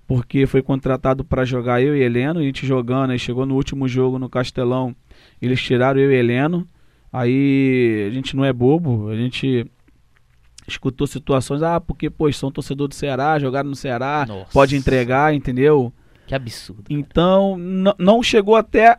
porque 0.07 0.45
foi 0.45 0.61
contratado 0.61 1.25
para 1.25 1.43
jogar 1.43 1.81
eu 1.81 1.97
e 1.97 2.01
Heleno, 2.01 2.39
e 2.39 2.43
a 2.43 2.45
gente 2.45 2.65
jogando, 2.65 3.11
aí 3.11 3.19
chegou 3.19 3.45
no 3.45 3.55
último 3.55 3.89
jogo 3.89 4.17
no 4.17 4.29
Castelão, 4.29 4.95
eles 5.41 5.61
tiraram 5.61 5.99
eu 5.99 6.13
e 6.13 6.15
Heleno, 6.15 6.65
aí 7.11 8.07
a 8.09 8.13
gente 8.13 8.37
não 8.37 8.45
é 8.45 8.53
bobo, 8.53 9.09
a 9.09 9.17
gente 9.17 9.69
escutou 10.65 11.05
situações, 11.05 11.61
ah, 11.61 11.81
porque, 11.81 12.09
pô, 12.09 12.31
são 12.31 12.49
torcedor 12.49 12.87
do 12.87 12.95
Ceará, 12.95 13.37
jogaram 13.37 13.69
no 13.69 13.75
Ceará, 13.75 14.25
Nossa. 14.25 14.53
pode 14.53 14.77
entregar, 14.77 15.35
entendeu? 15.35 15.93
Que 16.31 16.35
absurdo. 16.35 16.83
Então, 16.89 17.57
n- 17.59 17.93
não 17.99 18.23
chegou 18.23 18.55
até, 18.55 18.97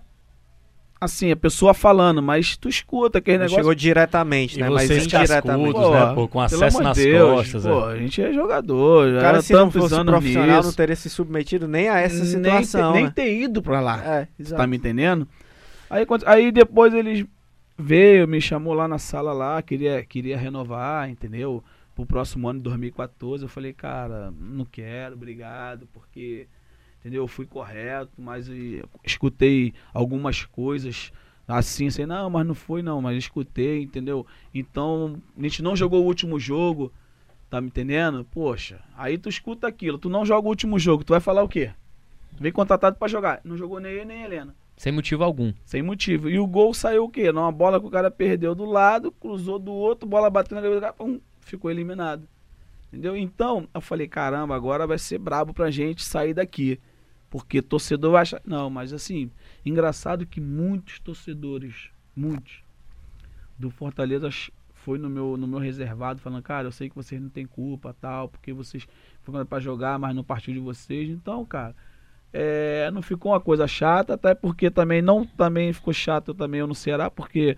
assim, 1.01 1.31
a 1.31 1.37
pessoa 1.37 1.73
falando, 1.73 2.23
mas 2.23 2.59
tu 2.59 2.69
escuta 2.69 3.17
aquele 3.19 3.39
Não 3.39 3.45
negócio... 3.45 3.57
chegou 3.63 3.75
diretamente, 3.75 4.59
E 4.59 4.61
né? 4.61 4.69
Mas 4.69 4.87
vocês 4.87 5.05
indiretamente. 5.07 5.73
cascudos, 5.73 5.91
né, 5.91 6.15
pô, 6.15 6.29
com 6.29 6.41
acesso 6.43 6.83
nas 6.83 6.95
de 6.97 7.05
Deus, 7.05 7.31
costas, 7.37 7.63
Pô, 7.65 7.91
é. 7.91 7.95
a 7.95 7.97
gente 7.97 8.21
é 8.23 8.33
jogador, 8.35 9.13
já 9.15 9.21
cara, 9.23 9.41
se 9.41 9.53
não 9.55 9.61
tantos 9.71 9.81
fosse 9.83 9.95
anos 9.95 10.13
profissional, 10.13 10.57
nisso. 10.59 10.69
não 10.69 10.75
teria 10.75 10.95
se 10.97 11.09
submetido 11.09 11.67
nem 11.67 11.89
a 11.89 11.99
essa 12.01 12.17
nem 12.17 12.27
situação, 12.27 12.93
nem 12.93 13.05
né? 13.05 13.13
ter 13.15 13.35
ido 13.41 13.63
pra 13.63 13.81
lá. 13.81 14.03
É, 14.05 14.29
tá 14.55 14.67
me 14.67 14.77
entendendo? 14.77 15.27
Aí, 15.89 16.05
quando- 16.05 16.29
aí 16.29 16.53
depois 16.53 16.93
eles 16.93 17.25
veio, 17.79 18.29
me 18.29 18.43
chamou 18.43 18.75
lá 18.75 18.87
na 18.87 18.99
sala 18.99 19.33
lá, 19.33 19.63
queria, 19.63 20.05
queria 20.05 20.37
renovar, 20.37 21.09
entendeu? 21.09 21.65
Pro 21.95 22.05
próximo 22.07 22.47
ano 22.49 22.59
de 22.59 22.65
2014. 22.65 23.43
Eu 23.43 23.49
falei, 23.49 23.73
cara, 23.73 24.33
não 24.39 24.65
quero, 24.67 25.15
obrigado, 25.15 25.89
porque, 25.93 26.47
entendeu? 27.03 27.25
Eu 27.25 27.29
fui 27.29 27.45
correto, 27.45 28.13
mas 28.17 28.49
e, 28.49 28.83
escutei 29.05 29.75
algumas 29.93 30.45
coisas 30.45 31.13
assim, 31.47 31.89
assim, 31.89 32.07
não, 32.07 32.31
mas 32.31 32.47
não 32.47 32.55
foi 32.55 32.81
não, 32.83 33.03
mas 33.03 33.19
escutei, 33.19 33.83
entendeu? 33.83 34.25
Então, 34.55 35.21
a 35.37 35.43
gente 35.43 35.63
não 35.63 35.75
jogou 35.77 36.03
o 36.03 36.07
último 36.07 36.39
jogo, 36.39 36.93
tá 37.51 37.61
me 37.61 37.67
entendendo? 37.67 38.25
Poxa, 38.31 38.81
aí 38.97 39.19
tu 39.19 39.29
escuta 39.29 39.67
aquilo, 39.67 39.99
tu 39.99 40.09
não 40.09 40.25
joga 40.25 40.47
o 40.47 40.51
último 40.51 40.79
jogo, 40.79 41.05
tu 41.05 41.11
vai 41.11 41.21
falar 41.21 41.43
o 41.43 41.49
quê? 41.49 41.73
Vem 42.41 42.53
contratado 42.53 42.97
pra 42.97 43.09
jogar. 43.09 43.41
Não 43.45 43.57
jogou 43.57 43.79
nem 43.79 43.93
ele 43.93 44.05
nem 44.05 44.23
Helena. 44.23 44.55
Sem 44.77 44.93
motivo 44.93 45.23
algum. 45.23 45.53
Sem 45.65 45.83
motivo. 45.83 46.31
E 46.31 46.39
o 46.39 46.47
gol 46.47 46.73
saiu 46.73 47.05
o 47.05 47.09
quê? 47.09 47.31
Numa 47.31 47.53
bola 47.53 47.79
que 47.79 47.87
o 47.87 47.91
cara 47.91 48.11
perdeu 48.11 48.55
do 48.55 48.65
lado, 48.65 49.13
cruzou 49.13 49.59
do 49.59 49.73
outro, 49.73 50.09
bola 50.09 50.31
bateu 50.31 50.55
na 50.55 50.63
cabeça 50.63 50.81
do 50.81 50.83
cara, 50.83 50.93
pum, 50.95 51.21
ficou 51.41 51.71
eliminado. 51.71 52.27
Entendeu? 52.89 53.17
Então, 53.17 53.69
eu 53.73 53.81
falei, 53.81 54.09
caramba, 54.09 54.55
agora 54.55 54.87
vai 54.87 54.99
ser 54.99 55.19
brabo 55.19 55.55
pra 55.55 55.71
gente 55.71 56.05
sair 56.05 56.35
daqui. 56.35 56.81
Porque 57.33 57.63
torcedor 57.63 58.13
vai 58.13 58.23
achar. 58.23 58.43
Não, 58.45 58.69
mas 58.69 58.93
assim, 58.93 59.31
engraçado 59.65 60.27
que 60.27 60.39
muitos 60.39 60.99
torcedores, 60.99 61.89
muitos, 62.15 62.63
do 63.59 63.71
Fortaleza 63.71 64.29
foi 64.75 64.99
no 64.99 65.09
meu, 65.09 65.35
no 65.39 65.47
meu 65.47 65.59
reservado, 65.59 66.21
falando, 66.21 66.43
cara, 66.43 66.69
eu 66.69 66.73
sei 66.73 66.91
que 66.91 66.95
vocês 66.95 67.19
não 67.19 67.31
têm 67.31 67.47
culpa, 67.47 67.97
tal, 67.99 68.29
porque 68.29 68.53
vocês 68.53 68.87
foram 69.23 69.47
pra 69.47 69.59
jogar, 69.59 69.99
mas 69.99 70.15
não 70.15 70.23
partiu 70.23 70.53
de 70.53 70.61
vocês. 70.61 71.09
Então, 71.09 71.43
cara, 71.47 71.75
é, 72.35 72.91
não 72.91 73.01
ficou 73.01 73.33
uma 73.33 73.41
coisa 73.41 73.67
chata, 73.67 74.13
até 74.13 74.35
porque 74.35 74.71
também 74.71 75.01
não 75.01 75.25
também 75.25 75.73
ficou 75.73 75.95
chato 75.95 76.35
também 76.35 76.61
no 76.67 76.75
Ceará, 76.75 77.11
porque 77.11 77.57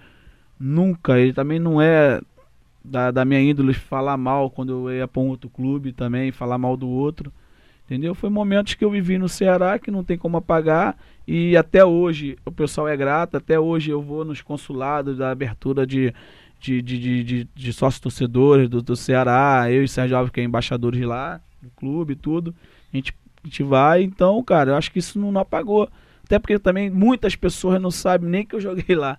nunca, 0.56 1.18
ele 1.18 1.32
também 1.32 1.59
não 1.59 1.82
é 1.82 2.20
da, 2.84 3.10
da 3.10 3.24
minha 3.24 3.40
índole 3.40 3.74
falar 3.74 4.16
mal 4.16 4.48
quando 4.51 4.88
eu 4.88 4.98
ia 4.98 5.09
pra 5.09 5.20
um 5.20 5.30
outro 5.30 5.51
clube 5.51 5.92
também, 5.92 6.30
falar 6.30 6.59
mal 6.59 6.76
do 6.76 6.88
outro. 6.88 7.32
Entendeu? 7.85 8.15
Foi 8.15 8.31
momentos 8.31 8.74
que 8.74 8.85
eu 8.85 8.90
vivi 8.90 9.19
no 9.19 9.28
Ceará 9.28 9.78
que 9.78 9.90
não 9.90 10.02
tem 10.02 10.16
como 10.16 10.39
apagar 10.39 10.97
e 11.28 11.56
até 11.56 11.85
hoje 11.85 12.36
o 12.44 12.51
pessoal 12.51 12.89
é 12.89 12.97
grato, 12.97 13.36
até 13.36 13.61
hoje 13.61 13.90
eu 13.90 14.01
vou 14.01 14.24
nos 14.24 14.40
consulados 14.40 15.19
da 15.19 15.31
abertura 15.31 15.86
de, 15.86 16.15
de, 16.59 16.81
de, 16.81 16.98
de, 16.98 17.24
de, 17.24 17.48
de 17.55 17.73
sócios 17.73 18.01
torcedores 18.01 18.69
do, 18.70 18.81
do 18.81 18.97
Ceará, 18.97 19.70
eu 19.70 19.85
e 19.85 19.89
Sérgio 19.89 20.16
Alves, 20.16 20.32
que 20.32 20.40
é 20.40 20.44
embaixadores 20.44 21.01
lá, 21.02 21.40
do 21.61 21.70
clube 21.70 22.15
tudo. 22.15 22.55
A 22.93 22.97
gente, 22.97 23.15
a 23.43 23.47
gente 23.47 23.62
vai, 23.62 24.02
então, 24.02 24.43
cara, 24.43 24.70
eu 24.70 24.77
acho 24.77 24.90
que 24.90 24.98
isso 24.98 25.19
não, 25.19 25.31
não 25.31 25.43
apagou. 25.43 25.89
Até 26.24 26.39
porque 26.39 26.59
também 26.59 26.89
muitas 26.89 27.36
pessoas 27.36 27.81
não 27.81 27.90
sabem 27.90 28.31
nem 28.31 28.47
que 28.47 28.55
eu 28.55 28.61
joguei 28.61 28.97
lá. 28.97 29.19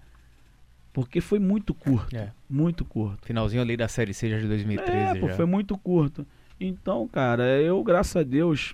Porque 0.91 1.19
foi 1.21 1.39
muito 1.39 1.73
curto. 1.73 2.15
É. 2.15 2.31
Muito 2.49 2.85
curto. 2.85 3.25
Finalzinho 3.25 3.61
ali 3.61 3.75
da 3.75 3.87
Série 3.87 4.13
C 4.13 4.29
já 4.29 4.39
de 4.39 4.47
2013. 4.47 5.17
É, 5.17 5.19
pô, 5.19 5.27
já. 5.27 5.35
foi 5.35 5.45
muito 5.45 5.77
curto. 5.77 6.25
Então, 6.59 7.07
cara, 7.07 7.43
eu, 7.61 7.83
graças 7.83 8.15
a 8.15 8.23
Deus, 8.23 8.73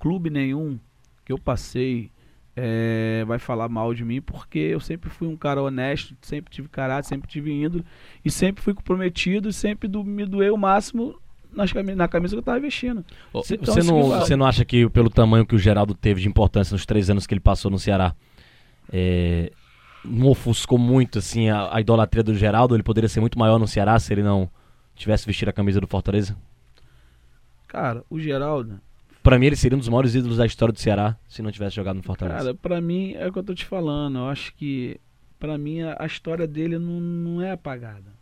clube 0.00 0.30
nenhum 0.30 0.78
que 1.24 1.32
eu 1.32 1.38
passei 1.38 2.10
é, 2.56 3.24
vai 3.26 3.38
falar 3.38 3.68
mal 3.68 3.94
de 3.94 4.04
mim, 4.04 4.20
porque 4.20 4.58
eu 4.58 4.80
sempre 4.80 5.08
fui 5.08 5.28
um 5.28 5.36
cara 5.36 5.62
honesto, 5.62 6.16
sempre 6.22 6.52
tive 6.52 6.68
caráter, 6.68 7.06
sempre 7.08 7.28
tive 7.28 7.52
índole, 7.52 7.84
e 8.24 8.30
sempre 8.30 8.62
fui 8.62 8.74
comprometido, 8.74 9.48
e 9.48 9.52
sempre 9.52 9.86
do, 9.88 10.02
me 10.02 10.24
doei 10.26 10.50
o 10.50 10.56
máximo 10.56 11.20
nas 11.52 11.72
cami- 11.72 11.94
na 11.94 12.08
camisa 12.08 12.34
que 12.34 12.38
eu 12.40 12.42
tava 12.42 12.58
vestindo. 12.58 13.04
Então, 13.54 13.74
você, 13.74 13.82
não, 13.82 14.02
que 14.02 14.18
você 14.26 14.36
não 14.36 14.46
acha 14.46 14.64
que 14.64 14.88
pelo 14.90 15.08
tamanho 15.08 15.46
que 15.46 15.54
o 15.54 15.58
Geraldo 15.58 15.94
teve 15.94 16.20
de 16.20 16.28
importância 16.28 16.74
nos 16.74 16.84
três 16.84 17.08
anos 17.08 17.26
que 17.26 17.34
ele 17.34 17.40
passou 17.40 17.70
no 17.70 17.78
Ceará, 17.78 18.12
é, 18.92 19.52
não 20.04 20.28
ofuscou 20.28 20.78
muito 20.78 21.18
assim 21.20 21.48
a, 21.48 21.76
a 21.76 21.80
idolatria 21.80 22.22
do 22.22 22.34
Geraldo? 22.34 22.74
Ele 22.74 22.82
poderia 22.82 23.08
ser 23.08 23.20
muito 23.20 23.38
maior 23.38 23.58
no 23.58 23.68
Ceará 23.68 23.98
se 23.98 24.12
ele 24.12 24.22
não 24.22 24.50
tivesse 24.96 25.26
vestido 25.26 25.48
a 25.48 25.52
camisa 25.52 25.80
do 25.80 25.86
Fortaleza? 25.86 26.36
Cara, 27.68 28.02
o 28.10 28.18
Geraldo, 28.18 28.80
Pra 29.22 29.38
mim 29.38 29.46
ele 29.46 29.56
seria 29.56 29.76
um 29.76 29.78
dos 29.78 29.88
maiores 29.88 30.14
ídolos 30.14 30.38
da 30.38 30.46
história 30.46 30.72
do 30.72 30.78
Ceará 30.80 31.16
se 31.28 31.42
não 31.42 31.50
tivesse 31.52 31.76
jogado 31.76 31.96
no 31.96 32.02
Fortaleza. 32.02 32.38
cara, 32.38 32.54
pra 32.54 32.80
mim 32.80 33.12
é 33.14 33.26
o 33.28 33.32
que 33.32 33.38
eu 33.38 33.42
tô 33.44 33.54
te 33.54 33.64
falando. 33.66 34.18
Eu 34.18 34.28
acho 34.28 34.54
que, 34.54 34.98
pra 35.38 35.58
mim, 35.58 35.82
a, 35.82 35.96
a 36.00 36.06
história 36.06 36.46
dele 36.46 36.78
não, 36.78 36.98
não 36.98 37.42
é 37.42 37.50
apagada. 37.52 38.16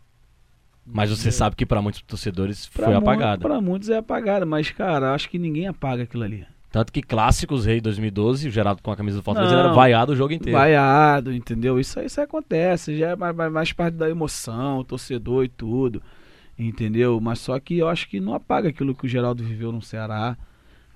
Mas 0.85 1.09
você 1.09 1.31
sabe 1.31 1.55
que 1.55 1.65
pra 1.65 1.81
muitos 1.81 2.01
torcedores 2.01 2.67
Pra 2.67 2.85
foi 2.85 2.93
mu- 2.93 2.99
apagada. 2.99 3.41
Pra 3.41 3.61
muitos 3.61 3.89
é 3.89 3.97
apagada, 3.97 4.45
mas, 4.45 4.69
cara, 4.71 5.13
acho 5.13 5.29
que 5.29 5.37
ninguém 5.39 5.67
apaga 5.67 6.03
aquilo 6.03 6.23
ali. 6.23 6.45
Tanto 6.71 6.91
que 6.91 7.01
clássicos 7.01 7.65
Rei 7.65 7.79
2012, 7.79 8.47
o 8.49 8.51
Geraldo 8.51 8.81
com 8.81 8.91
a 8.91 8.95
camisa 8.97 9.17
do 9.17 9.23
Fortaleza 9.23 9.53
Não. 9.53 9.59
era 9.61 9.73
vaiado 9.73 10.11
o 10.11 10.15
jogo 10.15 10.33
inteiro. 10.33 10.57
vaiado, 10.57 11.33
entendeu? 11.33 11.79
Isso, 11.79 11.99
aí- 11.99 12.05
isso 12.07 12.19
acontece, 12.19 12.97
já 12.97 13.09
é 13.11 13.15
mais, 13.15 13.35
mais- 13.35 13.51
mais 13.51 13.71
parte 13.73 13.95
da 13.95 14.09
emoção, 14.09 14.83
torcedor 14.83 15.45
e 15.45 15.47
tudo, 15.49 16.01
entendeu? 16.57 17.19
Mas 17.21 17.39
só 17.39 17.59
que 17.59 17.77
eu 17.77 17.87
acho 17.87 18.07
que 18.09 18.19
não 18.19 18.33
apaga 18.33 18.69
aquilo 18.69 18.95
que 18.95 19.05
o 19.05 19.09
Geraldo 19.09 19.43
viveu 19.43 19.71
no 19.71 19.81
Ceará, 19.81 20.37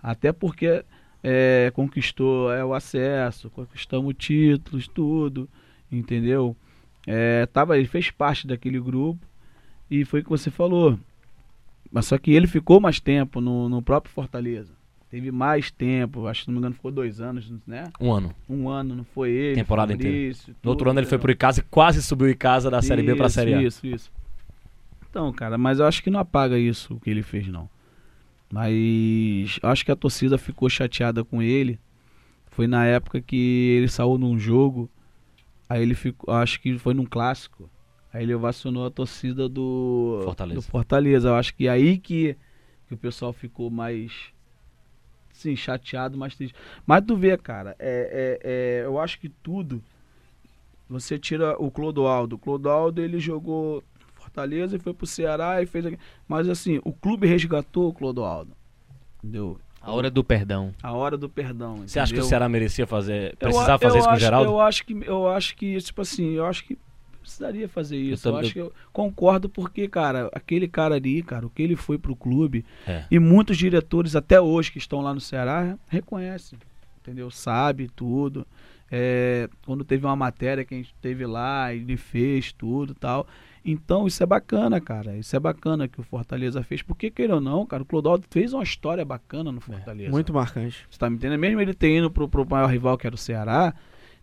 até 0.01 0.31
porque 0.31 0.83
é, 1.23 1.71
conquistou 1.73 2.51
é, 2.51 2.63
o 2.63 2.73
acesso, 2.73 3.49
conquistamos 3.49 4.15
títulos, 4.17 4.87
tudo, 4.87 5.47
entendeu? 5.91 6.55
É, 7.05 7.45
tava, 7.47 7.77
ele 7.77 7.87
fez 7.87 8.11
parte 8.11 8.47
daquele 8.47 8.79
grupo 8.79 9.25
e 9.89 10.05
foi 10.05 10.21
o 10.21 10.23
que 10.23 10.29
você 10.29 10.49
falou. 10.49 10.97
Mas 11.91 12.05
só 12.05 12.17
que 12.17 12.31
ele 12.31 12.47
ficou 12.47 12.79
mais 12.79 12.99
tempo 12.99 13.41
no, 13.41 13.67
no 13.67 13.81
próprio 13.81 14.13
Fortaleza. 14.13 14.73
Teve 15.09 15.29
mais 15.29 15.69
tempo, 15.69 16.25
acho 16.25 16.43
que 16.43 16.47
não 16.47 16.53
me 16.53 16.59
engano 16.59 16.75
ficou 16.75 16.89
dois 16.89 17.19
anos, 17.19 17.51
né? 17.67 17.83
Um 17.99 18.13
ano. 18.13 18.33
Um 18.49 18.69
ano, 18.69 18.95
não 18.95 19.03
foi 19.03 19.31
ele. 19.31 19.55
Temporada 19.55 19.91
Fabrício, 19.91 20.55
No 20.63 20.69
outro 20.69 20.89
ano 20.89 20.99
ele 21.01 21.05
foi 21.05 21.17
entendeu? 21.17 21.23
pro 21.23 21.31
Icasa 21.33 21.59
e 21.59 21.63
quase 21.63 22.01
subiu 22.01 22.29
Icasa 22.29 22.71
da 22.71 22.81
Série 22.81 23.03
B 23.03 23.13
pra 23.15 23.27
Série 23.27 23.53
A. 23.53 23.61
Isso, 23.61 23.85
isso. 23.85 24.09
Então, 25.11 25.31
cara, 25.33 25.57
mas 25.57 25.79
eu 25.79 25.85
acho 25.85 26.01
que 26.01 26.09
não 26.09 26.21
apaga 26.21 26.57
isso 26.57 26.93
o 26.93 26.99
que 26.99 27.09
ele 27.09 27.21
fez, 27.21 27.45
não. 27.45 27.69
Mas 28.49 29.59
acho 29.61 29.83
que 29.83 29.91
a 29.91 29.95
torcida 29.95 30.37
ficou 30.37 30.69
chateada 30.69 31.21
com 31.23 31.41
ele. 31.41 31.77
Foi 32.47 32.65
na 32.65 32.85
época 32.85 33.21
que 33.21 33.75
ele 33.77 33.89
saiu 33.89 34.17
num 34.17 34.39
jogo. 34.39 34.89
Aí 35.69 35.81
ele 35.81 35.95
ficou. 35.95 36.33
Acho 36.33 36.61
que 36.61 36.79
foi 36.79 36.93
num 36.93 37.05
clássico. 37.05 37.69
Aí 38.13 38.23
ele 38.23 38.33
ovacionou 38.33 38.85
a 38.85 38.91
torcida 38.91 39.49
do 39.49 40.21
Fortaleza. 40.23 40.61
do 40.61 40.61
Fortaleza. 40.61 41.27
Eu 41.29 41.35
acho 41.35 41.53
que 41.55 41.67
aí 41.67 41.97
que, 41.97 42.37
que 42.87 42.93
o 42.93 42.97
pessoal 42.97 43.33
ficou 43.33 43.69
mais. 43.69 44.33
Sim, 45.33 45.57
chateado, 45.57 46.17
mais 46.17 46.35
triste. 46.35 46.55
Mas 46.85 47.03
tu 47.05 47.17
vê, 47.17 47.37
cara, 47.37 47.75
é, 47.79 48.39
é, 48.43 48.81
é, 48.81 48.85
eu 48.85 48.97
acho 48.97 49.19
que 49.19 49.27
tudo. 49.27 49.83
Você 50.89 51.19
tira 51.19 51.55
o 51.61 51.69
Clodoaldo. 51.69 52.35
O 52.35 52.39
Clodoaldo 52.39 53.01
ele 53.01 53.19
jogou 53.19 53.83
Fortaleza 54.31 54.75
e 54.77 54.79
foi 54.79 54.93
pro 54.93 55.05
Ceará 55.05 55.61
e 55.61 55.65
fez. 55.65 55.85
aqui- 55.85 55.99
Mas 56.27 56.47
assim, 56.47 56.79
o 56.83 56.93
clube 56.93 57.27
resgatou 57.27 57.89
o 57.89 57.93
Clodoaldo. 57.93 58.51
Entendeu? 59.23 59.59
A 59.81 59.91
hora 59.91 60.09
do 60.09 60.23
perdão. 60.23 60.73
A 60.81 60.93
hora 60.93 61.17
do 61.17 61.27
perdão. 61.27 61.77
Você 61.87 61.99
acha 61.99 62.11
que 62.11 62.15
o 62.15 62.19
entendeu? 62.19 62.29
Ceará 62.29 62.47
merecia 62.49 62.87
fazer, 62.87 63.31
Eu 63.31 63.37
precisava 63.37 63.75
a- 63.75 63.79
fazer 63.79 63.95
eu 63.95 63.99
isso 63.99 64.07
com 64.07 64.11
o 64.11 64.15
acho- 64.15 64.23
Geraldo? 64.23 64.51
Eu 64.51 64.59
acho 64.61 64.85
que, 64.85 64.93
eu 65.05 65.27
acho 65.29 65.55
que, 65.55 65.77
tipo 65.81 66.01
assim, 66.01 66.31
eu 66.33 66.45
acho 66.45 66.63
que 66.65 66.77
precisaria 67.19 67.67
fazer 67.67 67.97
isso. 67.97 68.27
Eu, 68.27 68.31
também- 68.31 68.45
acho 68.45 68.53
que 68.53 68.59
eu 68.61 68.73
concordo 68.93 69.49
porque, 69.49 69.87
cara, 69.87 70.29
aquele 70.33 70.67
cara 70.67 70.95
ali, 70.95 71.21
cara, 71.21 71.45
o 71.45 71.49
que 71.49 71.61
ele 71.61 71.75
foi 71.75 71.97
pro 71.97 72.15
clube 72.15 72.63
É. 72.87 73.05
e 73.11 73.19
muitos 73.19 73.57
diretores 73.57 74.15
até 74.15 74.39
hoje 74.39 74.71
que 74.71 74.77
estão 74.77 75.01
lá 75.01 75.13
no 75.13 75.19
Ceará 75.19 75.77
reconhecem, 75.87 76.57
entendeu? 76.99 77.29
Sabe 77.29 77.89
tudo. 77.95 78.45
É, 78.91 79.47
quando 79.65 79.83
teve 79.85 80.05
uma 80.05 80.15
matéria 80.15 80.65
que 80.65 80.73
a 80.73 80.77
gente 80.77 80.93
teve 81.01 81.25
lá, 81.25 81.73
ele 81.73 81.95
fez 81.95 82.51
tudo, 82.51 82.93
tal. 82.93 83.25
Então 83.63 84.07
isso 84.07 84.21
é 84.23 84.25
bacana, 84.25 84.81
cara. 84.81 85.15
Isso 85.17 85.35
é 85.35 85.39
bacana 85.39 85.87
que 85.87 85.99
o 85.99 86.03
Fortaleza 86.03 86.63
fez. 86.63 86.81
Porque 86.81 87.11
queira 87.11 87.35
ou 87.35 87.41
não, 87.41 87.65
cara, 87.65 87.83
o 87.83 87.85
Clodoaldo 87.85 88.25
fez 88.29 88.53
uma 88.53 88.63
história 88.63 89.05
bacana 89.05 89.51
no 89.51 89.61
Fortaleza. 89.61 90.09
Muito 90.09 90.33
marcante. 90.33 90.85
Você 90.89 90.97
tá 90.97 91.09
me 91.09 91.15
entendendo? 91.15 91.39
Mesmo 91.39 91.61
ele 91.61 91.73
ter 91.73 91.95
ido 91.97 92.09
pro, 92.09 92.27
pro 92.27 92.47
maior 92.47 92.67
rival 92.67 92.97
que 92.97 93.05
era 93.05 93.15
o 93.15 93.17
Ceará, 93.17 93.73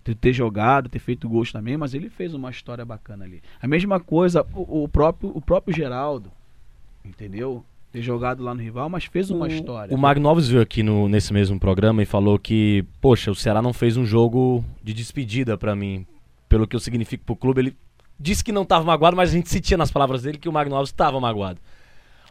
ter, 0.03 0.15
ter 0.17 0.33
jogado, 0.33 0.89
ter 0.89 0.99
feito 0.99 1.29
gols 1.29 1.53
também, 1.53 1.77
mas 1.77 1.95
ele 1.95 2.09
fez 2.09 2.35
uma 2.35 2.51
história 2.51 2.85
bacana 2.85 3.25
ali. 3.25 3.41
A 3.63 3.69
mesma 3.69 4.01
coisa, 4.01 4.45
o, 4.53 4.85
o 4.85 4.89
próprio, 4.89 5.31
o 5.35 5.41
próprio 5.41 5.75
Geraldo, 5.75 6.31
entendeu? 7.05 7.65
Ter 7.93 8.03
jogado 8.03 8.43
lá 8.43 8.55
no 8.55 8.61
rival, 8.61 8.91
mas 8.91 9.05
fez 9.05 9.31
uma 9.31 9.49
história. 9.49 9.95
O 9.95 9.99
Magno 9.99 10.29
Alves 10.29 10.49
veio 10.49 10.61
aqui 10.61 10.83
no, 10.83 11.09
nesse 11.09 11.33
mesmo 11.33 11.59
programa 11.59 12.03
e 12.03 12.07
falou 12.07 12.39
que, 12.39 12.85
poxa, 13.01 13.31
o 13.31 13.35
Ceará 13.35 13.63
não 13.63 13.73
fez 13.73 13.97
um 13.97 14.05
jogo 14.05 14.63
de 14.83 14.93
despedida 14.93 15.57
pra 15.57 15.75
mim. 15.75 16.05
Pelo 16.51 16.67
que 16.67 16.77
eu 16.77 16.81
significo 16.81 17.25
pro 17.25 17.37
clube, 17.37 17.61
ele 17.61 17.77
disse 18.19 18.43
que 18.45 18.53
não 18.53 18.65
tava 18.65 18.85
magoado, 18.85 19.17
mas 19.17 19.31
a 19.31 19.33
gente 19.33 19.49
sentia 19.49 19.77
nas 19.77 19.91
palavras 19.91 20.23
dele 20.23 20.39
que 20.39 20.49
o 20.49 20.53
Magno 20.53 20.75
Alves 20.75 20.91
estava 20.91 21.19
magoado. 21.21 21.61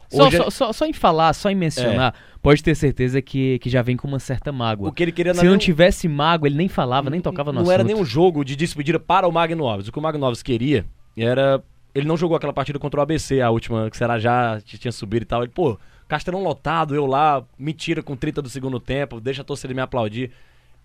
Só, 0.10 0.28
Hoje 0.28 0.38
é- 0.38 0.40
só, 0.44 0.50
só, 0.50 0.74
só 0.74 0.86
em 0.86 0.94
falar, 0.94 1.34
só 1.34 1.50
em 1.50 1.56
mencionar, 1.56 2.14
pode 2.42 2.64
ter 2.64 2.76
certeza 2.76 3.22
que, 3.22 3.60
que 3.60 3.70
já 3.70 3.82
vem 3.82 3.98
com 3.98 4.08
uma 4.08 4.20
certa 4.20 4.52
mágoa. 4.54 4.88
o 4.88 4.92
que 4.94 5.04
ele 5.04 5.12
queria 5.12 5.34
Se 5.34 5.44
não 5.44 5.52
nem- 5.52 5.60
tivesse 5.60 6.08
mágoa, 6.08 6.48
ele 6.48 6.56
nem 6.56 6.70
falava, 6.70 7.10
nem 7.10 7.20
tocava 7.20 7.52
no 7.52 7.62
Não 7.62 7.72
era 7.72 7.84
assunto. 7.84 7.94
nem 7.94 8.02
um 8.02 8.06
jogo 8.06 8.46
de 8.46 8.56
despedida 8.56 9.00
para 9.00 9.28
o 9.28 9.32
Magno 9.32 9.66
Alves. 9.68 9.88
O 9.90 9.92
que 9.92 10.00
o 10.00 10.02
Magno 10.02 10.24
Alves 10.26 10.42
queria 10.42 10.86
era. 11.18 11.62
Ele 11.94 12.08
não 12.08 12.16
jogou 12.16 12.38
aquela 12.38 12.54
partida 12.54 12.78
contra 12.80 13.00
o 13.00 13.04
ABC, 13.04 13.42
a 13.42 13.50
última 13.50 13.90
que 13.90 13.96
o 13.96 13.98
Ceará 13.98 14.18
já 14.20 14.62
tinha 14.64 14.92
subido 14.92 15.24
e 15.24 15.26
tal. 15.26 15.42
Ele, 15.42 15.52
pô, 15.52 15.78
Castelão 16.08 16.42
lotado, 16.44 16.94
eu 16.96 17.06
lá, 17.06 17.44
me 17.60 17.74
tira 17.74 18.02
com 18.04 18.16
30 18.16 18.42
do 18.42 18.50
segundo 18.50 18.80
tempo, 18.80 19.20
deixa 19.20 19.42
a 19.42 19.46
torcida 19.46 19.74
me 19.74 19.82
aplaudir. 19.82 20.32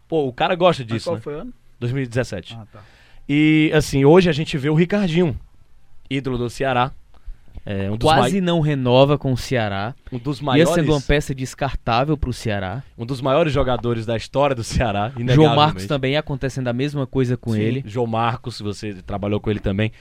Pô, 0.08 0.26
o 0.26 0.32
cara 0.32 0.54
gosta 0.56 0.82
Mas 0.82 0.92
disso, 0.92 1.04
qual 1.10 1.16
né? 1.16 1.22
foi 1.22 1.34
o 1.36 1.38
ano? 1.42 1.52
2017. 1.78 2.56
Ah, 2.58 2.66
tá. 2.72 2.80
E, 3.28 3.70
assim, 3.74 4.04
hoje 4.04 4.28
a 4.28 4.32
gente 4.32 4.56
vê 4.58 4.68
o 4.68 4.74
Ricardinho, 4.74 5.38
ídolo 6.10 6.38
do 6.38 6.50
Ceará. 6.50 6.92
É, 7.64 7.88
um, 7.90 7.96
Quase 7.96 8.40
não 8.40 8.60
renova 8.60 9.16
com 9.16 9.32
o 9.32 9.36
Ceará. 9.36 9.94
um 10.10 10.18
dos 10.18 10.40
Ia 10.40 10.44
maiores, 10.46 10.74
sendo 10.74 10.92
uma 10.92 11.00
peça 11.00 11.32
descartável 11.32 12.16
pro 12.16 12.32
Ceará. 12.32 12.82
um 12.98 13.06
dos 13.06 13.20
maiores 13.20 13.52
jogadores 13.52 14.04
da 14.04 14.16
história 14.16 14.56
do 14.56 14.64
Ceará. 14.64 15.12
João. 15.28 15.54
Marcos 15.54 15.86
também 15.86 16.16
acontecendo 16.16 16.66
a 16.68 16.72
mesma 16.72 17.06
coisa 17.06 17.36
com 17.36 17.52
Sim, 17.52 17.60
ele. 17.60 17.84
João 17.86 18.06
Marcos, 18.06 18.60
você 18.60 18.94
trabalhou 18.94 19.38
com 19.38 19.48
ele 19.48 19.60
também. 19.60 19.92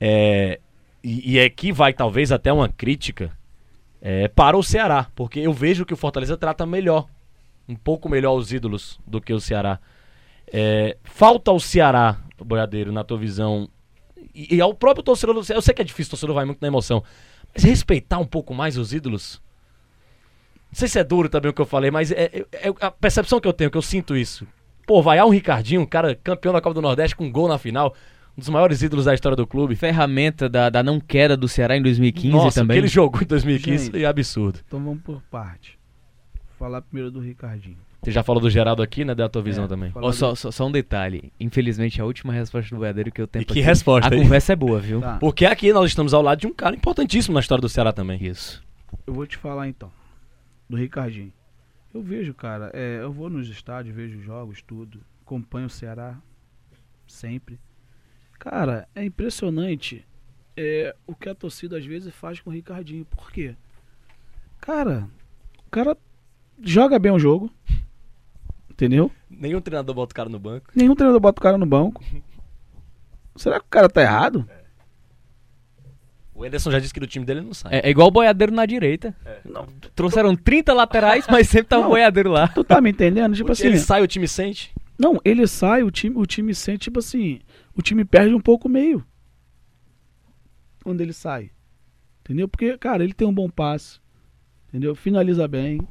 É, 0.00 0.60
e, 1.04 1.34
e 1.34 1.40
aqui 1.40 1.72
vai 1.72 1.92
talvez 1.92 2.32
até 2.32 2.50
uma 2.50 2.68
crítica 2.70 3.30
é, 4.00 4.28
para 4.28 4.56
o 4.56 4.62
Ceará, 4.62 5.06
porque 5.14 5.40
eu 5.40 5.52
vejo 5.52 5.84
que 5.84 5.92
o 5.92 5.96
Fortaleza 5.96 6.38
trata 6.38 6.64
melhor, 6.64 7.06
um 7.68 7.76
pouco 7.76 8.08
melhor 8.08 8.34
os 8.34 8.50
ídolos 8.50 8.98
do 9.06 9.20
que 9.20 9.32
o 9.32 9.40
Ceará. 9.40 9.78
É, 10.50 10.96
falta 11.04 11.50
ao 11.50 11.60
Ceará, 11.60 12.16
Boiadeiro, 12.44 12.92
na 12.92 13.04
tua 13.04 13.18
visão, 13.18 13.68
e, 14.34 14.56
e 14.56 14.60
ao 14.60 14.74
próprio 14.74 15.02
torcedor 15.02 15.34
do 15.34 15.52
eu 15.52 15.62
sei 15.62 15.74
que 15.74 15.82
é 15.82 15.84
difícil, 15.84 16.08
o 16.08 16.12
torcedor 16.12 16.34
vai 16.34 16.44
muito 16.44 16.60
na 16.60 16.68
emoção, 16.68 17.02
mas 17.54 17.64
respeitar 17.64 18.18
um 18.18 18.26
pouco 18.26 18.54
mais 18.54 18.76
os 18.76 18.92
ídolos. 18.92 19.40
Não 20.70 20.78
sei 20.78 20.86
se 20.88 20.98
é 20.98 21.04
duro 21.04 21.28
também 21.28 21.50
o 21.50 21.54
que 21.54 21.60
eu 21.60 21.66
falei, 21.66 21.90
mas 21.90 22.12
é, 22.12 22.24
é- 22.52 22.68
é 22.68 22.72
a 22.80 22.90
percepção 22.90 23.40
que 23.40 23.48
eu 23.48 23.52
tenho, 23.52 23.70
que 23.70 23.76
eu 23.78 23.82
sinto 23.82 24.16
isso. 24.16 24.46
Pô, 24.86 25.02
vai 25.02 25.20
um 25.22 25.28
Ricardinho, 25.28 25.80
um 25.80 25.86
cara 25.86 26.14
campeão 26.14 26.52
da 26.52 26.60
Copa 26.60 26.74
do 26.74 26.82
Nordeste 26.82 27.16
com 27.16 27.24
um 27.24 27.30
gol 27.32 27.48
na 27.48 27.58
final, 27.58 27.94
um 28.36 28.40
dos 28.40 28.48
maiores 28.48 28.80
ídolos 28.82 29.04
da 29.06 29.14
história 29.14 29.36
do 29.36 29.46
clube. 29.46 29.74
Ferramenta 29.74 30.48
da, 30.48 30.70
da 30.70 30.82
não 30.82 31.00
queda 31.00 31.36
do 31.36 31.48
Ceará 31.48 31.76
em 31.76 31.82
2015 31.82 32.28
Nossa, 32.32 32.60
também. 32.60 32.74
o 32.76 32.80
que 32.80 32.80
ele 32.86 32.88
jogou 32.88 33.20
em 33.22 33.26
2015 33.26 33.84
Gente. 33.86 34.02
é 34.02 34.06
absurdo. 34.06 34.60
Então 34.66 34.82
vamos 34.82 35.02
por 35.02 35.20
parte. 35.30 35.78
Vou 36.34 36.68
falar 36.68 36.82
primeiro 36.82 37.10
do 37.10 37.20
Ricardinho. 37.20 37.76
Você 38.02 38.10
já 38.10 38.22
falou 38.22 38.40
do 38.40 38.48
Geraldo 38.48 38.82
aqui, 38.82 39.04
né? 39.04 39.14
Da 39.14 39.28
tua 39.28 39.42
visão 39.42 39.64
É, 39.64 39.68
também. 39.68 39.90
do- 39.90 40.12
só, 40.12 40.34
só, 40.34 40.50
só 40.50 40.66
um 40.66 40.72
detalhe. 40.72 41.30
Infelizmente, 41.38 42.00
a 42.00 42.04
última 42.06 42.32
resposta 42.32 42.74
do 42.74 42.78
Boiadeiro 42.78 43.12
que 43.12 43.20
eu 43.20 43.26
tenho 43.26 43.42
E 43.42 43.44
que 43.44 43.52
aqui- 43.52 43.60
resposta, 43.60 44.12
A 44.12 44.16
hein? 44.16 44.22
conversa 44.22 44.52
é 44.54 44.56
boa, 44.56 44.80
viu? 44.80 45.00
Tá, 45.00 45.18
Porque 45.18 45.44
aqui 45.44 45.70
nós 45.72 45.90
estamos 45.90 46.14
ao 46.14 46.22
lado 46.22 46.40
de 46.40 46.46
um 46.46 46.52
cara 46.54 46.74
importantíssimo 46.74 47.34
na 47.34 47.40
história 47.40 47.60
do 47.60 47.68
Ceará 47.68 47.92
também. 47.92 48.22
Isso. 48.24 48.62
eu 49.06 49.12
vou 49.14 49.26
te 49.26 49.36
falar 49.36 49.68
então. 49.68 49.90
Do 50.68 50.76
Ricardinho. 50.76 51.32
Eu 51.92 52.00
vejo, 52.02 52.32
cara, 52.32 52.70
é, 52.72 53.00
eu 53.02 53.12
vou 53.12 53.28
nos 53.28 53.48
estádios, 53.48 53.94
vejo 53.94 54.20
jogos, 54.22 54.62
tudo. 54.62 55.00
Acompanho 55.26 55.66
o 55.66 55.70
Ceará 55.70 56.16
sempre. 57.06 57.58
Cara, 58.38 58.88
é 58.94 59.04
impressionante 59.04 60.06
é, 60.56 60.94
o 61.06 61.14
que 61.14 61.28
a 61.28 61.34
torcida 61.34 61.76
às 61.78 61.84
vezes 61.84 62.14
faz 62.14 62.40
com 62.40 62.48
o 62.50 62.52
Ricardinho. 62.52 63.04
Por 63.04 63.30
quê? 63.32 63.54
Cara, 64.60 65.08
o 65.66 65.70
cara 65.70 65.96
joga 66.62 66.98
bem 66.98 67.12
o 67.12 67.18
jogo. 67.18 67.50
Entendeu? 68.80 69.10
Nenhum 69.28 69.60
treinador 69.60 69.94
bota 69.94 70.12
o 70.12 70.16
cara 70.16 70.30
no 70.30 70.38
banco. 70.38 70.70
Nenhum 70.74 70.94
treinador 70.94 71.20
bota 71.20 71.38
o 71.38 71.42
cara 71.42 71.58
no 71.58 71.66
banco. 71.66 72.02
Será 73.36 73.60
que 73.60 73.66
o 73.66 73.68
cara 73.68 73.90
tá 73.90 74.00
errado? 74.00 74.48
O 76.34 76.46
Ederson 76.46 76.70
já 76.70 76.78
disse 76.78 76.94
que 76.94 76.98
do 76.98 77.06
time 77.06 77.26
dele 77.26 77.42
não 77.42 77.52
sai. 77.52 77.74
É, 77.74 77.88
é 77.88 77.90
igual 77.90 78.08
o 78.08 78.10
boiadeiro 78.10 78.54
na 78.54 78.64
direita. 78.64 79.14
Não, 79.44 79.66
Trouxeram 79.94 80.34
30 80.34 80.72
laterais, 80.72 81.26
mas 81.28 81.46
sempre 81.46 81.66
tá 81.68 81.78
o 81.78 81.82
Não. 81.82 81.90
boiadeiro 81.90 82.30
lá. 82.30 82.48
tu 82.48 82.64
tá 82.64 82.80
me 82.80 82.88
entendendo? 82.88 83.36
Tipo 83.36 83.52
assim. 83.52 83.66
ele 83.66 83.78
sai, 83.78 84.00
o 84.02 84.06
time 84.06 84.26
sente. 84.26 84.72
Não, 84.98 85.20
ele 85.26 85.46
sai, 85.46 85.82
o 85.82 85.90
time, 85.90 86.16
o 86.16 86.24
time 86.24 86.54
sente, 86.54 86.84
tipo 86.84 87.00
assim, 87.00 87.40
o 87.76 87.82
time 87.82 88.02
perde 88.02 88.34
um 88.34 88.40
pouco 88.40 88.66
o 88.66 88.70
meio. 88.70 89.04
Quando 90.82 91.02
ele 91.02 91.12
sai. 91.12 91.50
Entendeu? 92.20 92.48
Porque, 92.48 92.78
cara, 92.78 93.04
ele 93.04 93.12
tem 93.12 93.28
um 93.28 93.34
bom 93.34 93.50
passe. 93.50 94.00
Entendeu? 94.70 94.94
Finaliza 94.94 95.46
bem. 95.46 95.86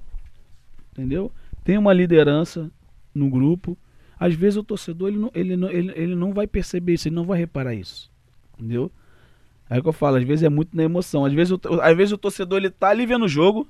Entendeu? 0.92 1.32
Tem 1.64 1.78
uma 1.78 1.94
liderança 1.94 2.72
no 3.14 3.30
grupo. 3.30 3.78
Às 4.20 4.34
vezes 4.34 4.58
o 4.58 4.64
torcedor, 4.64 5.10
ele 5.10 5.18
não, 5.18 5.32
ele 5.34 5.56
não, 5.56 5.70
ele, 5.70 5.94
ele 5.96 6.16
não 6.16 6.34
vai 6.34 6.46
perceber 6.46 6.94
isso, 6.94 7.08
ele 7.08 7.16
não 7.16 7.26
vai 7.26 7.40
reparar 7.40 7.74
isso. 7.74 8.12
Entendeu? 8.54 8.92
Aí 9.70 9.82
que 9.82 9.88
eu 9.88 9.94
falo, 9.94 10.18
às 10.18 10.24
vezes 10.24 10.44
é 10.44 10.50
muito 10.50 10.76
na 10.76 10.84
emoção. 10.84 11.26
Às 11.26 11.34
vezes, 11.34 11.52
o, 11.52 11.60
às 11.82 11.96
vezes 11.96 12.12
o 12.12 12.18
torcedor, 12.18 12.58
ele 12.58 12.70
tá 12.70 12.90
ali 12.90 13.06
vendo 13.06 13.26
o 13.26 13.30
jogo, 13.30 13.68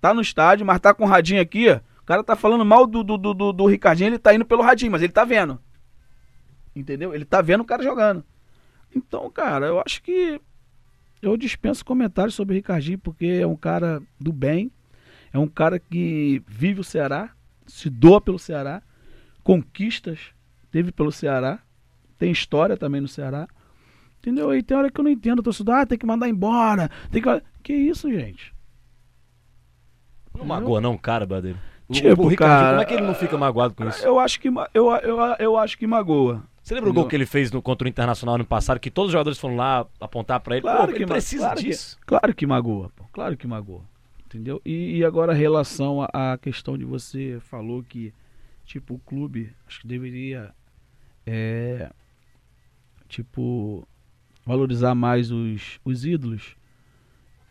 tá 0.00 0.14
no 0.14 0.20
estádio, 0.20 0.64
mas 0.64 0.80
tá 0.80 0.94
com 0.94 1.04
o 1.04 1.06
radinho 1.06 1.40
aqui, 1.40 1.68
ó. 1.68 1.80
O 2.00 2.06
cara 2.06 2.22
tá 2.22 2.36
falando 2.36 2.64
mal 2.64 2.86
do, 2.86 3.02
do, 3.02 3.18
do, 3.18 3.34
do, 3.34 3.52
do 3.52 3.66
Ricardinho, 3.66 4.08
ele 4.08 4.18
tá 4.18 4.32
indo 4.32 4.44
pelo 4.44 4.62
radinho, 4.62 4.92
mas 4.92 5.02
ele 5.02 5.12
tá 5.12 5.24
vendo. 5.24 5.60
Entendeu? 6.74 7.12
Ele 7.12 7.24
tá 7.24 7.42
vendo 7.42 7.62
o 7.62 7.64
cara 7.64 7.82
jogando. 7.82 8.24
Então, 8.94 9.28
cara, 9.30 9.66
eu 9.66 9.82
acho 9.84 10.00
que 10.02 10.40
eu 11.20 11.36
dispenso 11.36 11.84
comentários 11.84 12.34
sobre 12.34 12.54
o 12.54 12.56
Ricardinho, 12.56 12.98
porque 12.98 13.26
é 13.26 13.46
um 13.46 13.56
cara 13.56 14.00
do 14.20 14.32
bem, 14.32 14.70
é 15.32 15.38
um 15.38 15.48
cara 15.48 15.78
que 15.80 16.40
vive 16.46 16.80
o 16.80 16.84
Ceará, 16.84 17.30
se 17.66 17.88
doa 17.90 18.20
pelo 18.20 18.38
Ceará, 18.38 18.82
conquistas 19.42 20.18
teve 20.70 20.92
pelo 20.92 21.10
Ceará, 21.12 21.60
tem 22.18 22.30
história 22.30 22.76
também 22.76 23.00
no 23.00 23.08
Ceará. 23.08 23.48
Entendeu? 24.18 24.54
E 24.54 24.62
tem 24.62 24.76
hora 24.76 24.90
que 24.90 24.98
eu 24.98 25.04
não 25.04 25.10
entendo, 25.10 25.38
o 25.38 25.42
torcedor, 25.42 25.74
ah, 25.76 25.86
tem 25.86 25.96
que 25.98 26.06
mandar 26.06 26.28
embora, 26.28 26.90
tem 27.10 27.22
que... 27.22 27.42
Que 27.62 27.72
isso, 27.74 28.10
gente? 28.10 28.52
Não 30.36 30.44
magoa 30.44 30.80
não, 30.80 30.96
cara, 30.96 31.26
Badeiro. 31.26 31.58
Tipo, 31.90 32.24
o 32.24 32.28
Ricardinho, 32.28 32.36
cara, 32.36 32.68
como 32.70 32.80
é 32.82 32.84
que 32.84 32.94
ele 32.94 33.06
não 33.06 33.14
fica 33.14 33.38
magoado 33.38 33.74
com 33.74 33.88
isso? 33.88 34.04
Eu 34.04 34.18
acho 34.18 34.40
que, 34.40 34.48
eu, 34.48 34.90
eu, 34.96 35.18
eu 35.38 35.56
acho 35.56 35.78
que 35.78 35.86
magoa. 35.86 36.42
Você 36.60 36.74
lembra 36.74 36.90
o 36.90 36.92
gol 36.92 37.02
Entendeu? 37.02 37.10
que 37.10 37.16
ele 37.16 37.26
fez 37.26 37.52
no, 37.52 37.62
contra 37.62 37.86
o 37.86 37.88
Internacional 37.88 38.34
ano 38.34 38.44
passado, 38.44 38.80
que 38.80 38.90
todos 38.90 39.08
os 39.08 39.12
jogadores 39.12 39.38
foram 39.38 39.54
lá 39.54 39.86
apontar 40.00 40.40
pra 40.40 40.56
ele? 40.56 40.62
Claro 40.62 40.86
Pô, 40.88 40.92
que 40.92 40.98
ele 40.98 41.06
precisa 41.06 41.44
claro 41.44 41.60
que- 41.60 41.64
disso. 41.68 41.96
Claro 42.04 42.34
que 42.34 42.44
magoa, 42.44 42.90
pô. 42.96 43.04
Claro 43.12 43.36
que 43.36 43.46
magoa. 43.46 43.82
Entendeu? 44.36 44.60
E, 44.66 44.98
e 44.98 45.04
agora 45.04 45.32
a 45.32 45.34
relação 45.34 46.02
à 46.12 46.36
questão 46.36 46.76
de 46.76 46.84
você 46.84 47.38
falou 47.40 47.82
que, 47.82 48.12
tipo, 48.66 48.92
o 48.92 48.98
clube, 48.98 49.50
acho 49.66 49.80
que 49.80 49.86
deveria, 49.86 50.54
é, 51.24 51.90
tipo, 53.08 53.88
valorizar 54.44 54.94
mais 54.94 55.30
os, 55.30 55.80
os 55.82 56.04
ídolos. 56.04 56.54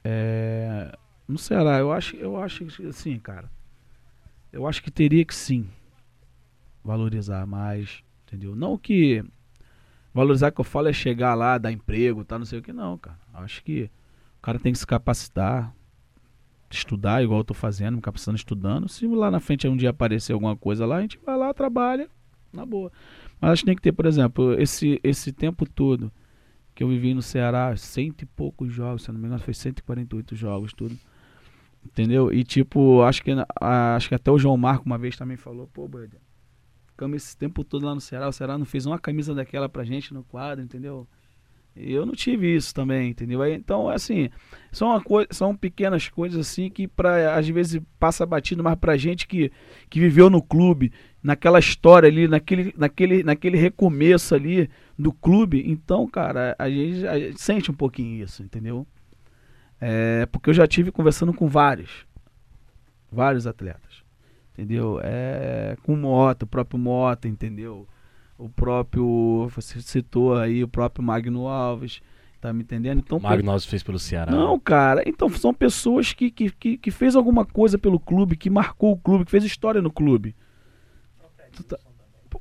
É, 0.03 0.95
no 1.28 1.40
Ceará, 1.40 1.80
eu 1.80 1.91
acho, 1.91 2.16
eu 2.18 2.38
acho 2.38 2.66
que, 2.66 2.86
assim, 2.86 3.18
cara, 3.18 3.49
eu 4.53 4.68
acho 4.68 4.84
que 4.84 4.91
teria 4.91 5.26
que 5.26 5.34
sim 5.34 5.68
valorizar 6.84 7.48
mais, 7.48 8.03
entendeu? 8.28 8.56
Não 8.56 8.78
que 8.78 9.26
valorizar 10.14 10.52
que 10.52 10.62
eu 10.62 10.66
falo 10.66 10.88
é 10.88 10.94
chegar 10.94 11.34
lá, 11.34 11.57
dar 11.57 11.72
emprego, 11.72 12.24
tá, 12.24 12.38
não 12.38 12.45
sei 12.45 12.60
o 12.60 12.62
que, 12.62 12.72
não, 12.72 12.95
cara. 12.95 13.18
Acho 13.34 13.64
que 13.64 13.90
o 14.38 14.41
cara 14.44 14.60
tem 14.60 14.72
que 14.72 14.78
se 14.78 14.86
capacitar, 14.86 15.74
estudar, 16.69 17.23
igual 17.23 17.39
eu 17.39 17.43
tô 17.43 17.53
fazendo, 17.53 17.95
me 17.95 18.01
capacitando, 18.01 18.37
estudando. 18.37 18.89
Se 18.89 19.07
lá 19.07 19.29
na 19.29 19.39
frente 19.39 19.67
um 19.67 19.77
dia 19.77 19.89
aparecer 19.89 20.33
alguma 20.33 20.55
coisa 20.55 20.85
lá, 20.85 20.97
a 20.97 21.01
gente 21.01 21.19
vai 21.25 21.37
lá, 21.37 21.53
trabalha, 21.53 22.09
na 22.51 22.65
boa. 22.65 22.91
Mas 23.39 23.51
acho 23.51 23.61
que 23.61 23.65
tem 23.67 23.75
que 23.75 23.81
ter, 23.81 23.91
por 23.91 24.05
exemplo, 24.05 24.59
esse, 24.59 24.99
esse 25.03 25.31
tempo 25.31 25.67
todo 25.69 26.11
que 26.73 26.83
eu 26.83 26.89
vivi 26.89 27.13
no 27.13 27.21
Ceará, 27.21 27.75
cento 27.77 28.23
e 28.23 28.25
poucos 28.25 28.71
jogos, 28.73 29.03
se 29.03 29.11
não 29.11 29.19
me 29.19 29.27
engano, 29.27 29.41
foi 29.41 29.53
148 29.53 30.35
jogos, 30.35 30.73
tudo. 30.73 30.97
Entendeu? 31.85 32.33
E 32.33 32.43
tipo, 32.43 33.01
acho 33.03 33.23
que, 33.23 33.31
acho 33.61 34.09
que 34.09 34.15
até 34.15 34.31
o 34.31 34.37
João 34.37 34.57
Marco 34.57 34.85
uma 34.85 34.97
vez 34.97 35.15
também 35.15 35.37
falou, 35.37 35.67
pô, 35.67 35.89
ficamos 36.87 37.23
esse 37.23 37.37
tempo 37.37 37.63
todo 37.63 37.85
lá 37.85 37.93
no 37.93 38.01
Ceará, 38.01 38.27
o 38.27 38.33
Ceará 38.33 38.57
não 38.57 38.65
fez 38.65 38.85
uma 38.85 38.99
camisa 38.99 39.33
daquela 39.33 39.69
pra 39.69 39.83
gente 39.83 40.13
no 40.13 40.23
quadro, 40.23 40.63
entendeu? 40.63 41.07
Eu 41.76 42.06
não 42.06 42.14
tive 42.14 42.56
isso 42.56 42.73
também, 42.73 43.10
entendeu? 43.10 43.45
Então, 43.45 43.89
assim, 43.89 44.30
são, 44.72 44.88
uma 44.89 45.02
coi- 45.02 45.27
são 45.31 45.56
pequenas 45.56 46.07
coisas 46.07 46.39
assim 46.47 46.69
que 46.69 46.88
pra, 46.88 47.35
às 47.38 47.47
vezes 47.49 47.81
passa 47.99 48.26
batido, 48.26 48.64
mas 48.64 48.76
pra 48.76 48.95
gente 48.95 49.27
que, 49.27 49.52
que 49.89 49.99
viveu 49.99 50.30
no 50.30 50.41
clube, 50.41 50.91
naquela 51.22 51.60
história 51.60 52.07
ali, 52.07 52.27
naquele, 52.30 52.73
naquele, 52.77 53.23
naquele 53.23 53.57
recomeço 53.57 54.34
ali 54.34 54.69
do 54.97 55.11
clube, 55.11 55.64
então, 55.69 56.07
cara, 56.07 56.56
a 56.57 56.69
gente, 56.69 57.06
a 57.07 57.19
gente 57.19 57.41
sente 57.41 57.69
um 57.69 57.73
pouquinho 57.73 58.23
isso, 58.23 58.41
entendeu? 58.41 58.88
É, 59.80 60.26
porque 60.27 60.49
eu 60.49 60.53
já 60.53 60.65
tive 60.65 60.91
conversando 60.91 61.34
com 61.34 61.47
vários, 61.49 62.06
vários 63.11 63.45
atletas, 63.47 64.03
entendeu? 64.53 64.99
É, 65.03 65.76
com 65.84 65.93
o 66.02 66.30
o 66.31 66.47
próprio 66.47 66.80
Mota, 66.80 67.27
entendeu? 67.27 67.88
O 68.38 68.49
próprio, 68.49 69.49
você 69.56 69.82
citou 69.82 70.36
aí, 70.36 70.64
o 70.64 70.68
próprio 70.68 71.03
Magno 71.03 71.48
Alves, 71.48 72.02
tá 72.41 72.52
me 72.52 72.64
entendendo? 72.64 72.99
Então, 72.99 73.18
O 73.18 73.22
Magno 73.22 73.49
Alves 73.52 73.66
fez 73.66 73.82
pelo 73.82 73.98
Ceará. 73.98 74.32
não, 74.32 74.60
cara. 74.60 75.02
Então 75.06 75.30
são 75.30 75.53
pessoas 75.53 76.12
que, 76.12 76.30
que, 76.30 76.52
que, 76.52 76.78
que 76.78 76.91
fez 76.91 77.16
alguma 77.16 77.45
coisa 77.45 77.78
pelo 77.78 77.99
clube, 77.99 78.36
que 78.36 78.49
marcou 78.49 78.91
o 78.91 78.98
clube, 78.98 79.24
que 79.26 79.32
fez 79.32 79.44
história 79.45 79.82
no 79.82 79.91
clube. 79.91 80.36
Tá- 81.68 81.80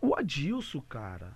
O 0.02 0.14
Adilson, 0.16 0.80
cara. 0.88 1.32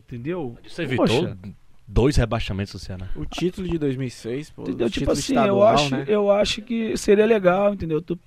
Entendeu? 0.00 0.58
Você 0.66 0.82
evitou 0.82 1.06
Poxa. 1.06 1.38
Dois 1.86 2.16
rebaixamentos 2.16 2.72
do 2.72 2.78
Ceará. 2.78 3.08
O 3.14 3.24
título 3.26 3.68
de 3.68 3.78
2006, 3.78 4.50
pô, 4.50 4.62
Entendeu? 4.62 4.86
o 4.86 4.90
Tipo 4.90 5.00
título 5.00 5.12
assim, 5.12 5.34
eu 5.34 5.40
estadual, 5.40 5.68
acho, 5.74 5.90
né? 5.96 6.04
eu 6.08 6.30
acho 6.30 6.62
que 6.62 6.96
seria 6.96 7.26
legal, 7.26 7.74
entendeu? 7.74 8.00
Tu, 8.00 8.18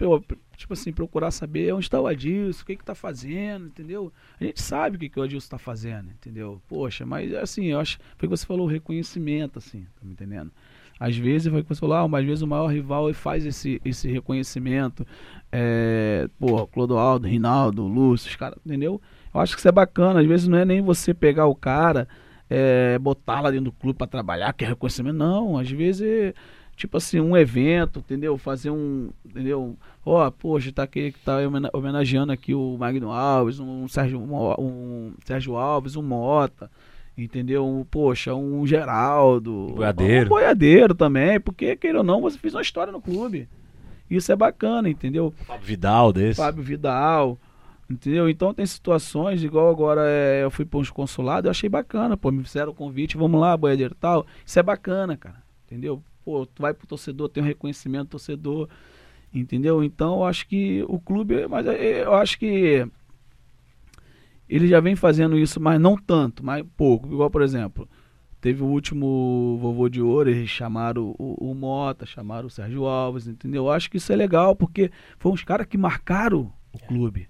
tipo 0.56 0.74
assim, 0.74 0.92
procurar 0.92 1.32
saber 1.32 1.74
onde 1.74 1.86
está 1.86 2.00
o 2.00 2.08
Adilson, 2.08 2.62
o 2.62 2.66
que 2.66 2.76
que 2.76 2.84
tá 2.86 2.96
fazendo, 2.96 3.68
entendeu? 3.68 4.12
A 4.40 4.44
gente 4.44 4.62
sabe 4.62 4.96
o 4.96 5.00
que, 5.00 5.10
que 5.10 5.20
o 5.20 5.24
Adilson 5.24 5.50
tá 5.50 5.58
fazendo, 5.58 6.10
entendeu? 6.12 6.62
Poxa, 6.68 7.06
mas 7.06 7.34
assim, 7.34 7.66
eu 7.66 7.80
acho, 7.80 7.98
foi 8.18 8.28
o 8.28 8.32
que 8.32 8.38
você 8.38 8.46
falou, 8.46 8.66
o 8.68 8.70
reconhecimento, 8.70 9.60
assim, 9.60 9.82
tá 10.00 10.06
me 10.06 10.12
entendendo? 10.12 10.52
Às 11.00 11.16
vezes, 11.16 11.52
foi 11.52 11.62
o 11.62 11.64
que 11.64 11.70
você 11.70 11.80
falou, 11.80 11.96
ah, 11.96 12.08
mas 12.08 12.22
às 12.22 12.26
vezes 12.28 12.42
o 12.42 12.48
maior 12.48 12.68
rival 12.68 13.14
faz 13.14 13.46
esse, 13.46 13.80
esse 13.86 14.10
reconhecimento. 14.12 15.06
É, 15.52 16.28
pô, 16.40 16.66
Clodoaldo, 16.66 17.28
Rinaldo, 17.28 17.84
Lúcio, 17.86 18.30
os 18.30 18.36
caras, 18.36 18.58
entendeu? 18.66 19.00
Eu 19.32 19.40
acho 19.40 19.54
que 19.54 19.60
isso 19.60 19.68
é 19.68 19.72
bacana. 19.72 20.22
Às 20.22 20.26
vezes 20.26 20.48
não 20.48 20.58
é 20.58 20.66
nem 20.66 20.82
você 20.82 21.14
pegar 21.14 21.46
o 21.46 21.54
cara, 21.54 22.08
é, 22.50 22.98
botar 23.00 23.42
lá 23.42 23.50
dentro 23.52 23.66
do 23.66 23.72
clube 23.72 23.98
pra 23.98 24.08
trabalhar, 24.08 24.54
que 24.54 24.64
é 24.66 24.68
reconhecimento. 24.68 25.16
Não, 25.18 25.58
às 25.58 25.70
vezes 25.70 26.02
é 26.02 26.34
tipo 26.76 26.96
assim, 26.98 27.20
um 27.20 27.36
evento, 27.36 28.00
entendeu? 28.00 28.38
Fazer 28.38 28.70
um, 28.70 29.10
entendeu? 29.26 29.76
Ó, 30.06 30.30
poxa, 30.30 30.72
tá 30.72 30.84
aqui, 30.84 31.14
tá 31.26 31.38
homena- 31.40 31.72
homenageando 31.74 32.32
aqui 32.32 32.54
o 32.54 32.78
Magno 32.78 33.12
Alves, 33.12 33.60
um 33.60 33.88
Sérgio, 33.88 34.20
um 34.22 35.12
Sérgio 35.26 35.56
Alves, 35.56 35.96
um 35.96 36.04
Mota, 36.04 36.70
entendeu? 37.18 37.66
Um, 37.66 37.84
poxa, 37.84 38.36
um 38.36 38.66
Geraldo, 38.68 39.74
Boiadeiro. 39.76 40.26
um 40.28 40.30
boiadeiro 40.30 40.94
também, 40.94 41.40
porque 41.40 41.76
queira 41.76 41.98
ou 41.98 42.04
não, 42.04 42.22
você 42.22 42.38
fez 42.38 42.54
uma 42.54 42.62
história 42.62 42.94
no 42.94 43.02
clube. 43.02 43.50
Isso 44.10 44.32
é 44.32 44.36
bacana, 44.36 44.88
entendeu? 44.88 45.34
Fábio 45.48 45.66
Vidal 45.66 46.14
desse. 46.14 46.38
Fábio 46.38 46.64
Vidal, 46.64 47.40
entendeu? 47.90 48.30
Então 48.30 48.54
tem 48.54 48.66
situações, 48.66 49.44
igual 49.44 49.70
agora 49.70 50.02
é, 50.06 50.44
eu 50.44 50.52
fui 50.52 50.66
para 50.66 50.80
uns 50.80 50.90
consulados, 50.90 51.46
eu 51.46 51.52
achei 51.52 51.70
bacana, 51.70 52.18
pô, 52.18 52.32
me 52.32 52.44
fizeram 52.44 52.72
o 52.72 52.76
convite, 52.76 53.18
vamos 53.18 53.40
lá, 53.40 53.56
boiadeiro 53.56 53.94
e 53.94 54.00
tal. 54.00 54.26
Isso 54.46 54.60
é 54.60 54.64
bacana, 54.64 55.16
cara, 55.16 55.42
entendeu? 55.66 56.04
Pô, 56.24 56.46
tu 56.46 56.62
vai 56.62 56.74
pro 56.74 56.88
torcedor, 56.88 57.30
tem 57.30 57.42
um 57.42 57.46
reconhecimento 57.46 58.08
do 58.08 58.12
torcedor, 58.12 58.68
entendeu? 59.34 59.84
Então 59.84 60.16
eu 60.18 60.24
acho 60.26 60.48
que 60.48 60.84
o 60.88 61.00
clube, 61.00 61.48
mas 61.48 61.66
é, 61.68 62.04
eu 62.04 62.14
acho 62.14 62.38
que 62.38 62.86
ele 64.50 64.68
já 64.68 64.80
vem 64.80 64.96
fazendo 64.96 65.38
isso, 65.38 65.60
mas 65.60 65.80
não 65.80 65.98
tanto, 65.98 66.46
mas 66.46 66.66
pouco. 66.76 67.08
Igual, 67.08 67.30
por 67.30 67.42
exemplo, 67.42 67.88
teve 68.40 68.64
o 68.64 68.68
último 68.68 69.58
Vovô 69.62 69.90
de 69.90 70.02
Ouro, 70.02 70.30
eles 70.30 70.50
chamaram 70.50 71.16
o, 71.18 71.52
o 71.52 71.54
Mota, 71.54 72.06
chamaram 72.06 72.48
o 72.48 72.50
Sérgio 72.50 72.86
Alves, 72.86 73.28
entendeu? 73.28 73.66
Eu 73.66 73.72
acho 73.72 73.90
que 73.90 73.98
isso 73.98 74.12
é 74.12 74.16
legal, 74.16 74.56
porque 74.56 74.92
foram 75.18 75.36
os 75.36 75.44
caras 75.44 75.68
que 75.68 75.78
marcaram 75.78 76.52
o 76.72 76.80
clube. 76.80 77.28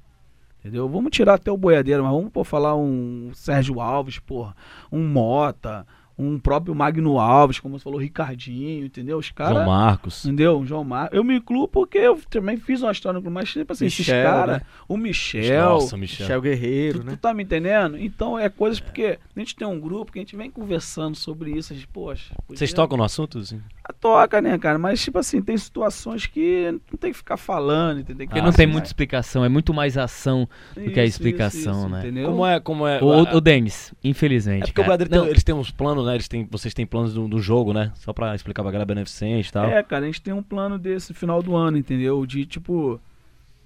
Entendeu? 0.68 0.90
Vamos 0.90 1.12
tirar 1.12 1.36
até 1.36 1.50
o 1.50 1.56
boiadeiro, 1.56 2.04
mas 2.04 2.12
vamos 2.12 2.30
pô, 2.30 2.44
falar 2.44 2.76
um 2.76 3.32
Sérgio 3.34 3.80
Alves, 3.80 4.20
porra, 4.20 4.54
um 4.92 5.02
Mota, 5.08 5.88
um 6.20 6.40
próprio 6.40 6.74
Magno 6.74 7.20
Alves, 7.20 7.60
como 7.60 7.78
você 7.78 7.84
falou, 7.84 8.00
Ricardinho, 8.00 8.86
entendeu? 8.86 9.18
Os 9.20 9.30
caras. 9.30 9.54
João 9.56 9.66
Marcos. 9.68 10.26
Entendeu? 10.26 10.66
João 10.66 10.84
Mar... 10.84 11.10
Eu 11.12 11.24
me 11.24 11.36
incluo 11.38 11.68
porque 11.68 11.98
eu 12.00 12.20
também 12.30 12.58
fiz 12.58 12.82
uma 12.82 12.92
história 12.92 13.18
no 13.18 13.22
clube, 13.22 13.36
mas 13.36 13.50
tipo 13.52 13.72
assim, 13.72 13.86
esses 13.86 14.00
Michel, 14.00 14.24
caras, 14.32 14.58
né? 14.58 14.62
o 14.88 14.98
Michel, 14.98 15.70
Nossa, 15.70 15.96
Michel. 15.98 16.26
Michel 16.26 16.42
Guerreiro, 16.42 17.00
Tu, 17.02 17.06
né? 17.06 17.12
tu 17.12 17.18
tá 17.18 17.34
me 17.34 17.44
entendendo? 17.44 17.98
Então 18.00 18.38
é 18.40 18.50
coisas 18.50 18.80
porque 18.80 19.20
a 19.36 19.40
gente 19.40 19.56
tem 19.56 19.68
um 19.68 19.80
grupo 19.80 20.12
que 20.12 20.20
a 20.20 20.22
gente 20.22 20.36
vem 20.36 20.50
conversando 20.50 21.16
sobre 21.16 21.52
isso. 21.52 21.72
A 21.72 21.76
gente, 21.76 21.88
poxa. 21.88 22.34
podia- 22.48 22.58
Vocês 22.58 22.74
tocam 22.74 22.98
no 22.98 23.04
assunto? 23.04 23.38
Assim? 23.38 23.62
Ah, 23.84 23.94
Toca, 23.94 24.42
né, 24.42 24.58
cara? 24.58 24.78
Mas, 24.80 25.02
tipo 25.04 25.20
assim, 25.20 25.42
tem 25.42 25.58
situações 25.58 26.26
que 26.26 26.72
não 26.92 26.98
tem 26.98 27.12
que 27.12 27.18
ficar 27.18 27.38
falando, 27.38 28.00
entendeu? 28.02 28.26
Porque 28.28 28.40
Ah, 28.40 28.44
não 28.44 28.52
tem 28.52 28.66
sim, 28.66 28.72
muita 28.72 28.88
explicação, 28.88 29.46
é 29.46 29.50
muito 29.50 29.74
mais 29.74 29.98
ação 29.98 30.48
do 30.76 30.92
que 30.92 31.00
a 31.00 31.06
explicação, 31.06 31.88
né? 31.90 32.00
Entendeu? 32.00 32.30
Como 32.30 32.46
é, 32.46 32.60
como 32.60 32.88
é? 32.88 33.02
Ô, 33.04 33.12
a- 33.14 33.34
ô, 33.36 33.40
Denis, 33.42 33.94
infelizmente. 34.04 34.64
É 34.64 34.66
porque 34.68 34.82
o 34.82 34.84
cara. 34.84 34.98
Brasil 34.98 35.10
tem- 35.12 35.20
Não, 35.20 35.28
eles 35.28 35.44
têm 35.44 35.54
uns 35.56 35.72
planos, 35.72 36.07
né? 36.08 36.16
Eles 36.16 36.28
têm, 36.28 36.48
vocês 36.50 36.74
têm 36.74 36.86
planos 36.86 37.14
do, 37.14 37.28
do 37.28 37.40
jogo, 37.40 37.74
né? 37.74 37.92
Só 37.96 38.12
pra 38.12 38.34
explicar 38.34 38.64
pra 38.64 38.72
galera 38.72 38.86
beneficente 38.86 39.50
e 39.50 39.52
tal. 39.52 39.66
É, 39.66 39.84
cara, 39.84 40.04
a 40.04 40.08
gente 40.08 40.22
tem 40.22 40.34
um 40.34 40.44
plano 40.44 40.80
desse 40.80 41.14
final 41.14 41.44
do 41.44 41.56
ano, 41.56 41.78
entendeu? 41.78 42.26
De 42.26 42.46
tipo. 42.46 43.00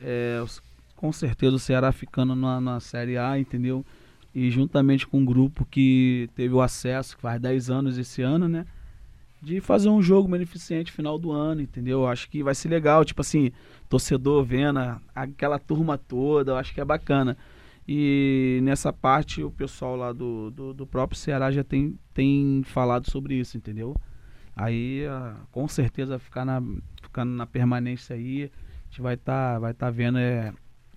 é, 0.02 0.44
com 1.02 1.12
certeza 1.12 1.56
o 1.56 1.60
Ceará 1.60 1.92
ficando 1.92 2.36
na, 2.36 2.62
na 2.62 2.80
Série 2.80 3.18
A, 3.18 3.40
entendeu? 3.40 3.84
E 4.36 4.52
juntamente 4.52 5.08
com 5.08 5.18
um 5.18 5.26
grupo 5.26 5.66
que 5.66 6.30
teve 6.36 6.54
o 6.54 6.62
acesso, 6.62 7.16
que 7.16 7.22
faz 7.24 7.42
10 7.42 7.72
anos 7.72 7.98
esse 7.98 8.22
ano, 8.22 8.48
né? 8.48 8.68
De 9.42 9.60
fazer 9.60 9.90
um 9.90 10.00
jogo 10.00 10.30
beneficente 10.30 10.92
final 10.92 11.18
do 11.18 11.32
ano, 11.32 11.60
entendeu? 11.60 12.08
Acho 12.08 12.30
que 12.30 12.44
vai 12.44 12.54
ser 12.54 12.70
legal, 12.70 13.04
tipo 13.04 13.22
assim, 13.22 13.52
torcedor 13.90 14.44
vendo 14.44 14.80
aquela 15.16 15.58
turma 15.58 15.98
toda, 15.98 16.52
eu 16.52 16.56
acho 16.56 16.72
que 16.72 16.80
é 16.80 16.86
bacana. 16.86 17.36
E 17.94 18.62
nessa 18.64 18.94
parte 18.94 19.44
o 19.44 19.52
pessoal 19.52 19.98
lá 19.98 20.14
do, 20.14 20.50
do, 20.50 20.74
do 20.74 20.88
próprio 20.88 21.20
Ceará 21.20 21.52
já 21.52 21.62
tem, 21.62 22.00
tem 22.14 22.62
falado 22.64 23.12
sobre 23.12 23.36
isso, 23.36 23.58
entendeu? 23.58 23.94
Aí 24.56 25.06
ah, 25.08 25.36
com 25.52 25.68
certeza 25.68 26.18
ficar 26.18 26.46
na, 26.46 26.64
ficando 27.04 27.34
na 27.34 27.46
permanência 27.46 28.16
aí, 28.16 28.44
a 28.44 28.90
gente 28.90 29.02
vai 29.02 29.16
estar 29.16 29.60
vai 29.60 29.74
tá 29.74 29.90
vendo, 29.90 30.18
é, 30.18 30.54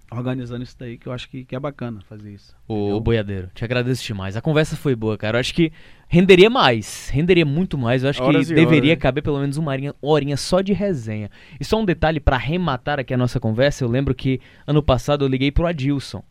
organizando 0.09 0.63
isso 0.63 0.77
daí, 0.79 0.97
que 0.97 1.09
eu 1.09 1.13
acho 1.13 1.29
que, 1.29 1.45
que 1.45 1.57
é 1.57 1.59
bacana 1.59 2.01
fazer 2.09 2.33
isso. 2.33 2.55
Ô, 2.69 2.75
entendeu? 2.75 3.01
Boiadeiro, 3.01 3.51
te 3.53 3.65
agradeço 3.65 4.05
demais. 4.05 4.37
A 4.37 4.41
conversa 4.41 4.77
foi 4.77 4.95
boa, 4.95 5.19
cara. 5.19 5.37
Eu 5.37 5.41
acho 5.41 5.53
que 5.53 5.73
renderia 6.07 6.49
mais. 6.49 7.09
Renderia 7.09 7.45
muito 7.45 7.77
mais. 7.77 8.05
Eu 8.05 8.11
acho 8.11 8.23
Horas 8.23 8.47
que 8.47 8.55
deveria 8.55 8.93
horas. 8.93 9.03
caber 9.03 9.25
pelo 9.25 9.41
menos 9.41 9.57
uma 9.57 9.73
horinha, 9.73 9.93
horinha 10.01 10.37
só 10.37 10.61
de 10.61 10.73
resenha. 10.73 11.29
E 11.59 11.65
só 11.65 11.77
um 11.77 11.85
detalhe 11.85 12.21
pra 12.21 12.37
arrematar 12.37 13.01
aqui 13.01 13.13
a 13.13 13.19
nossa 13.19 13.41
conversa. 13.41 13.83
Eu 13.83 13.89
lembro 13.89 14.15
que 14.15 14.41
ano 14.65 14.81
passado 14.81 15.25
eu 15.25 15.29
liguei 15.29 15.51
pro 15.51 15.67
Adilson 15.67 16.23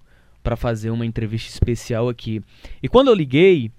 pra 0.43 0.55
fazer 0.57 0.89
uma 0.91 1.05
entrevista 1.05 1.49
especial 1.49 2.09
aqui. 2.09 2.41
E 2.81 2.87
quando 2.89 3.07
eu 3.07 3.13
liguei, 3.15 3.71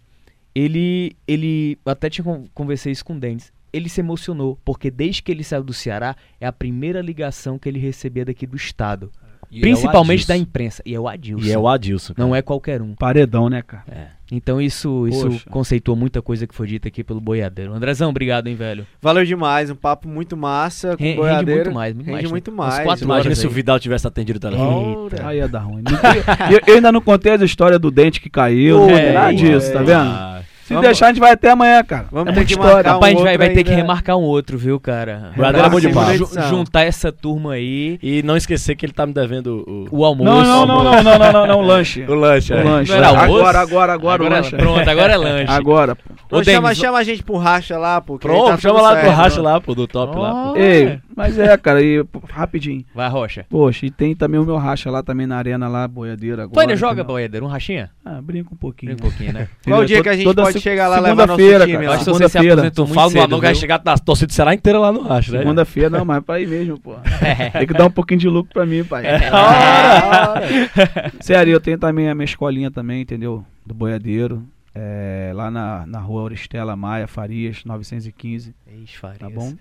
ele. 0.54 1.16
ele 1.28 1.78
até 1.84 2.08
tinha 2.08 2.24
con- 2.24 2.46
conversei 2.54 2.90
isso 2.92 3.04
com 3.04 3.14
o 3.14 3.20
Denis. 3.20 3.52
Ele 3.72 3.88
se 3.88 4.00
emocionou, 4.00 4.58
porque 4.64 4.90
desde 4.90 5.22
que 5.22 5.32
ele 5.32 5.42
saiu 5.42 5.64
do 5.64 5.72
Ceará, 5.72 6.16
é 6.40 6.46
a 6.46 6.52
primeira 6.52 7.00
ligação 7.00 7.58
que 7.58 7.68
ele 7.68 7.78
recebia 7.80 8.24
daqui 8.24 8.46
do 8.46 8.56
estado. 8.56 9.10
E 9.50 9.58
é 9.58 9.60
principalmente 9.60 10.26
da 10.26 10.34
Adilson. 10.34 10.48
imprensa. 10.48 10.82
E 10.84 10.94
é 10.94 11.00
o 11.00 11.08
Adilson. 11.08 11.44
E 11.46 11.52
é 11.52 11.58
o 11.58 11.68
Adilson. 11.68 12.14
cara. 12.14 12.26
Não 12.28 12.34
é 12.34 12.42
qualquer 12.42 12.80
um. 12.82 12.94
Paredão, 12.94 13.48
né, 13.48 13.62
cara? 13.62 13.84
É. 13.90 14.06
Então 14.32 14.60
isso, 14.60 15.06
isso 15.06 15.28
Poxa. 15.28 15.50
conceitua 15.50 15.94
muita 15.94 16.22
coisa 16.22 16.46
que 16.46 16.54
foi 16.54 16.66
dita 16.66 16.88
aqui 16.88 17.04
pelo 17.04 17.20
Boiadeiro. 17.20 17.72
Andrezão, 17.74 18.08
obrigado, 18.10 18.46
hein, 18.48 18.54
velho. 18.56 18.86
Valeu 19.00 19.24
demais, 19.24 19.70
um 19.70 19.74
papo 19.76 20.08
muito 20.08 20.34
massa. 20.36 20.96
Com 20.96 21.04
Ren- 21.04 21.10
o 21.10 21.22
Rende 21.22 21.44
boiadeiro. 21.44 21.60
muito 21.64 21.74
mais, 21.74 21.94
muito 21.94 22.06
Rende 22.06 22.18
mais. 22.22 22.30
muito 22.30 22.50
Uns 22.50 22.54
mais. 22.56 22.84
quatro 22.84 23.04
Imagina 23.04 23.34
se 23.34 23.46
o. 23.46 23.50
Vidal 23.50 23.78
tivesse 23.78 24.06
atendido 24.06 24.38
o 24.38 24.40
telefone. 24.40 25.04
Eita. 25.12 25.26
Aí 25.28 25.36
ia 25.38 25.46
dar 25.46 25.60
ruim. 25.60 25.84
Eu, 26.50 26.60
eu 26.66 26.74
ainda 26.76 26.90
não 26.90 27.00
contei 27.02 27.32
a 27.32 27.36
história 27.36 27.78
do 27.78 27.90
dente 27.90 28.20
que 28.20 28.30
caiu, 28.30 28.78
não 28.78 28.90
É, 28.90 29.12
nada 29.12 29.34
disso, 29.34 29.68
é. 29.68 29.72
tá 29.72 29.80
vendo? 29.80 30.00
Ah, 30.00 30.42
Se 30.64 30.72
Vamos- 30.72 30.86
deixar, 30.88 31.06
a 31.06 31.08
gente 31.10 31.20
vai 31.20 31.32
até 31.32 31.50
amanhã, 31.50 31.84
cara. 31.84 32.06
Vamos 32.10 32.28
É 32.28 32.32
ter 32.32 32.36
muita 32.40 32.46
que 32.46 32.52
história. 32.52 32.74
marcar 32.74 32.90
um 32.90 32.94
Rapaz, 32.94 33.04
a 33.04 33.10
gente 33.16 33.22
vai, 33.22 33.32
outro 33.34 33.46
vai 33.46 33.54
ter 33.54 33.64
que 33.64 33.70
ainda. 33.70 33.82
remarcar 33.82 34.16
um 34.16 34.22
outro, 34.22 34.56
viu, 34.56 34.80
cara? 34.80 35.30
Boiadeiro 35.36 35.66
é 35.66 35.70
bom 35.70 35.78
demais. 35.80 36.18
juntar 36.48 36.82
essa 36.84 37.12
turma 37.12 37.52
aí, 37.52 37.98
E 38.02 38.22
não 38.22 38.34
esquecer 38.34 38.74
que 38.74 38.86
ele 38.86 38.92
tá 38.94 39.04
me 39.06 39.12
devendo 39.12 39.62
o, 39.92 39.98
o 39.98 40.04
almoço. 40.06 40.30
Não, 40.30 40.64
não, 40.66 40.82
não, 40.82 40.84
não, 40.84 41.02
não, 41.02 41.18
não, 41.18 41.32
não, 41.32 41.46
não, 41.46 41.60
lanche. 41.60 42.02
o 42.08 42.14
lanche. 42.14 42.54
O 42.54 42.56
é. 42.56 42.64
lanche. 42.64 42.90
Não 42.92 42.96
era 42.98 43.08
almoço? 43.08 43.32
Agora, 43.40 43.60
agora, 43.60 43.92
agora, 43.92 44.24
é- 44.24 44.28
lanche. 44.30 44.56
pronto, 44.56 44.88
agora 44.90 45.12
é 45.12 45.16
lanche. 45.18 45.52
Agora, 45.52 45.94
pô. 45.96 46.38
Ô, 46.38 46.42
chama, 46.42 46.74
chama 46.74 46.98
a 46.98 47.04
gente 47.04 47.22
pro 47.22 47.36
racha 47.36 47.76
lá, 47.76 48.00
pô. 48.00 48.18
Pronto, 48.18 48.46
tá 48.48 48.56
chama 48.56 48.80
lá 48.80 48.96
pro 48.96 49.10
racha 49.10 49.42
lá, 49.42 49.60
pô, 49.60 49.74
do 49.74 49.86
top 49.86 50.16
lá. 50.18 50.32
Ó, 50.34 50.52
Pô. 50.54 50.56
Ei, 50.58 50.98
Mas 51.16 51.38
é, 51.38 51.56
cara, 51.56 51.82
e 51.82 52.04
rapidinho. 52.28 52.84
Vai, 52.94 53.08
Rocha. 53.08 53.46
Poxa, 53.48 53.86
e 53.86 53.90
tem 53.90 54.14
também 54.14 54.40
o 54.40 54.44
meu 54.44 54.56
racha 54.56 54.90
lá 54.90 55.02
também 55.02 55.26
na 55.26 55.36
arena 55.36 55.68
lá, 55.68 55.86
boiadeira 55.86 56.42
agora. 56.44 56.54
Tu 56.54 56.60
ainda 56.60 56.76
joga? 56.76 57.04
Boiadeiro? 57.04 57.46
Um 57.46 57.48
rachinha? 57.48 57.90
Ah, 58.04 58.20
brinca 58.20 58.52
um 58.52 58.56
pouquinho. 58.56 58.92
Brinca 58.94 59.06
um 59.06 59.10
pouquinho, 59.10 59.32
né? 59.32 59.48
Qual 59.64 59.80
o 59.80 59.86
dia 59.86 60.02
que 60.02 60.08
a 60.08 60.14
gente 60.14 60.24
toda 60.24 60.42
pode 60.42 60.60
chegar 60.60 60.88
lá 60.88 60.98
e 60.98 61.00
levar 61.00 61.26
nosso 61.26 61.40
segunda-feira, 61.40 61.66
time 61.66 61.84
cara. 61.84 61.94
Acho 61.96 62.04
que 62.04 62.10
você 62.10 62.24
se 62.24 62.30
Segunda-feira. 62.32 62.52
aposentou 62.54 62.84
Tu 62.84 62.88
muito 62.88 62.94
fala 62.94 63.08
do 63.08 63.12
cedo, 63.12 63.24
anão 63.24 63.40
que 63.40 63.46
vai 63.46 63.54
chegar 63.54 63.82
a 63.84 63.98
torcida 63.98 64.32
Ceará 64.32 64.54
inteira 64.54 64.78
lá 64.78 64.92
no 64.92 65.02
Racho, 65.02 65.32
né? 65.32 65.38
Segunda-feira, 65.38 65.90
não, 65.90 66.04
mas 66.04 66.18
é 66.18 66.20
pra 66.20 66.40
ir 66.40 66.48
mesmo, 66.48 66.78
pô. 66.80 66.94
Tem 67.58 67.66
que 67.66 67.74
dar 67.74 67.86
um 67.86 67.90
pouquinho 67.90 68.20
de 68.20 68.28
lucro 68.28 68.52
pra 68.52 68.66
mim, 68.66 68.82
pai. 68.84 69.04
É. 70.44 71.12
Sério, 71.20 71.52
eu 71.52 71.60
tenho 71.60 71.78
também 71.78 72.08
a 72.08 72.14
minha 72.14 72.24
escolinha 72.24 72.70
também, 72.70 73.02
entendeu? 73.02 73.44
Do 73.64 73.74
boiadeiro. 73.74 74.42
É, 74.74 75.30
lá 75.34 75.50
na, 75.50 75.86
na 75.86 76.00
rua 76.00 76.22
Auristela 76.22 76.74
Maia, 76.74 77.06
Farias, 77.06 77.62
915, 77.64 78.54
Ixi, 78.82 78.98
Farias. 78.98 79.18
tá 79.20 79.30
bom? 79.30 79.52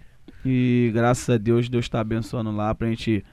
E 0.46 0.92
graças 0.94 1.30
a 1.30 1.38
Deus, 1.38 1.70
Deus 1.70 1.88
tá 1.90 2.00
abençoando 2.00 2.52
lá 2.52 2.74
pra 2.76 2.88
gente 2.90 3.24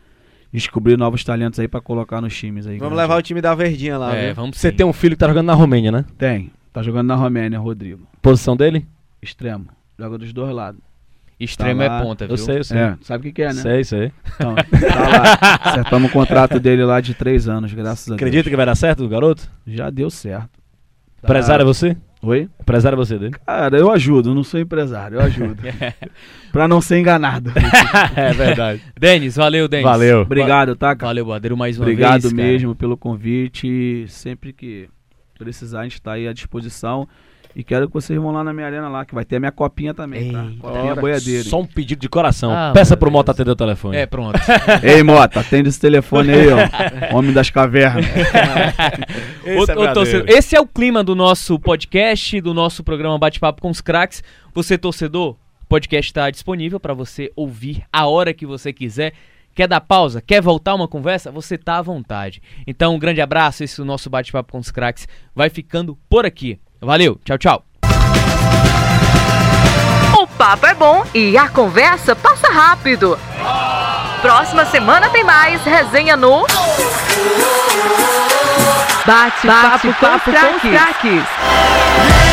descobrir 0.52 0.96
novos 0.96 1.22
talentos 1.24 1.58
aí 1.60 1.68
pra 1.68 1.80
colocar 1.80 2.20
nos 2.20 2.36
times 2.36 2.66
aí. 2.66 2.78
Vamos 2.78 2.96
levar 2.98 3.16
o 3.16 3.22
time 3.22 3.40
da 3.40 3.54
Verdinha 3.54 3.96
lá, 3.98 4.14
É, 4.14 4.26
viu? 4.26 4.34
vamos 4.36 4.58
Você 4.58 4.70
sim. 4.70 4.76
tem 4.76 4.86
um 4.86 4.92
filho 4.92 5.14
que 5.16 5.20
tá 5.20 5.28
jogando 5.28 5.46
na 5.46 5.54
Romênia, 5.54 5.92
né? 5.92 6.04
Tem. 6.18 6.50
Tá 6.72 6.82
jogando 6.82 7.06
na 7.08 7.14
Romênia, 7.16 7.58
Rodrigo. 7.58 8.06
Posição 8.22 8.56
dele? 8.56 8.86
Extremo. 9.22 9.66
Joga 9.98 10.18
dos 10.18 10.32
dois 10.32 10.54
lados. 10.54 10.80
Extremo 11.38 11.80
Tá 11.80 11.84
é 11.86 12.02
ponta, 12.02 12.26
viu? 12.26 12.34
Eu 12.34 12.38
sei, 12.38 12.58
eu 12.58 12.64
sei. 12.64 12.78
É, 12.78 12.96
sabe 13.00 13.20
o 13.20 13.24
que, 13.28 13.32
que 13.32 13.42
é, 13.42 13.46
né? 13.46 13.54
Sei, 13.62 13.82
sei. 13.82 14.12
Então, 14.34 14.54
tá 14.54 15.08
lá. 15.08 15.38
Acertamos 15.72 16.10
o 16.10 16.12
contrato 16.12 16.60
dele 16.60 16.84
lá 16.84 17.00
de 17.00 17.14
três 17.14 17.48
anos, 17.48 17.72
graças 17.72 18.10
a 18.10 18.14
Acredita 18.14 18.42
Deus. 18.44 18.50
que 18.52 18.56
vai 18.56 18.66
dar 18.66 18.74
certo, 18.74 19.08
garoto? 19.08 19.50
Já 19.66 19.88
deu 19.88 20.10
certo. 20.10 20.50
Tá. 21.22 21.28
Empresário 21.28 21.62
é 21.62 21.64
você? 21.66 21.96
Oi? 22.22 22.48
Empresário 22.60 22.96
é 22.96 22.98
você 22.98 23.18
dele? 23.18 23.34
Cara, 23.46 23.78
eu 23.78 23.90
ajudo, 23.90 24.34
não 24.34 24.44
sou 24.44 24.60
empresário, 24.60 25.16
eu 25.16 25.22
ajudo. 25.22 25.56
pra 26.52 26.68
não 26.68 26.80
ser 26.80 26.98
enganado. 26.98 27.50
é 28.14 28.32
verdade. 28.34 28.82
Denis, 28.98 29.36
valeu, 29.36 29.66
Denis. 29.66 29.84
Valeu. 29.84 30.20
Obrigado, 30.20 30.76
tá, 30.76 30.94
cara? 30.94 31.08
Valeu, 31.08 31.24
Boadeiro, 31.24 31.56
mais 31.56 31.78
uma 31.78 31.84
Obrigado 31.84 32.22
vez. 32.22 32.34
cara. 32.34 32.46
mesmo 32.46 32.74
pelo 32.74 32.96
convite. 32.96 34.04
Sempre 34.08 34.52
que 34.52 34.88
precisar, 35.38 35.80
a 35.80 35.82
gente 35.84 36.02
tá 36.02 36.12
aí 36.12 36.28
à 36.28 36.32
disposição. 36.34 37.08
E 37.54 37.64
quero 37.64 37.88
que 37.88 37.94
vocês 37.94 38.18
vão 38.18 38.30
lá 38.30 38.44
na 38.44 38.52
minha 38.52 38.66
arena 38.66 38.88
lá, 38.88 39.04
que 39.04 39.14
vai 39.14 39.24
ter 39.24 39.36
a 39.36 39.40
minha 39.40 39.50
copinha 39.50 39.92
também, 39.92 40.32
tá? 40.32 40.44
Eita. 40.44 40.56
Copinha 40.60 40.94
boiadeira. 40.94 41.44
Só 41.44 41.60
um 41.60 41.66
pedido 41.66 42.00
de 42.00 42.08
coração. 42.08 42.52
Ah, 42.52 42.70
Peça 42.72 42.96
pro. 42.96 43.10
Mota 43.10 43.32
atender 43.32 43.50
o 43.50 43.56
telefone. 43.56 43.96
É, 43.96 44.06
pronto. 44.06 44.38
Ei, 44.84 45.02
Mota, 45.02 45.40
atende 45.40 45.68
esse 45.68 45.80
telefone 45.80 46.30
aí, 46.32 46.46
ó. 46.48 46.58
Homem 47.16 47.32
das 47.32 47.50
cavernas. 47.50 48.06
Ô, 49.44 49.82
ô, 49.82 49.92
torcedor, 49.92 50.28
esse 50.28 50.54
é 50.54 50.60
o 50.60 50.66
clima 50.66 51.02
do 51.02 51.16
nosso 51.16 51.58
podcast, 51.58 52.40
do 52.40 52.54
nosso 52.54 52.84
programa 52.84 53.18
Bate-Papo 53.18 53.60
com 53.60 53.70
os 53.70 53.80
Cracks. 53.80 54.22
Você, 54.54 54.78
torcedor, 54.78 55.32
o 55.62 55.66
podcast 55.68 56.08
está 56.08 56.30
disponível 56.30 56.78
para 56.78 56.94
você 56.94 57.32
ouvir 57.34 57.82
a 57.92 58.06
hora 58.06 58.32
que 58.32 58.46
você 58.46 58.72
quiser. 58.72 59.12
Quer 59.54 59.66
dar 59.66 59.80
pausa? 59.80 60.22
Quer 60.22 60.40
voltar 60.40 60.76
uma 60.76 60.86
conversa? 60.86 61.32
Você 61.32 61.58
tá 61.58 61.78
à 61.78 61.82
vontade. 61.82 62.40
Então, 62.64 62.94
um 62.94 62.98
grande 62.98 63.20
abraço. 63.20 63.64
Esse 63.64 63.80
é 63.80 63.82
o 63.82 63.86
nosso 63.86 64.08
Bate-Papo 64.08 64.52
com 64.52 64.58
os 64.58 64.70
Cracks. 64.70 65.08
Vai 65.34 65.50
ficando 65.50 65.98
por 66.08 66.24
aqui. 66.24 66.58
Valeu, 66.80 67.20
tchau, 67.24 67.36
tchau. 67.36 67.64
O 70.18 70.26
papo 70.26 70.66
é 70.66 70.74
bom 70.74 71.04
e 71.14 71.36
a 71.36 71.48
conversa 71.48 72.16
passa 72.16 72.48
rápido. 72.50 73.18
Próxima 74.22 74.64
semana 74.66 75.08
tem 75.10 75.22
mais 75.22 75.62
resenha 75.62 76.16
no 76.16 76.46
Bate-Papo 79.06 79.94
com 79.94 80.56
os 80.56 80.62
Craques. 80.62 82.29